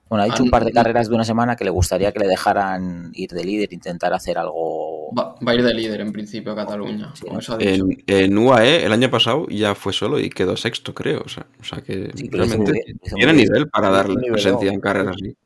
bueno, 0.09 0.23
ha 0.23 0.27
dicho 0.27 0.43
un 0.43 0.51
par 0.51 0.65
de 0.65 0.73
carreras 0.73 1.09
de 1.09 1.15
una 1.15 1.25
semana 1.25 1.57
que 1.57 1.65
le 1.65 1.71
gustaría 1.71 2.13
que 2.13 2.21
le 2.21 2.29
dejaran 2.29 3.11
ir 3.15 3.31
de 3.31 3.45
líder, 3.45 3.73
intentar 3.73 4.13
hacer 4.15 4.39
algo. 4.39 5.13
Va, 5.17 5.35
va 5.47 5.53
a 5.53 5.55
ir 5.55 5.63
de 5.63 5.75
líder 5.75 6.01
en 6.01 6.13
principio 6.13 6.53
a 6.53 6.57
Cataluña. 6.57 7.13
como 7.21 7.39
eso 7.41 7.55
ha 7.55 7.59
dicho. 7.59 7.85
En, 7.85 8.05
en 8.07 8.39
UAE 8.39 8.85
el 8.85 8.93
año 8.93 9.11
pasado 9.11 9.47
ya 9.49 9.75
fue 9.75 9.93
solo 9.93 10.19
y 10.21 10.31
quedó 10.31 10.57
sexto, 10.57 10.95
creo. 10.95 11.23
O 11.25 11.29
sea, 11.29 11.47
o 11.61 11.65
sea 11.65 11.81
que 11.83 12.11
Sí, 12.15 12.29
realmente 12.31 12.73
bien, 12.73 12.99
tiene 13.17 13.33
bien. 13.33 13.37
nivel 13.37 13.69
para 13.69 13.91
darle 13.91 14.31
presencia 14.31 14.73
en 14.73 14.81
carreras 14.81 15.17
así. 15.17 15.37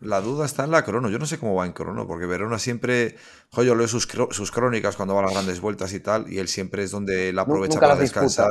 La 0.00 0.20
duda 0.22 0.46
está 0.46 0.64
en 0.64 0.70
la 0.70 0.82
crono. 0.82 1.10
Yo 1.10 1.18
no 1.18 1.26
sé 1.26 1.38
cómo 1.38 1.54
va 1.54 1.66
en 1.66 1.72
crono, 1.72 2.06
porque 2.06 2.24
Verona 2.26 2.58
siempre. 2.58 3.16
Joder, 3.50 3.68
yo 3.68 3.74
leo 3.74 3.86
sus, 3.88 4.08
sus 4.30 4.50
crónicas 4.50 4.96
cuando 4.96 5.14
va 5.14 5.20
a 5.20 5.24
las 5.24 5.32
grandes 5.34 5.60
vueltas 5.60 5.92
y 5.92 6.00
tal, 6.00 6.32
y 6.32 6.38
él 6.38 6.48
siempre 6.48 6.84
es 6.84 6.90
donde 6.90 7.28
él 7.30 7.38
aprovecha 7.38 7.74
nunca 7.74 7.88
para 7.88 8.00
disputa. 8.00 8.46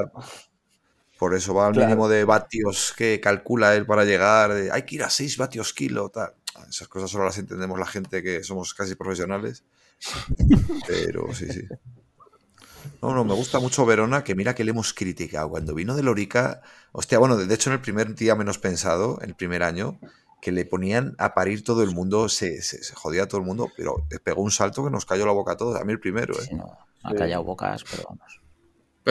Por 1.20 1.36
eso 1.36 1.54
va 1.54 1.68
al 1.68 1.74
Claro. 1.74 1.88
mínimo 1.90 2.08
de 2.08 2.24
vatios 2.24 2.94
que 2.98 3.20
calcula 3.20 3.76
él 3.76 3.86
para 3.86 4.06
llegar. 4.06 4.54
de, 4.54 4.72
hay 4.72 4.84
que 4.84 4.96
ir 4.96 5.04
a 5.04 5.10
6 5.10 5.38
vatios 5.38 5.74
kilo, 5.74 6.10
tal. 6.10 6.34
Esas 6.70 6.88
cosas 6.88 7.12
solo 7.12 7.26
las 7.26 7.38
entendemos 7.38 7.78
la 7.78 7.86
gente 7.86 8.24
que 8.24 8.44
somos 8.44 8.74
casi 8.74 8.96
profesionales. 8.96 9.64
Pero 10.88 11.34
sí, 11.34 11.48
sí. 11.52 11.68
No, 13.02 13.14
no, 13.14 13.24
me 13.26 13.34
gusta 13.34 13.60
mucho 13.60 13.86
Verona, 13.86 14.24
que 14.24 14.34
mira 14.36 14.56
que 14.56 14.64
le 14.64 14.72
hemos 14.72 14.94
criticado. 14.94 15.50
Cuando 15.50 15.74
vino 15.76 15.96
de 15.96 16.04
Lorica, 16.04 16.62
hostia, 16.94 17.20
bueno, 17.20 17.36
de 17.38 17.54
hecho 17.54 17.70
en 17.70 17.76
el 17.76 17.82
primer 17.82 18.16
día 18.16 18.36
menos 18.36 18.58
pensado, 18.58 19.20
el 19.22 19.36
primer 19.36 19.64
año, 19.64 20.00
que 20.42 20.52
le 20.54 20.66
ponían 20.66 21.16
a 21.18 21.34
parir 21.34 21.64
todo 21.66 21.84
el 21.84 21.92
mundo, 21.92 22.30
se, 22.30 22.62
se, 22.62 22.82
se 22.84 22.96
jodía 22.96 23.28
todo 23.28 23.42
el 23.42 23.46
mundo, 23.48 23.70
pero 23.76 24.06
pegó 24.24 24.42
un 24.42 24.52
salto 24.52 24.84
que 24.86 24.90
nos 24.90 25.06
cayó 25.06 25.26
la 25.26 25.34
boca 25.34 25.54
a 25.54 25.58
todos. 25.58 25.80
A 25.80 25.84
mí 25.84 25.92
el 25.92 26.00
primero, 26.00 26.34
¿eh? 26.40 26.46
Sí, 26.48 26.56
no, 26.56 26.78
ha 27.04 27.14
callado 27.14 27.44
bocas, 27.44 27.84
pero 27.90 28.04
vamos. 28.10 28.40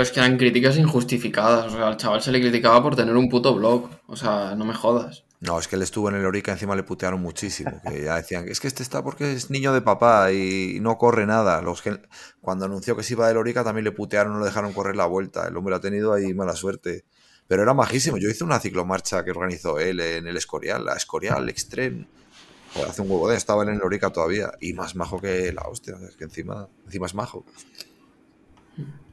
Es 0.00 0.12
que 0.12 0.20
eran 0.20 0.36
críticas 0.36 0.76
injustificadas. 0.76 1.72
O 1.72 1.76
sea, 1.76 1.88
al 1.88 1.96
chaval 1.96 2.22
se 2.22 2.32
le 2.32 2.40
criticaba 2.40 2.82
por 2.82 2.96
tener 2.96 3.16
un 3.16 3.28
puto 3.28 3.54
blog. 3.54 3.88
O 4.06 4.16
sea, 4.16 4.54
no 4.56 4.64
me 4.64 4.74
jodas. 4.74 5.24
No, 5.40 5.56
es 5.58 5.68
que 5.68 5.76
él 5.76 5.82
estuvo 5.82 6.08
en 6.08 6.16
el 6.16 6.22
Lorica, 6.22 6.50
encima 6.50 6.74
le 6.74 6.82
putearon 6.82 7.20
muchísimo. 7.20 7.80
Que 7.88 8.02
ya 8.02 8.16
decían, 8.16 8.48
es 8.48 8.58
que 8.58 8.66
este 8.66 8.82
está 8.82 9.04
porque 9.04 9.32
es 9.32 9.50
niño 9.50 9.72
de 9.72 9.80
papá 9.80 10.32
y 10.32 10.78
no 10.80 10.98
corre 10.98 11.26
nada. 11.26 11.62
Los 11.62 11.80
que, 11.80 12.00
cuando 12.40 12.64
anunció 12.64 12.96
que 12.96 13.04
se 13.04 13.14
iba 13.14 13.28
de 13.28 13.34
Lorica 13.34 13.62
también 13.62 13.84
le 13.84 13.92
putearon, 13.92 14.32
no 14.32 14.40
le 14.40 14.46
dejaron 14.46 14.72
correr 14.72 14.96
la 14.96 15.06
vuelta. 15.06 15.46
El 15.46 15.56
hombre 15.56 15.76
ha 15.76 15.80
tenido 15.80 16.12
ahí 16.12 16.34
mala 16.34 16.56
suerte. 16.56 17.04
Pero 17.46 17.62
era 17.62 17.72
majísimo. 17.72 18.18
Yo 18.18 18.28
hice 18.28 18.42
una 18.42 18.58
ciclomarcha 18.58 19.24
que 19.24 19.30
organizó 19.30 19.78
él 19.78 20.00
en 20.00 20.26
el 20.26 20.36
Escorial, 20.36 20.84
la 20.84 20.94
Escorial 20.94 21.48
Extreme. 21.48 22.08
Hace 22.86 23.02
un 23.02 23.10
huevo 23.10 23.28
de 23.28 23.36
estaba 23.36 23.62
en 23.62 23.70
el 23.70 23.78
Lorica 23.78 24.10
todavía. 24.10 24.50
Y 24.60 24.72
más 24.72 24.96
majo 24.96 25.20
que 25.20 25.52
la 25.52 25.62
hostia. 25.62 25.96
Es 26.08 26.16
que 26.16 26.24
encima, 26.24 26.68
encima 26.84 27.06
es 27.06 27.14
majo. 27.14 27.44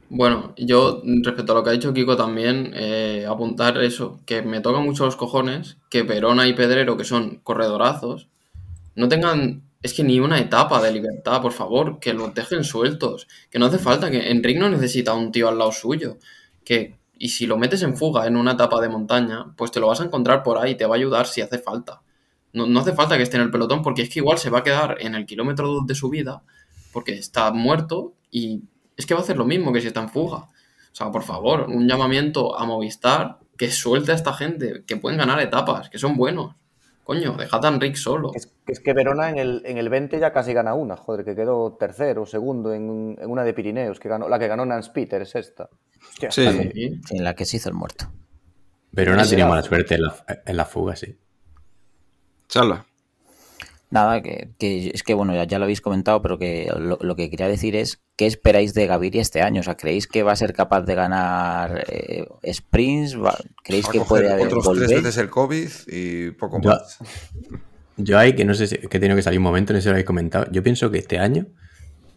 Bueno, 0.08 0.54
yo 0.56 1.02
respecto 1.04 1.52
a 1.52 1.54
lo 1.56 1.64
que 1.64 1.70
ha 1.70 1.72
dicho 1.72 1.92
Kiko 1.92 2.16
también, 2.16 2.70
eh, 2.74 3.26
apuntar 3.28 3.78
eso, 3.82 4.20
que 4.24 4.40
me 4.42 4.60
toca 4.60 4.78
mucho 4.78 5.04
los 5.04 5.16
cojones 5.16 5.78
que 5.90 6.02
Verona 6.04 6.46
y 6.46 6.54
Pedrero, 6.54 6.96
que 6.96 7.04
son 7.04 7.40
corredorazos, 7.42 8.28
no 8.94 9.08
tengan, 9.08 9.62
es 9.82 9.94
que 9.94 10.04
ni 10.04 10.20
una 10.20 10.38
etapa 10.38 10.80
de 10.80 10.92
libertad, 10.92 11.42
por 11.42 11.52
favor, 11.52 11.98
que 11.98 12.14
los 12.14 12.34
dejen 12.34 12.62
sueltos, 12.62 13.26
que 13.50 13.58
no 13.58 13.66
hace 13.66 13.78
falta, 13.78 14.10
que 14.10 14.30
Enric 14.30 14.58
no 14.58 14.68
necesita 14.70 15.12
un 15.14 15.32
tío 15.32 15.48
al 15.48 15.58
lado 15.58 15.72
suyo, 15.72 16.18
que, 16.64 16.96
y 17.18 17.30
si 17.30 17.46
lo 17.46 17.58
metes 17.58 17.82
en 17.82 17.96
fuga 17.96 18.26
en 18.26 18.36
una 18.36 18.52
etapa 18.52 18.80
de 18.80 18.88
montaña, 18.88 19.46
pues 19.56 19.72
te 19.72 19.80
lo 19.80 19.88
vas 19.88 20.00
a 20.00 20.04
encontrar 20.04 20.42
por 20.44 20.58
ahí, 20.58 20.76
te 20.76 20.86
va 20.86 20.94
a 20.94 20.98
ayudar 20.98 21.26
si 21.26 21.40
hace 21.40 21.58
falta. 21.58 22.00
No, 22.52 22.66
no 22.66 22.80
hace 22.80 22.92
falta 22.94 23.16
que 23.16 23.24
esté 23.24 23.38
en 23.38 23.42
el 23.44 23.50
pelotón, 23.50 23.82
porque 23.82 24.02
es 24.02 24.08
que 24.10 24.20
igual 24.20 24.38
se 24.38 24.50
va 24.50 24.60
a 24.60 24.64
quedar 24.64 24.98
en 25.00 25.14
el 25.16 25.26
kilómetro 25.26 25.66
2 25.68 25.86
de 25.86 25.94
su 25.96 26.10
vida, 26.10 26.42
porque 26.92 27.14
está 27.14 27.50
muerto 27.52 28.14
y 28.30 28.62
es 28.96 29.06
que 29.06 29.14
va 29.14 29.20
a 29.20 29.22
hacer 29.22 29.36
lo 29.36 29.44
mismo 29.44 29.72
que 29.72 29.80
si 29.80 29.88
está 29.88 30.00
en 30.00 30.08
fuga. 30.08 30.38
O 30.38 30.94
sea, 30.94 31.10
por 31.10 31.22
favor, 31.22 31.66
un 31.68 31.86
llamamiento 31.86 32.58
a 32.58 32.64
Movistar 32.64 33.38
que 33.56 33.70
suelte 33.70 34.12
a 34.12 34.14
esta 34.14 34.32
gente, 34.32 34.84
que 34.86 34.96
pueden 34.96 35.18
ganar 35.18 35.40
etapas, 35.40 35.90
que 35.90 35.98
son 35.98 36.16
buenos. 36.16 36.54
Coño, 37.04 37.36
dejad 37.36 37.64
a 37.64 37.68
Enric 37.68 37.94
solo. 37.96 38.32
Es, 38.34 38.52
es 38.66 38.80
que 38.80 38.92
Verona 38.92 39.30
en 39.30 39.38
el, 39.38 39.62
en 39.64 39.78
el 39.78 39.88
20 39.88 40.18
ya 40.18 40.32
casi 40.32 40.52
gana 40.52 40.74
una, 40.74 40.96
joder, 40.96 41.24
que 41.24 41.36
quedó 41.36 41.76
tercero 41.78 42.22
o 42.22 42.26
segundo 42.26 42.72
en, 42.72 43.16
en 43.20 43.30
una 43.30 43.44
de 43.44 43.54
Pirineos, 43.54 44.00
que 44.00 44.08
ganó, 44.08 44.28
la 44.28 44.38
que 44.38 44.48
ganó 44.48 44.66
Nance 44.66 44.90
Peter 44.92 45.22
es 45.22 45.34
esta. 45.36 45.68
Hostia, 46.08 46.30
Sí. 46.30 47.00
En 47.10 47.24
la 47.24 47.34
que 47.34 47.44
se 47.44 47.58
hizo 47.58 47.68
el 47.68 47.74
muerto. 47.74 48.06
Verona 48.90 49.24
tenía 49.24 49.46
mala 49.46 49.62
suerte 49.62 49.94
en 49.94 50.02
la, 50.02 50.16
en 50.46 50.56
la 50.56 50.64
fuga, 50.64 50.96
sí. 50.96 51.16
Chala. 52.48 52.85
Nada, 53.88 54.20
que, 54.20 54.50
que 54.58 54.90
es 54.92 55.02
que 55.04 55.14
bueno, 55.14 55.32
ya, 55.34 55.44
ya 55.44 55.58
lo 55.58 55.64
habéis 55.64 55.80
comentado, 55.80 56.20
pero 56.20 56.38
que 56.38 56.68
lo, 56.76 56.98
lo 57.00 57.14
que 57.16 57.30
quería 57.30 57.46
decir 57.46 57.76
es, 57.76 58.02
¿qué 58.16 58.26
esperáis 58.26 58.74
de 58.74 58.86
Gaviria 58.88 59.22
este 59.22 59.42
año? 59.42 59.60
O 59.60 59.62
sea, 59.64 59.76
¿creéis 59.76 60.08
que 60.08 60.24
va 60.24 60.32
a 60.32 60.36
ser 60.36 60.52
capaz 60.54 60.82
de 60.82 60.94
ganar 60.96 61.84
eh, 61.88 62.26
sprints? 62.52 63.16
¿Creéis 63.62 63.86
que 63.88 64.00
puede 64.00 64.30
haber 64.32 64.46
otros 64.48 64.64
tres 64.64 64.74
volver? 64.88 64.96
veces 65.02 65.16
el 65.18 65.30
COVID 65.30 65.68
y 65.86 66.30
poco 66.32 66.60
Yo- 66.60 66.70
más. 66.70 66.98
Yo 67.98 68.18
hay 68.18 68.34
que 68.34 68.44
no 68.44 68.54
sé 68.54 68.66
si 68.66 68.76
que 68.76 68.96
he 68.96 69.00
tenido 69.00 69.16
que 69.16 69.22
salir 69.22 69.38
un 69.38 69.44
momento, 69.44 69.72
no 69.72 69.78
sé 69.78 69.82
si 69.84 69.88
lo 69.88 69.92
habéis 69.92 70.04
comentado. 70.06 70.46
Yo 70.50 70.62
pienso 70.62 70.90
que 70.90 70.98
este 70.98 71.18
año, 71.18 71.46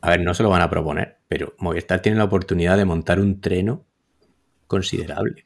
a 0.01 0.09
ver, 0.09 0.21
no 0.21 0.33
se 0.33 0.43
lo 0.43 0.49
van 0.49 0.61
a 0.61 0.69
proponer, 0.69 1.19
pero 1.29 1.53
Movistar 1.59 2.01
tiene 2.01 2.17
la 2.17 2.25
oportunidad 2.25 2.75
de 2.77 2.83
montar 2.85 3.19
un 3.19 3.39
treno 3.39 3.85
considerable. 4.67 5.45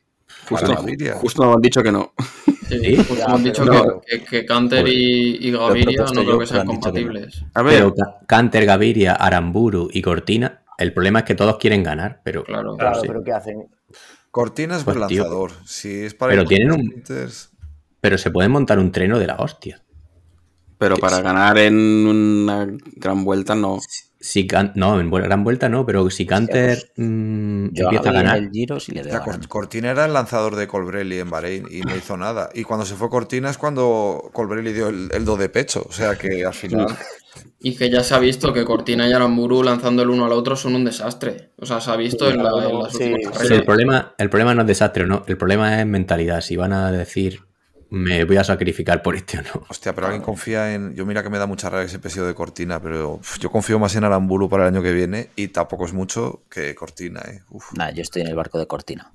Justo, 0.49 0.75
justo 1.15 1.45
nos 1.45 1.55
han 1.55 1.61
dicho 1.61 1.83
que 1.83 1.91
no. 1.91 2.13
Sí, 2.67 2.95
justo 2.97 3.15
Ya, 3.15 3.25
hemos 3.25 3.43
dicho 3.43 3.65
que, 3.65 4.17
que, 4.19 4.23
que 4.25 4.45
Canter 4.45 4.87
y, 4.87 5.37
y 5.47 5.51
Gaviria 5.51 6.05
no 6.13 6.23
creo 6.23 6.39
que 6.39 6.47
sean 6.47 6.61
han 6.61 6.67
dicho 6.67 6.91
que 6.93 7.01
no. 7.01 7.07
compatibles. 7.07 7.45
A 7.53 7.61
ver, 7.61 7.73
Pero 7.75 7.93
Ca- 7.95 8.19
Canter, 8.27 8.65
Gaviria, 8.65 9.13
Aramburu 9.13 9.89
y 9.91 10.01
Cortina, 10.01 10.63
el 10.77 10.93
problema 10.93 11.19
es 11.19 11.25
que 11.25 11.35
todos 11.35 11.57
quieren 11.57 11.83
ganar, 11.83 12.21
pero 12.23 12.43
Claro. 12.43 12.75
Claro, 12.77 12.99
sí. 13.01 13.07
pero 13.07 13.23
¿qué 13.23 13.31
hacen? 13.33 13.67
Cortina 14.31 14.77
es 14.77 14.85
buen 14.85 14.97
Pues, 14.97 15.07
tío, 15.09 15.23
lanzador. 15.23 15.51
Si 15.65 15.91
es 16.03 16.13
para 16.15 16.31
pero 16.31 16.45
tienen 16.45 16.71
un- 16.71 17.03
pero 18.01 18.17
se 18.17 18.31
pueden 18.31 18.51
montar 18.51 18.79
un 18.79 18.91
treno 18.91 19.19
de 19.19 19.27
la 19.27 19.35
hostia. 19.37 19.81
pero 20.77 20.97
para 20.97 21.21
ganar 21.21 21.57
en 21.59 21.75
una 21.75 22.67
gran 22.97 23.23
vuelta 23.23 23.55
no. 23.55 23.79
Si 24.25 24.47
Can- 24.47 24.71
no, 24.75 25.01
en 25.01 25.11
gran 25.11 25.43
vuelta 25.43 25.67
no, 25.67 25.85
pero 25.85 26.09
si 26.09 26.25
Canter 26.25 26.77
mm, 26.95 27.73
Yo 27.73 27.83
empieza 27.83 28.09
a 28.09 28.13
ganar, 28.13 28.37
el 28.37 28.51
Giro 28.51 28.79
sí 28.79 28.93
le. 28.93 29.03
Cortina 29.49 29.91
era 29.91 30.05
el 30.05 30.13
lanzador 30.13 30.55
de 30.55 30.65
Colbrelli 30.65 31.19
en 31.19 31.29
Bahrein 31.29 31.65
y 31.69 31.81
no 31.81 31.93
hizo 31.93 32.15
nada. 32.15 32.49
Y 32.53 32.63
cuando 32.63 32.85
se 32.85 32.95
fue 32.95 33.09
Cortina 33.09 33.49
es 33.49 33.57
cuando 33.57 34.29
Colbrelli 34.31 34.71
dio 34.71 34.87
el, 34.87 35.09
el 35.11 35.25
do 35.25 35.35
de 35.35 35.49
pecho. 35.49 35.85
O 35.89 35.91
sea 35.91 36.15
que 36.15 36.45
al 36.45 36.53
final. 36.53 36.87
Y 37.59 37.75
que 37.75 37.89
ya 37.89 38.03
se 38.03 38.13
ha 38.13 38.19
visto 38.19 38.53
que 38.53 38.63
Cortina 38.63 39.07
y 39.07 39.11
Aramburu 39.13 39.63
lanzando 39.63 40.03
el 40.03 40.09
uno 40.09 40.25
al 40.25 40.33
otro 40.33 40.55
son 40.55 40.75
un 40.75 40.85
desastre. 40.85 41.49
O 41.57 41.65
sea, 41.65 41.81
se 41.81 41.89
ha 41.91 41.95
visto 41.95 42.29
en, 42.29 42.43
la- 42.43 42.69
en 42.69 42.77
las 42.79 42.93
Sí, 42.93 43.03
últimas 43.05 43.15
sí. 43.15 43.23
Sí, 43.23 43.31
carreras. 43.31 43.51
el 43.51 43.65
problema, 43.65 44.15
el 44.17 44.29
problema 44.29 44.53
no 44.53 44.61
es 44.61 44.67
desastre, 44.67 45.07
no. 45.07 45.23
El 45.27 45.37
problema 45.37 45.79
es 45.81 45.85
mentalidad. 45.87 46.41
Si 46.41 46.55
van 46.55 46.73
a 46.73 46.91
decir 46.91 47.41
me 47.95 48.23
voy 48.23 48.37
a 48.37 48.43
sacrificar 48.43 49.01
por 49.03 49.15
este 49.15 49.37
o 49.39 49.41
no. 49.43 49.65
Hostia, 49.69 49.93
pero 49.93 50.07
alguien 50.07 50.23
confía 50.23 50.73
en. 50.73 50.95
Yo 50.95 51.05
mira 51.05 51.21
que 51.21 51.29
me 51.29 51.37
da 51.37 51.45
mucha 51.45 51.69
rabia 51.69 51.85
ese 51.85 51.99
peso 51.99 52.25
de 52.25 52.33
Cortina, 52.33 52.81
pero 52.81 53.13
uf, 53.15 53.37
yo 53.39 53.51
confío 53.51 53.77
más 53.77 53.95
en 53.95 54.03
Aramburu 54.03 54.49
para 54.49 54.63
el 54.67 54.73
año 54.73 54.81
que 54.83 54.91
viene 54.91 55.29
y 55.35 55.49
tampoco 55.49 55.85
es 55.85 55.93
mucho 55.93 56.41
que 56.49 56.73
Cortina, 56.75 57.21
¿eh? 57.27 57.41
Uf. 57.51 57.71
Nada, 57.73 57.91
yo 57.91 58.01
estoy 58.01 58.23
en 58.23 58.29
el 58.29 58.35
barco 58.35 58.57
de 58.57 58.65
Cortina. 58.67 59.11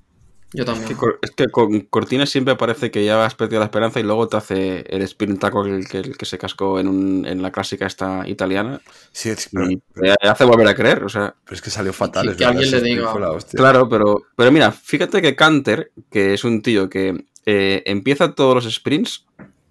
Yo 0.55 0.63
Es 0.63 0.67
también. 0.67 0.97
que, 0.99 1.07
es 1.21 1.31
que 1.33 1.49
con 1.49 1.81
Cortina 1.91 2.25
siempre 2.25 2.57
parece 2.57 2.91
que 2.91 3.05
ya 3.05 3.23
has 3.23 3.35
perdido 3.35 3.59
la 3.61 3.67
esperanza 3.67 4.01
y 4.01 4.03
luego 4.03 4.29
te 4.29 4.39
hace 4.39 4.81
el 4.89 5.03
sprint 5.03 5.39
tackle 5.41 5.65
que, 5.65 5.77
el 5.77 5.89
que, 5.89 5.99
el 5.99 6.17
que 6.17 6.25
se 6.25 6.39
cascó 6.39 6.81
en, 6.81 6.89
un- 6.89 7.27
en 7.27 7.43
la 7.43 7.53
clásica 7.53 7.85
esta 7.87 8.27
italiana 8.27 8.81
Sí, 9.13 9.29
es- 9.29 9.51
pero, 9.53 9.71
y 9.71 9.83
te 9.95 10.13
hace 10.27 10.45
volver 10.45 10.69
a 10.69 10.75
creer. 10.75 11.05
O 11.05 11.09
sea, 11.11 11.35
pero 11.45 11.55
es 11.55 11.61
que 11.61 11.69
salió 11.69 11.93
fatal. 11.93 12.25
Sí, 12.25 12.31
es 12.31 12.37
que 12.39 12.45
verdad, 12.47 12.63
alguien 12.63 12.83
le 12.83 12.89
diga. 12.89 13.13
Claro, 13.57 13.89
pero, 13.91 14.23
pero 14.37 14.51
mira, 14.51 14.73
fíjate 14.73 15.21
que 15.21 15.37
Canter, 15.37 15.91
que 16.11 16.33
es 16.33 16.45
un 16.45 16.63
tío 16.63 16.89
que 16.89 17.27
eh, 17.51 17.83
empieza 17.87 18.35
todos 18.35 18.55
los 18.65 18.75
sprints 18.75 19.25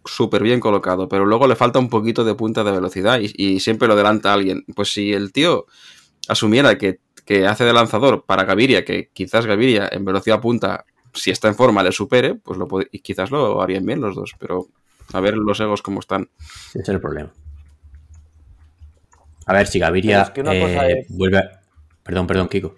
súper 0.03 0.41
bien 0.41 0.59
colocado, 0.59 1.07
pero 1.07 1.25
luego 1.25 1.47
le 1.47 1.55
falta 1.55 1.78
un 1.80 1.89
poquito 1.89 2.23
de 2.23 2.34
punta 2.34 2.63
de 2.63 2.71
velocidad 2.71 3.19
y, 3.21 3.32
y 3.38 3.59
siempre 3.59 3.88
lo 3.88 3.93
adelanta 3.93 4.34
alguien. 4.34 4.63
Pues 4.75 4.91
si 4.93 5.13
el 5.13 5.32
tío 5.32 5.65
asumiera 6.28 6.78
que, 6.78 6.99
que 7.25 7.45
hace 7.45 7.65
de 7.65 7.73
lanzador 7.73 8.23
para 8.25 8.45
Gaviria, 8.45 8.84
que 8.84 9.09
quizás 9.13 9.45
Gaviria 9.45 9.88
en 9.91 10.05
velocidad 10.05 10.41
punta, 10.41 10.86
si 11.13 11.30
está 11.30 11.49
en 11.49 11.55
forma, 11.55 11.84
le 11.84 11.91
supere, 11.91 12.36
pues 12.36 12.57
lo 12.57 12.67
y 12.91 12.99
quizás 12.99 13.30
lo 13.32 13.61
harían 13.61 13.86
bien 13.86 14.01
los 14.01 14.15
dos, 14.15 14.32
pero 14.39 14.67
a 15.13 15.19
ver 15.19 15.36
los 15.38 15.59
egos 15.59 15.82
cómo 15.84 15.99
están. 15.99 16.30
Ese 16.69 16.80
es 16.82 16.89
el 16.89 16.99
problema. 17.01 17.32
A 19.45 19.53
ver, 19.53 19.67
si 19.67 19.78
Gaviria 19.80 20.21
es 20.23 20.30
que 20.32 20.41
eh, 20.51 20.59
es- 20.99 21.07
vuelve 21.09 21.38
a... 21.38 21.61
Perdón, 22.03 22.28
perdón, 22.28 22.47
Kiko. 22.47 22.75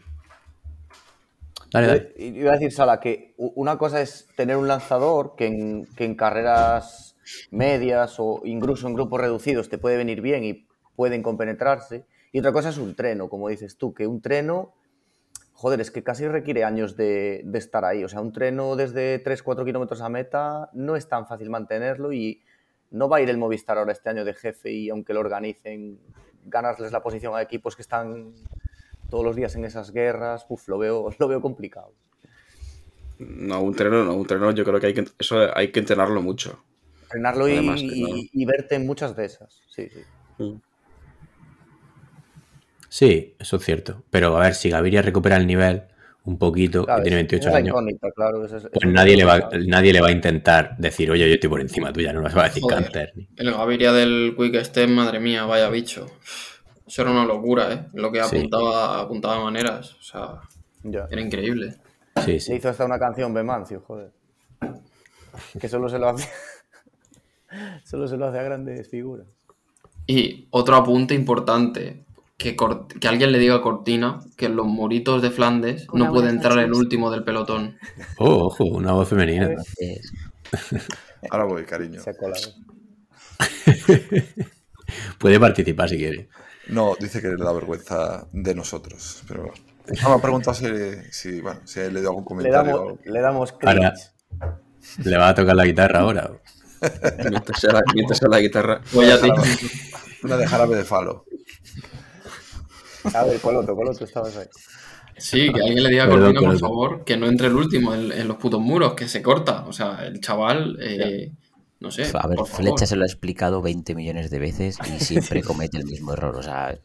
Dale, 1.72 1.88
dale. 1.88 2.14
Yo 2.18 2.26
Iba 2.42 2.52
a 2.52 2.54
decir, 2.54 2.72
Sala, 2.72 3.00
que 3.00 3.34
una 3.38 3.78
cosa 3.78 4.02
es 4.02 4.28
tener 4.36 4.58
un 4.58 4.68
lanzador 4.68 5.36
que 5.36 5.48
en, 5.48 5.86
que 5.96 6.06
en 6.06 6.16
carreras 6.16 7.16
medias 7.52 8.16
o 8.20 8.42
incluso 8.44 8.88
en 8.88 8.96
grupos 8.96 9.22
reducidos 9.22 9.70
te 9.70 9.78
puede 9.78 9.98
venir 9.98 10.22
bien 10.22 10.44
y 10.44 10.68
pueden 10.96 11.22
compenetrarse. 11.22 12.06
Y 12.32 12.40
otra 12.40 12.52
cosa 12.52 12.70
es 12.70 12.78
un 12.78 12.96
treno, 12.96 13.30
como 13.30 13.50
dices 13.50 13.78
tú, 13.78 13.94
que 13.94 14.08
un 14.08 14.22
treno, 14.22 14.74
joder, 15.54 15.82
es 15.82 15.92
que 15.92 16.04
casi 16.04 16.28
requiere 16.28 16.64
años 16.64 16.96
de, 16.96 17.42
de 17.46 17.60
estar 17.60 17.86
ahí. 17.86 18.04
O 18.04 18.10
sea, 18.10 18.22
un 18.22 18.34
treno 18.34 18.76
desde 18.76 19.24
3-4 19.24 19.66
kilómetros 19.66 20.02
a 20.02 20.10
meta 20.10 20.70
no 20.74 20.96
es 20.96 21.08
tan 21.08 21.28
fácil 21.28 21.50
mantenerlo 21.50 22.12
y 22.14 22.42
no 22.92 23.08
va 23.10 23.18
a 23.18 23.22
ir 23.22 23.30
el 23.30 23.38
Movistar 23.38 23.78
ahora 23.78 23.92
este 23.92 24.10
año 24.10 24.26
de 24.26 24.34
jefe 24.34 24.72
y 24.72 24.90
aunque 24.90 25.14
lo 25.14 25.20
organicen, 25.20 26.00
ganarles 26.46 26.92
la 26.92 27.04
posición 27.04 27.36
a 27.36 27.42
equipos 27.42 27.76
que 27.76 27.82
están 27.82 28.34
todos 29.10 29.24
los 29.26 29.36
días 29.36 29.56
en 29.56 29.66
esas 29.66 29.92
guerras, 29.92 30.46
uf, 30.50 30.68
lo 30.68 30.78
veo, 30.78 31.10
lo 31.20 31.28
veo 31.28 31.42
complicado. 31.42 31.94
No, 33.20 33.62
un 33.62 33.76
treno 33.76 34.06
no, 34.06 34.14
un 34.14 34.26
treno 34.26 34.52
yo 34.52 34.64
creo 34.64 34.80
que 34.80 34.88
hay 34.88 34.94
que, 34.94 35.06
eso 35.20 35.56
hay 35.56 35.72
que 35.72 35.80
entrenarlo 35.82 36.22
mucho. 36.22 36.64
Frenarlo 37.10 37.48
y, 37.50 37.54
Además, 37.54 37.82
que 37.82 37.88
y- 37.88 38.02
no. 38.04 38.18
y 38.32 38.46
verte 38.46 38.76
en 38.76 38.86
muchas 38.86 39.16
de 39.16 39.26
esas. 39.26 39.62
Sí, 39.70 39.90
sí. 39.90 40.56
Sí, 42.88 43.36
eso 43.40 43.58
es 43.58 43.64
cierto. 43.66 44.04
Pero 44.10 44.36
a 44.38 44.40
ver, 44.42 44.56
si 44.56 44.70
Gaviria 44.70 45.02
recupera 45.02 45.38
el 45.38 45.46
nivel 45.48 45.84
un 46.24 46.38
poquito, 46.38 46.86
Claro, 46.86 47.04
que 47.04 47.10
tiene 47.10 47.22
esa 47.22 47.28
28 47.28 47.48
es 47.48 47.52
la 47.54 47.58
años, 47.60 47.76
claro. 48.16 48.46
es- 48.46 48.52
pues 48.52 48.86
es 48.86 48.92
nadie 48.92 49.16
le, 49.18 49.24
va, 49.26 49.50
nadie 49.66 49.94
le 49.94 50.02
va 50.02 50.08
a 50.08 50.12
intentar 50.12 50.76
decir, 50.78 51.10
oye, 51.12 51.28
yo 51.28 51.34
estoy 51.34 51.50
por 51.50 51.62
encima 51.62 51.92
tuya, 51.94 52.14
no 52.14 52.22
nos 52.22 52.36
va 52.38 52.42
a 52.42 52.46
decir 52.46 52.62
Joder. 52.64 52.84
Canter. 52.84 53.14
El 53.36 53.52
Gaviria 53.52 53.92
del 53.92 54.36
Quick 54.38 54.64
Step, 54.64 54.90
madre 54.90 55.20
mía, 55.20 55.46
vaya 55.46 55.70
bicho. 55.70 56.08
Eso 56.90 57.04
era 57.04 57.12
una 57.12 57.24
locura, 57.26 57.72
¿eh? 57.72 57.88
Lo 57.94 58.12
que 58.12 58.24
Sí. 58.24 58.38
apuntaba, 58.38 59.00
apuntaba 59.02 59.44
maneras. 59.44 59.94
O 60.00 60.02
sea, 60.02 60.42
Ya. 60.84 61.08
era 61.12 61.22
increíble. 61.22 61.76
Sí, 62.26 62.32
Le 62.34 62.40
sí. 62.40 62.54
hizo 62.56 62.70
hasta 62.70 62.84
una 62.86 62.98
canción 63.00 63.32
Bemancio, 63.34 63.82
joder. 63.86 64.12
Que 65.60 65.70
solo 65.70 65.88
se 65.88 66.00
lo 66.00 66.10
hace. 66.10 66.28
solo 67.86 68.08
se 68.08 68.18
lo 68.18 68.26
hace 68.28 68.40
a 68.40 68.44
grandes 68.44 68.90
figuras. 68.90 69.28
Y 70.08 70.48
otro 70.50 70.76
apunte 70.76 71.14
importante. 71.14 72.06
Que, 72.38 72.56
que 73.02 73.08
alguien 73.10 73.34
le 73.34 73.38
diga 73.38 73.56
a 73.56 73.62
Cortina 73.62 74.20
que 74.38 74.46
en 74.46 74.56
los 74.56 74.66
moritos 74.66 75.22
de 75.22 75.30
Flandes 75.30 75.88
no 75.94 76.10
puede 76.12 76.30
entrar 76.30 76.58
el 76.60 76.74
último 76.74 77.12
del 77.12 77.26
pelotón. 77.26 77.78
Oh, 78.18 78.46
ojo, 78.46 78.64
una 78.64 78.94
voz 78.94 79.10
femenina. 79.10 79.48
Entonces, 79.48 80.12
Ahora 81.30 81.44
voy, 81.44 81.66
cariño. 81.66 82.00
Se 82.00 82.12
ha 82.12 82.14
colado. 82.14 82.54
Puede 85.20 85.40
participar 85.40 85.90
si 85.90 85.98
quiere. 85.98 86.30
No, 86.70 86.96
dice 87.00 87.22
que 87.22 87.30
le 87.30 87.44
da 87.44 87.52
vergüenza 87.52 88.28
de 88.32 88.56
nosotros. 88.56 89.24
Pero 89.28 89.44
bueno. 89.44 89.56
Ah, 90.04 90.10
me 90.10 90.16
ha 90.16 90.22
preguntado 90.22 90.54
si, 90.54 90.66
si, 91.12 91.42
bueno, 91.42 91.62
si 91.66 91.80
le 91.80 92.00
dio 92.00 92.10
algún 92.10 92.24
Le 92.24 92.28
comentario. 92.28 92.76
damos, 92.78 93.00
le 93.06 93.22
damos 93.22 93.54
Ahora- 93.64 93.94
cringe. 93.94 95.08
¿Le 95.10 95.18
va 95.18 95.30
a 95.30 95.36
tocar 95.36 95.56
la 95.56 95.66
guitarra 95.66 96.00
ahora? 96.02 96.32
Mientras 97.30 97.60
sea 97.60 97.74
la, 97.74 97.82
mientras 97.94 98.20
sea 98.20 98.30
la 98.30 98.40
guitarra. 98.40 98.82
Voy 98.94 99.10
a 99.10 99.20
ti. 99.20 99.30
Una 100.24 100.38
de 100.38 100.48
jarabe 100.48 100.76
de 100.78 100.84
falo. 100.86 101.26
A 103.14 103.24
ver, 103.24 103.40
Coloto, 103.40 103.76
Coloto, 103.76 104.06
estabas 104.06 104.36
ahí. 104.38 104.48
Sí, 105.18 105.52
que 105.52 105.62
alguien 105.62 105.84
le 105.84 105.90
diga 105.90 106.06
a 106.06 106.10
Cortina, 106.10 106.40
por 106.40 106.60
favor, 106.60 107.04
que 107.04 107.18
no 107.18 107.28
entre 107.28 107.48
el 107.48 107.56
último 107.56 107.94
en, 107.94 108.12
en 108.12 108.28
los 108.28 108.38
putos 108.38 108.62
muros, 108.62 108.94
que 108.94 109.08
se 109.10 109.22
corta. 109.22 109.66
O 109.66 109.74
sea, 109.74 110.06
el 110.06 110.22
chaval, 110.22 110.78
eh, 110.82 111.32
no 111.80 111.92
sé. 111.92 112.04
a 112.04 112.28
ver, 112.28 112.38
por 112.38 112.48
favor. 112.48 112.64
Flecha 112.64 112.86
se 112.86 112.96
lo 112.96 113.04
ha 113.04 113.08
explicado 113.08 113.62
20 113.62 113.96
millones 113.96 114.30
de 114.30 114.40
veces 114.40 114.78
y 114.88 115.00
siempre 115.04 115.42
comete 115.44 115.78
el 115.78 115.86
mismo 115.86 116.14
error. 116.14 116.36
O 116.36 116.44
sea, 116.44 116.78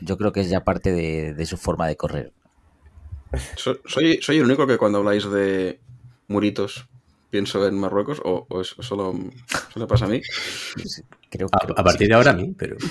yo 0.00 0.16
creo 0.18 0.32
que 0.32 0.40
es 0.40 0.48
ya 0.50 0.64
parte 0.64 0.92
de, 0.92 1.34
de 1.34 1.46
su 1.46 1.56
forma 1.56 1.86
de 1.88 1.96
correr. 1.96 2.32
So- 3.56 3.78
soy, 3.86 4.18
soy 4.22 4.38
el 4.38 4.44
único 4.44 4.66
que 4.66 4.78
cuando 4.78 4.98
habláis 4.98 5.28
de 5.30 5.80
muritos 6.28 6.86
pienso 7.30 7.66
en 7.66 7.78
Marruecos 7.78 8.20
o, 8.24 8.46
o 8.48 8.60
es- 8.60 8.78
o 8.78 8.82
solo, 8.82 9.14
solo 9.72 9.86
pasa 9.86 10.04
a 10.06 10.08
mí. 10.08 10.20
Creo, 11.28 11.48
A, 11.52 11.58
creo 11.58 11.72
a 11.72 11.76
que 11.76 11.82
partir 11.82 12.06
sí. 12.06 12.08
de 12.08 12.14
ahora 12.14 12.30
a 12.30 12.34
mí, 12.34 12.54
pero... 12.56 12.76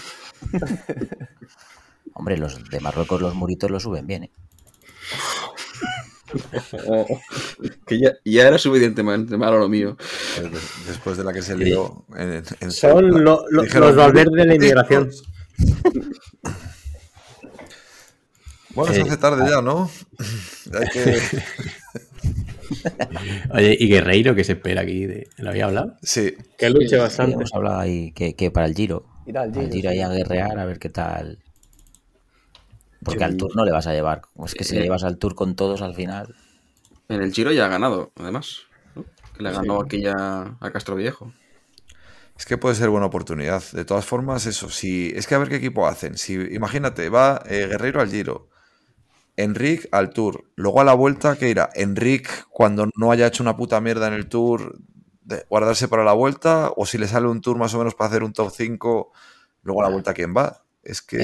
Hombre, 2.14 2.38
los 2.38 2.64
de 2.70 2.80
Marruecos, 2.80 3.22
los 3.22 3.36
muritos 3.36 3.70
lo 3.72 3.80
suben 3.80 4.08
bien, 4.08 4.24
¿eh? 4.26 4.32
Que 7.88 8.00
ya, 8.00 8.12
ya 8.26 8.48
era 8.48 8.58
suficientemente 8.58 9.38
malo 9.38 9.60
lo 9.60 9.70
mío. 9.70 9.98
Pues 10.38 10.52
de- 10.52 10.60
Después 10.88 11.18
de 11.18 11.24
la 11.24 11.34
que 11.34 11.42
se 11.42 11.56
lió 11.58 12.06
en, 12.16 12.44
en 12.60 12.72
Son 12.72 13.00
Ceuta. 13.02 13.20
lo- 13.20 13.46
lo- 13.50 13.62
Dijeron, 13.64 13.88
los 13.90 13.96
Valverde 13.96 14.36
de 14.38 14.46
la 14.46 14.56
inmigración. 14.56 15.10
Bueno, 18.74 18.94
se 18.94 19.02
hace 19.02 19.18
tarde 19.18 19.50
ya, 19.50 19.62
¿no? 19.62 19.90
Hay 20.74 20.88
que... 20.90 21.18
Oye, 23.54 23.78
¿y 23.80 23.88
Guerreiro 23.88 24.36
qué 24.36 24.44
se 24.44 24.54
espera 24.54 24.82
aquí? 24.82 25.06
De... 25.06 25.30
¿Lo 25.38 25.52
había 25.52 25.66
hablado? 25.66 25.96
Sí, 26.02 26.34
Que 26.58 26.70
luche 26.70 26.90
Sí, 26.90 26.96
bastante. 26.98 27.36
hemos 27.36 27.54
hablado 27.54 27.80
ahí 27.80 28.12
que, 28.12 28.36
que 28.36 28.52
para 28.52 28.66
el 28.66 28.76
Giro. 28.76 29.06
Ir 29.26 29.38
al 29.38 29.46
Al 29.50 29.54
Giro, 29.54 29.72
Giro 29.72 29.90
sí. 29.92 29.98
ahí 29.98 30.02
a 30.02 30.10
guerrear, 30.10 30.60
a 30.60 30.66
ver 30.66 30.80
qué 30.80 30.90
tal. 30.90 31.40
Porque 33.06 33.24
al 33.24 33.38
Tour 33.38 33.56
no 33.56 33.64
le 33.64 33.72
vas 33.72 33.86
a 33.88 33.94
llevar. 33.94 34.24
Es 34.44 34.56
que 34.56 34.64
si 34.64 34.76
le 34.76 34.82
llevas 34.82 35.04
al 35.04 35.18
Tour 35.18 35.36
con 35.36 35.56
todos 35.56 35.82
al 35.84 35.94
final. 35.94 36.36
En 37.08 37.22
el 37.22 37.32
Giro 37.32 37.52
ya 37.52 37.66
ha 37.66 37.70
ganado, 37.70 38.12
además. 38.16 38.64
¿no? 38.96 39.06
Que 39.38 39.44
le 39.44 39.52
ganó 39.52 39.80
aquí 39.80 40.02
ya 40.02 40.58
a 40.60 40.72
Castro 40.72 40.96
Viejo. 40.96 41.32
es 42.36 42.46
que 42.46 42.58
puede 42.58 42.74
ser 42.74 42.90
buena 42.90 43.06
oportunidad. 43.06 43.64
De 43.72 43.86
todas 43.86 44.06
formas, 44.06 44.48
eso, 44.48 44.70
si 44.70 45.14
es 45.16 45.28
que 45.28 45.36
a 45.36 45.38
ver 45.38 45.50
qué 45.50 45.58
equipo 45.58 45.88
hacen. 45.88 46.18
Si 46.18 46.34
imagínate, 46.34 47.10
va 47.10 47.44
eh, 47.46 47.68
Guerreiro 47.70 48.02
al 48.02 48.10
Giro, 48.10 48.50
Enric 49.38 49.88
al 49.92 50.10
Tour, 50.10 50.46
luego 50.56 50.82
a 50.82 50.84
la 50.84 50.96
vuelta 50.96 51.38
que 51.38 51.50
irá 51.50 51.70
Enric 51.76 52.48
cuando 52.50 52.90
no 52.98 53.12
haya 53.12 53.28
hecho 53.28 53.44
una 53.44 53.56
puta 53.56 53.80
mierda 53.82 54.08
en 54.08 54.14
el 54.14 54.28
Tour, 54.28 54.80
de 55.22 55.46
guardarse 55.48 55.88
para 55.88 56.04
la 56.04 56.14
vuelta, 56.14 56.72
o 56.76 56.88
si 56.88 56.98
le 56.98 57.08
sale 57.08 57.28
un 57.28 57.42
Tour 57.42 57.58
más 57.58 57.74
o 57.76 57.78
menos 57.78 57.94
para 57.94 58.10
hacer 58.10 58.24
un 58.24 58.34
top 58.34 58.52
5, 58.52 59.12
luego 59.62 59.82
a 59.82 59.86
la 59.86 59.92
vuelta 59.92 60.14
quién 60.14 60.36
va. 60.36 60.65
Es 60.86 61.02
que 61.02 61.18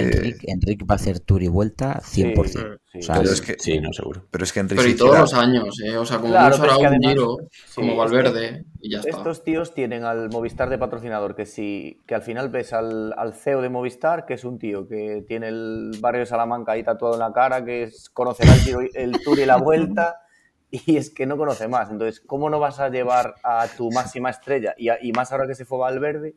Enric 0.48 0.82
va 0.90 0.94
a 0.94 0.96
hacer 0.96 1.20
Tour 1.20 1.44
y 1.44 1.48
vuelta 1.48 2.02
100%. 2.04 2.80
Sí, 2.92 2.98
o 2.98 3.02
sea, 3.04 3.16
pero 3.20 3.30
es- 3.32 3.42
que 3.42 3.56
Sí, 3.60 3.80
no, 3.80 3.94
seguro. 3.94 4.26
pero 4.32 4.44
es 4.44 4.52
que 4.52 4.60
Enric 4.60 4.80
Pero 4.80 4.90
y 4.90 4.96
todos 4.96 5.20
los 5.20 5.34
años, 5.36 5.80
¿eh? 5.86 5.96
O 5.98 6.06
sea, 6.06 6.18
como 6.18 6.32
Claro, 6.32 6.58
mucho 6.58 6.68
que 6.70 6.80
un 6.80 6.86
además- 6.88 7.10
giro 7.12 7.38
sí, 7.52 7.72
como 7.76 7.92
es 7.92 7.98
Valverde 8.00 8.66
y 8.82 8.92
ya 8.92 8.98
está. 9.02 9.10
Estos 9.12 9.44
tíos 9.44 9.76
tienen 9.76 10.04
al 10.04 10.30
Movistar 10.32 10.68
de 10.72 10.80
patrocinador, 10.80 11.36
que 11.36 11.46
si 11.46 12.00
que 12.08 12.16
al 12.16 12.24
final 12.24 12.50
ves 12.50 12.74
al, 12.74 13.14
al 13.16 13.36
CEO 13.36 13.62
de 13.62 13.70
Movistar, 13.70 14.26
que 14.26 14.34
es 14.34 14.44
un 14.46 14.58
tío 14.58 14.88
que 14.88 15.24
tiene 15.28 15.50
el 15.50 15.92
barrio 16.02 16.22
de 16.22 16.26
Salamanca 16.26 16.72
ahí 16.72 16.84
tatuado 16.84 17.14
en 17.14 17.20
la 17.20 17.32
cara, 17.32 17.64
que 17.64 17.84
es, 17.84 18.10
conocerá 18.10 18.54
el, 18.96 19.12
Tour 19.22 19.38
y 19.38 19.46
la 19.46 19.58
Vuelta, 19.58 20.22
y 20.72 20.98
es 20.98 21.12
que 21.12 21.28
no 21.28 21.38
conoce 21.38 21.68
más. 21.68 21.92
Entonces, 21.92 22.20
¿cómo 22.20 22.50
no 22.50 22.60
vas 22.60 22.80
a 22.80 22.90
llevar 22.90 23.36
a 23.44 23.68
tu 23.78 23.92
máxima 23.92 24.32
estrella, 24.32 24.74
y, 24.76 24.90
a- 24.90 24.98
y 25.00 25.12
más 25.12 25.32
ahora 25.32 25.46
que 25.46 25.54
se 25.54 25.66
fue 25.66 25.78
Valverde, 25.78 26.34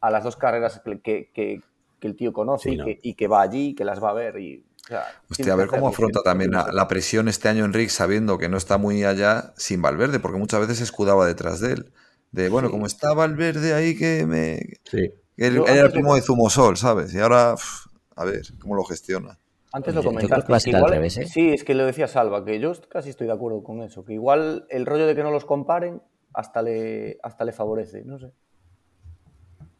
a 0.00 0.10
las 0.10 0.24
dos 0.24 0.34
carreras 0.36 0.82
que, 1.04 1.30
que- 1.32 1.60
que- 2.00 2.08
el 2.08 2.16
tío 2.16 2.32
conoce 2.32 2.68
Sí, 2.70 2.74
y, 2.74 2.78
no. 2.78 2.84
que, 2.84 2.98
y 3.02 3.14
que 3.14 3.28
va 3.28 3.42
allí, 3.42 3.74
que 3.74 3.84
las 3.84 4.02
va 4.02 4.10
a 4.10 4.14
ver? 4.14 4.38
Y, 4.38 4.64
o 4.84 4.88
sea, 4.88 5.04
Hostia, 5.30 5.52
a 5.52 5.56
ver 5.56 5.66
cómo 5.68 5.88
afronta 5.88 6.20
también 6.22 6.52
la, 6.52 6.88
presión 6.88 7.28
este 7.28 7.48
año 7.48 7.64
Enric 7.64 7.88
sabiendo 7.90 8.38
que 8.38 8.48
no 8.48 8.56
está 8.56 8.78
muy 8.78 9.02
allá 9.04 9.52
sin 9.56 9.82
Valverde, 9.82 10.20
porque 10.20 10.38
muchas 10.38 10.60
veces 10.60 10.78
se 10.78 10.84
escudaba 10.84 11.26
detrás 11.26 11.60
de 11.60 11.72
él. 11.72 11.92
De 12.32 12.48
bueno, 12.48 12.70
como 12.70 12.86
está 12.86 13.12
Valverde 13.14 13.74
ahí 13.74 13.96
que 13.96 14.26
me. 14.26 14.60
Sí. 14.84 15.10
Él, 15.36 15.54
Yo 15.56 15.66
él 15.66 15.76
era 15.76 15.86
el 15.86 15.92
primo 15.92 16.14
de 16.14 16.22
Zumosol, 16.22 16.76
¿sabes? 16.76 17.12
Y 17.14 17.18
ahora, 17.18 17.54
uf, 17.54 17.86
a 18.14 18.24
ver, 18.24 18.42
¿cómo 18.60 18.74
lo 18.74 18.84
gestiona? 18.84 19.38
Antes 19.72 19.94
lo 19.94 20.02
comentaste. 20.02 20.70
que 20.70 20.76
igual- 20.76 20.90
revés, 20.90 21.18
¿eh? 21.18 21.26
Sí, 21.26 21.50
es 21.50 21.62
que 21.64 21.74
lo 21.74 21.84
decía 21.84 22.08
Salva, 22.08 22.44
que 22.44 22.58
yo 22.60 22.72
casi 22.88 23.10
estoy 23.10 23.26
de 23.26 23.34
acuerdo 23.34 23.62
con 23.62 23.82
eso. 23.82 24.04
Que 24.04 24.14
igual 24.14 24.66
el 24.70 24.86
rollo 24.86 25.06
de 25.06 25.14
que 25.14 25.22
no 25.22 25.30
los 25.30 25.44
comparen 25.44 26.00
hasta 26.32 26.62
le, 26.62 27.18
hasta 27.22 27.44
le 27.44 27.52
favorece, 27.52 28.02
no 28.04 28.18
sé. 28.18 28.32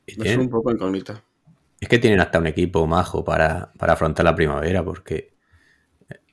Es 0.07 0.37
un 0.37 0.49
poco 0.51 0.71
incógnita. 0.71 1.23
Es 1.87 1.89
que 1.89 2.01
tienen 2.01 2.19
hasta 2.21 2.41
un 2.41 2.49
equipo 2.49 2.85
majo 2.89 3.25
para, 3.25 3.71
para 3.79 3.93
afrontar 3.93 4.25
la 4.25 4.35
primavera, 4.35 4.85
porque 4.85 5.37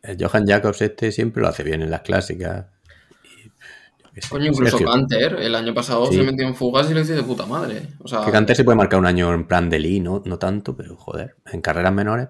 el 0.01 0.17
Johan 0.19 0.47
Jacobs 0.47 0.81
este 0.81 1.11
siempre 1.11 1.43
lo 1.43 1.47
hace 1.47 1.61
bien 1.61 1.83
en 1.83 1.91
las 1.91 2.01
clásicas. 2.01 2.65
Coño, 4.31 4.45
incluso 4.47 4.79
Sergio, 4.79 4.91
Canter, 4.91 5.35
el 5.39 5.53
año 5.53 5.71
pasado 5.75 6.07
Sí. 6.07 6.15
se 6.15 6.23
metió 6.23 6.47
en 6.47 6.55
fugas 6.55 6.89
y 6.89 6.95
lo 6.95 7.01
hizo 7.01 7.13
de 7.13 7.21
puta 7.21 7.45
madre. 7.45 7.83
O 7.99 8.07
sea, 8.07 8.25
Que 8.25 8.31
Canter 8.31 8.55
se 8.55 8.63
puede 8.63 8.77
marcar 8.77 8.99
un 8.99 9.05
año 9.05 9.31
en 9.31 9.45
plan 9.45 9.69
de 9.69 9.77
Lee, 9.77 9.99
no, 9.99 10.23
no 10.25 10.39
tanto, 10.39 10.75
pero 10.75 10.95
joder, 10.95 11.35
en 11.51 11.61
carreras 11.61 11.93
menores. 11.93 12.29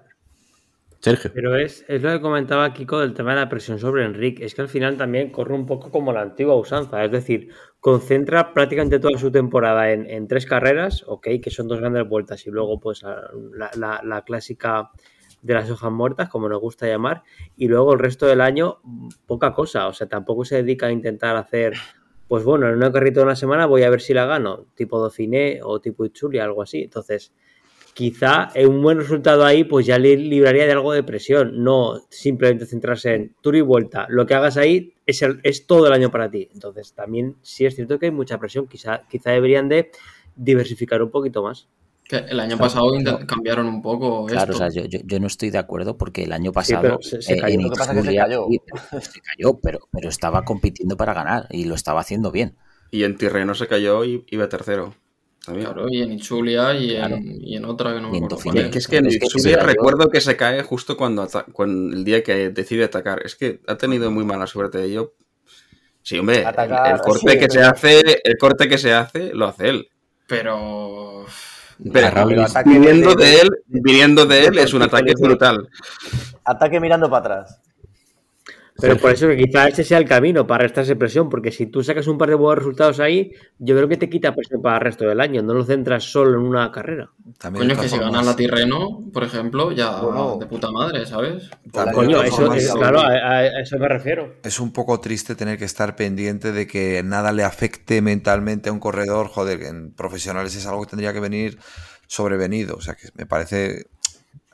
Pero 1.34 1.56
es, 1.56 1.84
es 1.88 2.02
lo 2.02 2.10
que 2.10 2.20
comentaba 2.20 2.72
Kiko 2.72 3.00
del 3.00 3.14
tema 3.14 3.30
de 3.34 3.40
la 3.40 3.48
presión 3.48 3.78
sobre 3.78 4.04
Enrique. 4.04 4.44
Es 4.44 4.54
que 4.54 4.62
al 4.62 4.68
final 4.68 4.96
también 4.96 5.30
corre 5.30 5.54
un 5.54 5.66
poco 5.66 5.90
como 5.90 6.12
la 6.12 6.22
antigua 6.22 6.56
usanza. 6.56 7.04
Es 7.04 7.10
decir, 7.10 7.50
concentra 7.80 8.54
prácticamente 8.54 8.98
toda 8.98 9.18
su 9.18 9.30
temporada 9.30 9.92
en, 9.92 10.08
en 10.08 10.26
tres 10.28 10.46
carreras, 10.46 11.04
ok, 11.06 11.28
que 11.42 11.50
son 11.50 11.68
dos 11.68 11.80
grandes 11.80 12.08
vueltas, 12.08 12.46
y 12.46 12.50
luego 12.50 12.80
pues 12.80 13.02
la, 13.02 14.00
la- 14.02 14.22
clásica 14.22 14.90
de 15.42 15.52
las 15.54 15.70
hojas 15.70 15.92
muertas, 15.92 16.30
como 16.30 16.48
nos 16.48 16.60
gusta 16.60 16.86
llamar, 16.86 17.22
y 17.56 17.68
luego 17.68 17.92
el 17.92 17.98
resto 17.98 18.26
del 18.26 18.40
año 18.40 18.80
poca 19.26 19.52
cosa. 19.52 19.88
O 19.88 19.92
sea, 19.92 20.08
tampoco 20.08 20.44
se 20.44 20.56
dedica 20.56 20.86
a 20.86 20.90
intentar 20.92 21.36
hacer, 21.36 21.74
pues 22.28 22.44
bueno, 22.44 22.66
en 22.68 22.76
una 22.76 22.90
carrita 22.90 23.20
de 23.20 23.26
una 23.26 23.36
semana 23.36 23.66
voy 23.66 23.82
a 23.82 23.90
ver 23.90 24.00
si 24.00 24.14
la 24.14 24.24
gano, 24.24 24.66
tipo 24.74 24.98
Dauphiné 25.00 25.60
o 25.62 25.80
tipo 25.80 26.04
Itzuli, 26.06 26.38
algo 26.38 26.62
así. 26.62 26.82
Entonces, 26.84 27.34
quizá 27.94 28.50
un 28.66 28.82
buen 28.82 28.98
resultado 28.98 29.44
ahí, 29.44 29.64
pues 29.64 29.86
ya 29.86 29.98
le 29.98 30.16
libraría 30.16 30.66
de 30.66 30.72
algo 30.72 30.92
de 30.92 31.02
presión, 31.04 31.62
no 31.62 32.00
simplemente 32.10 32.66
centrarse 32.66 33.14
en 33.14 33.34
tour 33.40 33.54
y 33.56 33.60
vuelta. 33.60 34.06
Lo 34.10 34.26
que 34.26 34.34
hagas 34.34 34.56
ahí 34.56 34.94
es, 35.06 35.22
el- 35.22 35.40
es 35.44 35.66
todo 35.66 35.86
el 35.86 35.92
año 35.92 36.10
para 36.10 36.30
ti. 36.30 36.48
Entonces, 36.52 36.92
también 36.92 37.36
sí 37.42 37.64
es 37.66 37.74
cierto 37.76 37.98
que 37.98 38.06
hay 38.06 38.12
mucha 38.12 38.38
presión. 38.38 38.66
Quizá, 38.66 39.02
quizá 39.08 39.30
deberían 39.30 39.68
de 39.68 39.90
diversificar 40.36 41.02
un 41.02 41.10
poquito 41.10 41.42
más. 41.42 41.68
que 42.06 42.16
el 42.18 42.38
año 42.38 42.58
Claro, 42.58 42.70
pasado 42.70 43.00
no. 43.00 43.26
cambiaron 43.26 43.66
un 43.66 43.80
poco 43.80 44.26
Claro, 44.26 44.52
esto. 44.52 44.64
o 44.66 44.70
sea, 44.70 44.82
yo, 44.82 44.86
yo- 44.86 45.00
yo 45.04 45.18
no 45.20 45.26
estoy 45.26 45.48
de 45.48 45.56
acuerdo 45.56 45.96
porque 45.96 46.24
el 46.24 46.34
año 46.34 46.50
Sí, 46.50 46.54
pasado 46.54 46.82
pero 46.82 46.98
se- 47.00 47.22
se 47.22 47.32
eh, 47.32 47.40
cayó. 47.40 47.54
en 47.54 47.62
Lo 47.62 47.70
que 47.70 47.76
pasa 47.78 47.92
es 47.92 47.96
que 47.98 48.04
se 48.04 48.10
Itzulia- 48.12 48.22
cayó. 48.24 48.46
sí, 48.50 48.60
se 49.14 49.20
cayó, 49.22 49.58
pero, 49.62 49.78
pero 49.90 50.08
estaba 50.10 50.44
compitiendo 50.44 50.98
para 50.98 51.14
ganar 51.14 51.46
y 51.48 51.64
lo 51.64 51.74
estaba 51.74 52.00
haciendo 52.00 52.30
bien. 52.30 52.56
Y 52.90 53.04
en 53.04 53.16
Tirreno 53.16 53.54
se 53.54 53.68
cayó 53.68 54.04
y 54.04 54.22
iba 54.28 54.50
tercero. 54.50 54.92
También. 55.44 55.66
Claro, 55.66 55.86
y 55.90 56.00
en 56.02 56.12
Ichulia 56.12 56.74
y, 56.74 56.96
Claro. 56.96 57.16
en, 57.16 57.40
y 57.42 57.56
en 57.56 57.64
otra 57.66 57.92
que 57.94 58.00
no 58.00 58.08
me 58.10 58.14
Y 58.14 58.18
en 58.18 58.24
acuerdo 58.24 58.42
cuál 58.44 58.56
es. 58.58 58.70
que 58.70 58.78
es 58.78 58.88
que 58.88 58.96
en 58.96 59.06
Es 59.06 59.18
que 59.18 59.26
se 59.28 59.36
Itzulia 59.36 59.58
recuerdo 59.58 60.08
que 60.08 60.20
se 60.20 60.36
cae 60.36 60.62
justo 60.62 60.96
cuando, 60.96 61.28
el 61.92 62.04
día 62.04 62.22
que 62.22 62.50
decide 62.50 62.84
atacar. 62.84 63.20
Es 63.24 63.34
que 63.36 63.60
ha 63.66 63.76
tenido 63.76 64.10
muy 64.10 64.24
mala 64.24 64.46
suerte. 64.46 64.90
Yo. 64.90 65.12
Sí, 66.02 66.18
hombre, 66.18 66.40
el- 66.40 66.46
Atacar, 66.46 66.94
el, 66.94 67.00
corte 67.00 67.30
sí, 67.32 67.38
que 67.38 67.50
se 67.50 67.60
hace, 67.62 68.20
el 68.24 68.36
corte 68.38 68.68
que 68.68 68.78
se 68.78 68.92
hace, 68.92 69.34
lo 69.34 69.46
hace 69.46 69.68
él. 69.68 69.88
Pero. 70.26 71.24
Pero, 71.92 72.08
pero 72.14 72.26
viniendo 72.64 73.14
de- 73.14 73.24
de 73.24 73.40
él, 73.40 73.50
viniendo 73.66 74.26
de 74.26 74.44
él, 74.46 74.54
de 74.54 74.62
es 74.62 74.72
un 74.74 74.82
ataque 74.82 75.12
brutal. 75.18 75.68
Ataque 76.44 76.78
mirando 76.78 77.10
para 77.10 77.20
atrás. 77.40 77.60
Pero 78.80 78.96
por 78.96 79.12
eso 79.12 79.28
que 79.28 79.36
quizá 79.36 79.68
ese 79.68 79.84
sea 79.84 79.98
el 79.98 80.04
camino 80.04 80.46
para 80.48 80.64
restarse 80.64 80.96
presión, 80.96 81.28
porque 81.28 81.52
si 81.52 81.66
tú 81.66 81.84
sacas 81.84 82.08
un 82.08 82.18
par 82.18 82.28
de 82.28 82.34
buenos 82.34 82.58
resultados 82.58 82.98
ahí, 82.98 83.30
yo 83.58 83.76
creo 83.76 83.86
que 83.88 83.96
te 83.96 84.10
quita 84.10 84.34
presión 84.34 84.60
para 84.62 84.76
el 84.78 84.82
resto 84.82 85.04
del 85.06 85.20
año, 85.20 85.42
no 85.42 85.54
lo 85.54 85.64
centras 85.64 86.02
solo 86.02 86.40
en 86.40 86.44
una 86.46 86.72
carrera. 86.72 87.08
También, 87.38 87.68
Coño, 87.68 87.80
que 87.80 87.88
si 87.88 87.96
formas, 87.96 88.26
la 88.26 88.34
Tirreno, 88.34 89.00
por 89.12 89.22
ejemplo, 89.22 89.70
ya 89.70 90.00
Bueno. 90.00 90.38
de 90.40 90.46
puta 90.46 90.72
madre, 90.72 91.06
¿sabes? 91.06 91.50
también, 91.72 91.94
Coño, 91.94 92.22
eso, 92.24 92.52
es- 92.52 92.72
claro, 92.72 92.98
a, 93.00 93.06
a- 93.12 93.38
a 93.38 93.60
eso 93.60 93.78
me 93.78 93.86
refiero. 93.88 94.34
es 94.42 94.58
un 94.58 94.72
poco 94.72 94.98
triste 94.98 95.36
tener 95.36 95.56
que 95.56 95.64
estar 95.66 95.94
pendiente 95.94 96.50
de 96.50 96.66
que 96.66 97.02
nada 97.04 97.30
le 97.32 97.44
afecte 97.44 98.02
mentalmente 98.02 98.70
a 98.70 98.72
un 98.72 98.80
corredor. 98.80 99.28
Joder, 99.28 99.60
que 99.60 99.68
en 99.68 99.92
profesionales 99.92 100.54
es 100.56 100.66
algo 100.66 100.82
que 100.82 100.90
tendría 100.90 101.12
que 101.12 101.20
venir 101.20 101.58
sobrevenido. 102.08 102.76
O 102.76 102.80
sea, 102.80 102.94
que 102.94 103.08
me 103.14 103.26
parece. 103.26 103.86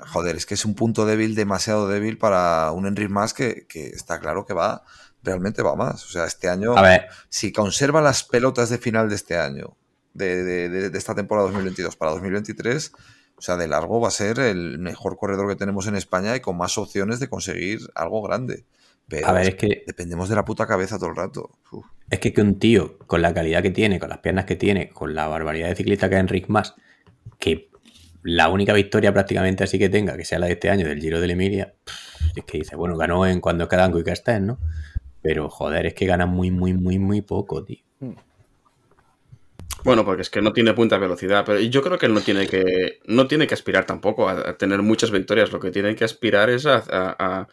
Joder, 0.09 0.37
es 0.37 0.47
que 0.47 0.55
es 0.55 0.65
un 0.65 0.75
punto 0.75 1.07
débil, 1.07 1.35
demasiado 1.35 1.89
débil 1.89 2.19
para 2.19 2.71
un 2.73 2.87
Enric 2.87 3.09
más 3.11 3.35
que, 3.35 3.67
que 3.69 3.87
está 3.89 4.19
claro 4.21 4.45
que 4.47 4.55
va, 4.55 4.85
realmente 5.23 5.63
va 5.63 5.77
más. 5.77 6.05
O 6.05 6.09
sea, 6.09 6.25
este 6.25 6.49
año, 6.49 6.77
A 6.77 6.83
ver, 6.83 7.07
si 7.29 7.53
conserva 7.53 8.01
las 8.01 8.25
pelotas 8.25 8.71
de 8.71 8.79
final 8.79 9.09
de 9.09 9.15
este 9.17 9.37
año, 9.39 9.77
de, 10.15 10.43
de- 10.45 10.69
de- 10.69 10.91
de 10.91 10.99
esta 10.99 11.15
temporada 11.15 11.47
2022 11.49 11.97
para 11.97 12.11
2023, 12.13 12.93
o 13.37 13.43
sea, 13.43 13.57
de 13.57 13.69
largo 13.69 14.01
va 14.01 14.09
a 14.09 14.11
ser 14.11 14.39
el 14.41 14.79
mejor 14.79 15.17
corredor 15.17 15.49
que 15.49 15.57
tenemos 15.57 15.87
en 15.87 15.97
España 15.97 16.37
y 16.37 16.41
con 16.41 16.57
más 16.57 16.77
opciones 16.79 17.21
de 17.21 17.29
conseguir 17.29 17.81
algo 17.95 18.21
grande. 18.23 18.65
Pero 19.09 19.27
a 19.29 19.33
ver, 19.33 19.49
es 19.49 19.55
que 19.57 19.83
dependemos 19.87 20.29
de 20.29 20.37
la 20.37 20.45
puta 20.45 20.67
cabeza 20.67 20.99
todo 20.99 21.09
el 21.11 21.17
rato. 21.17 21.51
Uf. 21.73 21.85
Es 22.11 22.19
que, 22.21 22.33
que 22.33 22.43
un 22.43 22.59
tío 22.59 22.99
con 23.07 23.23
la 23.23 23.33
calidad 23.33 23.63
que 23.63 23.71
tiene, 23.71 23.99
con 23.99 24.09
las 24.11 24.19
piernas 24.19 24.45
que 24.45 24.57
tiene, 24.57 24.91
con 24.91 25.15
la 25.15 25.27
barbaridad 25.27 25.69
de 25.69 25.75
ciclista 25.77 26.09
que 26.09 26.17
es 26.17 26.21
Enric 26.21 26.49
Mas, 26.49 26.75
que 27.39 27.70
la 28.23 28.49
única 28.49 28.73
victoria 28.73 29.13
prácticamente 29.13 29.65
así 29.65 29.79
que 29.79 29.89
tenga, 29.89 30.17
que 30.17 30.25
sea 30.25 30.39
la 30.39 30.47
de 30.47 30.53
este 30.53 30.71
año 30.71 30.87
del 30.87 31.01
Giro 31.01 31.21
de 31.21 31.27
la 31.27 31.33
Emilia, 31.33 31.75
es 32.37 32.45
que 32.45 32.59
dice, 32.59 32.77
bueno, 32.77 32.97
ganó 32.97 33.27
en 33.27 33.41
cuando 33.41 33.69
Cadango 33.69 33.99
y 33.99 34.05
Castell, 34.05 34.47
¿no? 34.47 34.59
Pero 35.23 35.49
joder, 35.51 35.87
es 35.87 35.95
que 35.95 36.07
gana 36.07 36.27
muy, 36.27 36.51
muy, 36.51 36.73
muy, 36.75 36.99
muy 36.99 37.21
poco, 37.23 37.65
tío. 37.65 37.79
Bueno, 39.83 40.05
porque 40.05 40.23
es 40.23 40.31
que 40.31 40.43
no 40.43 40.53
tiene 40.53 40.75
punta 40.75 40.97
de 40.97 41.01
velocidad, 41.01 41.43
pero 41.47 41.59
yo 41.59 41.83
creo 41.83 41.97
que 41.99 42.05
él 42.07 42.13
no 42.13 42.21
tiene 42.21 42.47
que, 42.47 43.01
no 43.07 43.27
tiene 43.27 43.47
que 43.47 43.55
aspirar 43.55 43.87
tampoco 43.87 44.29
a, 44.29 44.51
a 44.51 44.57
tener 44.59 44.83
muchas 44.83 45.11
victorias. 45.11 45.53
Lo 45.53 45.61
que 45.61 45.71
tiene 45.71 45.95
que 45.95 46.05
aspirar 46.05 46.51
es 46.51 46.67
a, 46.67 46.77
a- 46.91 47.17
a 47.19 47.49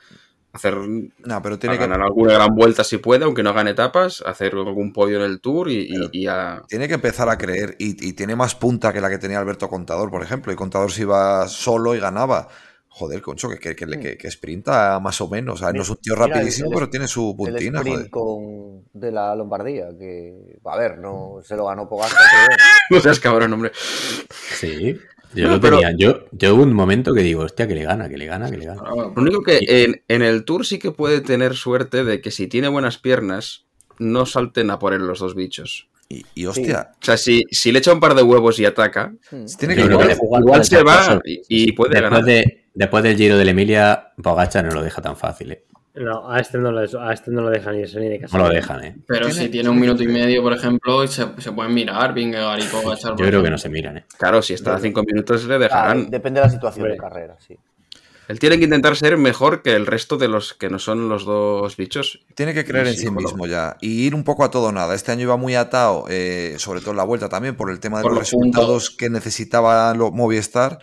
hacer 0.57 0.75
No, 0.77 1.41
pero 1.41 1.55
a 1.55 1.59
tiene 1.59 1.75
que, 1.77 1.81
ganar 1.81 2.01
alguna 2.01 2.33
gran 2.33 2.53
vuelta 2.55 2.83
si 2.83 2.97
puede, 2.97 3.23
aunque 3.25 3.43
no 3.43 3.53
gane 3.53 3.71
etapas, 3.71 4.21
hacer 4.25 4.53
algún 4.53 4.91
podio 4.93 5.17
en 5.17 5.23
el 5.31 5.39
Tour 5.41 5.69
y, 5.69 5.87
y- 5.89 6.09
y 6.23 6.27
a... 6.27 6.61
tiene 6.67 6.87
que 6.87 6.95
empezar 6.95 7.29
a 7.29 7.37
creer 7.37 7.75
y, 7.79 8.07
y 8.07 8.13
tiene 8.13 8.35
más 8.35 8.55
punta 8.55 8.91
que 8.93 9.01
la 9.01 9.09
que 9.09 9.17
tenía 9.17 9.39
Alberto 9.39 9.69
Contador, 9.69 10.09
por 10.11 10.21
ejemplo. 10.23 10.51
Y 10.51 10.55
Contador 10.55 10.91
se 10.91 11.01
iba 11.03 11.47
solo 11.47 11.95
y 11.95 11.99
ganaba. 11.99 12.47
Joder, 12.89 13.21
concho, 13.21 13.47
que, 13.47 13.59
que, 13.59 13.75
que, 13.75 13.85
que- 13.99 14.17
que 14.17 14.31
sprinta 14.31 14.99
más 14.99 15.21
o 15.21 15.29
menos. 15.29 15.55
O 15.55 15.57
sea, 15.63 15.71
no 15.71 15.83
es 15.83 15.89
un 15.89 15.97
tío 15.97 16.13
Mira, 16.15 16.25
el- 16.25 16.31
rapidísimo, 16.33 16.69
el- 16.69 16.73
pero 16.75 16.89
tiene 16.89 17.07
su 17.07 17.29
El 17.29 17.35
puntina, 17.35 17.79
sprint 17.79 17.97
joder. 17.97 18.09
con, 18.09 18.83
de 18.93 19.11
la 19.11 19.35
Lombardía, 19.35 19.89
que, 19.99 20.57
a 20.65 20.77
ver, 20.77 20.97
no 20.97 21.37
se 21.43 21.55
lo 21.55 21.67
ganó 21.67 21.87
Pogacar, 21.87 22.17
pero. 22.47 22.57
No 22.89 22.99
seas 22.99 23.19
cabrón, 23.19 23.53
hombre. 23.53 23.71
Sí, 24.59 24.97
yo 25.37 25.47
No, 25.47 25.55
lo 25.55 25.61
pero- 25.61 25.77
tenía. 25.79 25.95
Yo, 25.97 26.25
yo 26.31 26.55
hubo 26.55 26.63
un 26.63 26.73
momento 26.73 27.13
que 27.13 27.21
digo, 27.21 27.43
hostia, 27.43 27.67
que 27.67 27.75
le 27.75 27.83
gana, 27.83 28.09
que 28.09 28.17
le 28.17 28.25
gana, 28.25 28.49
que 28.51 28.57
le 28.57 28.65
gana. 28.65 28.81
Claro, 28.81 29.13
Lo 29.15 29.21
único 29.21 29.41
que 29.43 29.59
en, 29.67 30.01
en 30.07 30.21
el 30.21 30.43
Tour 30.45 30.65
sí 30.65 30.79
que 30.79 30.91
puede 30.91 31.21
tener 31.21 31.55
suerte 31.55 32.03
de 32.03 32.21
que 32.21 32.31
si 32.31 32.47
tiene 32.47 32.67
buenas 32.67 32.97
piernas, 32.97 33.65
no 33.99 34.25
salten 34.25 34.69
a 34.71 34.79
por 34.79 34.93
él 34.93 35.07
los 35.07 35.19
dos 35.19 35.35
bichos. 35.35 35.89
Y, 36.09 36.23
y, 36.35 36.45
hostia, 36.45 36.91
O 37.01 37.05
sea, 37.05 37.17
si, 37.17 37.43
si 37.51 37.71
le 37.73 37.79
echa 37.79 37.91
un 37.91 37.99
par 37.99 38.15
de 38.15 38.23
huevos 38.23 38.57
y 38.59 38.65
ataca, 38.65 39.13
tiene 39.59 39.75
Yo 39.75 39.87
que 39.87 39.91
igual- 39.93 40.63
se 40.65 40.81
va 40.83 41.19
y, 41.25 41.41
y 41.49 41.71
puede 41.73 41.91
Después, 41.95 42.11
ganar. 42.11 42.23
de, 42.25 42.65
después 42.73 43.03
del 43.03 43.17
Giro 43.17 43.37
de 43.37 43.43
la 43.43 43.51
Emilia, 43.51 44.13
Pogacar 44.23 44.63
no 44.63 44.71
lo 44.71 44.81
deja 44.83 45.01
tan 45.01 45.17
fácil, 45.17 45.51
¿eh? 45.51 45.63
No, 45.99 46.31
a 46.31 46.39
este 46.39 46.57
no 46.57 46.71
lo, 46.71 46.79
a 47.01 47.13
este 47.13 47.31
no 47.31 47.41
lo 47.41 47.49
dejan 47.49 47.75
ni 47.75 47.83
eso 47.83 47.99
ni 47.99 48.07
de 48.09 48.19
No 48.19 48.21
casa. 48.27 48.37
lo 48.37 48.49
dejan, 48.49 48.83
¿eh? 48.83 48.95
Pero 49.07 49.31
si 49.31 49.49
tiene 49.49 49.69
un 49.69 49.79
minuto 49.79 50.03
y 50.03 50.07
medio, 50.07 50.43
por 50.43 50.53
ejemplo, 50.53 51.03
y 51.03 51.07
se, 51.07 51.25
se 51.39 51.51
pueden 51.51 51.73
mirar, 51.73 52.13
Vingegaard 52.13 52.59
y 52.59 52.63
Pogacar. 52.67 53.15
Yo 53.17 53.25
creo 53.25 53.41
que 53.43 53.49
no 53.49 53.57
se 53.57 53.69
miran, 53.69 53.97
¿eh? 53.97 54.05
Claro, 54.17 54.41
si 54.41 54.53
está 54.53 54.75
a 54.75 54.79
cinco 54.79 55.03
minutos 55.03 55.45
le 55.45 55.55
Ah, 55.55 55.59
dejarán. 55.59 56.09
depende 56.09 56.39
de 56.39 56.45
la 56.47 56.51
situación 56.51 56.83
Hombre. 56.83 56.93
de 56.93 56.99
carrera, 56.99 57.37
sí. 57.45 57.57
Él 58.27 58.39
tiene 58.39 58.57
que 58.57 58.65
intentar 58.65 58.95
ser 58.97 59.15
mejor 59.17 59.61
que 59.61 59.73
el 59.73 59.85
resto 59.85 60.17
de 60.17 60.27
los 60.27 60.53
que 60.53 60.69
no 60.69 60.79
son 60.79 61.07
los 61.07 61.23
dos 61.23 61.77
bichos. 61.77 62.25
Tiene 62.35 62.53
que 62.53 62.65
creer 62.65 62.87
en 62.87 62.95
Sí, 62.95 63.09
mismo 63.09 63.45
ya 63.45 63.77
y 63.79 64.05
ir 64.05 64.13
un 64.13 64.25
poco 64.25 64.43
a 64.43 64.51
todo 64.51 64.73
nada. 64.73 64.93
Este 64.95 65.13
año 65.13 65.21
iba 65.21 65.37
muy 65.37 65.55
atado, 65.55 66.03
eh, 66.09 66.55
sobre 66.57 66.81
todo 66.81 66.91
en 66.91 66.97
la 66.97 67.05
vuelta 67.05 67.29
también, 67.29 67.55
por 67.55 67.71
el 67.71 67.79
tema 67.79 67.99
de 67.99 68.03
Por 68.03 68.11
los 68.11 68.19
los 68.19 68.29
resultados 68.31 68.89
que 68.89 69.09
necesitaba 69.09 69.93
lo- 69.93 70.11
Movistar. 70.11 70.79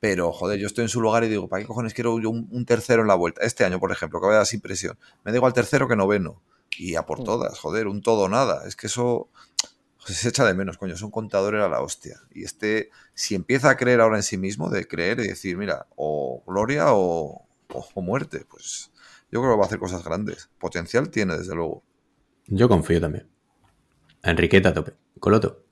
Pero, 0.00 0.32
joder, 0.32 0.58
yo 0.58 0.66
estoy 0.66 0.82
en 0.84 0.88
su 0.88 1.00
lugar 1.00 1.24
y 1.24 1.28
digo, 1.28 1.48
¿para 1.48 1.62
qué 1.62 1.66
cojones 1.66 1.94
quiero 1.94 2.18
yo 2.20 2.30
un, 2.30 2.48
un 2.50 2.66
tercero 2.66 3.02
en 3.02 3.08
la 3.08 3.14
vuelta? 3.14 3.42
Este 3.42 3.64
año, 3.64 3.80
por 3.80 3.90
ejemplo, 3.92 4.20
que 4.20 4.26
vaya 4.26 4.44
sin 4.44 4.60
presión. 4.60 4.98
Me 5.24 5.32
digo 5.32 5.46
al 5.46 5.52
tercero 5.54 5.88
que 5.88 5.96
noveno. 5.96 6.42
Y 6.78 6.96
a 6.96 7.06
por 7.06 7.24
todas, 7.24 7.58
joder, 7.58 7.86
un 7.86 8.02
todo 8.02 8.28
nada. 8.28 8.66
Es 8.68 8.76
que 8.76 8.88
eso 8.88 9.28
pues, 10.04 10.18
se 10.18 10.28
echa 10.28 10.44
de 10.44 10.52
menos, 10.54 10.76
coño. 10.76 10.94
Es 10.94 11.02
un 11.02 11.10
contador 11.10 11.54
era 11.54 11.68
la 11.68 11.80
hostia. 11.80 12.20
Y 12.34 12.44
este, 12.44 12.90
si 13.14 13.34
empieza 13.34 13.70
a 13.70 13.76
creer 13.76 14.00
ahora 14.02 14.16
en 14.16 14.22
sí 14.22 14.36
mismo, 14.36 14.68
de 14.68 14.86
creer 14.86 15.20
y 15.20 15.28
decir, 15.28 15.56
mira, 15.56 15.86
o 15.96 16.42
gloria 16.46 16.92
o, 16.92 17.46
o- 17.72 17.88
o 17.94 18.02
muerte, 18.02 18.44
pues 18.50 18.90
yo 19.32 19.40
creo 19.40 19.52
que 19.54 19.58
va 19.58 19.64
a 19.64 19.66
hacer 19.66 19.78
cosas 19.78 20.04
grandes. 20.04 20.50
Potencial 20.58 21.08
tiene, 21.10 21.38
desde 21.38 21.54
luego. 21.54 21.82
Yo 22.46 22.68
confío 22.68 23.00
también. 23.00 23.26
Enriqueta 24.22 24.68
a 24.70 24.74
tope. 24.74 24.92
Coloto. 25.18 25.62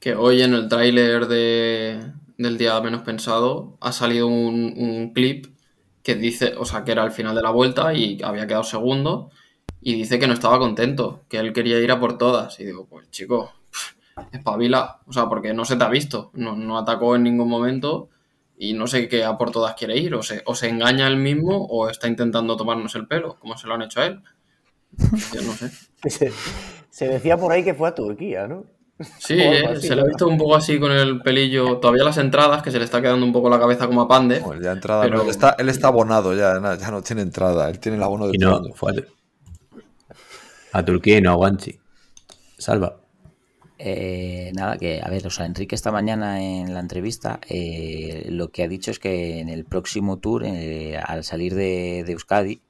Que 0.00 0.14
hoy 0.16 0.42
en 0.42 0.54
el 0.54 0.68
tráiler 0.68 1.26
de, 1.28 2.12
del 2.38 2.58
día 2.58 2.80
menos 2.80 3.02
pensado 3.02 3.76
ha 3.80 3.92
salido 3.92 4.26
un, 4.26 4.74
un 4.76 5.12
clip 5.12 5.46
que 6.02 6.14
dice, 6.16 6.54
o 6.56 6.64
sea, 6.64 6.84
que 6.84 6.92
era 6.92 7.04
el 7.04 7.12
final 7.12 7.34
de 7.34 7.42
la 7.42 7.50
vuelta 7.50 7.94
y 7.94 8.20
había 8.22 8.46
quedado 8.46 8.64
segundo 8.64 9.30
y 9.80 9.94
dice 9.94 10.18
que 10.18 10.26
no 10.26 10.34
estaba 10.34 10.58
contento, 10.58 11.22
que 11.28 11.38
él 11.38 11.52
quería 11.52 11.78
ir 11.80 11.90
a 11.90 12.00
por 12.00 12.18
todas. 12.18 12.58
Y 12.60 12.64
digo, 12.64 12.86
pues 12.86 13.10
chico, 13.10 13.52
espabila, 14.32 15.00
o 15.06 15.12
sea, 15.12 15.28
porque 15.28 15.52
no 15.54 15.64
se 15.64 15.76
te 15.76 15.84
ha 15.84 15.88
visto, 15.88 16.30
no, 16.34 16.56
no 16.56 16.78
atacó 16.78 17.16
en 17.16 17.24
ningún 17.24 17.48
momento 17.48 18.08
y 18.56 18.74
no 18.74 18.86
sé 18.86 19.08
qué 19.08 19.24
a 19.24 19.36
por 19.36 19.50
todas 19.50 19.74
quiere 19.74 19.96
ir, 19.98 20.14
o 20.14 20.22
se, 20.22 20.42
o 20.46 20.54
se 20.54 20.68
engaña 20.68 21.08
él 21.08 21.16
mismo 21.16 21.66
o 21.66 21.88
está 21.88 22.06
intentando 22.06 22.56
tomarnos 22.56 22.94
el 22.94 23.08
pelo, 23.08 23.36
como 23.40 23.56
se 23.56 23.66
lo 23.66 23.74
han 23.74 23.82
hecho 23.82 24.00
a 24.00 24.06
él. 24.06 24.22
Yo 25.32 25.42
no 25.42 25.52
sé. 25.52 25.70
Se 26.90 27.08
decía 27.08 27.38
por 27.38 27.50
ahí 27.50 27.64
que 27.64 27.72
fue 27.72 27.88
a 27.88 27.94
Turquía, 27.94 28.46
¿no? 28.46 28.66
Sí, 29.18 29.34
eh, 29.38 29.66
así, 29.66 29.88
se 29.88 29.96
le 29.96 30.02
ha 30.02 30.04
visto 30.04 30.28
un 30.28 30.38
poco 30.38 30.56
así 30.56 30.78
con 30.78 30.92
el 30.92 31.20
pelillo. 31.22 31.78
Todavía 31.78 32.04
las 32.04 32.18
entradas, 32.18 32.62
que 32.62 32.70
se 32.70 32.78
le 32.78 32.84
está 32.84 33.00
quedando 33.02 33.24
un 33.26 33.32
poco 33.32 33.50
la 33.50 33.58
cabeza 33.58 33.86
como 33.86 34.02
a 34.02 34.08
Pande. 34.08 34.42
Ya 34.60 34.72
entrada, 34.72 35.02
Pero- 35.04 35.16
no, 35.18 35.22
él, 35.24 35.30
está, 35.30 35.56
él 35.58 35.68
está 35.68 35.88
abonado 35.88 36.34
ya, 36.34 36.54
ya 36.78 36.90
no 36.90 37.02
tiene 37.02 37.22
entrada. 37.22 37.68
Él 37.70 37.78
tiene 37.78 37.96
el 37.96 38.02
abono 38.02 38.28
de 38.28 38.36
Y 38.36 38.38
no, 38.38 38.60
fue 38.74 38.92
a, 40.72 40.78
a 40.78 40.84
Turquía 40.84 41.18
y 41.18 41.20
no 41.22 41.32
a 41.32 41.34
Guanchi. 41.34 41.78
Salva. 42.58 42.96
Eh, 43.84 44.52
nada, 44.54 44.76
que 44.78 45.00
a 45.02 45.08
ver, 45.10 45.26
o 45.26 45.30
sea, 45.30 45.44
Enrique 45.44 45.74
esta 45.74 45.90
mañana 45.90 46.40
en 46.40 46.72
la 46.72 46.78
entrevista 46.78 47.40
eh, 47.48 48.26
lo 48.30 48.48
que 48.50 48.62
ha 48.62 48.68
dicho 48.68 48.92
es 48.92 49.00
que 49.00 49.40
en 49.40 49.48
el 49.48 49.64
próximo 49.64 50.18
tour, 50.20 50.44
eh, 50.46 50.96
al 51.04 51.24
salir 51.24 51.54
de, 51.56 52.04
de 52.06 52.12
Euskadi, 52.12 52.60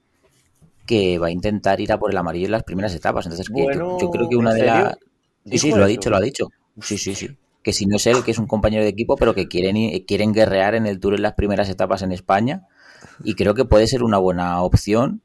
que 0.86 1.18
va 1.18 1.26
a 1.26 1.30
intentar 1.30 1.80
ir 1.82 1.92
a 1.92 1.98
por 1.98 2.10
el 2.10 2.16
amarillo 2.16 2.46
en 2.46 2.52
las 2.52 2.62
primeras 2.62 2.94
etapas. 2.94 3.26
Entonces, 3.26 3.50
que 3.54 3.62
yo- 3.76 4.10
creo 4.10 4.28
que 4.30 4.36
una 4.36 4.52
¿en 4.52 4.56
de 4.56 4.64
las... 4.66 4.96
Sí, 5.44 5.58
sí, 5.58 5.66
¿Dijo 5.68 5.78
lo 5.78 5.84
ha 5.84 5.88
dicho, 5.88 6.10
lo 6.10 6.16
ha 6.16 6.20
dicho. 6.20 6.48
Sí, 6.80 6.98
sí, 6.98 7.14
sí. 7.14 7.36
Que 7.62 7.72
si 7.72 7.86
no 7.86 7.96
es 7.96 8.06
él, 8.06 8.24
que 8.24 8.30
es 8.32 8.38
un 8.38 8.46
compañero 8.46 8.82
de 8.82 8.90
equipo, 8.90 9.16
pero 9.16 9.34
que 9.34 9.46
quieren, 9.48 9.76
quieren 10.06 10.32
guerrear 10.32 10.74
en 10.74 10.86
el 10.86 10.98
tour 11.00 11.14
en 11.14 11.22
las 11.22 11.34
primeras 11.34 11.68
etapas 11.68 12.02
en 12.02 12.12
España. 12.12 12.66
Y 13.24 13.34
creo 13.34 13.54
que 13.54 13.64
puede 13.64 13.86
ser 13.86 14.02
una 14.02 14.18
buena 14.18 14.62
opción 14.62 15.22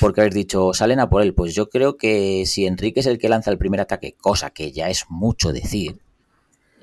porque 0.00 0.20
habéis 0.20 0.34
dicho, 0.34 0.72
salen 0.72 1.00
a 1.00 1.08
por 1.08 1.22
él. 1.22 1.34
Pues 1.34 1.54
yo 1.54 1.68
creo 1.68 1.96
que 1.96 2.44
si 2.46 2.66
Enrique 2.66 3.00
es 3.00 3.06
el 3.06 3.18
que 3.18 3.28
lanza 3.28 3.50
el 3.50 3.58
primer 3.58 3.80
ataque, 3.80 4.16
cosa 4.20 4.50
que 4.50 4.72
ya 4.72 4.88
es 4.88 5.06
mucho 5.08 5.52
decir, 5.52 6.00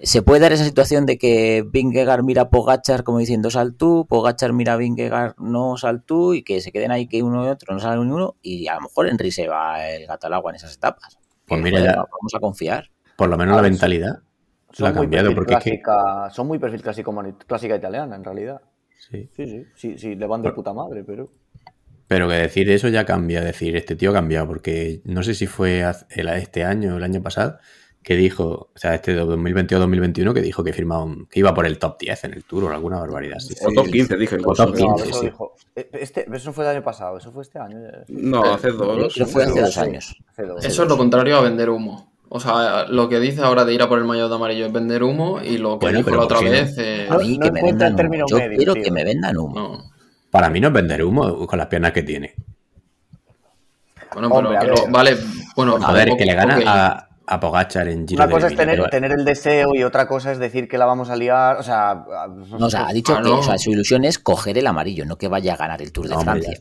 se 0.04 0.22
puede 0.22 0.40
dar 0.40 0.52
esa 0.52 0.66
situación 0.66 1.06
de 1.06 1.18
que 1.18 1.64
Vingegaard 1.68 2.24
mira 2.24 2.44
a 2.44 2.50
Pogachar 2.50 3.04
como 3.04 3.20
diciendo 3.20 3.52
sal 3.52 3.76
tú, 3.76 4.08
Pogachar 4.10 4.54
mira 4.54 4.74
a 4.74 4.78
Vingegaard 4.78 5.36
no 5.38 5.78
sal 5.78 6.04
tú 6.04 6.34
y 6.34 6.44
que 6.44 6.62
se 6.62 6.72
queden 6.72 6.92
ahí 6.92 7.08
que 7.08 7.22
uno 7.22 7.46
y 7.46 7.50
otro 7.50 7.74
no 7.74 7.80
sale 7.80 8.04
ni 8.04 8.12
uno 8.12 8.36
y 8.42 8.68
a 8.68 8.76
lo 8.76 8.82
mejor 8.82 9.08
Enrique 9.08 9.32
se 9.32 9.48
va 9.48 9.88
el 9.90 10.08
gato 10.08 10.28
al 10.28 10.34
agua 10.34 10.52
en 10.52 10.56
esas 10.56 10.74
etapas. 10.74 11.20
Pues 11.52 11.62
mira, 11.64 11.84
ya- 11.84 11.96
vamos 11.96 12.34
a 12.36 12.40
confiar. 12.40 12.86
Por 13.16 13.30
lo 13.30 13.38
menos 13.38 13.54
A 13.54 13.58
la 13.58 13.62
ver, 13.62 13.72
mentalidad 13.72 14.20
Son 14.74 14.86
la 14.86 14.90
ha 14.90 14.94
cambiado 14.94 15.34
porque 15.36 15.54
es 15.54 15.60
que... 15.60 15.70
clásica, 15.70 16.30
son 16.32 16.48
muy 16.48 16.60
perfil 16.60 16.82
clásico 16.82 17.14
clásica 17.48 17.76
italiana, 17.76 18.16
en 18.16 18.24
realidad. 18.24 18.62
sí. 19.10 19.30
Sí, 19.36 19.46
sí, 19.48 19.66
sí, 19.76 19.98
sí, 19.98 20.16
le 20.16 20.28
van 20.28 20.42
de 20.42 20.52
puta 20.52 20.74
madre, 20.74 21.04
pero... 21.04 21.30
Pero 22.08 22.28
que 22.28 22.36
decir 22.36 22.70
eso 22.70 22.90
ya 22.90 23.06
cambia, 23.06 23.42
decir, 23.42 23.76
este 23.76 23.96
tío 23.96 24.12
ha 24.12 24.14
cambiado, 24.14 24.48
porque 24.48 25.02
no 25.06 25.24
sé 25.24 25.34
si 25.34 25.48
fue 25.48 25.84
este 26.10 26.64
año 26.66 26.96
o 26.96 26.98
el 26.98 27.04
año 27.04 27.22
pasado, 27.22 27.60
que 28.04 28.16
dijo, 28.16 28.70
o 28.74 28.78
sea, 28.78 28.96
este 28.96 29.16
2022-2021, 29.16 30.34
que 30.34 30.42
dijo 30.42 30.64
que 30.64 30.74
firmaba 30.74 31.04
un- 31.04 31.28
que 31.28 31.40
iba 31.40 31.54
por 31.54 31.66
el 31.68 31.78
top 31.78 32.00
10 32.00 32.24
en 32.24 32.34
el 32.34 32.44
tour 32.44 32.64
o 32.64 32.72
alguna 32.72 33.00
barbaridad. 33.00 33.38
O 33.66 33.72
top 33.74 33.88
15, 33.92 34.18
dije. 34.18 34.38
O 34.44 34.54
top 34.54 34.70
No, 34.70 34.74
15, 34.76 35.10
eso 35.10 35.20
sí. 35.20 35.26
dijo- 35.28 35.54
eh, 35.76 35.90
Este, 35.94 36.26
eso 36.34 36.50
no 36.50 36.54
fue 36.54 36.64
el 36.66 36.72
año 36.72 36.84
pasado, 36.84 37.18
eso 37.18 37.32
fue 37.32 37.44
este 37.44 37.60
año. 37.60 37.78
eh, 37.80 38.04
No, 38.08 38.44
hace 38.44 38.72
dos. 38.72 39.14
Creo 39.14 39.26
que 39.28 39.32
fue 39.32 39.44
hace 39.44 39.62
dos 39.62 39.74
sí. 39.74 39.80
años. 39.80 40.16
hace 40.30 40.44
dos. 40.44 40.66
Eso 40.66 40.84
es 40.84 40.90
lo 40.90 40.98
contrario 40.98 41.38
a 41.38 41.42
vender 41.42 41.70
humo. 41.70 42.12
O 42.34 42.40
sea, 42.40 42.86
lo 42.88 43.10
que 43.10 43.20
dice 43.20 43.42
ahora 43.42 43.66
de 43.66 43.74
ir 43.74 43.82
a 43.82 43.90
por 43.90 44.00
el 44.00 44.06
maillot 44.06 44.30
de 44.30 44.36
amarillo 44.36 44.66
es 44.66 44.72
vender 44.72 45.04
humo 45.04 45.40
y 45.44 45.58
lo 45.58 45.78
que 45.78 45.88
Bueno, 45.88 45.98
dijo 46.00 46.10
la 46.12 46.16
¿por 46.16 46.26
otra 46.26 46.42
no? 46.42 46.50
vez 46.50 46.76
eh, 46.78 47.08
A 47.10 47.18
mí 47.18 47.38
no 47.38 47.46
que 47.46 47.52
me 47.52 47.60
encuentra 47.60 47.88
vendan 47.88 47.88
el 47.88 47.94
humo. 47.94 47.98
término 47.98 48.26
Yo 48.30 48.38
medio, 48.38 48.58
quiero 48.58 48.74
tío. 48.74 48.84
que 48.84 48.92
me 48.92 49.04
vendan 49.04 49.38
humo. 49.38 49.54
no. 49.60 49.92
Para 50.32 50.50
mí 50.50 50.60
no 50.62 50.70
es 50.70 50.74
vender 50.74 51.04
humo 51.04 51.46
con 51.46 51.60
las 51.60 51.68
piernas 51.68 51.92
que 51.92 52.04
tiene. 52.04 52.34
Bueno, 54.14 54.30
pero 54.30 54.50
Hombre, 54.50 54.60
vale, 54.90 55.18
bueno, 55.56 55.78
A 55.82 55.92
ver, 55.94 56.16
que 56.18 56.26
le 56.26 56.34
gana 56.34 56.60
a, 56.66 57.08
a 57.34 57.40
Pogachar 57.40 57.88
en 57.88 58.08
Giro 58.08 58.20
Una 58.20 58.28
de 58.28 58.34
cosa 58.34 58.48
es 58.48 58.56
tener, 58.56 58.90
tener 58.90 59.12
el 59.14 59.24
deseo 59.26 59.74
y 59.74 59.84
otra 59.84 60.08
cosa 60.08 60.32
es 60.32 60.38
decir 60.40 60.68
que 60.68 60.78
la 60.78 60.86
vamos 60.86 61.10
a 61.10 61.16
liar. 61.16 61.58
O 61.58 61.64
sea, 61.64 62.04
No, 62.60 62.66
o 62.66 62.70
sea, 62.70 62.88
ha 62.88 62.94
dicho 62.94 63.14
Ah, 63.16 63.22
que 63.22 63.30
no. 63.30 63.40
o 63.40 63.44
sea, 63.44 63.58
su 63.58 63.72
ilusión 63.72 64.04
es 64.06 64.20
coger 64.20 64.58
el 64.58 64.68
amarillo, 64.68 65.06
no 65.06 65.18
que 65.18 65.28
vaya 65.28 65.54
a 65.54 65.58
ganar 65.58 65.82
el 65.82 65.92
Tour 65.92 66.08
de 66.08 66.14
No, 66.16 66.20
hombre, 66.20 66.42
Francia. 66.42 66.60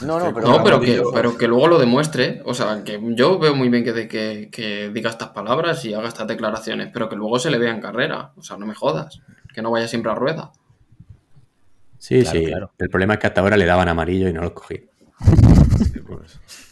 no, 0.00 0.18
no, 0.18 0.34
pero, 0.34 0.46
No, 0.48 0.64
pero 0.64 0.80
que, 0.80 1.02
pero 1.14 1.38
que 1.38 1.46
luego 1.46 1.68
lo 1.68 1.78
demuestre. 1.78 2.42
O 2.44 2.52
sea, 2.54 2.82
que 2.84 3.00
yo 3.14 3.38
veo 3.38 3.54
muy 3.54 3.68
bien 3.68 3.84
que, 3.84 3.92
de- 3.92 4.08
que, 4.08 4.48
que 4.50 4.90
diga 4.92 5.10
estas 5.10 5.28
palabras 5.28 5.84
y 5.84 5.94
haga 5.94 6.08
estas 6.08 6.26
declaraciones, 6.26 6.90
pero 6.92 7.08
que 7.08 7.16
luego 7.16 7.38
se 7.38 7.50
le 7.50 7.58
vea 7.58 7.70
en 7.70 7.80
carrera. 7.80 8.32
O 8.36 8.42
sea, 8.42 8.56
no 8.56 8.66
me 8.66 8.74
jodas. 8.74 9.20
Que 9.54 9.62
no 9.62 9.70
vaya 9.70 9.86
siempre 9.86 10.10
a 10.10 10.14
rueda. 10.14 10.50
Sí, 11.98 12.22
Claro, 12.22 12.38
sí. 12.40 12.46
claro. 12.46 12.70
El 12.78 12.88
problema 12.90 13.14
es 13.14 13.20
que 13.20 13.26
hasta 13.28 13.40
ahora 13.40 13.56
le 13.56 13.64
daban 13.66 13.88
amarillo 13.88 14.28
y 14.28 14.32
no 14.32 14.40
los 14.42 14.52
cogí. 14.52 14.80
Sí, 15.92 16.00
pues. 16.00 16.40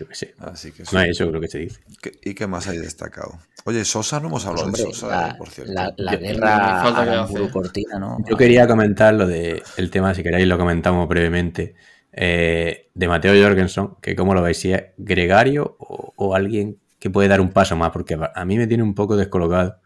Yo 0.00 0.08
qué 0.08 0.14
sé. 0.14 0.34
Así 0.38 0.72
que 0.72 0.82
No 0.84 0.88
eso. 0.88 0.98
es 1.00 1.08
eso 1.10 1.30
lo 1.30 1.40
que 1.42 1.48
se 1.48 1.58
dice. 1.58 1.80
¿Qué- 2.00 2.18
¿Y 2.24 2.32
qué 2.32 2.46
más 2.46 2.66
hay 2.68 2.78
destacado? 2.78 3.38
Oye, 3.66 3.84
Sosa, 3.84 4.18
no 4.18 4.28
hemos 4.28 4.44
Pues, 4.44 4.48
hablado 4.48 4.66
hombre, 4.68 4.82
de 4.82 4.94
Sosa, 4.94 5.08
la, 5.28 5.36
por 5.36 5.50
cierto. 5.50 5.72
la- 5.74 6.16
guerra 6.16 7.22
hace. 7.24 7.50
Cortina, 7.50 7.98
¿no? 7.98 8.16
Yo 8.26 8.34
quería 8.38 8.66
comentar 8.66 9.12
lo 9.12 9.26
de 9.26 9.62
el 9.76 9.90
tema, 9.90 10.14
si 10.14 10.22
queréis 10.22 10.48
lo 10.48 10.56
comentamos 10.56 11.06
brevemente, 11.06 11.74
eh, 12.12 12.88
de 12.94 13.08
Mateo 13.08 13.34
Jorgensen, 13.46 13.90
que 14.00 14.16
cómo 14.16 14.32
lo 14.32 14.40
veis, 14.40 14.56
si 14.58 14.72
es 14.72 14.84
gregario 14.96 15.76
o, 15.78 16.14
o 16.16 16.34
alguien 16.34 16.78
que 16.98 17.10
puede 17.10 17.28
dar 17.28 17.42
un 17.42 17.50
paso 17.50 17.76
más, 17.76 17.90
porque 17.90 18.16
a 18.34 18.44
mí 18.46 18.56
me 18.56 18.66
tiene 18.66 18.82
un 18.82 18.94
poco 18.94 19.18
descolocado, 19.18 19.80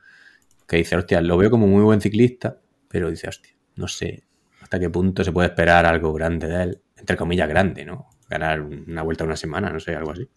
que 0.69 0.77
dice, 0.77 0.95
hostia, 0.97 1.20
lo 1.23 1.36
veo 1.36 1.51
como 1.51 1.66
muy 1.66 1.82
buen 1.82 2.01
ciclista, 2.01 2.59
pero 2.89 3.11
dice, 3.11 3.28
hostia, 3.28 3.53
no 3.74 3.89
sé 3.89 4.23
hasta 4.62 4.78
qué 4.78 4.89
punto 4.91 5.24
se 5.24 5.32
puede 5.32 5.49
esperar 5.49 5.86
algo 5.86 6.12
grande 6.12 6.47
de 6.47 6.62
él, 6.62 6.82
entre 6.97 7.16
comillas 7.16 7.49
grande, 7.49 7.85
¿no? 7.85 8.09
Ganar 8.39 8.61
una 8.62 9.02
vuelta 9.02 9.23
a 9.23 9.27
una 9.28 9.36
semana, 9.36 9.70
no 9.70 9.78
sé, 9.78 9.94
algo 9.94 10.11
así. 10.11 10.28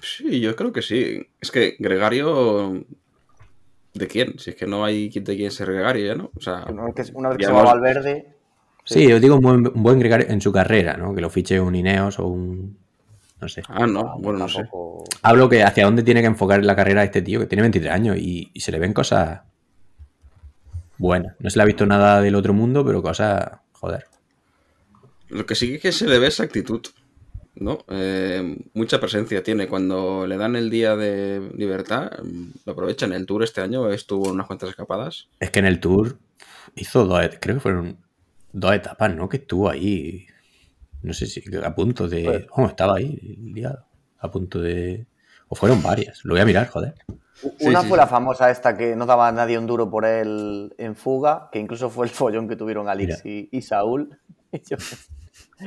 Sí, 0.00 0.40
yo 0.40 0.56
creo 0.56 0.72
que 0.72 0.80
sí. 0.80 1.26
Es 1.40 1.50
que 1.50 1.76
Gregario. 1.78 2.84
¿De 3.94 4.06
quién? 4.06 4.38
Si 4.38 4.50
es 4.50 4.56
que 4.56 4.66
no 4.66 4.84
hay 4.86 5.10
quien 5.10 5.22
de 5.24 5.36
quién 5.36 5.50
ser 5.50 5.70
Gregario 5.70 6.06
ya, 6.06 6.14
¿no? 6.14 6.30
O 6.34 6.40
sea, 6.40 6.64
una 6.70 6.84
vez 6.84 6.94
que, 6.94 7.02
una 7.14 7.28
vez 7.28 7.36
que 7.38 7.42
Ya 7.42 7.48
se 7.48 7.52
va 7.54 7.60
hemos- 7.60 7.72
Valverde. 7.74 8.26
Sí, 8.84 9.06
yo 9.06 9.20
digo 9.20 9.34
un 9.36 9.40
buen, 9.42 9.66
un 9.68 9.82
buen 9.82 9.98
gregario 10.00 10.26
en 10.30 10.40
su 10.40 10.50
carrera, 10.50 10.96
¿no? 10.96 11.14
Que 11.14 11.20
lo 11.20 11.28
fiche 11.30 11.60
un 11.60 11.74
Ineos 11.76 12.18
o 12.18 12.26
un... 12.26 12.76
no 13.40 13.48
sé. 13.48 13.62
ah, 13.68 13.86
no, 13.86 14.16
bueno, 14.18 14.38
no 14.40 14.48
sé. 14.48 14.64
Hablo 15.22 15.48
que 15.48 15.62
hacia 15.62 15.84
dónde 15.84 16.02
tiene 16.02 16.20
que 16.22 16.26
enfocar 16.28 16.64
la 16.64 16.74
carrera 16.74 17.04
este 17.04 17.20
tío, 17.22 17.38
que 17.38 17.46
tiene 17.46 17.62
23 17.62 17.92
años 17.92 18.16
y, 18.16 18.50
y 18.52 18.60
se 18.60 18.72
le 18.72 18.78
ven 18.80 18.92
cosas 18.92 19.42
buenas. 20.98 21.36
No 21.38 21.50
se 21.50 21.58
le 21.58 21.62
ha 21.62 21.66
visto 21.66 21.86
nada 21.86 22.20
del 22.22 22.34
otro 22.34 22.54
mundo, 22.54 22.84
pero 22.84 23.02
cosas, 23.02 23.52
joder. 23.72 24.06
Lo 25.28 25.46
que 25.46 25.54
sí 25.54 25.78
que 25.78 25.92
se 25.92 26.06
le 26.08 26.18
ve 26.18 26.26
es 26.28 26.40
actitud, 26.40 26.80
¿no? 27.54 27.84
Eh, 27.88 28.58
mucha 28.74 29.00
presencia 29.00 29.42
tiene. 29.42 29.68
Cuando 29.68 30.26
le 30.26 30.36
dan 30.36 30.56
el 30.56 30.70
día 30.70 30.96
de 30.96 31.52
libertad, 31.56 32.10
lo 32.64 32.72
aprovechan. 32.72 33.12
El 33.12 33.26
Tour 33.26 33.42
este 33.42 33.60
año 33.60 33.90
estuvo 33.90 34.26
en 34.26 34.32
unas 34.32 34.46
cuantas 34.46 34.70
escapadas. 34.70 35.28
Es 35.40 35.50
que 35.50 35.58
en 35.58 35.66
el 35.66 35.80
Tour 35.80 36.18
hizo 36.74 37.04
dos, 37.04 37.20
creo 37.40 37.56
que 37.56 37.60
fueron 37.60 37.98
dos 38.52 38.74
etapas, 38.74 39.14
¿no? 39.14 39.28
Que 39.28 39.38
estuvo 39.38 39.68
ahí, 39.68 40.26
no 41.02 41.12
sé 41.12 41.26
si 41.26 41.42
a 41.62 41.74
punto 41.74 42.08
de... 42.08 42.24
Pues- 42.24 42.46
Oh, 42.50 42.66
estaba 42.66 42.96
ahí 42.96 43.36
liado, 43.54 43.84
a 44.18 44.30
punto 44.30 44.60
de... 44.60 45.06
O 45.48 45.54
fueron 45.54 45.82
varias, 45.82 46.24
lo 46.24 46.32
voy 46.34 46.40
a 46.40 46.46
mirar, 46.46 46.68
joder. 46.68 46.94
Una 47.60 47.82
sí, 47.82 47.88
fue 47.88 47.96
sí. 47.98 48.00
la 48.00 48.06
famosa 48.06 48.50
esta 48.50 48.76
que 48.76 48.96
no 48.96 49.04
daba 49.04 49.28
a 49.28 49.32
nadie 49.32 49.58
un 49.58 49.66
duro 49.66 49.90
por 49.90 50.06
él 50.06 50.74
en 50.78 50.94
fuga, 50.96 51.48
que 51.52 51.58
incluso 51.58 51.90
fue 51.90 52.06
el 52.06 52.10
follón 52.12 52.48
que 52.48 52.56
tuvieron 52.56 52.88
Alex 52.88 53.26
y, 53.26 53.48
y 53.52 53.62
Saúl. 53.62 54.18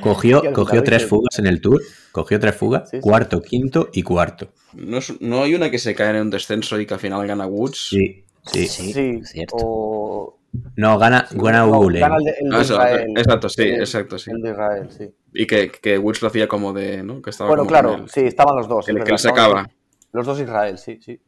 Cogió, 0.02 0.42
cogió 0.54 0.84
tres 0.84 1.06
fugas 1.06 1.40
en 1.40 1.48
el 1.48 1.62
Tour, 1.62 1.82
cogió 2.12 2.40
tres 2.40 2.56
fugas, 2.56 2.90
Sí, 2.90 2.98
sí. 2.98 3.02
cuarto, 3.02 3.42
quinto 3.42 3.90
y 3.94 4.04
cuarto. 4.04 4.50
No, 4.74 4.98
es- 4.98 5.20
no 5.22 5.44
hay 5.44 5.56
una 5.56 5.70
que 5.72 5.80
se 5.80 5.96
cae 5.96 6.10
en 6.12 6.22
un 6.24 6.30
descenso 6.30 6.80
y 6.80 6.86
que 6.86 6.94
al 6.94 7.00
final 7.00 7.26
gana 7.28 7.46
Woods. 7.48 7.90
Sí, 7.90 8.26
sí. 8.46 8.68
Sí, 8.68 8.94
sí, 8.94 9.22
cierto. 9.24 9.56
o... 9.60 10.40
No, 10.78 10.98
gana, 10.98 11.28
gana 11.32 11.60
no, 11.60 11.68
Hugo 11.70 11.90
Lane. 11.90 12.00
gana 12.00 12.16
el 12.18 12.24
de, 12.24 12.32
el 12.40 12.50
de 12.50 12.56
Ah, 12.56 12.62
eso, 12.62 12.74
Israel. 12.76 13.14
exacto, 13.18 13.50
sí, 13.50 13.62
El- 13.64 13.80
exacto, 13.82 14.18
sí. 14.18 14.32
El 14.32 14.42
de 14.42 14.52
Israel, 14.52 14.90
sí. 14.90 15.10
Y 15.34 15.48
que, 15.48 15.70
que 15.72 15.98
Woods 15.98 16.22
lo 16.22 16.28
hacía 16.30 16.48
como 16.48 16.72
de. 16.74 17.04
¿no? 17.04 17.22
Que 17.22 17.30
estaba 17.30 17.50
Bueno, 17.50 17.62
como 17.64 17.70
claro, 17.70 18.06
sí, 18.08 18.22
estaban 18.22 18.56
los 18.56 18.68
dos. 18.68 18.86
Que 18.86 18.94
le 18.94 19.18
sacaba. 19.18 19.70
Los 20.14 20.26
dos 20.26 20.40
Israel, 20.40 20.78
sí, 20.78 21.00
sí. 21.02 21.20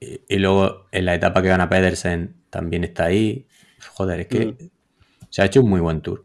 Y, 0.00 0.20
y 0.28 0.38
luego 0.38 0.86
en 0.92 1.04
la 1.04 1.14
etapa 1.14 1.42
que 1.42 1.48
gana 1.48 1.68
Pedersen 1.68 2.36
también 2.50 2.84
está 2.84 3.04
ahí. 3.06 3.46
Joder, 3.94 4.20
es 4.20 4.26
que 4.28 4.46
Mm. 4.46 4.56
se 5.28 5.42
ha 5.42 5.46
hecho 5.46 5.60
un 5.62 5.70
muy 5.70 5.80
buen 5.80 6.00
tour. 6.00 6.24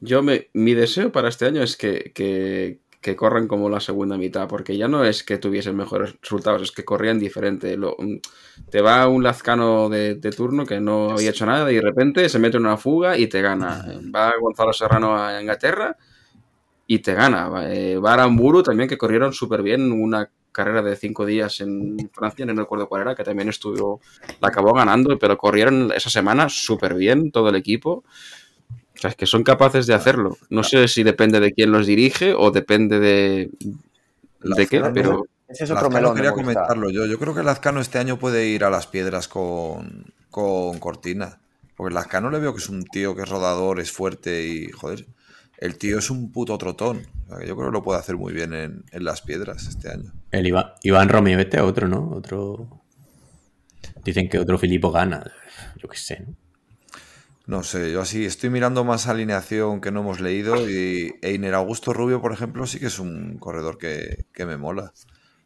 Yo 0.00 0.22
me, 0.22 0.48
mi 0.54 0.74
deseo 0.74 1.12
para 1.12 1.28
este 1.28 1.46
año 1.46 1.62
es 1.62 1.76
que, 1.76 2.12
que, 2.14 2.80
que 3.02 3.16
corran 3.16 3.48
como 3.48 3.68
la 3.68 3.80
segunda 3.80 4.16
mitad, 4.16 4.48
porque 4.48 4.76
ya 4.76 4.88
no 4.88 5.04
es 5.04 5.22
que 5.22 5.38
tuviesen 5.38 5.76
mejores 5.76 6.16
resultados, 6.22 6.62
es 6.62 6.72
que 6.72 6.84
corrían 6.84 7.18
diferente. 7.18 7.76
Lo- 7.76 7.96
te 8.70 8.80
va 8.82 9.08
un 9.08 9.22
lazcano 9.24 9.88
de, 9.88 10.14
de 10.14 10.30
turno 10.30 10.64
que 10.64 10.80
no 10.80 11.10
había 11.12 11.30
hecho 11.30 11.44
nada 11.46 11.70
y 11.72 11.74
de 11.76 11.80
repente 11.82 12.28
se 12.28 12.38
mete 12.38 12.56
en 12.56 12.64
una 12.66 12.76
fuga 12.76 13.18
y 13.18 13.26
te 13.26 13.42
gana. 13.42 13.84
Va 14.14 14.32
Gonzalo 14.40 14.72
Serrano 14.72 15.16
a 15.16 15.40
Inglaterra 15.40 15.96
y 16.86 16.98
te 17.00 17.14
gana. 17.14 17.48
Va, 17.48 17.72
eh, 17.72 17.98
Aramburu 18.04 18.62
también, 18.62 18.88
que 18.88 18.98
corrieron 18.98 19.32
súper 19.32 19.62
bien 19.62 19.92
una 19.92 20.30
carrera 20.52 20.82
de 20.82 20.96
cinco 20.96 21.24
días 21.26 21.60
en 21.60 22.10
Francia, 22.12 22.44
no 22.44 22.54
recuerdo 22.54 22.88
cuál 22.88 23.02
era, 23.02 23.14
que 23.14 23.22
también 23.22 23.48
estuvo, 23.48 24.00
la 24.40 24.48
acabó 24.48 24.72
ganando, 24.74 25.16
pero 25.18 25.38
corrieron 25.38 25.92
esa 25.94 26.10
semana 26.10 26.48
súper 26.48 26.94
bien 26.94 27.30
todo 27.30 27.50
el 27.50 27.56
equipo. 27.56 28.04
O 29.00 29.02
sea, 29.02 29.10
es 29.10 29.16
que 29.16 29.24
son 29.26 29.42
capaces 29.44 29.86
de 29.86 29.94
hacerlo. 29.94 30.36
No 30.50 30.62
sé 30.62 30.86
si 30.86 31.02
depende 31.02 31.40
de 31.40 31.52
quién 31.52 31.72
los 31.72 31.86
dirige 31.86 32.34
o 32.34 32.50
depende 32.50 33.00
de, 33.00 33.50
de 34.42 34.66
qué, 34.66 34.82
pero 34.92 35.26
Ese 35.48 35.64
es 35.64 35.70
otro 35.70 35.88
Lazcano 35.88 35.90
melón. 35.90 36.14
quería 36.14 36.32
Movistar. 36.32 36.34
comentarlo 36.34 36.90
yo. 36.90 37.06
Yo 37.06 37.18
creo 37.18 37.34
que 37.34 37.42
Lazcano 37.42 37.80
este 37.80 37.98
año 37.98 38.18
puede 38.18 38.46
ir 38.48 38.62
a 38.62 38.68
las 38.70 38.86
piedras 38.86 39.26
con, 39.26 40.12
con 40.30 40.78
Cortina. 40.78 41.38
Porque 41.76 41.94
Lazcano 41.94 42.30
le 42.30 42.40
veo 42.40 42.52
que 42.52 42.60
es 42.60 42.68
un 42.68 42.84
tío 42.84 43.16
que 43.16 43.22
es 43.22 43.28
rodador, 43.30 43.80
es 43.80 43.90
fuerte 43.90 44.46
y, 44.46 44.68
joder, 44.70 45.06
el 45.56 45.78
tío 45.78 45.98
es 45.98 46.10
un 46.10 46.30
puto 46.30 46.58
trotón. 46.58 47.06
O 47.24 47.28
sea, 47.30 47.38
que 47.38 47.46
yo 47.48 47.56
creo 47.56 47.68
que 47.70 47.72
lo 47.72 47.82
puede 47.82 47.98
hacer 48.00 48.16
muy 48.18 48.34
bien 48.34 48.52
en, 48.52 48.84
en 48.92 49.04
las 49.04 49.22
piedras 49.22 49.66
este 49.66 49.90
año. 49.90 50.12
El 50.30 50.46
Iván, 50.46 50.72
Iván 50.82 51.08
Romeo, 51.08 51.38
este 51.40 51.56
es 51.56 51.62
otro, 51.62 51.88
¿no? 51.88 52.10
Otro. 52.10 52.82
Dicen 54.04 54.28
que 54.28 54.38
otro 54.38 54.58
Filipo 54.58 54.90
gana. 54.92 55.24
Yo 55.76 55.88
qué 55.88 55.96
sé, 55.96 56.20
¿no? 56.26 56.34
No 57.50 57.64
sé, 57.64 57.90
yo 57.90 58.00
así 58.00 58.24
estoy 58.26 58.48
mirando 58.48 58.84
más 58.84 59.08
alineación 59.08 59.80
que 59.80 59.90
no 59.90 60.00
hemos 60.00 60.20
leído 60.20 60.70
y 60.70 61.14
Einer 61.20 61.54
Augusto 61.54 61.92
Rubio, 61.92 62.20
por 62.20 62.32
ejemplo, 62.32 62.64
sí 62.66 62.78
que 62.78 62.86
es 62.86 63.00
un 63.00 63.38
corredor 63.38 63.76
que, 63.76 64.24
que 64.32 64.46
me 64.46 64.56
mola. 64.56 64.92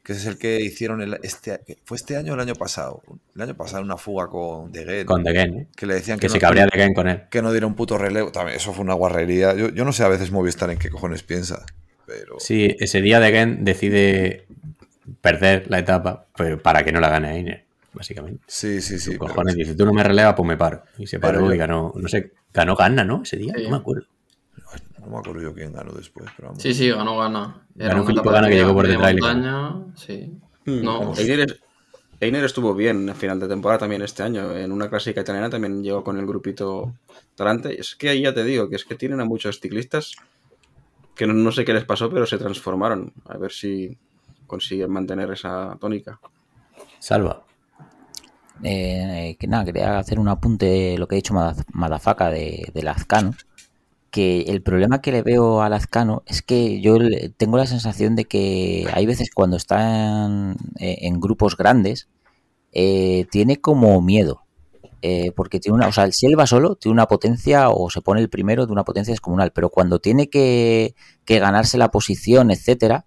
que 0.03 0.13
es 0.13 0.27
el 0.27 0.37
que 0.37 0.61
hicieron 0.61 1.01
el, 1.01 1.19
este, 1.23 1.61
fue 1.87 1.97
este 1.97 2.17
año 2.19 2.33
o 2.33 2.35
el 2.35 2.41
año 2.43 2.55
pasado. 2.57 3.03
El 3.35 3.41
año 3.41 3.57
pasado 3.57 3.83
una 3.83 3.97
fuga 3.97 4.29
con 4.29 4.71
De. 4.71 5.07
Con 5.07 5.23
De 5.25 5.33
¿eh? 5.41 5.67
Que 5.75 5.87
le 5.87 5.95
decían 5.95 6.19
Que 6.19 6.27
que, 6.27 6.29
se 6.29 6.37
no, 6.37 6.41
cabrea 6.43 6.67
De 6.67 6.73
Gea 6.73 6.93
con 6.93 7.09
él. 7.09 7.23
que 7.31 7.41
no 7.41 7.51
diera 7.53 7.67
un 7.67 7.75
puto 7.75 7.97
relevo. 7.97 8.31
También, 8.33 8.59
eso 8.59 8.75
fue 8.75 8.85
una 8.85 8.93
guarrería. 8.95 9.55
Yo, 9.55 9.71
yo 9.71 9.85
no 9.87 9.93
sé 9.95 10.05
a 10.05 10.09
veces 10.09 10.31
Movistar 10.31 10.71
en 10.71 10.79
qué 10.79 10.91
cojones 10.91 11.23
piensa. 11.23 11.65
Pero 12.07 12.37
Sí, 12.39 12.77
ese 12.81 13.01
día 13.01 13.19
De 13.19 13.31
Gea 13.31 13.47
decide 13.47 14.47
perder 15.23 15.71
la 15.71 15.79
etapa 15.79 16.27
pues, 16.37 16.61
para 16.61 16.85
que 16.85 16.93
no 16.93 17.01
la 17.01 17.09
gane 17.09 17.39
Einer, 17.39 17.64
básicamente. 17.95 18.43
sí, 18.47 18.81
sí, 18.81 18.99
sí. 18.99 19.17
Cojones 19.17 19.55
dice, 19.55 19.75
tú 19.75 19.85
no 19.87 19.93
me 19.93 20.03
relevas, 20.03 20.35
pues 20.35 20.47
me 20.47 20.57
paro. 20.57 20.83
Y 20.99 21.07
se 21.07 21.19
paró 21.19 21.53
y 21.55 21.57
ganó, 21.59 21.93
no 21.97 22.09
sé, 22.09 22.33
ganó 22.53 22.75
Gana, 22.77 23.05
¿no? 23.05 23.23
Ese 23.23 23.37
día, 23.37 23.55
Sí. 23.57 23.65
no 23.65 23.71
me 23.71 23.77
acuerdo. 23.77 24.07
no 25.01 25.07
me 25.11 25.19
acuerdo 25.19 25.43
yo 25.43 25.53
quién 25.55 25.73
ganó 25.73 25.93
después. 25.93 26.31
Pero 26.37 26.49
vamos. 26.49 26.63
Sí, 26.63 26.73
sí, 26.75 26.89
ganó 26.91 27.19
Gana. 27.19 27.67
Ganó 27.75 27.95
una 27.97 28.05
Filippo 28.07 28.23
etapa 28.31 28.33
Ganna 28.37 28.49
que 28.49 28.55
llegó 28.57 28.73
por 28.75 28.87
detrás 28.89 29.13
montaña, 29.13 29.75
sí. 29.97 30.33
Hmm. 30.65 30.83
No, 30.83 31.15
Einer, 31.17 31.41
es- 31.41 31.61
Einer 32.21 32.45
estuvo 32.45 32.75
bien 32.75 33.09
a 33.11 33.15
final 33.15 33.39
de 33.39 33.49
temporada 33.49 33.81
también 33.81 34.01
este 34.03 34.23
año. 34.23 34.57
En 34.57 34.73
una 34.73 34.89
clásica 34.89 35.21
italiana 35.21 35.51
también 35.51 35.83
llegó 35.83 36.03
con 36.03 36.19
el 36.19 36.25
grupito 36.27 36.95
delante. 37.37 37.79
Es 37.79 37.97
que 37.97 38.09
ahí 38.09 38.23
ya 38.23 38.33
te 38.33 38.45
digo 38.45 38.71
que 38.71 38.77
es 38.77 38.85
que 38.87 38.95
tienen 38.95 39.21
a 39.21 39.25
muchos 39.27 39.61
ciclistas 39.61 40.13
que 41.15 41.27
no, 41.27 41.35
no 41.35 41.53
sé 41.53 41.65
qué 41.65 41.75
les 41.75 41.85
pasó, 41.85 42.09
pero 42.11 42.25
se 42.25 42.39
transformaron. 42.39 43.13
A 43.27 43.37
ver 43.37 43.53
si 43.53 43.99
consiguen 44.47 44.91
mantener 44.91 45.31
esa 45.33 45.77
tónica. 45.81 46.19
Salva. 46.99 47.43
Eh, 48.63 49.37
que 49.39 49.47
nada, 49.47 49.65
quería 49.65 49.99
hacer 49.99 50.19
un 50.19 50.29
apunte 50.29 50.67
de 50.67 50.99
lo 50.99 51.07
que 51.09 51.17
ha 51.17 51.23
dicho 51.23 51.35
Mada- 51.35 51.65
Madafaka 51.73 52.31
de, 52.31 52.71
de 52.73 52.83
Lazcano. 52.83 53.35
Que 54.11 54.43
el 54.43 54.63
problema 54.63 55.01
que 55.01 55.11
le 55.11 55.23
veo 55.23 55.61
a 55.61 55.69
Lazcano 55.69 56.23
es 56.27 56.41
que 56.43 56.81
yo 56.81 56.99
tengo 57.37 57.57
la 57.57 57.67
sensación 57.67 58.15
de 58.15 58.27
que 58.27 58.87
hay 58.93 59.07
veces 59.07 59.31
cuando 59.35 59.57
están 59.57 60.57
eh, 60.79 60.99
en 61.03 61.19
grupos 61.21 61.57
grandes, 61.57 62.09
eh, 62.73 63.27
tiene 63.31 63.61
como 63.61 64.01
miedo. 64.01 64.43
Eh, 65.03 65.33
porque 65.37 65.61
tiene 65.61 65.77
una, 65.77 65.89
o 65.89 65.93
sea, 65.93 66.11
si 66.13 66.27
él 66.27 66.39
va 66.39 66.47
solo, 66.47 66.77
tiene 66.77 66.95
una 66.95 67.09
potencia, 67.09 67.69
o 67.69 67.91
se 67.91 68.01
pone 68.01 68.23
el 68.23 68.31
primero 68.31 68.65
de 68.67 68.73
una 68.73 68.85
potencia 68.85 69.13
descomunal, 69.13 69.53
pero 69.53 69.69
cuando 69.69 69.99
tiene 69.99 70.31
que, 70.31 70.95
que 71.27 71.39
ganarse 71.41 71.77
la 71.77 71.91
posición, 71.91 72.51
etcétera, 72.51 73.05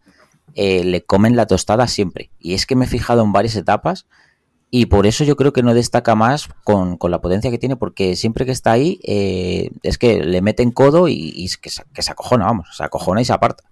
eh, 0.53 0.83
le 0.83 1.03
comen 1.03 1.35
la 1.35 1.47
tostada 1.47 1.87
siempre. 1.87 2.29
Y 2.37 2.53
es 2.53 2.65
que 2.67 2.75
me 2.75 2.85
he 2.85 2.87
fijado 2.87 3.23
en 3.23 3.31
varias 3.31 3.55
etapas 3.55 4.05
y 4.69 4.87
por 4.87 5.07
eso 5.07 5.23
yo 5.23 5.35
creo 5.35 5.53
que 5.53 5.63
no 5.63 5.73
destaca 5.73 6.15
más 6.15 6.49
con, 6.63 6.97
con 6.97 7.09
la 7.11 7.21
potencia 7.21 7.49
que 7.51 7.57
tiene, 7.57 7.77
porque 7.77 8.15
siempre 8.15 8.45
que 8.45 8.51
está 8.51 8.71
ahí 8.73 8.99
eh, 9.03 9.69
es 9.83 9.97
que 9.97 10.23
le 10.23 10.41
meten 10.41 10.71
codo 10.71 11.07
y, 11.07 11.49
que, 11.61 11.69
se, 11.69 11.83
que 11.93 12.01
se 12.01 12.11
acojona, 12.11 12.45
vamos, 12.45 12.67
se 12.75 12.83
acojona 12.83 13.21
y 13.21 13.25
se 13.25 13.33
aparta. 13.33 13.63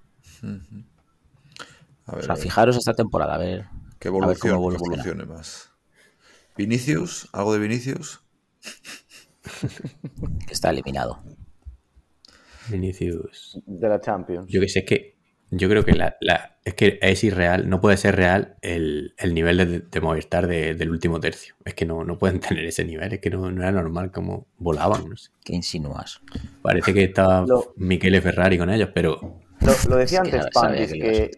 A 2.05 2.11
O 2.11 2.15
ver, 2.15 2.25
sea, 2.25 2.33
a 2.33 2.35
ver, 2.35 2.43
fijaros 2.43 2.77
esta 2.77 2.93
temporada, 2.93 3.35
a 3.35 3.37
ver. 3.37 3.65
que 3.99 4.07
a 4.07 4.11
ver 4.11 4.21
evolucione, 4.21 4.55
cómo 4.55 4.69
que 4.69 4.75
evoluciona. 4.75 5.03
evolucione 5.03 5.25
más. 5.25 5.71
Vinicius, 6.57 7.27
algo 7.33 7.53
de 7.53 7.59
Vinicius. 7.59 8.21
que 10.47 10.53
está 10.53 10.69
eliminado. 10.69 11.21
Vinicius. 12.69 13.59
de 13.65 13.89
la 13.89 13.99
Champions. 13.99 14.49
Yo 14.49 14.61
que 14.61 14.69
sé, 14.69 14.79
es 14.79 14.85
que 14.85 15.14
yo 15.51 15.69
creo 15.69 15.85
que 15.85 15.93
la, 15.93 16.17
la- 16.21 16.57
es 16.65 16.73
que 16.73 16.97
es 17.01 17.23
irreal, 17.23 17.69
no 17.69 17.79
puede 17.79 17.95
ser 17.97 18.15
real 18.15 18.55
el, 18.61 19.13
el 19.17 19.33
nivel 19.35 19.57
de, 19.57 19.79
de 19.81 20.01
Movistar 20.01 20.47
de- 20.47 20.73
del 20.73 20.89
último 20.89 21.19
tercio. 21.19 21.55
Es 21.63 21.73
que 21.75 21.85
no, 21.85 22.03
no 22.03 22.17
pueden 22.17 22.39
tener 22.41 22.65
ese 22.65 22.83
nivel, 22.85 23.13
es 23.13 23.19
que 23.19 23.29
no, 23.29 23.51
no 23.51 23.61
era 23.61 23.71
normal 23.71 24.11
como 24.11 24.47
volaban, 24.57 25.09
no 25.09 25.15
sé. 25.15 25.29
¿Qué 25.43 25.53
insinúas? 25.55 26.21
Parece 26.61 26.93
que 26.93 27.03
estaba 27.03 27.45
Lo- 27.45 27.73
Michele 27.77 28.21
Ferrari 28.21 28.57
con 28.57 28.69
ellos, 28.69 28.89
pero 28.93 29.39
Lo, 29.61 29.73
lo 29.89 29.97
decía 29.97 30.21
Es 30.23 30.33
antes 30.33 30.45
que 30.51 30.59
iba 30.59 30.67
a 30.67 30.75
que, 30.87 31.31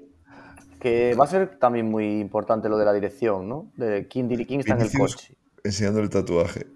que 0.80 1.16
va 1.16 1.26
a 1.26 1.28
ser 1.28 1.58
también 1.60 1.90
muy 1.90 2.20
importante 2.20 2.70
lo 2.70 2.78
de 2.78 2.86
la 2.86 2.94
dirección, 2.94 3.50
¿no? 3.50 3.72
De 3.76 4.08
quién, 4.08 4.30
diri- 4.30 4.48
quién 4.48 4.62
está 4.62 4.76
en 4.76 4.82
el 4.82 4.92
coche. 4.92 5.36
enseñando 5.64 6.00
el 6.00 6.10
tatuaje. 6.10 6.68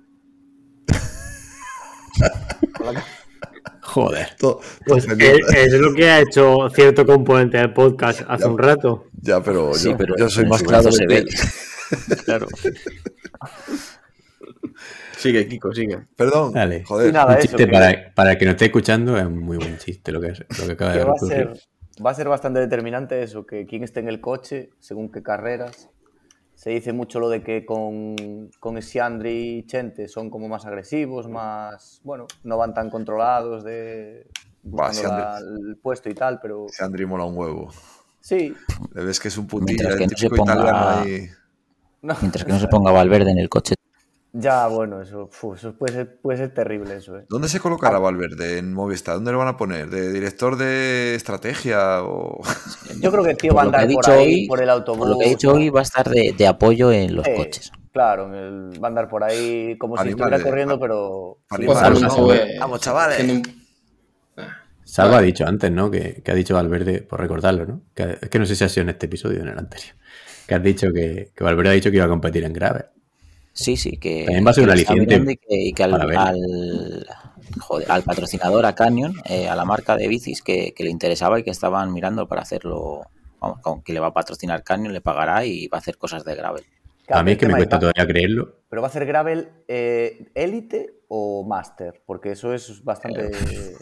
Joder. 3.93 4.27
Todo- 4.39 4.55
todo 4.59 4.61
Pues 4.85 5.05
es, 5.07 5.55
es 5.55 5.73
lo 5.73 5.93
que 5.93 6.09
ha 6.09 6.19
hecho 6.21 6.69
cierto 6.73 7.05
componente 7.05 7.57
del 7.57 7.73
podcast 7.73 8.21
hace 8.27 8.43
Ya. 8.43 8.49
un 8.49 8.57
rato. 8.57 9.05
Ya, 9.21 9.41
pero 9.43 9.73
Sí, 9.73 9.89
yo, 9.89 9.97
pero 9.97 10.15
yo 10.17 10.29
soy 10.29 10.45
más 10.45 10.63
claro 10.63 10.91
se 10.91 11.05
que- 11.05 11.13
ve. 11.13 11.25
claro. 12.25 12.47
Sigue, 15.17 15.47
Kiko, 15.47 15.71
sigue. 15.73 15.99
Perdón, 16.15 16.53
Dale. 16.53 16.83
joder. 16.83 17.13
Nada, 17.13 17.35
Un 17.35 17.41
chiste 17.41 17.67
para, 17.67 18.13
para 18.15 18.31
el 18.31 18.37
que 18.37 18.45
no 18.45 18.51
esté 18.51 18.65
escuchando 18.65 19.17
es 19.17 19.25
un 19.25 19.37
muy 19.39 19.57
buen 19.57 19.77
chiste 19.77 20.11
lo 20.11 20.19
que, 20.19 20.29
lo 20.29 20.65
que 20.65 20.71
acaba 20.71 20.93
que 20.93 20.99
de 20.99 21.03
va 21.05 21.11
a 21.11 21.13
ocurrir. 21.13 21.37
ser, 21.37 22.03
va 22.03 22.11
a 22.11 22.13
ser 22.15 22.27
bastante 22.27 22.59
determinante 22.59 23.21
eso, 23.21 23.45
que 23.45 23.65
quién 23.67 23.83
esté 23.83 23.99
en 23.99 24.07
el 24.07 24.19
coche, 24.19 24.69
según 24.79 25.11
qué 25.11 25.21
carreras. 25.21 25.89
Se 26.61 26.69
dice 26.69 26.93
mucho 26.93 27.19
lo 27.19 27.27
de 27.27 27.41
que 27.41 27.65
con, 27.65 28.51
con 28.59 28.77
Isiandri 28.77 29.57
y 29.57 29.65
Chente 29.65 30.07
son 30.07 30.29
como 30.29 30.47
más 30.47 30.63
agresivos, 30.67 31.27
más, 31.27 31.99
bueno, 32.03 32.27
no 32.43 32.55
van 32.55 32.75
tan 32.75 32.91
controlados 32.91 33.63
de 33.63 34.27
buscando 34.61 35.01
la- 35.01 35.39
Siandri- 35.39 35.69
el 35.69 35.77
puesto 35.77 36.07
y 36.07 36.13
tal, 36.13 36.39
pero 36.39 36.67
Ese 36.67 36.83
Andri 36.83 37.07
mola 37.07 37.25
un 37.25 37.35
huevo. 37.35 37.71
sí, 38.19 38.53
Le 38.93 39.03
ves 39.03 39.19
que 39.19 39.29
es 39.29 39.37
un 39.39 39.47
Mientras 39.61 39.95
que 39.95 40.03
el 40.03 40.09
no 40.11 40.15
se 40.15 40.29
típico 40.29 40.35
ponga- 40.43 40.53
italiano 40.53 40.87
ahí. 40.87 41.25
no, 42.03 42.15
Mientras 42.21 42.45
que 42.45 42.51
no 42.51 42.59
se 42.59 42.67
ponga 42.67 42.91
Valverde 42.91 43.31
en 43.31 43.39
el 43.39 43.49
coche. 43.49 43.73
Ya 44.33 44.67
bueno, 44.67 45.01
eso, 45.01 45.27
fu, 45.31 45.55
eso 45.55 45.73
puede, 45.73 45.93
ser, 45.93 46.17
puede 46.21 46.37
ser 46.37 46.53
terrible 46.53 46.95
eso, 46.95 47.17
¿eh? 47.17 47.25
¿Dónde 47.29 47.47
se 47.49 47.59
colocará 47.59 47.99
Valverde 47.99 48.57
en 48.59 48.73
Movistar? 48.73 49.15
¿Dónde 49.15 49.31
lo 49.31 49.37
van 49.39 49.49
a 49.49 49.57
poner? 49.57 49.89
¿De 49.89 50.11
director 50.11 50.55
de 50.57 51.15
estrategia 51.15 52.03
o...? 52.03 52.41
Yo 52.99 53.11
creo 53.11 53.23
que 53.23 53.31
el 53.31 53.37
tío 53.37 53.53
va 53.53 53.63
a 53.63 53.65
andar 53.65 53.87
por 53.91 54.09
ahí, 54.09 54.33
hoy- 54.41 54.47
por 54.47 54.61
el 54.61 54.69
autobús. 54.69 54.99
Por 54.99 55.09
lo 55.09 55.17
que 55.19 55.25
he 55.25 55.29
dicho 55.29 55.51
hoy, 55.53 55.69
va 55.69 55.79
a 55.81 55.83
estar 55.83 56.09
de, 56.09 56.33
de 56.37 56.47
apoyo 56.47 56.91
en 56.91 57.15
los 57.15 57.27
Eh, 57.27 57.35
coches. 57.35 57.71
Claro, 57.91 58.27
en 58.27 58.35
el- 58.35 58.83
va 58.83 58.87
a 58.87 58.89
andar 58.89 59.09
por 59.09 59.23
ahí 59.23 59.77
como 59.77 59.97
si 59.97 60.09
estuviera 60.09 60.41
corriendo, 60.41 60.79
pero... 60.79 61.39
Eh, 61.59 62.57
Vamos, 62.59 62.79
chavales. 62.79 63.41
Salva 64.83 65.19
ha 65.19 65.21
dicho 65.21 65.45
antes, 65.45 65.71
¿no? 65.71 65.89
Que, 65.89 66.21
que 66.23 66.31
ha 66.31 66.35
dicho 66.35 66.53
Valverde, 66.53 67.01
por 67.01 67.19
recordarlo, 67.21 67.65
¿no? 67.65 67.81
Que, 67.93 68.17
es 68.21 68.29
que 68.29 68.39
no 68.39 68.45
sé 68.45 68.55
si 68.57 68.63
ha 68.65 68.69
sido 68.69 68.83
en 68.83 68.89
este 68.89 69.05
episodio 69.05 69.39
o 69.39 69.41
en 69.43 69.47
el 69.49 69.57
anterior. 69.57 69.95
Que 70.47 70.55
has 70.55 70.63
dicho 70.63 70.87
que, 70.93 71.31
que 71.33 71.43
Valverde 71.45 71.69
ha 71.69 71.73
dicho 71.73 71.89
que 71.91 71.95
iba 71.97 72.05
a 72.05 72.09
competir 72.09 72.43
en 72.43 72.51
grave. 72.51 72.85
Sí, 73.53 73.77
sí, 73.77 73.97
que. 73.97 74.25
También 74.25 74.45
va 74.45 74.51
a 74.51 74.53
ser 74.53 74.63
un 74.63 74.69
aliciente 74.69 75.15
Y 75.15 75.37
que, 75.37 75.55
y 75.55 75.73
que 75.73 75.83
al, 75.83 75.93
al, 76.17 77.07
joder, 77.59 77.91
al 77.91 78.03
patrocinador, 78.03 78.65
a 78.65 78.75
Canyon, 78.75 79.15
eh, 79.25 79.49
a 79.49 79.55
la 79.55 79.65
marca 79.65 79.97
de 79.97 80.07
bicis, 80.07 80.41
que, 80.41 80.73
que 80.73 80.83
le 80.83 80.89
interesaba 80.89 81.39
y 81.39 81.43
que 81.43 81.51
estaban 81.51 81.91
mirando 81.93 82.27
para 82.27 82.41
hacerlo. 82.41 83.01
Vamos, 83.39 83.59
con 83.61 83.81
que 83.81 83.91
le 83.91 83.99
va 83.99 84.07
a 84.07 84.13
patrocinar 84.13 84.63
Canyon, 84.63 84.93
le 84.93 85.01
pagará 85.01 85.45
y 85.45 85.67
va 85.67 85.77
a 85.77 85.81
hacer 85.81 85.97
cosas 85.97 86.23
de 86.23 86.35
gravel. 86.35 86.63
Claro, 87.07 87.21
a 87.21 87.23
mí 87.23 87.31
es 87.31 87.37
que 87.39 87.47
me 87.47 87.55
cuesta 87.55 87.79
todavía 87.79 88.05
creerlo. 88.05 88.61
Pero 88.69 88.83
va 88.83 88.87
a 88.87 88.91
ser 88.91 89.05
gravel 89.05 89.49
eh, 89.67 90.31
élite 90.35 91.01
o 91.07 91.43
master, 91.43 92.03
porque 92.05 92.31
eso 92.31 92.53
es 92.53 92.83
bastante 92.83 93.31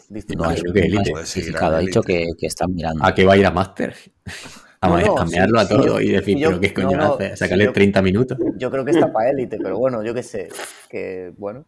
distinto. 0.08 0.44
No 0.44 0.50
hay 0.50 0.60
creo 0.60 0.72
que 0.72 0.80
élite. 0.80 1.12
ha 1.60 1.78
dicho 1.78 2.02
que, 2.02 2.26
que 2.38 2.46
están 2.46 2.74
mirando. 2.74 3.04
¿A 3.04 3.14
qué 3.14 3.24
va 3.24 3.34
a 3.34 3.36
ir 3.36 3.46
a 3.46 3.50
Master? 3.50 3.94
A 4.82 4.88
No, 4.88 4.98
no, 4.98 5.14
cambiarlo 5.14 5.60
sí, 5.60 5.66
a 5.66 5.68
todo 5.68 6.00
y 6.00 6.08
decir, 6.10 6.38
yo- 6.38 6.48
pero 6.48 6.60
qué 6.60 6.72
coño 6.72 6.92
no, 6.92 6.96
no, 7.08 7.14
hace, 7.14 7.36
sacarle 7.36 7.66
yo- 7.66 7.72
30 7.72 8.00
minutos. 8.00 8.38
Yo 8.56 8.70
creo 8.70 8.82
que 8.84 8.92
está 8.92 9.12
para 9.12 9.28
élite, 9.30 9.58
pero 9.62 9.78
bueno, 9.78 10.02
yo 10.02 10.14
qué 10.14 10.22
sé. 10.22 10.48
Que 10.88 11.32
bueno, 11.36 11.66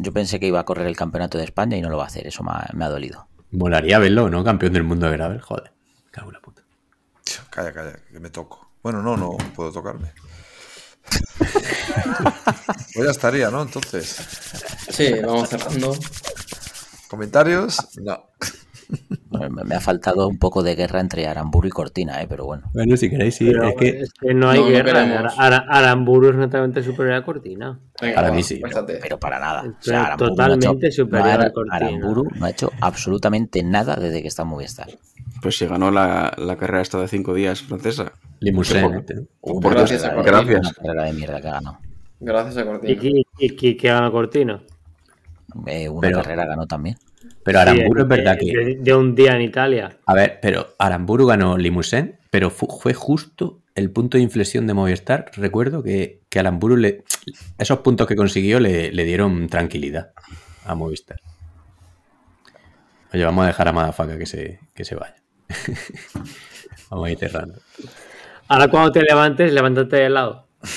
Yo 0.00 0.12
pensé 0.12 0.38
que 0.40 0.46
iba 0.46 0.58
a 0.60 0.64
correr 0.64 0.86
el 0.86 0.96
campeonato 0.96 1.38
de 1.38 1.44
España 1.44 1.76
y 1.76 1.80
no 1.80 1.88
lo 1.88 1.96
va 1.96 2.04
a 2.04 2.06
hacer, 2.08 2.26
eso 2.26 2.42
me 2.44 2.50
ha, 2.52 2.68
me 2.72 2.84
ha 2.84 2.88
dolido. 2.88 3.26
Molaría 3.52 3.98
verlo, 3.98 4.28
¿no? 4.28 4.42
Campeón 4.44 4.72
del 4.72 4.84
mundo 4.84 5.06
de 5.06 5.12
gravel, 5.16 5.40
joder. 5.40 5.72
Cago 6.10 6.28
en 6.28 6.34
la 6.34 6.40
puta. 6.40 6.62
Calla, 7.50 7.72
calla, 7.72 7.92
que 8.10 8.18
me 8.20 8.30
toco. 8.30 8.70
Bueno, 8.82 9.02
no, 9.02 9.16
no 9.16 9.36
puedo 9.54 9.70
tocarme. 9.72 10.12
pues 12.94 13.04
ya 13.06 13.10
estaría, 13.10 13.50
¿no? 13.50 13.62
Entonces, 13.62 14.06
Sí, 14.90 15.12
vamos 15.24 15.48
cerrando. 15.48 15.94
¿comentarios? 17.08 17.78
No. 18.00 18.24
Me, 19.30 19.48
me 19.64 19.74
ha 19.74 19.80
faltado 19.80 20.26
un 20.26 20.38
poco 20.38 20.62
de 20.62 20.74
guerra 20.74 21.00
entre 21.00 21.26
Aramburu 21.26 21.68
y 21.68 21.70
Cortina, 21.70 22.22
¿eh? 22.22 22.26
pero 22.28 22.46
bueno. 22.46 22.70
Bueno, 22.72 22.96
si 22.96 23.10
queréis, 23.10 23.34
sí. 23.36 23.46
Pero 23.46 23.68
es 23.68 23.74
que 23.76 23.88
es 24.00 24.12
que 24.14 24.32
no 24.34 24.48
hay 24.48 24.58
No, 24.60 24.64
no 24.66 24.70
guerra. 24.70 25.28
Aramburu 25.36 26.30
es 26.30 26.36
netamente 26.36 26.82
superior 26.82 27.16
a 27.16 27.24
Cortina. 27.24 27.78
Venga, 28.00 28.14
Para 28.14 28.32
mí 28.32 28.42
sí. 28.42 28.56
pásate. 28.56 28.98
Pero 29.02 29.18
para 29.18 29.38
nada. 29.38 29.60
O 29.60 29.64
Pero 29.64 29.76
sea, 29.80 30.04
Aramburu 30.04 30.34
no 30.34 30.42
ha 30.42 30.46
hecho- 30.46 30.56
totalmente 30.56 30.90
superior 30.92 31.36
no 31.38 31.42
ha- 31.42 31.46
a 31.46 31.52
Cortina. 31.52 31.76
Aramburu 31.76 32.28
no 32.34 32.46
ha 32.46 32.50
hecho 32.50 32.72
absolutamente 32.80 33.62
nada 33.62 33.96
desde 33.96 34.22
que 34.22 34.28
está 34.28 34.42
en 34.42 34.48
Movistar. 34.48 34.88
Pues 35.42 35.56
si 35.58 35.66
ganó 35.66 35.90
la, 35.90 36.32
la 36.38 36.56
carrera 36.56 36.80
esta 36.80 36.98
de 37.00 37.08
cinco 37.08 37.34
días 37.34 37.62
francesa. 37.62 38.12
Limousin. 38.40 38.84
Una 39.42 39.70
Gracias 39.70 40.02
carrera 40.02 40.38
a 40.38 40.42
de- 40.44 40.52
Cortina. 40.54 40.58
Una 40.60 40.72
carrera 40.72 41.04
de 41.04 41.12
mierda 41.12 41.40
que 41.40 41.48
ha 41.48 41.52
ganado. 41.52 41.78
Gracias 42.20 42.56
a 42.56 42.60
¿Y, 42.62 42.64
Cortina. 42.64 43.20
y, 43.38 43.76
qué 43.76 43.88
gana 43.88 44.10
Cortina? 44.10 44.62
Eh, 45.66 45.88
una 45.88 46.00
Pero- 46.08 46.16
carrera 46.22 46.46
ganó 46.46 46.66
también. 46.66 46.96
Pero 47.48 47.60
Aramburu 47.60 48.00
Sí, 48.00 48.02
es 48.02 48.08
verdad 48.08 48.36
de- 48.38 48.38
que. 48.46 48.56
De, 48.58 48.76
de 48.80 48.94
un 48.94 49.14
día 49.14 49.34
en 49.36 49.42
Italia. 49.42 49.98
A 50.06 50.14
ver, 50.14 50.38
pero 50.42 50.74
Aramburu 50.78 51.26
ganó 51.26 51.56
Limousin, 51.56 52.16
pero 52.30 52.50
fu- 52.50 52.68
fue 52.80 52.92
justo 52.94 53.60
el 53.74 53.90
punto 53.90 54.18
de 54.18 54.22
inflexión 54.24 54.66
de 54.66 54.74
Movistar. 54.74 55.30
Recuerdo 55.34 55.82
que, 55.82 56.20
que 56.28 56.38
Aramburu 56.40 56.76
le, 56.76 57.04
esos 57.58 57.78
puntos 57.78 58.06
que 58.06 58.16
consiguió 58.16 58.60
le, 58.60 58.92
le 58.92 59.04
dieron 59.04 59.48
tranquilidad 59.48 60.10
a 60.64 60.74
Movistar. 60.74 61.20
Oye, 63.14 63.24
vamos 63.24 63.44
a 63.44 63.46
dejar 63.46 63.68
a 63.68 63.72
Madafaka 63.72 64.18
que 64.18 64.26
se, 64.26 64.60
que 64.74 64.84
se 64.84 64.94
vaya. 64.94 65.16
vamos 66.90 67.06
a 67.06 67.10
ir 67.10 67.18
cerrando. 67.18 67.58
Ahora 68.48 68.68
cuando 68.68 68.92
te 68.92 69.00
levantes, 69.02 69.52
levántate 69.52 69.96
de 69.96 70.10
lado. 70.10 70.46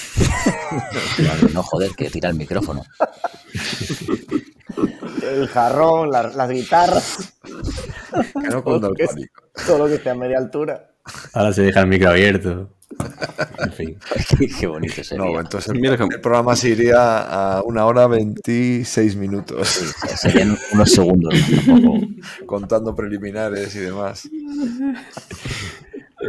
No 1.54 1.64
joder, 1.64 1.92
que 1.98 2.10
tira 2.10 2.30
el 2.30 2.36
micrófono. 2.36 2.84
El 5.32 5.48
jarrón, 5.48 6.12
la- 6.12 6.24
las 6.24 6.50
guitarras, 6.50 7.34
todo 8.64 8.80
lo, 8.80 8.94
que 8.94 9.04
es- 9.04 9.10
pánico. 9.10 9.44
todo 9.66 9.78
lo 9.80 9.88
que 9.88 9.96
esté 9.96 10.10
a 10.10 10.16
media 10.16 10.38
altura. 10.38 10.92
Ahora 11.34 11.52
se 11.54 11.64
deja 11.64 11.80
el 11.82 11.88
micro 11.88 12.10
abierto. 12.10 12.70
En 13.60 13.72
fin. 13.72 13.98
qué, 14.60 14.68
bonito 14.68 15.04
sería. 15.04 15.24
No, 15.26 15.40
entonces 15.40 15.74
el, 15.74 16.22
programa 16.22 16.56
se 16.58 16.70
iría 16.70 17.56
a 17.58 17.64
una 17.64 17.86
hora 17.86 18.06
26 18.08 19.16
minutos, 19.16 19.68
Serían 20.18 20.58
unos 20.74 20.92
segundos. 20.92 21.34
tampoco. 21.66 22.00
contando 22.46 22.94
preliminares 22.94 23.74
y 23.76 23.80
demás. 23.80 24.28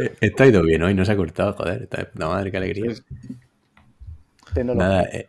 Eh, 0.01 0.15
Esto 0.21 0.43
ha 0.43 0.47
ido 0.47 0.63
bien 0.63 0.81
hoy, 0.83 0.93
no 0.95 1.03
se 1.05 1.11
ha 1.11 1.15
cortado, 1.17 1.53
joder. 1.53 1.83
Está 1.83 1.97
de 1.97 2.05
puta 2.05 2.27
madre, 2.29 2.49
qué 2.49 2.57
alegría. 2.57 2.93
Tecnología. 4.53 4.87
Nada, 4.87 5.03
eh, 5.11 5.27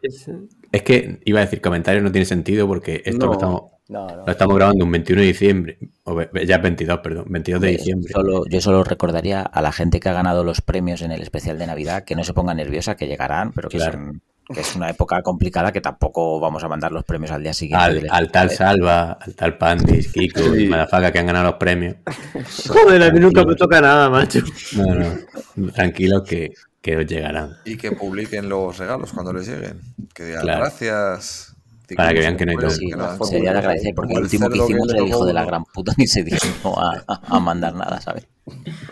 es 0.73 0.83
que 0.83 1.21
iba 1.25 1.41
a 1.41 1.45
decir 1.45 1.61
comentarios 1.61 2.03
no 2.03 2.13
tiene 2.13 2.25
sentido 2.25 2.67
porque 2.67 3.03
esto 3.05 3.19
No. 3.21 3.27
lo, 3.27 3.33
estamos, 3.35 3.63
No, 3.89 4.07
no. 4.09 4.17
lo 4.27 4.31
estamos 4.33 4.57
grabando 4.57 4.85
un 4.85 4.93
21 4.93 5.21
de 5.21 5.27
diciembre, 5.29 5.79
o 6.05 6.21
ya 6.45 6.57
es 6.57 6.63
22, 6.63 6.99
perdón, 7.01 7.25
22 7.29 7.61
de 7.61 7.69
diciembre. 7.69 8.13
Solo, 8.13 8.45
yo 8.49 8.61
solo 8.61 8.83
recordaría 8.85 9.43
a 9.43 9.63
la 9.63 9.73
gente 9.73 10.01
que 10.01 10.09
ha 10.09 10.13
ganado 10.15 10.43
los 10.45 10.61
premios 10.61 11.03
en 11.03 11.13
el 11.13 11.23
especial 11.23 11.59
de 11.59 11.67
Navidad 11.67 12.05
que 12.05 12.15
no 12.17 12.25
se 12.25 12.33
ponga 12.35 12.55
nerviosa, 12.55 12.97
que 12.97 13.07
llegarán, 13.07 13.53
pero 13.53 13.69
que, 13.69 13.77
Claro. 13.79 13.93
son- 13.99 14.23
que 14.53 14.61
es 14.61 14.77
una 14.77 14.91
época 14.91 15.23
complicada 15.23 15.73
que 15.73 15.81
tampoco 15.81 16.39
vamos 16.39 16.63
a 16.65 16.69
mandar 16.69 16.93
los 16.93 17.03
premios 17.05 17.31
al 17.31 17.43
día 17.43 17.55
siguiente. 17.55 18.07
Al, 18.11 18.31
tal. 18.31 18.51
Salva, 18.51 19.13
al 19.13 19.35
tal 19.35 19.57
Pandis, 19.57 20.13
Kiko 20.13 20.55
y 20.55 20.61
Sí. 20.61 20.67
Madafaka 20.67 21.11
que 21.13 21.19
han 21.19 21.27
ganado 21.27 21.47
los 21.47 21.55
premios. 21.55 21.97
Joder, 22.69 23.03
a 23.05 23.11
mí 23.11 23.21
nunca 23.21 23.43
me 23.45 23.55
toca 23.55 23.81
nada, 23.81 24.11
macho. 24.11 24.41
No, 24.77 24.95
no, 24.95 25.73
tranquilos 25.73 26.23
que, 26.25 26.53
que 26.85 26.99
os 26.99 27.07
llegarán. 27.07 27.57
Y 27.65 27.79
que 27.79 27.93
publiquen 27.93 28.49
los 28.51 28.77
regalos 28.77 29.11
cuando 29.15 29.33
les 29.33 29.49
lleguen. 29.49 29.81
Que 30.15 30.25
digan 30.27 30.43
Claro. 30.43 30.61
gracias. 30.61 31.57
Para 31.97 32.13
que 32.13 32.21
vean 32.21 32.37
que 32.37 32.45
no 32.47 32.51
hay 32.53 32.57
Pues, 32.59 32.77
Sí, 32.77 32.91
que 32.91 32.97
no, 32.97 33.25
sería 33.25 33.53
de 33.53 33.59
agradecer, 33.59 33.95
porque 33.95 34.13
el 34.15 34.23
último 34.23 34.49
que 34.51 34.59
hicimos 34.59 34.93
el 34.95 35.07
hijo 35.07 35.25
de 35.25 35.33
la 35.33 35.45
gran 35.45 35.65
puta 35.65 35.93
ni 35.97 36.07
se 36.07 36.23
dignó 36.23 36.75
a, 36.79 37.03
a 37.09 37.41
mandar 37.41 37.75
nada, 37.75 38.01
¿sabes? 38.03 38.27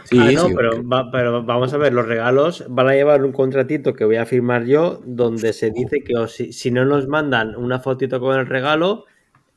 Sí, 0.05 0.19
ah, 0.19 0.31
no, 0.33 0.47
sí, 0.49 0.55
pero, 0.57 0.87
va- 0.89 1.11
pero 1.11 1.43
vamos 1.45 1.73
a 1.75 1.77
ver, 1.77 1.93
los 1.93 2.07
regalos 2.07 2.65
van 2.69 2.89
a 2.89 2.95
llevar 2.95 3.25
un 3.25 3.33
contratito 3.33 3.93
que 3.95 4.05
voy 4.07 4.17
a 4.17 4.25
firmar 4.27 4.65
yo, 4.65 5.01
donde 5.05 5.53
se 5.53 5.71
dice 5.71 6.01
que 6.03 6.17
os- 6.17 6.33
si, 6.35 6.53
si 6.55 6.71
no 6.71 6.85
nos 6.87 7.09
mandan 7.09 7.57
una 7.57 7.79
fotito 7.81 8.21
con 8.21 8.39
el 8.39 8.47
regalo, 8.47 9.05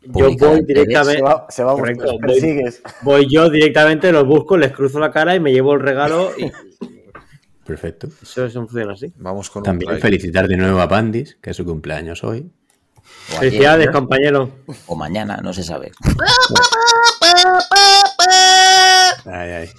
yo 0.01 0.29
voy 0.37 0.59
en 0.59 0.65
directamente, 0.65 1.17
Se 1.17 1.21
va, 1.23 1.45
se 1.49 1.63
va 1.63 1.73
Correcto, 1.73 2.17
voy- 2.21 2.73
voy 3.01 3.27
yo 3.29 3.49
directamente, 3.49 4.11
los 4.11 4.25
busco, 4.25 4.57
les 4.57 4.71
cruzo 4.73 4.99
la 4.99 5.11
cara 5.11 5.35
y 5.35 5.39
me 5.39 5.51
llevo 5.53 5.73
el 5.73 5.79
regalo 5.81 6.31
y 6.37 6.51
perfecto. 7.65 8.07
eso, 8.21 8.45
eso 8.45 8.61
funciona 8.61 8.93
así. 8.93 9.11
Vamos 9.17 9.49
con 9.49 9.63
También 9.63 9.99
felicitar 9.99 10.47
de 10.47 10.57
nuevo 10.57 10.79
a 10.79 10.87
Pandis, 10.87 11.37
que 11.41 11.49
es 11.51 11.55
su 11.57 11.65
cumpleaños 11.65 12.23
hoy. 12.23 12.49
O 12.99 13.37
ayer, 13.37 13.39
Felicidades, 13.51 13.89
compañero. 13.91 14.51
o 14.87 14.95
mañana, 14.95 15.37
no 15.43 15.53
se 15.53 15.63
sabe. 15.63 15.91
Ay, 19.25 19.49
ay. 19.51 19.69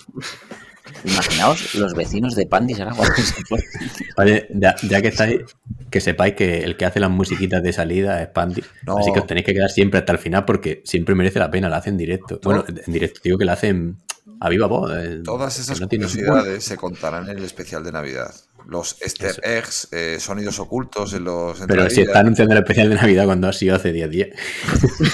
Imaginaos 1.05 1.75
los 1.77 1.95
vecinos 1.95 2.35
de 2.35 2.47
Pandis 2.47 2.81
ahora 2.81 2.95
cuando 2.97 3.15
se 3.17 3.45
fue. 3.45 3.61
Oye, 4.17 4.47
ya, 4.51 4.75
ya 4.89 5.01
que 5.03 5.09
estáis, 5.09 5.41
que 5.91 6.01
sepáis 6.01 6.35
que 6.35 6.65
el 6.65 6.77
que 6.77 6.85
hace 6.85 7.01
las 7.01 7.11
musiquitas 7.11 7.63
de 7.63 7.73
salida 7.73 8.23
es 8.23 8.29
Pandis. 8.29 8.65
No. 8.85 8.99
Así 8.99 9.13
que 9.13 9.21
os 9.21 9.27
tenéis 9.27 9.47
que 9.47 9.55
quedar 9.55 9.71
siempre 9.71 10.01
hasta 10.01 10.13
el 10.13 10.19
final 10.19 10.45
porque 10.45 10.83
siempre 10.85 11.15
merece 11.15 11.39
la 11.39 11.51
pena, 11.51 11.69
la 11.69 11.77
hacen 11.79 11.95
en 11.95 11.99
directo. 11.99 12.41
Bueno, 12.43 12.65
en 12.67 12.93
directo 12.93 13.21
digo 13.23 13.39
que 13.39 13.45
la 13.45 13.53
hacen 13.53 13.99
a 14.41 14.49
viva 14.49 14.67
voz. 14.67 14.91
eh, 14.95 15.21
Todas 15.25 15.59
esas 15.59 15.81
no 15.81 15.89
curiosidades 15.89 16.65
se 16.65 16.77
contarán 16.77 17.29
en 17.29 17.39
el 17.39 17.45
especial 17.45 17.83
de 17.85 17.93
Navidad. 17.93 18.35
Los 18.69 19.01
easter 19.01 19.39
eggs, 19.45 19.89
eh, 19.93 20.17
sonidos 20.19 20.59
ocultos 20.59 21.13
en 21.15 21.23
los 21.25 21.61
Pero 21.69 21.89
si 21.89 22.01
está 22.01 22.19
anunciando 22.21 22.53
el 22.55 22.59
especial 22.63 22.89
de 22.91 22.97
Navidad 22.97 23.25
cuando 23.27 23.47
ha 23.49 23.53
sido 23.53 23.77
hace 23.77 23.93
10 23.93 24.11
días. 24.11 24.29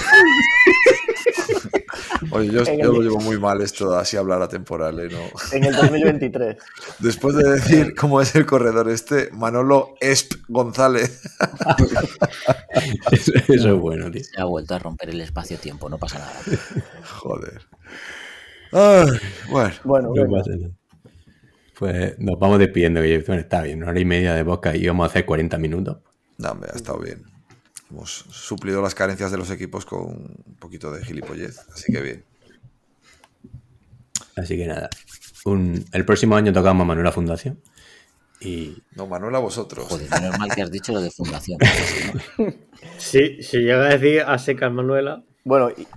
Oye, 2.31 2.49
yo, 2.51 2.61
En 2.61 2.79
yo 2.79 2.89
el- 2.89 2.93
lo 2.93 3.01
llevo 3.01 3.19
muy 3.19 3.37
mal 3.37 3.61
esto 3.61 3.95
así 3.95 4.17
hablar 4.17 4.41
a 4.41 4.47
temporal, 4.47 4.99
¿eh? 4.99 5.09
¿no? 5.11 5.19
En 5.51 5.65
el 5.65 5.75
2023. 5.75 6.57
Después 6.99 7.35
de 7.35 7.43
decir 7.47 7.93
cómo 7.95 8.21
es 8.21 8.33
el 8.35 8.45
corredor 8.47 8.89
este, 8.89 9.29
Manolo 9.33 9.93
Esp 10.01 10.33
González. 10.47 11.21
Eso, 13.11 13.31
eso 13.49 13.73
es 13.75 13.79
bueno, 13.79 14.09
tío. 14.09 14.23
Se 14.23 14.41
ha 14.41 14.45
vuelto 14.45 14.73
a 14.73 14.79
romper 14.79 15.09
el 15.11 15.21
espacio-tiempo, 15.21 15.89
no 15.89 15.99
pasa 15.99 16.17
nada. 16.19 16.33
Joder. 17.05 17.61
Ay, 18.73 19.07
bueno, 19.49 19.73
Bueno, 19.83 20.07
No 20.15 20.23
venga. 20.23 20.37
pasa 20.39 20.51
nada. 20.55 20.73
Pues 21.77 22.17
nos 22.19 22.39
vamos 22.39 22.59
despidiendo, 22.59 23.01
que 23.01 23.19
bueno, 23.25 23.41
está 23.41 23.61
bien, 23.63 23.79
una 23.81 23.91
hora 23.91 23.99
y 23.99 24.05
media 24.05 24.33
de 24.33 24.43
boca 24.43 24.75
y 24.75 24.87
vamos 24.87 25.03
a 25.05 25.07
hacer 25.09 25.25
40 25.25 25.57
minutos. 25.57 25.97
no, 26.37 26.51
hombre, 26.51 26.69
ha 26.73 26.75
estado 26.75 26.99
bien. 26.99 27.23
Hemos 27.91 28.09
suplido 28.11 28.81
las 28.81 28.95
carencias 28.95 29.31
de 29.31 29.37
los 29.37 29.49
equipos 29.51 29.85
con 29.85 30.01
un 30.05 30.55
poquito 30.59 30.91
de 30.91 31.03
gilipollez, 31.05 31.59
así 31.73 31.91
que 31.91 32.01
bien. 32.01 32.23
Así 34.35 34.57
que 34.57 34.65
nada. 34.65 34.89
Un- 35.45 35.83
el 35.91 36.05
próximo 36.05 36.35
año 36.35 36.51
tocamos 36.53 36.85
Manuela 36.87 37.11
Fundación. 37.11 37.59
Y 38.39 38.77
No, 38.95 39.07
Manuel, 39.07 39.35
a 39.35 39.39
vosotros. 39.39 39.85
Joder, 39.87 40.09
menos 40.09 40.37
mal 40.39 40.49
que 40.53 40.61
has 40.63 40.71
dicho 40.71 40.91
lo 40.93 41.01
de 41.01 41.11
fundación. 41.11 41.59
Si, 42.97 43.41
si 43.41 43.59
llega 43.59 43.85
a 43.85 43.97
decir 43.97 44.21
a 44.21 44.37
secas 44.37 44.71
Manuela, 44.71 45.23
Bueno, 45.45 45.69
y 45.69 45.87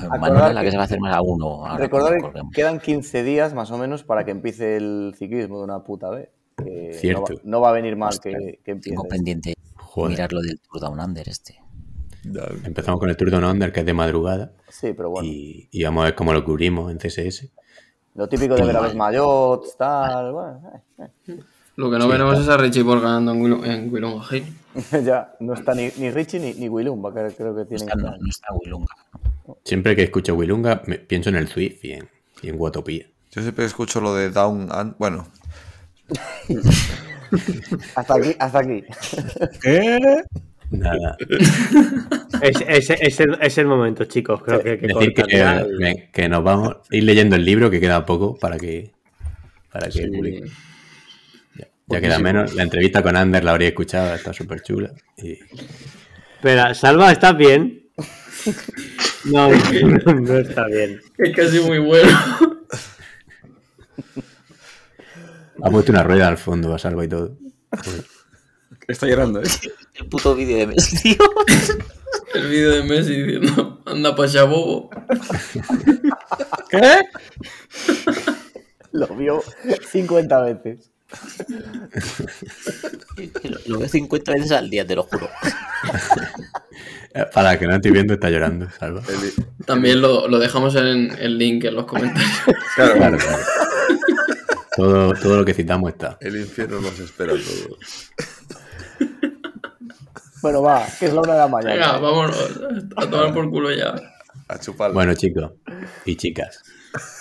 Manuela, 0.20 0.52
la 0.52 0.62
que 0.62 0.70
se 0.70 0.76
va 0.76 0.82
a 0.82 0.86
hacer 0.86 1.00
más 1.00 1.14
a 1.16 1.22
uno. 1.22 1.66
ahora 1.66 1.88
cuando 1.88 2.10
que 2.10 2.40
quedan 2.52 2.78
15 2.78 3.22
días 3.22 3.54
más 3.54 3.70
o 3.70 3.78
menos 3.78 4.04
para 4.04 4.24
que 4.24 4.30
empiece 4.30 4.76
el 4.76 5.14
ciclismo 5.16 5.58
de 5.58 5.64
una 5.64 5.84
puta 5.84 6.10
vez. 6.10 6.30
Que 6.56 6.92
Cierto. 6.94 7.32
No 7.32 7.34
va, 7.34 7.40
no 7.44 7.60
va 7.60 7.68
a 7.70 7.72
venir 7.72 7.96
mal 7.96 8.10
Hostia, 8.10 8.38
que, 8.38 8.60
que 8.64 8.70
empiece. 8.72 8.90
Tengo 8.90 9.08
pendiente 9.08 9.54
Joder. 9.76 10.10
mirar 10.10 10.32
lo 10.32 10.40
del 10.40 10.60
Tour 10.60 10.80
Down 10.80 11.00
Under 11.00 11.28
este. 11.28 11.58
Empezamos 12.64 13.00
con 13.00 13.08
el 13.10 13.16
Tour 13.16 13.30
Down 13.30 13.44
Under, 13.44 13.72
que 13.72 13.80
es 13.80 13.86
de 13.86 13.94
madrugada. 13.94 14.52
Sí, 14.68 14.92
pero 14.92 15.10
bueno. 15.10 15.26
Y, 15.28 15.68
y 15.72 15.82
vamos 15.82 16.02
a 16.02 16.04
ver 16.06 16.14
cómo 16.14 16.32
lo 16.32 16.44
cubrimos 16.44 16.90
en 16.90 16.98
CSS. 16.98 17.50
Lo 18.14 18.28
típico 18.28 18.54
de 18.54 18.64
ver 18.64 18.76
a 18.76 18.82
los 18.82 18.94
mayots, 18.94 19.76
tal. 19.76 20.32
Bueno, 20.32 20.60
eh, 20.98 21.38
Lo 21.76 21.90
que 21.90 21.96
no 21.98 22.04
Sí, 22.04 22.10
veremos 22.10 22.38
está. 22.38 22.42
es 22.42 22.48
a 22.58 22.62
Richie 22.62 22.84
por 22.84 23.00
ganando 23.00 23.32
en, 23.32 23.40
Willow, 23.42 23.64
en 23.64 23.90
Hill. 24.30 24.44
eh, 24.92 25.02
ya, 25.04 25.32
no 25.40 25.54
está 25.54 25.74
ni, 25.74 25.90
ni 25.96 26.10
Richie 26.10 26.38
ni, 26.40 26.52
ni 26.54 26.68
Willumba, 26.68 27.12
que 27.14 27.34
creo 27.34 27.54
que 27.54 27.60
No 27.62 27.66
tienen. 27.66 27.88
está, 27.88 27.94
no, 27.96 28.10
no 28.18 28.28
está 28.28 28.46
Willunga. 28.54 28.94
Siempre 29.64 29.96
que 29.96 30.02
escucho 30.02 30.34
Wilunga, 30.34 30.82
me- 30.86 30.98
pienso 30.98 31.30
en 31.30 31.36
el 31.36 31.48
Swift 31.48 31.84
y 31.84 31.92
en, 31.92 32.08
y 32.42 32.48
en 32.50 32.60
Watopía. 32.60 33.06
Yo 33.30 33.40
siempre 33.42 33.64
escucho 33.64 34.00
lo 34.00 34.14
de 34.14 34.28
Down 34.30 34.68
and... 34.70 34.94
Bueno, 34.98 35.26
Hasta 37.94 38.14
aquí, 38.14 38.36
hasta 38.38 38.58
aquí. 38.58 38.84
Nada. 40.70 41.16
es, 42.42 42.56
es- 42.68 42.90
es 42.90 43.20
el, 43.20 43.38
es 43.40 43.58
el 43.58 43.66
momento, 43.66 44.04
chicos. 44.04 44.42
Creo 44.42 44.62
que 44.62 44.78
que 44.78 44.86
Decir 44.88 45.14
que, 45.14 45.22
cortar 45.22 45.38
ya 45.38 45.62
y- 45.66 45.78
que- 45.78 46.10
que 46.12 46.28
nos 46.28 46.44
vamos 46.44 46.76
a 46.90 46.96
ir 46.96 47.04
leyendo 47.04 47.36
el 47.36 47.44
libro, 47.44 47.70
que 47.70 47.80
queda 47.80 48.04
poco 48.04 48.36
para 48.36 48.58
que, 48.58 48.90
para 49.72 49.86
que 49.86 49.92
Sí. 49.92 50.06
publique. 50.08 50.50
Ya, 51.92 52.00
queda 52.00 52.18
menos. 52.18 52.54
La 52.54 52.62
entrevista 52.62 53.02
con 53.02 53.16
Ander 53.16 53.44
la 53.44 53.50
habría 53.52 53.68
escuchado, 53.68 54.14
está 54.14 54.32
súper 54.32 54.62
chula. 54.62 54.92
Y 55.18 55.38
Espera, 56.36 56.74
Salva, 56.74 57.12
¿estás 57.12 57.36
bien? 57.36 57.90
No, 59.24 59.50
no, 59.50 60.14
no 60.14 60.38
está 60.38 60.66
bien. 60.66 61.00
Es 61.18 61.36
casi 61.36 61.60
muy 61.60 61.78
bueno. 61.78 62.18
ha 65.62 65.70
puesto 65.70 65.92
una 65.92 66.02
rueda 66.02 66.28
al 66.28 66.38
fondo, 66.38 66.74
a 66.74 66.78
salvo 66.78 67.04
y 67.04 67.08
todo. 67.08 67.36
Está 68.88 69.06
llorando, 69.06 69.40
¿eh? 69.40 69.46
El 69.94 70.06
puto 70.06 70.34
vídeo 70.34 70.56
de 70.56 70.66
Messi, 70.66 70.96
tío. 71.02 71.24
El 72.34 72.48
vídeo 72.48 72.70
de 72.70 72.82
Messi 72.82 73.22
diciendo, 73.22 73.82
anda 73.86 74.16
pa' 74.16 74.24
allá, 74.24 74.44
bobo. 74.44 74.90
¿Qué? 76.70 77.02
Lo 78.92 79.06
vio 79.08 79.42
50 79.90 80.42
veces. 80.42 80.91
Lo, 83.66 83.78
veo 83.78 83.88
50 83.88 84.32
veces 84.32 84.52
al 84.52 84.68
día, 84.70 84.86
te 84.86 84.94
lo 84.96 85.02
juro. 85.04 85.28
Para 87.34 87.58
que 87.58 87.66
no 87.66 87.74
estoy 87.76 87.90
viendo, 87.90 88.14
está 88.14 88.30
llorando, 88.30 88.70
salva. 88.70 89.02
También 89.66 90.00
lo, 90.00 90.26
lo 90.28 90.38
dejamos 90.38 90.74
en 90.76 91.10
el 91.18 91.36
link 91.36 91.64
en 91.64 91.74
los 91.74 91.84
comentarios. 91.86 92.30
Claro, 92.74 92.94
Claro, 92.94 93.18
claro. 93.18 93.42
Todo, 94.74 95.12
todo 95.14 95.36
lo 95.36 95.44
que 95.44 95.52
citamos 95.52 95.92
está. 95.92 96.16
el 96.22 96.40
infierno 96.40 96.80
nos 96.80 96.98
espera 96.98 97.34
a 97.34 97.36
todos. 97.36 98.10
Bueno, 100.40 100.62
va, 100.62 100.86
que 100.98 101.04
es 101.06 101.12
la 101.12 101.20
una 101.20 101.32
de 101.34 101.38
la 101.38 101.48
mañana. 101.48 101.74
Venga, 101.74 101.98
vámonos 101.98 102.36
a 102.96 103.10
tomar 103.10 103.34
por 103.34 103.50
culo 103.50 103.70
ya. 103.72 103.94
A 104.48 104.58
chuparlo. 104.58 104.94
Bueno, 104.94 105.12
chicos 105.14 105.52
y 106.06 106.16
chicas, 106.16 106.62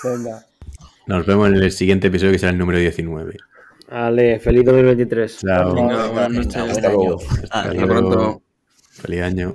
Venga. 0.03 0.45
nos 1.05 1.25
vemos 1.25 1.49
en 1.49 1.55
el 1.55 1.71
siguiente 1.71 2.07
episodio 2.07 2.31
que 2.31 2.39
será 2.39 2.51
el 2.53 2.57
número 2.57 2.79
19. 2.79 3.35
Ale, 3.91 4.39
feliz 4.39 4.63
2023. 4.63 5.39
Chao. 5.39 5.75
Hasta 7.51 7.85
pronto. 7.85 8.41
Feliz 8.89 9.21
año. 9.21 9.53